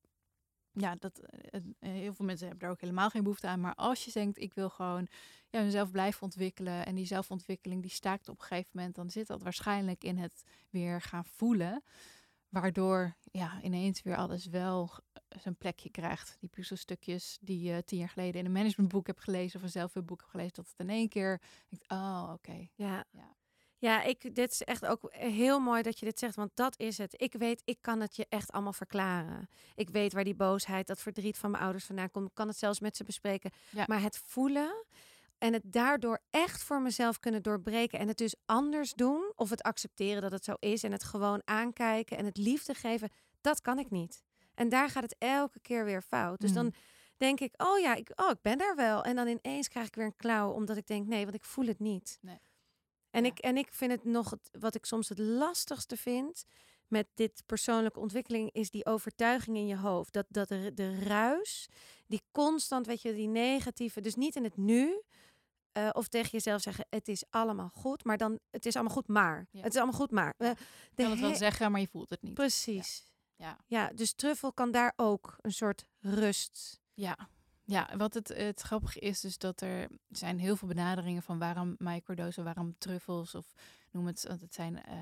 ja, 0.72 0.94
dat, 0.98 1.18
eh, 1.18 1.60
eh, 1.60 1.90
heel 1.92 2.14
veel 2.14 2.24
mensen 2.24 2.46
hebben 2.46 2.64
daar 2.64 2.74
ook 2.74 2.80
helemaal 2.80 3.10
geen 3.10 3.22
behoefte 3.22 3.46
aan. 3.46 3.60
Maar 3.60 3.74
als 3.74 4.04
je 4.04 4.12
denkt, 4.12 4.38
ik 4.38 4.54
wil 4.54 4.68
gewoon 4.68 5.08
ja, 5.48 5.62
mezelf 5.62 5.90
blijven 5.90 6.22
ontwikkelen. 6.22 6.86
En 6.86 6.94
die 6.94 7.06
zelfontwikkeling 7.06 7.82
die 7.82 7.90
staakt 7.90 8.28
op 8.28 8.40
een 8.40 8.46
gegeven 8.46 8.70
moment. 8.72 8.94
Dan 8.94 9.10
zit 9.10 9.26
dat 9.26 9.42
waarschijnlijk 9.42 10.04
in 10.04 10.18
het 10.18 10.42
weer 10.70 11.00
gaan 11.00 11.24
voelen. 11.24 11.82
Waardoor 12.48 13.16
ja, 13.32 13.62
ineens 13.62 14.02
weer 14.02 14.16
alles 14.16 14.46
wel 14.46 14.90
eh, 15.12 15.38
zijn 15.40 15.56
plekje 15.56 15.90
krijgt. 15.90 16.36
Die 16.40 16.48
puzzelstukjes 16.48 17.38
die 17.40 17.60
je 17.60 17.84
tien 17.84 17.98
jaar 17.98 18.08
geleden 18.08 18.40
in 18.40 18.46
een 18.46 18.52
managementboek 18.52 19.06
hebt 19.06 19.20
gelezen. 19.20 19.58
Of 19.58 19.64
een 19.64 19.70
zelfhulpboek 19.70 20.18
hebt 20.20 20.30
gelezen. 20.30 20.54
Dat 20.54 20.68
het 20.68 20.78
in 20.78 20.90
één 20.90 21.08
keer 21.08 21.40
denkt, 21.68 21.90
oh 21.90 22.30
oké. 22.32 22.68
Ja. 22.74 23.04
Ja. 23.10 23.38
Ja, 23.80 24.02
ik, 24.02 24.34
dit 24.34 24.50
is 24.50 24.62
echt 24.62 24.86
ook 24.86 25.00
heel 25.10 25.60
mooi 25.60 25.82
dat 25.82 25.98
je 25.98 26.04
dit 26.06 26.18
zegt, 26.18 26.34
want 26.34 26.50
dat 26.54 26.78
is 26.78 26.98
het. 26.98 27.14
Ik 27.16 27.32
weet, 27.32 27.62
ik 27.64 27.78
kan 27.80 28.00
het 28.00 28.16
je 28.16 28.26
echt 28.28 28.52
allemaal 28.52 28.72
verklaren. 28.72 29.48
Ik 29.74 29.90
weet 29.90 30.12
waar 30.12 30.24
die 30.24 30.34
boosheid, 30.34 30.86
dat 30.86 31.00
verdriet 31.00 31.38
van 31.38 31.50
mijn 31.50 31.62
ouders 31.62 31.84
vandaan 31.84 32.10
komt. 32.10 32.28
Ik 32.28 32.34
kan 32.34 32.48
het 32.48 32.56
zelfs 32.58 32.80
met 32.80 32.96
ze 32.96 33.04
bespreken. 33.04 33.50
Ja. 33.70 33.84
Maar 33.86 34.02
het 34.02 34.18
voelen 34.26 34.84
en 35.38 35.52
het 35.52 35.62
daardoor 35.64 36.22
echt 36.30 36.62
voor 36.62 36.82
mezelf 36.82 37.18
kunnen 37.20 37.42
doorbreken 37.42 37.98
en 37.98 38.08
het 38.08 38.16
dus 38.16 38.34
anders 38.46 38.92
doen, 38.92 39.32
of 39.36 39.50
het 39.50 39.62
accepteren 39.62 40.22
dat 40.22 40.32
het 40.32 40.44
zo 40.44 40.54
is 40.58 40.82
en 40.82 40.92
het 40.92 41.04
gewoon 41.04 41.42
aankijken 41.44 42.16
en 42.16 42.24
het 42.24 42.36
liefde 42.36 42.74
geven, 42.74 43.08
dat 43.40 43.60
kan 43.60 43.78
ik 43.78 43.90
niet. 43.90 44.22
En 44.54 44.68
daar 44.68 44.88
gaat 44.90 45.02
het 45.02 45.16
elke 45.18 45.60
keer 45.60 45.84
weer 45.84 46.02
fout. 46.02 46.40
Dus 46.40 46.50
Mm. 46.50 46.56
dan 46.56 46.74
denk 47.16 47.40
ik, 47.40 47.54
oh 47.62 47.78
ja, 47.78 47.94
ik, 47.94 48.12
oh, 48.14 48.30
ik 48.30 48.42
ben 48.42 48.58
daar 48.58 48.76
wel. 48.76 49.02
En 49.04 49.16
dan 49.16 49.26
ineens 49.26 49.68
krijg 49.68 49.86
ik 49.86 49.94
weer 49.94 50.04
een 50.06 50.16
klauw, 50.16 50.50
omdat 50.52 50.76
ik 50.76 50.86
denk, 50.86 51.06
nee, 51.06 51.22
want 51.22 51.34
ik 51.36 51.44
voel 51.44 51.66
het 51.66 51.78
niet. 51.78 52.18
Nee. 52.20 52.38
En, 53.10 53.24
Ja. 53.24 53.30
ik, 53.30 53.38
en 53.38 53.56
ik 53.56 53.68
vind 53.72 53.90
het 53.90 54.04
nog, 54.04 54.34
wat 54.60 54.74
ik 54.74 54.84
soms 54.84 55.08
het 55.08 55.18
lastigste 55.18 55.96
vind 55.96 56.44
met 56.88 57.06
dit 57.14 57.42
persoonlijke 57.46 58.00
ontwikkeling, 58.00 58.52
is 58.52 58.70
die 58.70 58.86
overtuiging 58.86 59.56
in 59.56 59.66
je 59.66 59.76
hoofd. 59.76 60.12
Dat, 60.12 60.26
dat 60.28 60.48
de, 60.48 60.70
de 60.74 60.98
ruis, 60.98 61.68
die 62.06 62.22
constant, 62.32 62.86
weet 62.86 63.02
je, 63.02 63.14
die 63.14 63.28
negatieve, 63.28 64.00
dus 64.00 64.14
niet 64.14 64.36
in 64.36 64.44
het 64.44 64.56
nu, 64.56 65.02
eh, 65.72 65.88
of 65.92 66.08
tegen 66.08 66.30
jezelf 66.30 66.62
zeggen, 66.62 66.86
het 66.90 67.08
is 67.08 67.24
allemaal 67.30 67.68
goed, 67.68 68.04
maar 68.04 68.16
dan, 68.16 68.38
het 68.50 68.66
is 68.66 68.74
allemaal 68.74 68.94
goed, 68.94 69.08
maar. 69.08 69.46
Ja. 69.50 69.62
Het 69.62 69.72
is 69.74 69.80
allemaal 69.80 70.00
goed, 70.00 70.10
maar. 70.10 70.34
Eh, 70.36 70.48
Je 70.48 71.02
kan 71.02 71.10
het 71.10 71.20
wel 71.20 71.34
zeggen, 71.34 71.70
maar 71.70 71.80
je 71.80 71.88
voelt 71.88 72.10
het 72.10 72.22
niet. 72.22 72.34
Precies. 72.34 73.08
Ja. 73.36 73.58
Ja, 73.66 73.90
dus 73.94 74.12
truffel 74.12 74.52
kan 74.52 74.70
daar 74.70 74.92
ook 74.96 75.36
een 75.40 75.52
soort 75.52 75.84
rust. 75.98 76.80
Ja, 76.94 77.28
ja 77.70 77.96
wat 77.96 78.14
het, 78.14 78.60
grappige 78.60 78.98
is 78.98 79.20
dus 79.20 79.38
dat 79.38 79.60
er 79.60 79.88
zijn 80.10 80.38
heel 80.38 80.56
veel 80.56 80.68
benaderingen 80.68 81.22
van 81.22 81.38
waarom 81.38 81.74
microdosen, 81.78 82.44
waarom 82.44 82.74
truffels 82.78 83.34
of 83.34 83.52
noem 83.90 84.06
het, 84.06 84.24
want 84.28 84.40
het 84.40 84.54
zijn, 84.54 84.82
eh, 84.84 84.96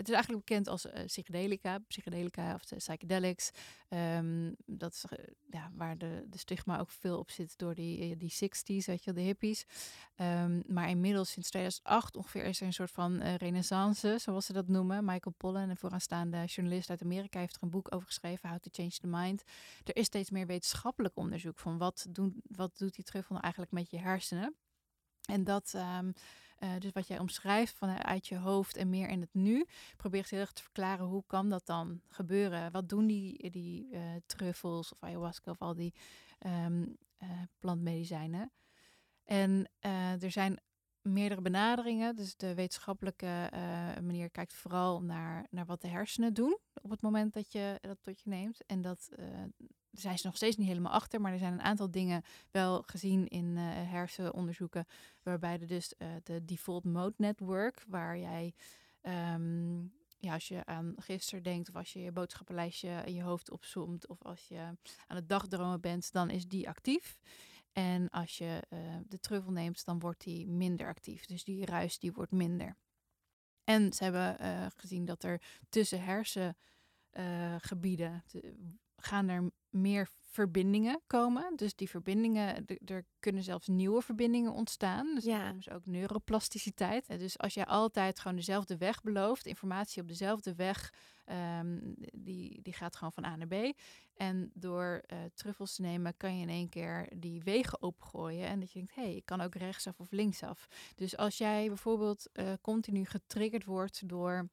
het 0.00 0.08
is 0.08 0.14
eigenlijk 0.14 0.46
bekend 0.46 0.68
als 0.68 0.86
eh, 0.86 1.04
psychedelica, 1.04 1.78
psychedelica 1.78 2.54
of 2.54 2.64
de 2.64 2.76
psychedelics. 2.76 3.50
Ehm, 3.88 4.52
dat 4.66 4.92
is 4.92 5.04
eh, 5.04 5.24
ja, 5.50 5.70
waar 5.74 5.98
de, 5.98 6.24
de 6.28 6.38
stigma 6.38 6.78
ook 6.78 6.90
veel 6.90 7.18
op 7.18 7.30
zit 7.30 7.58
door 7.58 7.74
die, 7.74 8.00
eh, 8.00 8.18
die 8.18 8.32
60s, 8.32 8.86
weet 8.86 9.04
je 9.04 9.12
de 9.12 9.20
hippies. 9.20 9.64
Ehm, 10.16 10.60
maar 10.66 10.88
inmiddels 10.88 11.30
sinds 11.30 11.48
2008 11.48 12.16
ongeveer 12.16 12.44
is 12.44 12.60
er 12.60 12.66
een 12.66 12.72
soort 12.72 12.90
van 12.90 13.20
eh, 13.20 13.34
renaissance, 13.34 14.18
zoals 14.18 14.46
ze 14.46 14.52
dat 14.52 14.68
noemen. 14.68 15.04
Michael 15.04 15.34
Pollan, 15.36 15.68
een 15.68 15.76
vooraanstaande 15.76 16.44
journalist 16.44 16.90
uit 16.90 17.02
Amerika, 17.02 17.38
heeft 17.38 17.56
er 17.56 17.62
een 17.62 17.70
boek 17.70 17.94
over 17.94 18.06
geschreven, 18.06 18.48
How 18.48 18.58
to 18.58 18.68
Change 18.72 18.90
the 18.98 19.06
Mind. 19.06 19.42
Er 19.84 19.96
is 19.96 20.06
steeds 20.06 20.30
meer 20.30 20.46
wetenschappelijk 20.46 21.16
onderzoek 21.16 21.58
van 21.58 21.78
wat, 21.78 22.06
doen, 22.10 22.42
wat 22.46 22.78
doet 22.78 22.94
die 22.94 23.04
truffel 23.04 23.30
nou 23.30 23.42
eigenlijk 23.42 23.72
met 23.72 23.90
je 23.90 23.98
hersenen. 23.98 24.54
En 25.24 25.44
dat, 25.44 25.72
ehm, 25.74 26.10
eh, 26.60 26.70
dus 26.78 26.92
wat 26.92 27.06
jij 27.06 27.18
omschrijft 27.18 27.74
vanuit 27.76 28.26
je 28.26 28.36
hoofd 28.36 28.76
en 28.76 28.90
meer 28.90 29.08
in 29.08 29.20
het 29.20 29.34
nu, 29.34 29.66
probeer 29.96 30.26
heel 30.28 30.40
erg 30.40 30.52
te 30.52 30.62
verklaren 30.62 31.06
hoe 31.06 31.24
kan 31.26 31.48
dat 31.48 31.66
dan 31.66 32.00
gebeuren? 32.08 32.72
Wat 32.72 32.88
doen 32.88 33.06
die, 33.06 33.50
die 33.50 33.88
eh, 33.90 34.00
truffels 34.26 34.92
of 34.92 35.02
ayahuasca 35.02 35.50
of 35.50 35.60
al 35.60 35.74
die 35.74 35.94
eh, 36.38 36.66
plantmedicijnen? 37.58 38.52
En 39.24 39.70
eh, 39.78 40.22
er 40.22 40.30
zijn 40.30 40.60
meerdere 41.02 41.40
benaderingen. 41.40 42.16
Dus 42.16 42.36
de 42.36 42.54
wetenschappelijke 42.54 43.48
eh, 43.50 43.60
manier 44.02 44.30
kijkt 44.30 44.54
vooral 44.54 45.02
naar, 45.02 45.46
naar 45.50 45.66
wat 45.66 45.80
de 45.80 45.88
hersenen 45.88 46.34
doen 46.34 46.58
op 46.82 46.90
het 46.90 47.02
moment 47.02 47.32
dat 47.32 47.52
je 47.52 47.78
dat 47.80 47.98
tot 48.00 48.20
je 48.20 48.30
neemt. 48.30 48.66
En 48.66 48.82
dat 48.82 49.08
eh, 49.16 49.24
daar 49.90 50.00
zijn 50.00 50.18
ze 50.18 50.26
nog 50.26 50.36
steeds 50.36 50.56
niet 50.56 50.66
helemaal 50.66 50.92
achter, 50.92 51.20
maar 51.20 51.32
er 51.32 51.38
zijn 51.38 51.52
een 51.52 51.62
aantal 51.62 51.90
dingen 51.90 52.22
wel 52.50 52.82
gezien 52.86 53.28
in 53.28 53.56
eh, 53.56 53.64
hersenonderzoeken, 53.90 54.86
waarbij 55.22 55.60
er 55.60 55.66
dus 55.66 55.96
eh, 55.96 56.08
de 56.22 56.44
default 56.44 56.84
mode 56.84 57.14
network, 57.16 57.84
waar 57.88 58.18
jij 58.18 58.54
ehm, 59.00 59.78
ja, 60.18 60.32
als 60.32 60.48
je 60.48 60.66
aan 60.66 60.94
gisteren 60.96 61.42
denkt, 61.42 61.68
of 61.68 61.74
als 61.74 61.92
je 61.92 62.00
je 62.00 62.12
boodschappenlijstje 62.12 63.02
in 63.04 63.14
je 63.14 63.22
hoofd 63.22 63.50
opzomt, 63.50 64.06
of 64.06 64.22
als 64.22 64.48
je 64.48 64.58
aan 65.06 65.16
het 65.16 65.28
dagdromen 65.28 65.80
bent, 65.80 66.12
dan 66.12 66.30
is 66.30 66.46
die 66.46 66.68
actief. 66.68 67.18
En 67.72 68.10
als 68.10 68.38
je 68.38 68.62
eh, 68.68 68.96
de 69.06 69.20
truffel 69.20 69.52
neemt, 69.52 69.84
dan 69.84 69.98
wordt 69.98 70.20
die 70.20 70.46
minder 70.46 70.86
actief. 70.86 71.26
Dus 71.26 71.44
die 71.44 71.64
ruis 71.64 71.98
die 71.98 72.12
wordt 72.12 72.32
minder. 72.32 72.76
En 73.64 73.92
ze 73.92 74.04
hebben 74.04 74.38
eh, 74.38 74.66
gezien 74.76 75.04
dat 75.04 75.22
er 75.22 75.42
tussen 75.68 76.02
hersengebieden 76.02 78.24
gaan 79.00 79.28
er 79.28 79.50
meer 79.70 80.08
verbindingen 80.30 81.00
komen. 81.06 81.56
Dus 81.56 81.74
die 81.74 81.88
verbindingen, 81.90 82.66
er 82.84 83.04
kunnen 83.18 83.42
zelfs 83.42 83.66
nieuwe 83.66 84.02
verbindingen 84.02 84.52
ontstaan. 84.52 85.14
Dus 85.14 85.24
Ja. 85.24 85.36
dat 85.36 85.44
noemen 85.44 85.62
ze 85.62 85.72
ook 85.74 85.86
neuroplasticiteit. 85.86 87.06
Dus 87.18 87.38
als 87.38 87.54
jij 87.54 87.66
altijd 87.66 88.20
gewoon 88.20 88.36
dezelfde 88.36 88.76
weg 88.76 89.00
belooft, 89.02 89.46
informatie 89.46 90.02
op 90.02 90.08
dezelfde 90.08 90.54
weg, 90.54 90.92
ehm, 91.24 91.78
die, 92.12 92.62
die 92.62 92.72
gaat 92.72 92.96
gewoon 92.96 93.12
van 93.12 93.24
A 93.24 93.36
naar 93.36 93.46
B. 93.46 93.76
En 94.14 94.50
door 94.54 95.02
eh, 95.06 95.18
truffels 95.34 95.74
te 95.74 95.82
nemen 95.82 96.16
kan 96.16 96.36
je 96.36 96.42
in 96.42 96.48
één 96.48 96.68
keer 96.68 97.08
die 97.16 97.42
wegen 97.42 97.82
opgooien. 97.82 98.46
En 98.46 98.60
dat 98.60 98.72
je 98.72 98.78
denkt, 98.78 98.94
hé, 98.94 99.02
hey, 99.02 99.14
ik 99.14 99.24
kan 99.24 99.40
ook 99.40 99.54
rechtsaf 99.54 100.00
of 100.00 100.10
linksaf. 100.10 100.66
Dus 100.94 101.16
als 101.16 101.38
jij 101.38 101.66
bijvoorbeeld 101.68 102.28
eh, 102.32 102.52
continu 102.60 103.04
getriggerd 103.04 103.64
wordt 103.64 104.08
door 104.08 104.48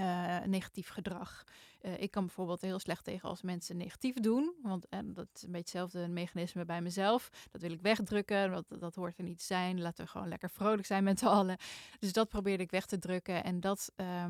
uh, 0.00 0.38
negatief 0.44 0.88
gedrag. 0.88 1.44
Uh, 1.82 2.00
ik 2.00 2.10
kan 2.10 2.24
bijvoorbeeld 2.24 2.60
heel 2.60 2.78
slecht 2.78 3.04
tegen 3.04 3.28
als 3.28 3.42
mensen 3.42 3.76
negatief 3.76 4.14
doen. 4.14 4.54
Want 4.62 4.88
en 4.88 5.14
dat 5.14 5.28
is 5.34 5.42
een 5.42 5.52
beetje 5.52 5.78
hetzelfde 5.78 6.08
mechanisme 6.08 6.64
bij 6.64 6.82
mezelf. 6.82 7.30
Dat 7.50 7.60
wil 7.60 7.70
ik 7.70 7.80
wegdrukken. 7.80 8.50
Dat, 8.50 8.64
dat 8.80 8.94
hoort 8.94 9.18
er 9.18 9.24
niet 9.24 9.42
zijn. 9.42 9.80
Laten 9.80 10.04
we 10.04 10.10
gewoon 10.10 10.28
lekker 10.28 10.50
vrolijk 10.50 10.86
zijn 10.86 11.04
met 11.04 11.18
z'n 11.18 11.26
allen. 11.26 11.56
Dus 11.98 12.12
dat 12.12 12.28
probeerde 12.28 12.62
ik 12.62 12.70
weg 12.70 12.86
te 12.86 12.98
drukken. 12.98 13.44
En 13.44 13.60
dat 13.60 13.92
uh, 13.96 14.24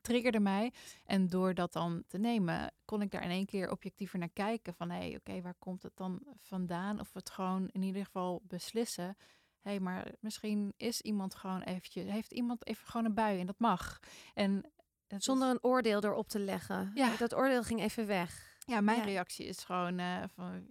triggerde 0.00 0.40
mij. 0.40 0.72
En 1.04 1.28
door 1.28 1.54
dat 1.54 1.72
dan 1.72 2.02
te 2.06 2.18
nemen, 2.18 2.72
kon 2.84 3.02
ik 3.02 3.10
daar 3.10 3.24
in 3.24 3.30
één 3.30 3.46
keer 3.46 3.70
objectiever 3.70 4.18
naar 4.18 4.28
kijken. 4.32 4.74
Van 4.74 4.90
hé, 4.90 4.98
hey, 4.98 5.16
oké, 5.16 5.40
waar 5.40 5.56
komt 5.58 5.82
het 5.82 5.96
dan 5.96 6.22
vandaan? 6.36 7.00
Of 7.00 7.12
het 7.12 7.30
gewoon 7.30 7.68
in 7.72 7.82
ieder 7.82 8.04
geval 8.04 8.42
beslissen 8.44 9.16
hé, 9.62 9.70
hey, 9.70 9.80
maar 9.80 10.14
misschien 10.20 10.72
is 10.76 11.00
iemand 11.00 11.34
gewoon 11.34 11.62
eventjes, 11.62 12.10
heeft 12.10 12.32
iemand 12.32 12.66
even 12.66 12.86
gewoon 12.86 13.06
een 13.06 13.14
bui 13.14 13.40
en 13.40 13.46
dat 13.46 13.58
mag. 13.58 14.00
En 14.34 14.70
zonder 15.06 15.50
een 15.50 15.62
oordeel 15.62 16.04
erop 16.04 16.28
te 16.28 16.38
leggen. 16.38 16.90
Ja. 16.94 17.16
Dat 17.16 17.34
oordeel 17.34 17.62
ging 17.62 17.80
even 17.80 18.06
weg. 18.06 18.58
Ja, 18.66 18.80
mijn 18.80 19.04
reactie 19.04 19.46
is 19.46 19.64
gewoon 19.64 19.98
uh, 19.98 20.24
van 20.34 20.66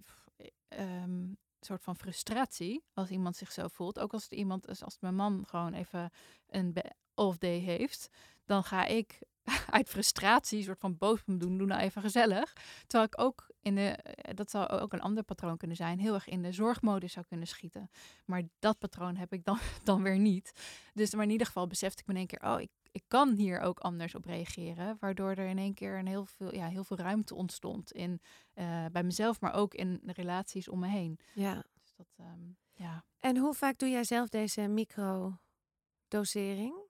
um, 0.69 1.37
soort 1.59 1.83
van 1.83 1.95
frustratie 1.95 2.83
als 2.93 3.09
iemand 3.09 3.35
zich 3.35 3.51
zo 3.51 3.67
voelt. 3.67 3.99
Ook 3.99 4.13
als 4.13 4.23
het 4.23 4.31
iemand, 4.31 4.81
als 4.83 4.97
mijn 4.99 5.15
man 5.15 5.43
gewoon 5.47 5.73
even 5.73 6.11
een 6.47 6.75
off 7.13 7.37
day 7.37 7.59
heeft, 7.59 8.09
dan 8.45 8.63
ga 8.63 8.85
ik 8.85 9.19
uit 9.69 9.89
frustratie, 9.89 10.57
een 10.57 10.63
soort 10.63 10.79
van 10.79 10.97
boos 10.97 11.21
me 11.25 11.37
doen, 11.37 11.57
doen 11.57 11.67
nou 11.67 11.81
even 11.81 12.01
gezellig. 12.01 12.53
Terwijl 12.87 13.09
ik 13.11 13.21
ook 13.21 13.49
in 13.61 13.75
de, 13.75 13.89
eh, 13.89 14.35
dat 14.35 14.51
zou 14.51 14.67
ook 14.67 14.93
een 14.93 15.01
ander 15.01 15.23
patroon 15.23 15.57
kunnen 15.57 15.77
zijn, 15.77 15.99
heel 15.99 16.13
erg 16.13 16.27
in 16.27 16.41
de 16.41 16.51
zorgmodus 16.51 17.13
zou 17.13 17.25
kunnen 17.25 17.47
schieten. 17.47 17.89
Maar 18.25 18.43
dat 18.59 18.79
patroon 18.79 19.15
heb 19.15 19.33
ik 19.33 19.45
dan, 19.45 19.59
dan 19.83 20.03
weer 20.03 20.19
niet. 20.19 20.51
Dus 20.93 21.13
maar 21.13 21.23
in 21.23 21.31
ieder 21.31 21.47
geval 21.47 21.67
besefte 21.67 22.01
ik 22.01 22.07
me 22.07 22.13
in 22.13 22.19
één 22.19 22.27
keer, 22.27 22.49
oh, 22.49 22.61
ik, 22.61 22.69
ik 22.91 23.03
kan 23.07 23.35
hier 23.35 23.59
ook 23.59 23.79
anders 23.79 24.15
op 24.15 24.25
reageren. 24.25 24.97
Waardoor 24.99 25.29
er 25.29 25.47
in 25.47 25.57
één 25.57 25.73
keer 25.73 25.97
een 25.97 26.07
heel, 26.07 26.25
veel, 26.25 26.55
ja, 26.55 26.67
heel 26.67 26.83
veel 26.83 26.97
ruimte 26.97 27.35
ontstond 27.35 27.91
in, 27.91 28.21
uh, 28.55 28.85
bij 28.91 29.03
mezelf, 29.03 29.41
maar 29.41 29.53
ook 29.53 29.73
in 29.73 29.99
de 30.03 30.13
relaties 30.13 30.69
om 30.69 30.79
me 30.79 30.87
heen. 30.87 31.19
Ja. 31.33 31.53
Dus 31.53 31.93
dat, 31.95 32.07
um, 32.19 32.57
ja. 32.73 33.05
En 33.19 33.37
hoe 33.37 33.53
vaak 33.53 33.77
doe 33.77 33.89
jij 33.89 34.03
zelf 34.03 34.29
deze 34.29 34.67
microdosering? 34.67 36.88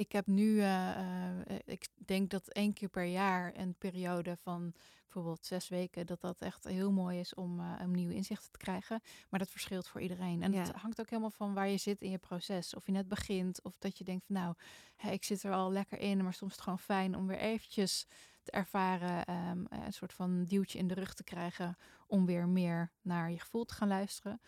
Ik 0.00 0.12
heb 0.12 0.26
nu, 0.26 0.44
uh, 0.44 0.96
uh, 0.96 1.58
ik 1.64 1.88
denk 1.94 2.30
dat 2.30 2.48
één 2.48 2.72
keer 2.72 2.88
per 2.88 3.04
jaar 3.04 3.56
een 3.56 3.74
periode 3.74 4.36
van 4.36 4.74
bijvoorbeeld 5.02 5.46
zes 5.46 5.68
weken, 5.68 6.06
dat 6.06 6.20
dat 6.20 6.40
echt 6.40 6.64
heel 6.64 6.92
mooi 6.92 7.18
is 7.18 7.34
om 7.34 7.60
uh, 7.60 7.74
een 7.78 7.90
nieuwe 7.90 8.14
inzichten 8.14 8.50
te 8.50 8.58
krijgen. 8.58 9.00
Maar 9.28 9.40
dat 9.40 9.50
verschilt 9.50 9.88
voor 9.88 10.00
iedereen. 10.00 10.42
En 10.42 10.52
ja. 10.52 10.58
het 10.58 10.72
hangt 10.72 11.00
ook 11.00 11.10
helemaal 11.10 11.30
van 11.30 11.54
waar 11.54 11.68
je 11.68 11.76
zit 11.76 12.02
in 12.02 12.10
je 12.10 12.18
proces. 12.18 12.74
Of 12.74 12.86
je 12.86 12.92
net 12.92 13.08
begint, 13.08 13.62
of 13.62 13.78
dat 13.78 13.98
je 13.98 14.04
denkt 14.04 14.26
van 14.26 14.34
nou, 14.34 14.54
hè, 14.96 15.10
ik 15.10 15.24
zit 15.24 15.42
er 15.42 15.52
al 15.52 15.72
lekker 15.72 15.98
in, 15.98 16.22
maar 16.22 16.34
soms 16.34 16.50
is 16.50 16.56
het 16.56 16.64
gewoon 16.64 16.78
fijn 16.78 17.16
om 17.16 17.26
weer 17.26 17.38
eventjes 17.38 18.06
te 18.42 18.50
ervaren, 18.50 19.30
um, 19.30 19.66
een 19.68 19.92
soort 19.92 20.12
van 20.12 20.44
duwtje 20.44 20.78
in 20.78 20.88
de 20.88 20.94
rug 20.94 21.14
te 21.14 21.24
krijgen, 21.24 21.76
om 22.06 22.26
weer 22.26 22.48
meer 22.48 22.92
naar 23.02 23.30
je 23.30 23.40
gevoel 23.40 23.64
te 23.64 23.74
gaan 23.74 23.88
luisteren. 23.88 24.40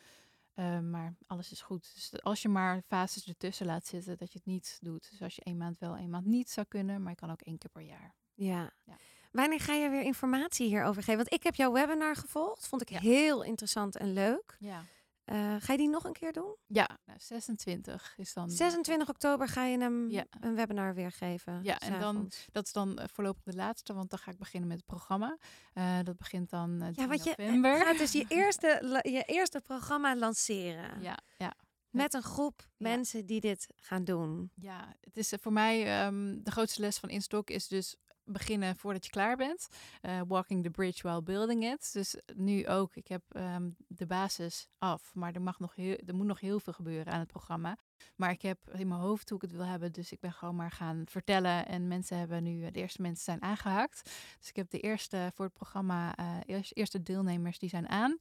Uh, 0.54 0.78
maar 0.80 1.14
alles 1.26 1.52
is 1.52 1.62
goed. 1.62 1.90
Dus 1.94 2.22
als 2.22 2.42
je 2.42 2.48
maar 2.48 2.82
fases 2.86 3.26
ertussen 3.26 3.66
laat 3.66 3.86
zitten, 3.86 4.18
dat 4.18 4.32
je 4.32 4.38
het 4.38 4.46
niet 4.46 4.78
doet. 4.80 5.10
Dus 5.10 5.22
als 5.22 5.34
je 5.34 5.42
één 5.42 5.56
maand 5.56 5.78
wel, 5.78 5.96
één 5.96 6.10
maand 6.10 6.26
niet 6.26 6.50
zou 6.50 6.66
kunnen, 6.66 7.02
maar 7.02 7.10
je 7.10 7.18
kan 7.18 7.30
ook 7.30 7.40
één 7.40 7.58
keer 7.58 7.70
per 7.70 7.82
jaar. 7.82 8.14
Ja. 8.34 8.72
ja. 8.84 8.96
Wanneer 9.32 9.60
ga 9.60 9.72
je 9.72 9.88
weer 9.88 10.02
informatie 10.02 10.66
hierover 10.66 11.02
geven? 11.02 11.16
Want 11.16 11.32
ik 11.32 11.42
heb 11.42 11.54
jouw 11.54 11.72
webinar 11.72 12.16
gevolgd. 12.16 12.66
Vond 12.66 12.82
ik 12.82 12.88
ja. 12.88 13.00
heel 13.00 13.42
interessant 13.42 13.96
en 13.96 14.12
leuk. 14.12 14.56
Ja. 14.58 14.84
Uh, 15.26 15.56
ga 15.58 15.72
je 15.72 15.78
die 15.78 15.88
nog 15.88 16.04
een 16.04 16.12
keer 16.12 16.32
doen? 16.32 16.56
Ja, 16.66 16.98
nou, 17.04 17.18
26 17.20 18.14
is 18.16 18.32
dan. 18.32 18.50
26 18.50 19.08
oktober 19.08 19.48
ga 19.48 19.64
je 19.64 19.78
hem 19.78 20.10
ja. 20.10 20.24
een 20.40 20.54
webinar 20.54 20.94
weer 20.94 21.10
geven. 21.10 21.60
Ja, 21.62 21.78
en 21.78 22.00
dan 22.00 22.30
dat 22.52 22.66
is 22.66 22.72
dan 22.72 22.98
uh, 23.00 23.04
voorlopig 23.12 23.42
de 23.42 23.54
laatste, 23.54 23.94
want 23.94 24.10
dan 24.10 24.18
ga 24.18 24.30
ik 24.30 24.38
beginnen 24.38 24.68
met 24.68 24.76
het 24.76 24.86
programma. 24.86 25.38
Uh, 25.74 25.98
dat 26.02 26.16
begint 26.16 26.50
dan 26.50 26.92
ja, 26.94 27.06
want 27.06 27.24
november. 27.24 27.78
Je 27.78 27.84
gaat 27.84 27.98
dus 27.98 28.12
je 28.12 28.24
eerste, 28.38 29.00
je 29.02 29.22
eerste 29.22 29.60
programma 29.60 30.16
lanceren. 30.16 31.02
Ja, 31.02 31.18
ja. 31.38 31.54
Met 31.90 32.14
een 32.14 32.22
groep 32.22 32.68
mensen 32.76 33.26
die 33.26 33.40
dit 33.40 33.66
gaan 33.76 34.04
doen. 34.04 34.50
Ja, 34.54 34.96
het 35.00 35.16
is 35.16 35.32
voor 35.40 35.52
mij 35.52 36.06
um, 36.06 36.44
de 36.44 36.50
grootste 36.50 36.80
les 36.80 36.98
van 36.98 37.08
Instok 37.08 37.50
is 37.50 37.68
dus 37.68 37.96
beginnen 38.32 38.76
voordat 38.76 39.04
je 39.04 39.10
klaar 39.10 39.36
bent. 39.36 39.68
Uh, 40.02 40.20
walking 40.26 40.62
the 40.62 40.70
bridge 40.70 41.02
while 41.02 41.22
building 41.22 41.64
it. 41.64 41.92
Dus 41.92 42.16
nu 42.34 42.68
ook, 42.68 42.96
ik 42.96 43.08
heb 43.08 43.22
um, 43.36 43.76
de 43.88 44.06
basis 44.06 44.68
af, 44.78 45.10
maar 45.14 45.32
er, 45.32 45.42
mag 45.42 45.58
nog 45.58 45.74
heel, 45.74 45.96
er 46.06 46.14
moet 46.14 46.26
nog 46.26 46.40
heel 46.40 46.60
veel 46.60 46.72
gebeuren 46.72 47.12
aan 47.12 47.20
het 47.20 47.28
programma. 47.28 47.76
Maar 48.16 48.30
ik 48.30 48.42
heb 48.42 48.58
in 48.72 48.88
mijn 48.88 49.00
hoofd 49.00 49.28
hoe 49.28 49.38
ik 49.38 49.50
het 49.50 49.56
wil 49.56 49.66
hebben, 49.66 49.92
dus 49.92 50.12
ik 50.12 50.20
ben 50.20 50.32
gewoon 50.32 50.56
maar 50.56 50.70
gaan 50.70 51.02
vertellen. 51.04 51.66
En 51.66 51.88
mensen 51.88 52.18
hebben 52.18 52.42
nu, 52.42 52.70
de 52.70 52.80
eerste 52.80 53.02
mensen 53.02 53.24
zijn 53.24 53.42
aangehaakt. 53.42 54.10
Dus 54.38 54.48
ik 54.48 54.56
heb 54.56 54.70
de 54.70 54.80
eerste 54.80 55.30
voor 55.34 55.44
het 55.44 55.54
programma, 55.54 56.18
uh, 56.18 56.60
eerste 56.72 57.02
deelnemers 57.02 57.58
die 57.58 57.68
zijn 57.68 57.88
aan. 57.88 58.16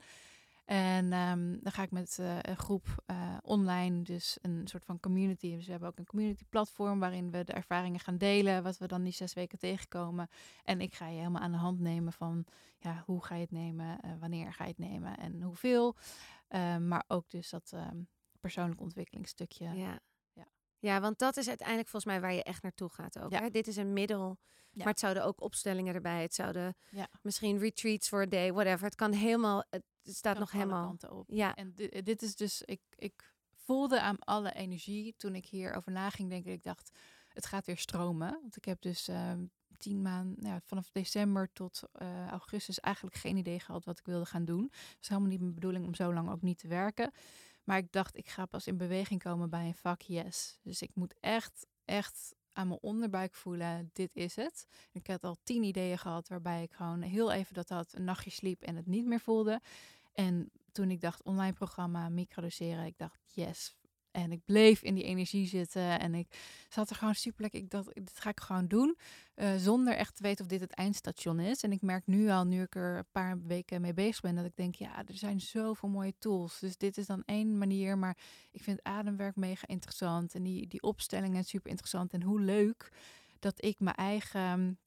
En 0.71 1.13
um, 1.13 1.59
dan 1.61 1.71
ga 1.71 1.83
ik 1.83 1.91
met 1.91 2.17
uh, 2.19 2.37
een 2.41 2.57
groep 2.57 3.03
uh, 3.07 3.37
online, 3.41 4.01
dus 4.01 4.37
een 4.41 4.67
soort 4.67 4.85
van 4.85 4.99
community. 4.99 5.55
Dus 5.55 5.65
we 5.65 5.71
hebben 5.71 5.89
ook 5.89 5.97
een 5.97 6.05
community 6.05 6.43
platform 6.49 6.99
waarin 6.99 7.31
we 7.31 7.43
de 7.43 7.53
ervaringen 7.53 7.99
gaan 7.99 8.17
delen, 8.17 8.63
wat 8.63 8.77
we 8.77 8.87
dan 8.87 9.03
die 9.03 9.13
zes 9.13 9.33
weken 9.33 9.59
tegenkomen. 9.59 10.29
En 10.63 10.81
ik 10.81 10.93
ga 10.93 11.07
je 11.07 11.17
helemaal 11.17 11.41
aan 11.41 11.51
de 11.51 11.57
hand 11.57 11.79
nemen 11.79 12.13
van, 12.13 12.45
ja, 12.79 13.03
hoe 13.05 13.23
ga 13.23 13.35
je 13.35 13.41
het 13.41 13.51
nemen, 13.51 13.97
uh, 14.05 14.11
wanneer 14.19 14.53
ga 14.53 14.63
je 14.63 14.69
het 14.69 14.79
nemen 14.79 15.17
en 15.17 15.41
hoeveel. 15.41 15.95
maar 16.79 17.03
ook 17.07 17.29
dus 17.29 17.49
dat 17.49 17.73
persoonlijk 18.39 18.81
ontwikkelingsstukje. 18.81 19.65
Ja. 19.65 19.99
ja. 20.33 20.47
Ja, 20.79 21.01
want 21.01 21.19
dat 21.19 21.37
is 21.37 21.47
uiteindelijk 21.47 21.89
volgens 21.89 22.11
mij 22.11 22.21
waar 22.21 22.33
je 22.33 22.43
echt 22.43 22.63
naartoe 22.63 22.89
gaat 22.89 23.19
ook. 23.19 23.31
Ja. 23.31 23.39
Hè? 23.39 23.49
Dit 23.49 23.67
is 23.67 23.75
een 23.75 23.93
middel, 23.93 24.37
ja. 24.71 24.77
maar 24.77 24.87
het 24.87 24.99
zouden 24.99 25.25
ook 25.25 25.41
opstellingen 25.41 25.95
erbij. 25.95 26.21
Het 26.21 26.33
zouden 26.33 26.75
misschien 27.21 27.57
retreats 27.59 28.09
voor 28.09 28.21
een 28.21 28.29
day, 28.29 28.53
whatever. 28.53 28.85
Het 28.85 28.95
kan 28.95 29.11
helemaal, 29.11 29.63
het 29.69 29.83
staat 30.03 30.39
nog 30.39 30.51
helemaal. 30.51 30.95
op. 31.09 31.23
Ja. 31.27 31.55
En 31.55 31.73
dit, 31.75 32.05
dit 32.05 32.21
is 32.21 32.35
dus, 32.35 32.61
ik, 32.61 32.81
ik 32.95 33.33
voelde 33.53 34.01
aan 34.01 34.19
alle 34.19 34.53
energie 34.53 35.13
toen 35.17 35.35
ik 35.35 35.45
hierover 35.45 35.91
na 35.91 36.09
ging 36.09 36.29
denken. 36.29 36.51
Ik 36.51 36.63
dacht, 36.63 36.91
het 37.27 37.45
gaat 37.45 37.65
weer 37.65 37.77
stromen. 37.77 38.39
Want 38.41 38.55
ik 38.55 38.65
heb 38.65 38.81
dus 38.81 39.09
uh, 39.09 39.33
tien 39.77 40.01
maanden, 40.01 40.47
ja, 40.47 40.59
vanaf 40.65 40.89
december 40.91 41.49
tot 41.53 41.81
uh, 42.01 42.27
augustus 42.27 42.79
eigenlijk 42.79 43.15
geen 43.15 43.37
idee 43.37 43.59
gehad 43.59 43.85
wat 43.85 43.99
ik 43.99 44.05
wilde 44.05 44.25
gaan 44.25 44.45
doen. 44.45 44.63
Het 44.63 44.97
was 44.97 45.07
helemaal 45.07 45.29
niet 45.29 45.39
mijn 45.39 45.53
bedoeling 45.53 45.85
om 45.85 45.95
zo 45.95 46.13
lang 46.13 46.29
ook 46.29 46.41
niet 46.41 46.57
te 46.57 46.67
werken. 46.67 47.11
Maar 47.63 47.77
ik 47.77 47.91
dacht, 47.91 48.17
ik 48.17 48.29
ga 48.29 48.45
pas 48.45 48.67
in 48.67 48.77
beweging 48.77 49.23
komen 49.23 49.49
bij 49.49 49.65
een 49.65 49.75
vak 49.75 50.01
yes. 50.01 50.59
Dus 50.61 50.81
ik 50.81 50.91
moet 50.93 51.15
echt, 51.19 51.67
echt 51.85 52.35
aan 52.53 52.67
mijn 52.67 52.79
onderbuik 52.81 53.35
voelen, 53.35 53.89
dit 53.93 54.15
is 54.15 54.35
het. 54.35 54.67
Ik 54.91 55.07
had 55.07 55.23
al 55.23 55.37
tien 55.43 55.63
ideeën 55.63 55.97
gehad 55.97 56.27
waarbij 56.27 56.63
ik 56.63 56.73
gewoon 56.73 57.01
heel 57.01 57.31
even 57.31 57.53
dat 57.53 57.69
had, 57.69 57.93
een 57.93 58.03
nachtje 58.03 58.29
sliep 58.29 58.61
en 58.61 58.75
het 58.75 58.85
niet 58.85 59.05
meer 59.05 59.19
voelde. 59.19 59.61
En 60.13 60.51
toen 60.71 60.91
ik 60.91 61.01
dacht 61.01 61.23
online 61.23 61.53
programma, 61.53 62.09
microdoseren, 62.09 62.85
ik 62.85 62.97
dacht 62.97 63.19
yes, 63.33 63.75
en 64.11 64.31
ik 64.31 64.45
bleef 64.45 64.81
in 64.81 64.95
die 64.95 65.03
energie 65.03 65.47
zitten. 65.47 65.99
En 65.99 66.15
ik 66.15 66.27
zat 66.69 66.89
er 66.89 66.95
gewoon 66.95 67.15
super 67.15 67.41
lekker. 67.41 67.59
Ik 67.59 67.69
dacht, 67.69 67.93
dit 67.93 68.19
ga 68.19 68.29
ik 68.29 68.39
gewoon 68.39 68.67
doen. 68.67 68.97
Uh, 69.35 69.55
zonder 69.55 69.95
echt 69.95 70.15
te 70.15 70.23
weten 70.23 70.43
of 70.43 70.51
dit 70.51 70.59
het 70.59 70.73
eindstation 70.73 71.39
is. 71.39 71.63
En 71.63 71.71
ik 71.71 71.81
merk 71.81 72.07
nu 72.07 72.29
al, 72.29 72.45
nu 72.45 72.61
ik 72.61 72.75
er 72.75 72.97
een 72.97 73.11
paar 73.11 73.41
weken 73.41 73.81
mee 73.81 73.93
bezig 73.93 74.21
ben, 74.21 74.35
dat 74.35 74.45
ik 74.45 74.55
denk, 74.55 74.75
ja, 74.75 74.97
er 75.05 75.17
zijn 75.17 75.41
zoveel 75.41 75.89
mooie 75.89 76.13
tools. 76.19 76.59
Dus 76.59 76.77
dit 76.77 76.97
is 76.97 77.05
dan 77.05 77.23
één 77.25 77.57
manier. 77.57 77.97
Maar 77.97 78.17
ik 78.51 78.63
vind 78.63 78.83
ademwerk 78.83 79.35
mega 79.35 79.67
interessant. 79.67 80.35
En 80.35 80.43
die, 80.43 80.67
die 80.67 80.81
opstellingen 80.81 81.43
super 81.43 81.69
interessant. 81.69 82.13
En 82.13 82.23
hoe 82.23 82.41
leuk 82.41 82.91
dat 83.39 83.63
ik 83.63 83.79
mijn 83.79 83.95
eigen 83.95 84.79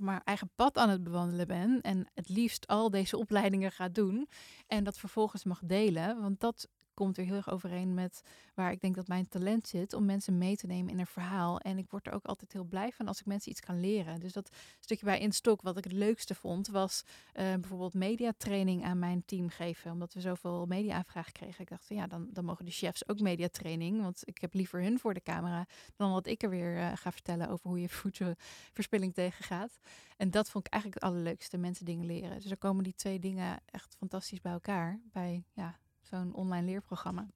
maar, 0.00 0.20
eigen 0.24 0.50
pad 0.54 0.76
aan 0.78 0.88
het 0.88 1.02
bewandelen 1.02 1.46
ben. 1.46 1.80
En 1.80 2.06
het 2.14 2.28
liefst 2.28 2.66
al 2.66 2.90
deze 2.90 3.18
opleidingen 3.18 3.72
ga 3.72 3.88
doen. 3.88 4.28
En 4.66 4.84
dat 4.84 4.98
vervolgens 4.98 5.44
mag 5.44 5.60
delen. 5.64 6.20
Want 6.20 6.40
dat 6.40 6.68
komt 6.94 7.18
er 7.18 7.24
heel 7.24 7.36
erg 7.36 7.50
overeen 7.50 7.94
met 7.94 8.22
waar 8.54 8.72
ik 8.72 8.80
denk 8.80 8.94
dat 8.94 9.08
mijn 9.08 9.28
talent 9.28 9.68
zit 9.68 9.92
om 9.92 10.04
mensen 10.04 10.38
mee 10.38 10.56
te 10.56 10.66
nemen 10.66 10.92
in 10.92 10.98
een 10.98 11.06
verhaal. 11.06 11.58
En 11.58 11.78
ik 11.78 11.90
word 11.90 12.06
er 12.06 12.12
ook 12.12 12.24
altijd 12.24 12.52
heel 12.52 12.64
blij 12.64 12.92
van 12.92 13.08
als 13.08 13.20
ik 13.20 13.26
mensen 13.26 13.50
iets 13.50 13.60
kan 13.60 13.80
leren. 13.80 14.20
Dus 14.20 14.32
dat 14.32 14.50
stukje 14.80 15.04
bij 15.04 15.18
Instok, 15.18 15.62
wat 15.62 15.76
ik 15.76 15.84
het 15.84 15.92
leukste 15.92 16.34
vond, 16.34 16.68
was 16.68 17.02
uh, 17.06 17.32
bijvoorbeeld 17.34 17.94
mediatraining 17.94 18.84
aan 18.84 18.98
mijn 18.98 19.22
team 19.24 19.48
geven. 19.48 19.90
Omdat 19.90 20.14
we 20.14 20.20
zoveel 20.20 20.66
media-aanvragen 20.66 21.32
kregen. 21.32 21.60
Ik 21.60 21.68
dacht, 21.68 21.88
ja, 21.88 22.06
dan, 22.06 22.28
dan 22.32 22.44
mogen 22.44 22.64
de 22.64 22.70
chefs 22.70 23.08
ook 23.08 23.20
mediatraining. 23.20 24.00
Want 24.00 24.22
ik 24.24 24.40
heb 24.40 24.54
liever 24.54 24.82
hun 24.82 24.98
voor 24.98 25.14
de 25.14 25.22
camera 25.22 25.66
dan 25.96 26.12
wat 26.12 26.26
ik 26.26 26.42
er 26.42 26.50
weer 26.50 26.76
uh, 26.76 26.92
ga 26.94 27.12
vertellen 27.12 27.48
over 27.48 27.68
hoe 27.68 27.80
je 27.80 27.88
voedselverspilling 28.02 29.14
tegengaat. 29.14 29.78
En 30.16 30.30
dat 30.30 30.50
vond 30.50 30.66
ik 30.66 30.72
eigenlijk 30.72 31.02
het 31.02 31.12
allerleukste, 31.12 31.58
mensen 31.58 31.84
dingen 31.84 32.06
leren. 32.06 32.40
Dus 32.40 32.50
er 32.50 32.56
komen 32.56 32.84
die 32.84 32.94
twee 32.94 33.18
dingen 33.18 33.60
echt 33.66 33.94
fantastisch 33.98 34.40
bij 34.40 34.52
elkaar. 34.52 35.00
Bij 35.12 35.44
ja, 35.52 35.78
zo'n 36.12 36.34
online 36.34 36.66
leerprogramma. 36.66 37.26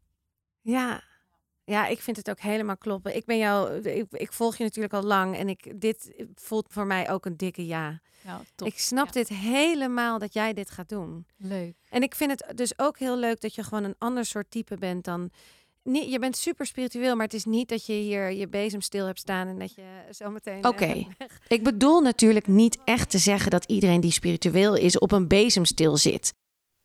Ja. 0.61 1.03
Ja, 1.64 1.87
ik 1.87 2.01
vind 2.01 2.16
het 2.16 2.31
ook 2.31 2.41
helemaal 2.41 2.77
kloppen. 2.77 3.16
Ik 3.16 3.24
ben 3.24 3.39
jou, 3.39 3.79
ik, 3.81 4.07
ik 4.11 4.33
volg 4.33 4.57
je 4.57 4.62
natuurlijk 4.64 4.95
al 4.95 5.03
lang 5.03 5.37
en 5.37 5.49
ik, 5.49 5.81
dit 5.81 6.24
voelt 6.35 6.66
voor 6.70 6.87
mij 6.87 7.11
ook 7.11 7.27
een 7.27 7.37
dikke 7.37 7.66
ja. 7.66 8.01
Nou, 8.22 8.43
top. 8.55 8.68
Ik 8.68 8.79
snap 8.79 9.07
Ja. 9.07 9.12
dit 9.12 9.29
helemaal 9.29 10.18
dat 10.18 10.33
jij 10.35 10.53
dit 10.53 10.70
gaat 10.70 10.89
doen. 10.89 11.27
Leuk. 11.37 11.74
En 11.91 12.03
ik 12.03 12.14
vind 12.14 12.31
het 12.31 12.57
dus 12.57 12.79
ook 12.79 12.99
heel 12.99 13.16
leuk 13.16 13.41
dat 13.41 13.55
je 13.55 13.62
gewoon 13.62 13.85
een 13.85 13.95
ander 13.99 14.24
soort 14.24 14.51
type 14.51 14.77
bent 14.77 15.05
dan 15.05 15.31
niet, 15.83 16.11
je 16.12 16.18
bent 16.18 16.37
super 16.37 16.66
spiritueel, 16.66 17.14
maar 17.16 17.24
het 17.24 17.35
is 17.35 17.45
niet 17.45 17.68
dat 17.68 17.87
je 17.87 17.93
hier 17.93 18.33
je 18.33 18.49
bezem 18.49 18.81
stil 18.81 19.07
hebt 19.07 19.18
staan 19.18 19.47
en 19.49 19.59
dat 19.59 19.74
je 19.74 19.83
zometeen. 20.11 20.62
eh, 20.62 20.68
Oké. 20.70 21.07
Ik 21.57 21.62
bedoel 21.62 22.01
natuurlijk 22.01 22.47
niet 22.47 22.79
echt 22.85 23.11
te 23.11 23.18
zeggen 23.18 23.51
dat 23.51 23.64
iedereen 23.64 24.01
die 24.01 24.11
spiritueel 24.12 24.74
is 24.77 24.99
op 24.99 25.12
een 25.12 25.29
bezemstil 25.29 25.97
zit. 25.97 26.35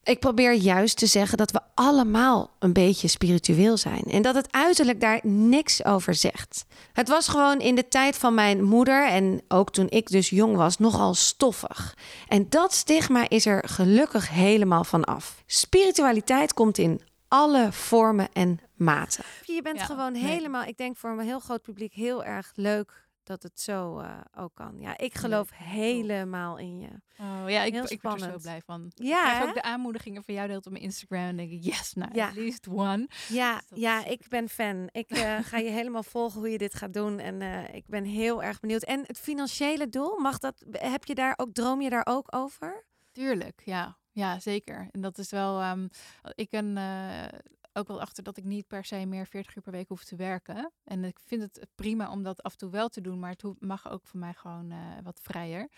Ik 0.04 0.20
probeer 0.20 0.54
juist 0.54 0.98
te 0.98 1.06
zeggen 1.06 1.38
dat 1.38 1.52
we 1.52 1.60
allemaal 1.74 2.50
een 2.60 2.74
beetje 2.74 3.08
spiritueel 3.08 3.78
zijn 3.78 4.04
en 4.04 4.22
dat 4.22 4.36
het 4.36 4.52
uiterlijk 4.52 5.02
daar 5.02 5.20
niks 5.24 5.86
over 5.86 6.14
zegt. 6.16 6.66
Het 6.94 7.08
was 7.08 7.28
gewoon 7.28 7.60
in 7.60 7.76
de 7.76 7.88
tijd 7.88 8.18
van 8.18 8.34
mijn 8.34 8.64
moeder 8.64 9.08
en 9.08 9.42
ook 9.48 9.72
toen 9.72 9.90
ik 9.90 10.10
dus 10.10 10.30
jong 10.30 10.56
was 10.56 10.78
nogal 10.78 11.14
stoffig. 11.14 11.98
En 12.28 12.46
dat 12.50 12.74
stigma 12.74 13.30
is 13.30 13.46
er 13.46 13.64
gelukkig 13.68 14.30
helemaal 14.30 14.84
van 14.84 15.04
af. 15.04 15.44
Spiritualiteit 15.46 16.54
komt 16.54 16.78
in 16.78 17.02
alle 17.28 17.72
vormen 17.72 18.30
en 18.34 18.60
maten. 18.76 19.24
Je 19.46 19.62
bent 19.62 19.80
Ja, 19.80 19.86
gewoon 19.86 20.12
nee. 20.12 20.24
helemaal, 20.24 20.64
ik 20.64 20.78
denk 20.78 20.98
voor 20.98 21.10
een 21.10 21.20
heel 21.20 21.40
groot 21.40 21.62
publiek 21.62 21.94
heel 21.94 22.24
erg 22.24 22.52
leuk 22.56 23.10
dat 23.24 23.44
het 23.44 23.60
zo 23.60 23.98
eh, 24.00 24.18
ook 24.38 24.56
kan. 24.56 24.80
Ja, 24.80 24.98
ik 24.98 25.14
geloof 25.16 25.50
helemaal 25.54 26.58
in 26.58 26.80
je. 26.80 26.90
Oh, 27.20 27.44
ja, 27.50 27.64
ik, 27.64 27.76
ik 27.90 28.02
word 28.02 28.22
er 28.22 28.32
zo 28.32 28.38
blij 28.38 28.62
van. 28.66 28.92
Ja, 28.96 29.26
ik 29.32 29.34
krijg 29.36 29.48
ook 29.50 29.54
de 29.54 29.62
aanmoedigingen 29.62 30.24
van 30.24 30.34
jou 30.34 30.48
deelt 30.48 30.66
op 30.66 30.72
mijn 30.72 30.84
Instagram. 30.84 31.20
En 31.28 31.38
denk 31.38 31.52
ik, 31.52 31.64
yes, 31.64 31.94
nou, 31.94 32.10
Ja. 32.14 32.28
at 32.28 32.36
least 32.36 32.68
one. 32.68 33.08
Ja, 33.28 33.62
Dus 33.70 33.80
ja, 33.80 34.06
is- 34.06 34.12
ik 34.12 34.28
ben 34.30 34.50
fan. 34.50 34.90
Ik 34.92 35.10
eh, 35.10 35.38
ga 35.42 35.58
je 35.58 35.70
helemaal 35.70 36.04
volgen 36.04 36.40
hoe 36.40 36.50
je 36.50 36.58
dit 36.58 36.76
gaat 36.76 36.94
doen. 36.94 37.20
En 37.20 37.42
eh, 37.42 37.74
ik 37.76 37.84
ben 37.88 38.04
heel 38.04 38.44
erg 38.44 38.60
benieuwd. 38.60 38.84
En 38.84 39.04
het 39.06 39.20
financiële 39.20 39.90
doel, 39.90 40.20
mag 40.20 40.38
dat, 40.38 40.64
heb 40.72 41.06
je 41.06 41.16
daar 41.16 41.34
ook, 41.38 41.54
droom 41.54 41.82
je 41.82 41.90
daar 41.90 42.06
ook 42.10 42.36
over? 42.36 42.86
Tuurlijk, 43.12 43.62
ja. 43.66 43.98
Ja, 44.14 44.40
zeker. 44.40 44.88
En 44.92 45.02
dat 45.02 45.18
is 45.18 45.32
wel... 45.32 45.60
ehm, 45.60 45.88
ik 46.36 46.50
ben 46.50 46.78
eh, 46.78 47.28
ook 47.74 47.88
wel 47.88 48.02
achter 48.02 48.24
dat 48.24 48.38
ik 48.38 48.44
niet 48.44 48.68
per 48.68 48.86
se 48.86 49.06
meer 49.06 49.26
40 49.28 49.56
uur 49.56 49.62
per 49.64 49.72
week 49.72 49.88
hoef 49.88 50.04
te 50.04 50.16
werken. 50.16 50.72
En 50.84 51.04
ik 51.04 51.20
vind 51.20 51.42
het 51.42 51.68
prima 51.76 52.12
om 52.12 52.24
dat 52.24 52.44
af 52.44 52.52
en 52.52 52.58
toe 52.58 52.70
wel 52.72 52.90
te 52.90 53.02
doen. 53.02 53.20
Maar 53.20 53.30
het 53.30 53.44
mag 53.62 53.90
ook 53.90 54.08
voor 54.08 54.20
mij 54.20 54.34
gewoon 54.34 54.72
eh, 54.72 54.78
wat 55.04 55.20
vrijer. 55.22 55.70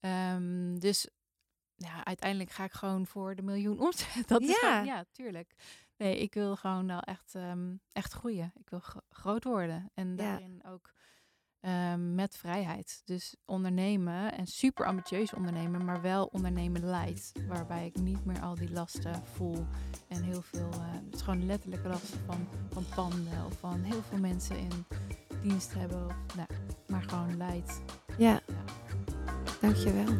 Ehm, 0.00 0.78
dus 0.78 1.08
ja, 1.74 2.04
uiteindelijk 2.04 2.50
ga 2.50 2.64
ik 2.64 2.72
gewoon 2.72 3.06
voor 3.06 3.34
de 3.34 3.42
miljoen 3.42 3.80
omzet. 3.80 4.28
Dat 4.28 4.40
is 4.42 4.48
Ja. 4.48 4.54
gewoon, 4.70 4.84
ja, 4.84 5.04
tuurlijk. 5.12 5.54
Nee, 5.96 6.18
ik 6.18 6.34
wil 6.34 6.56
gewoon 6.56 6.86
wel 6.86 7.00
echt, 7.00 7.34
ehm, 7.34 7.76
echt 7.92 8.12
groeien. 8.12 8.52
Ik 8.54 8.70
wil 8.70 8.80
gro- 8.80 9.00
groot 9.08 9.44
worden. 9.44 9.90
En 9.94 10.08
Ja. 10.08 10.14
daarin 10.16 10.64
ook 10.64 10.92
ehm, 11.66 12.14
met 12.14 12.36
vrijheid. 12.36 13.02
Dus 13.04 13.36
ondernemen 13.44 14.32
en 14.32 14.46
super 14.46 14.86
ambitieus 14.86 15.34
ondernemen, 15.34 15.84
maar 15.84 16.02
wel 16.02 16.28
ondernemen 16.32 16.90
light. 16.90 17.32
Waarbij 17.48 17.86
ik 17.86 18.02
niet 18.02 18.24
meer 18.24 18.40
al 18.40 18.54
die 18.54 18.70
lasten 18.70 19.22
voel. 19.24 19.66
En 20.08 20.22
heel 20.22 20.42
veel, 20.42 20.70
eh, 20.72 20.78
het 21.04 21.14
is 21.14 21.22
gewoon 21.22 21.46
letterlijke 21.46 21.88
lasten 21.88 22.18
van, 22.26 22.48
van 22.70 22.84
panden 22.94 23.44
of 23.46 23.58
van 23.58 23.82
heel 23.82 24.02
veel 24.08 24.18
mensen 24.18 24.58
in 24.58 24.86
dienst 25.42 25.74
hebben. 25.74 26.06
Of, 26.06 26.36
nou, 26.36 26.48
maar 26.86 27.02
gewoon 27.02 27.36
light. 27.36 27.82
Ja, 28.18 28.40
dankjewel. 29.60 30.14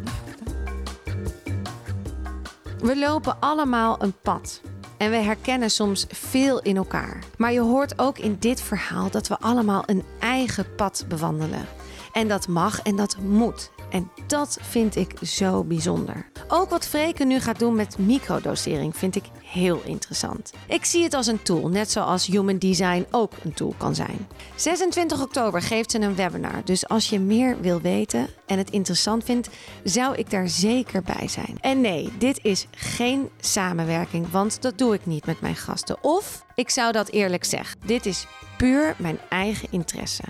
We 2.79 2.99
lopen 2.99 3.41
allemaal 3.41 4.03
een 4.03 4.21
pad. 4.23 4.61
En 4.97 5.11
we 5.11 5.17
herkennen 5.17 5.71
soms 5.71 6.07
veel 6.09 6.61
in 6.63 6.77
elkaar. 6.77 7.25
Maar 7.37 7.53
je 7.53 7.61
hoort 7.61 7.99
ook 7.99 8.19
in 8.19 8.37
dit 8.39 8.61
verhaal 8.61 9.11
dat 9.11 9.29
we 9.29 9.39
allemaal 9.39 9.83
een 9.87 10.03
eigen 10.37 10.75
pad 10.75 11.05
bewandelen. 11.09 11.67
En 12.13 12.29
dat 12.29 12.49
mag 12.49 12.83
en 12.83 12.97
dat 12.97 13.17
moet. 13.19 13.71
En 13.91 14.11
dat 14.27 14.59
vind 14.63 14.97
ik 14.97 15.13
zo 15.23 15.65
bijzonder. 15.65 16.31
Ook 16.49 16.71
wat 16.71 16.87
Freke 16.87 17.25
nu 17.25 17.41
gaat 17.41 17.59
doen 17.59 17.75
met 17.75 17.99
microdosering 17.99 18.97
vind 18.97 19.17
ik 19.17 19.25
heel 19.43 19.83
interessant. 19.85 20.53
Ik 20.69 20.85
zie 20.85 21.03
het 21.03 21.15
als 21.15 21.27
een 21.27 21.43
tool, 21.43 21.69
net 21.69 21.91
zoals 21.91 22.27
Human 22.27 22.59
Design 22.59 23.07
ook 23.11 23.33
een 23.45 23.55
tool 23.55 23.75
kan 23.77 23.95
zijn. 23.95 24.29
26 24.57 25.23
oktober 25.23 25.63
geeft 25.63 25.91
ze 25.91 26.01
een 26.01 26.15
webinar, 26.15 26.65
dus 26.65 26.89
als 26.89 27.11
je 27.11 27.21
meer 27.21 27.61
wil 27.61 27.81
weten 27.81 28.29
en 28.47 28.59
het 28.59 28.71
interessant 28.71 29.25
vindt, 29.25 29.49
zou 29.85 30.15
ik 30.17 30.31
daar 30.31 30.49
zeker 30.49 31.03
bij 31.03 31.29
zijn. 31.29 31.59
En 31.61 31.81
nee, 31.81 32.13
dit 32.19 32.39
is 32.43 32.67
geen 32.71 33.31
samenwerking, 33.41 34.31
want 34.31 34.63
dat 34.63 34.79
doe 34.79 34.95
ik 34.95 35.07
niet 35.07 35.27
met 35.27 35.41
mijn 35.41 35.57
gasten. 35.57 35.97
Of 36.01 36.45
ik 36.55 36.71
zou 36.71 36.93
dat 36.93 37.09
eerlijk 37.09 37.45
zeggen, 37.45 37.81
dit 37.87 38.07
is 38.07 38.27
puur 38.57 38.95
mijn 38.99 39.19
eigen 39.29 39.69
interesse. 39.71 40.25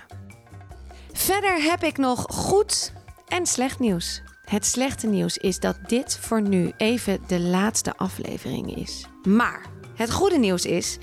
Verder 1.13 1.63
heb 1.63 1.83
ik 1.83 1.97
nog 1.97 2.25
goed 2.29 2.93
en 3.29 3.47
slecht 3.47 3.79
nieuws. 3.79 4.23
Het 4.47 4.67
slechte 4.67 5.07
nieuws 5.07 5.37
is 5.37 5.61
dat 5.61 5.77
dit 5.87 6.19
voor 6.19 6.43
nu 6.43 6.73
even 6.77 7.21
de 7.27 7.41
laatste 7.41 7.97
aflevering 7.97 8.77
is. 8.77 9.07
Maar 9.23 9.67
het 9.95 10.13
goede 10.13 10.39
nieuws 10.39 10.65
is, 10.65 10.99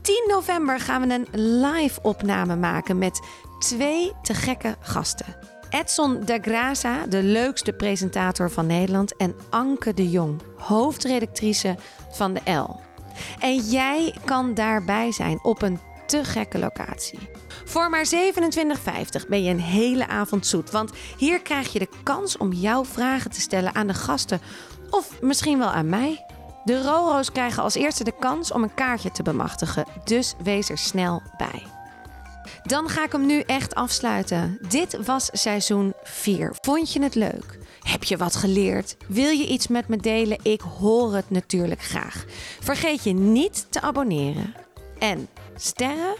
10 0.00 0.24
november 0.28 0.80
gaan 0.80 1.08
we 1.08 1.14
een 1.14 1.60
live 1.60 2.02
opname 2.02 2.56
maken 2.56 2.98
met 2.98 3.20
twee 3.58 4.12
te 4.22 4.34
gekke 4.34 4.76
gasten. 4.80 5.36
Edson 5.68 6.20
de 6.24 6.38
Graza, 6.42 7.06
de 7.06 7.22
leukste 7.22 7.72
presentator 7.72 8.50
van 8.50 8.66
Nederland, 8.66 9.16
en 9.16 9.34
Anke 9.50 9.94
de 9.94 10.10
Jong, 10.10 10.40
hoofdredactrice 10.56 11.76
van 12.10 12.34
de 12.34 12.52
L. 12.52 12.80
En 13.38 13.56
jij 13.56 14.14
kan 14.24 14.54
daarbij 14.54 15.12
zijn 15.12 15.38
op 15.42 15.62
een 15.62 15.78
te 16.06 16.24
gekke 16.24 16.58
locatie. 16.58 17.18
Voor 17.70 17.90
maar 17.90 18.06
27,50 19.22 19.28
ben 19.28 19.42
je 19.42 19.50
een 19.50 19.60
hele 19.60 20.06
avond 20.06 20.46
zoet. 20.46 20.70
Want 20.70 20.90
hier 21.16 21.42
krijg 21.42 21.72
je 21.72 21.78
de 21.78 21.88
kans 22.02 22.36
om 22.36 22.52
jouw 22.52 22.84
vragen 22.84 23.30
te 23.30 23.40
stellen 23.40 23.74
aan 23.74 23.86
de 23.86 23.94
gasten. 23.94 24.40
Of 24.90 25.20
misschien 25.20 25.58
wel 25.58 25.68
aan 25.68 25.88
mij. 25.88 26.24
De 26.64 26.82
Roro's 26.82 27.32
krijgen 27.32 27.62
als 27.62 27.74
eerste 27.74 28.04
de 28.04 28.14
kans 28.18 28.52
om 28.52 28.62
een 28.62 28.74
kaartje 28.74 29.10
te 29.10 29.22
bemachtigen. 29.22 29.86
Dus 30.04 30.34
wees 30.42 30.68
er 30.68 30.78
snel 30.78 31.22
bij. 31.36 31.62
Dan 32.62 32.88
ga 32.88 33.04
ik 33.04 33.12
hem 33.12 33.26
nu 33.26 33.40
echt 33.40 33.74
afsluiten. 33.74 34.58
Dit 34.68 35.04
was 35.04 35.28
seizoen 35.32 35.94
4. 36.02 36.56
Vond 36.60 36.92
je 36.92 37.02
het 37.02 37.14
leuk? 37.14 37.58
Heb 37.80 38.04
je 38.04 38.16
wat 38.16 38.36
geleerd? 38.36 38.96
Wil 39.08 39.30
je 39.30 39.46
iets 39.46 39.68
met 39.68 39.88
me 39.88 39.96
delen? 39.96 40.38
Ik 40.42 40.60
hoor 40.60 41.14
het 41.14 41.30
natuurlijk 41.30 41.82
graag. 41.82 42.24
Vergeet 42.60 43.04
je 43.04 43.12
niet 43.12 43.66
te 43.70 43.80
abonneren. 43.80 44.54
En 44.98 45.28
sterren 45.56 46.14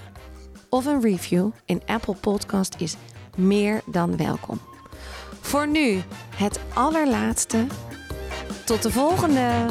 of 0.70 0.86
een 0.86 1.00
review 1.00 1.50
in 1.64 1.82
Apple 1.86 2.14
Podcast 2.14 2.74
is 2.78 2.96
meer 3.36 3.82
dan 3.86 4.16
welkom. 4.16 4.60
Voor 5.40 5.68
nu 5.68 6.02
het 6.34 6.60
allerlaatste. 6.74 7.66
Tot 8.64 8.82
de 8.82 8.90
volgende! 8.90 9.66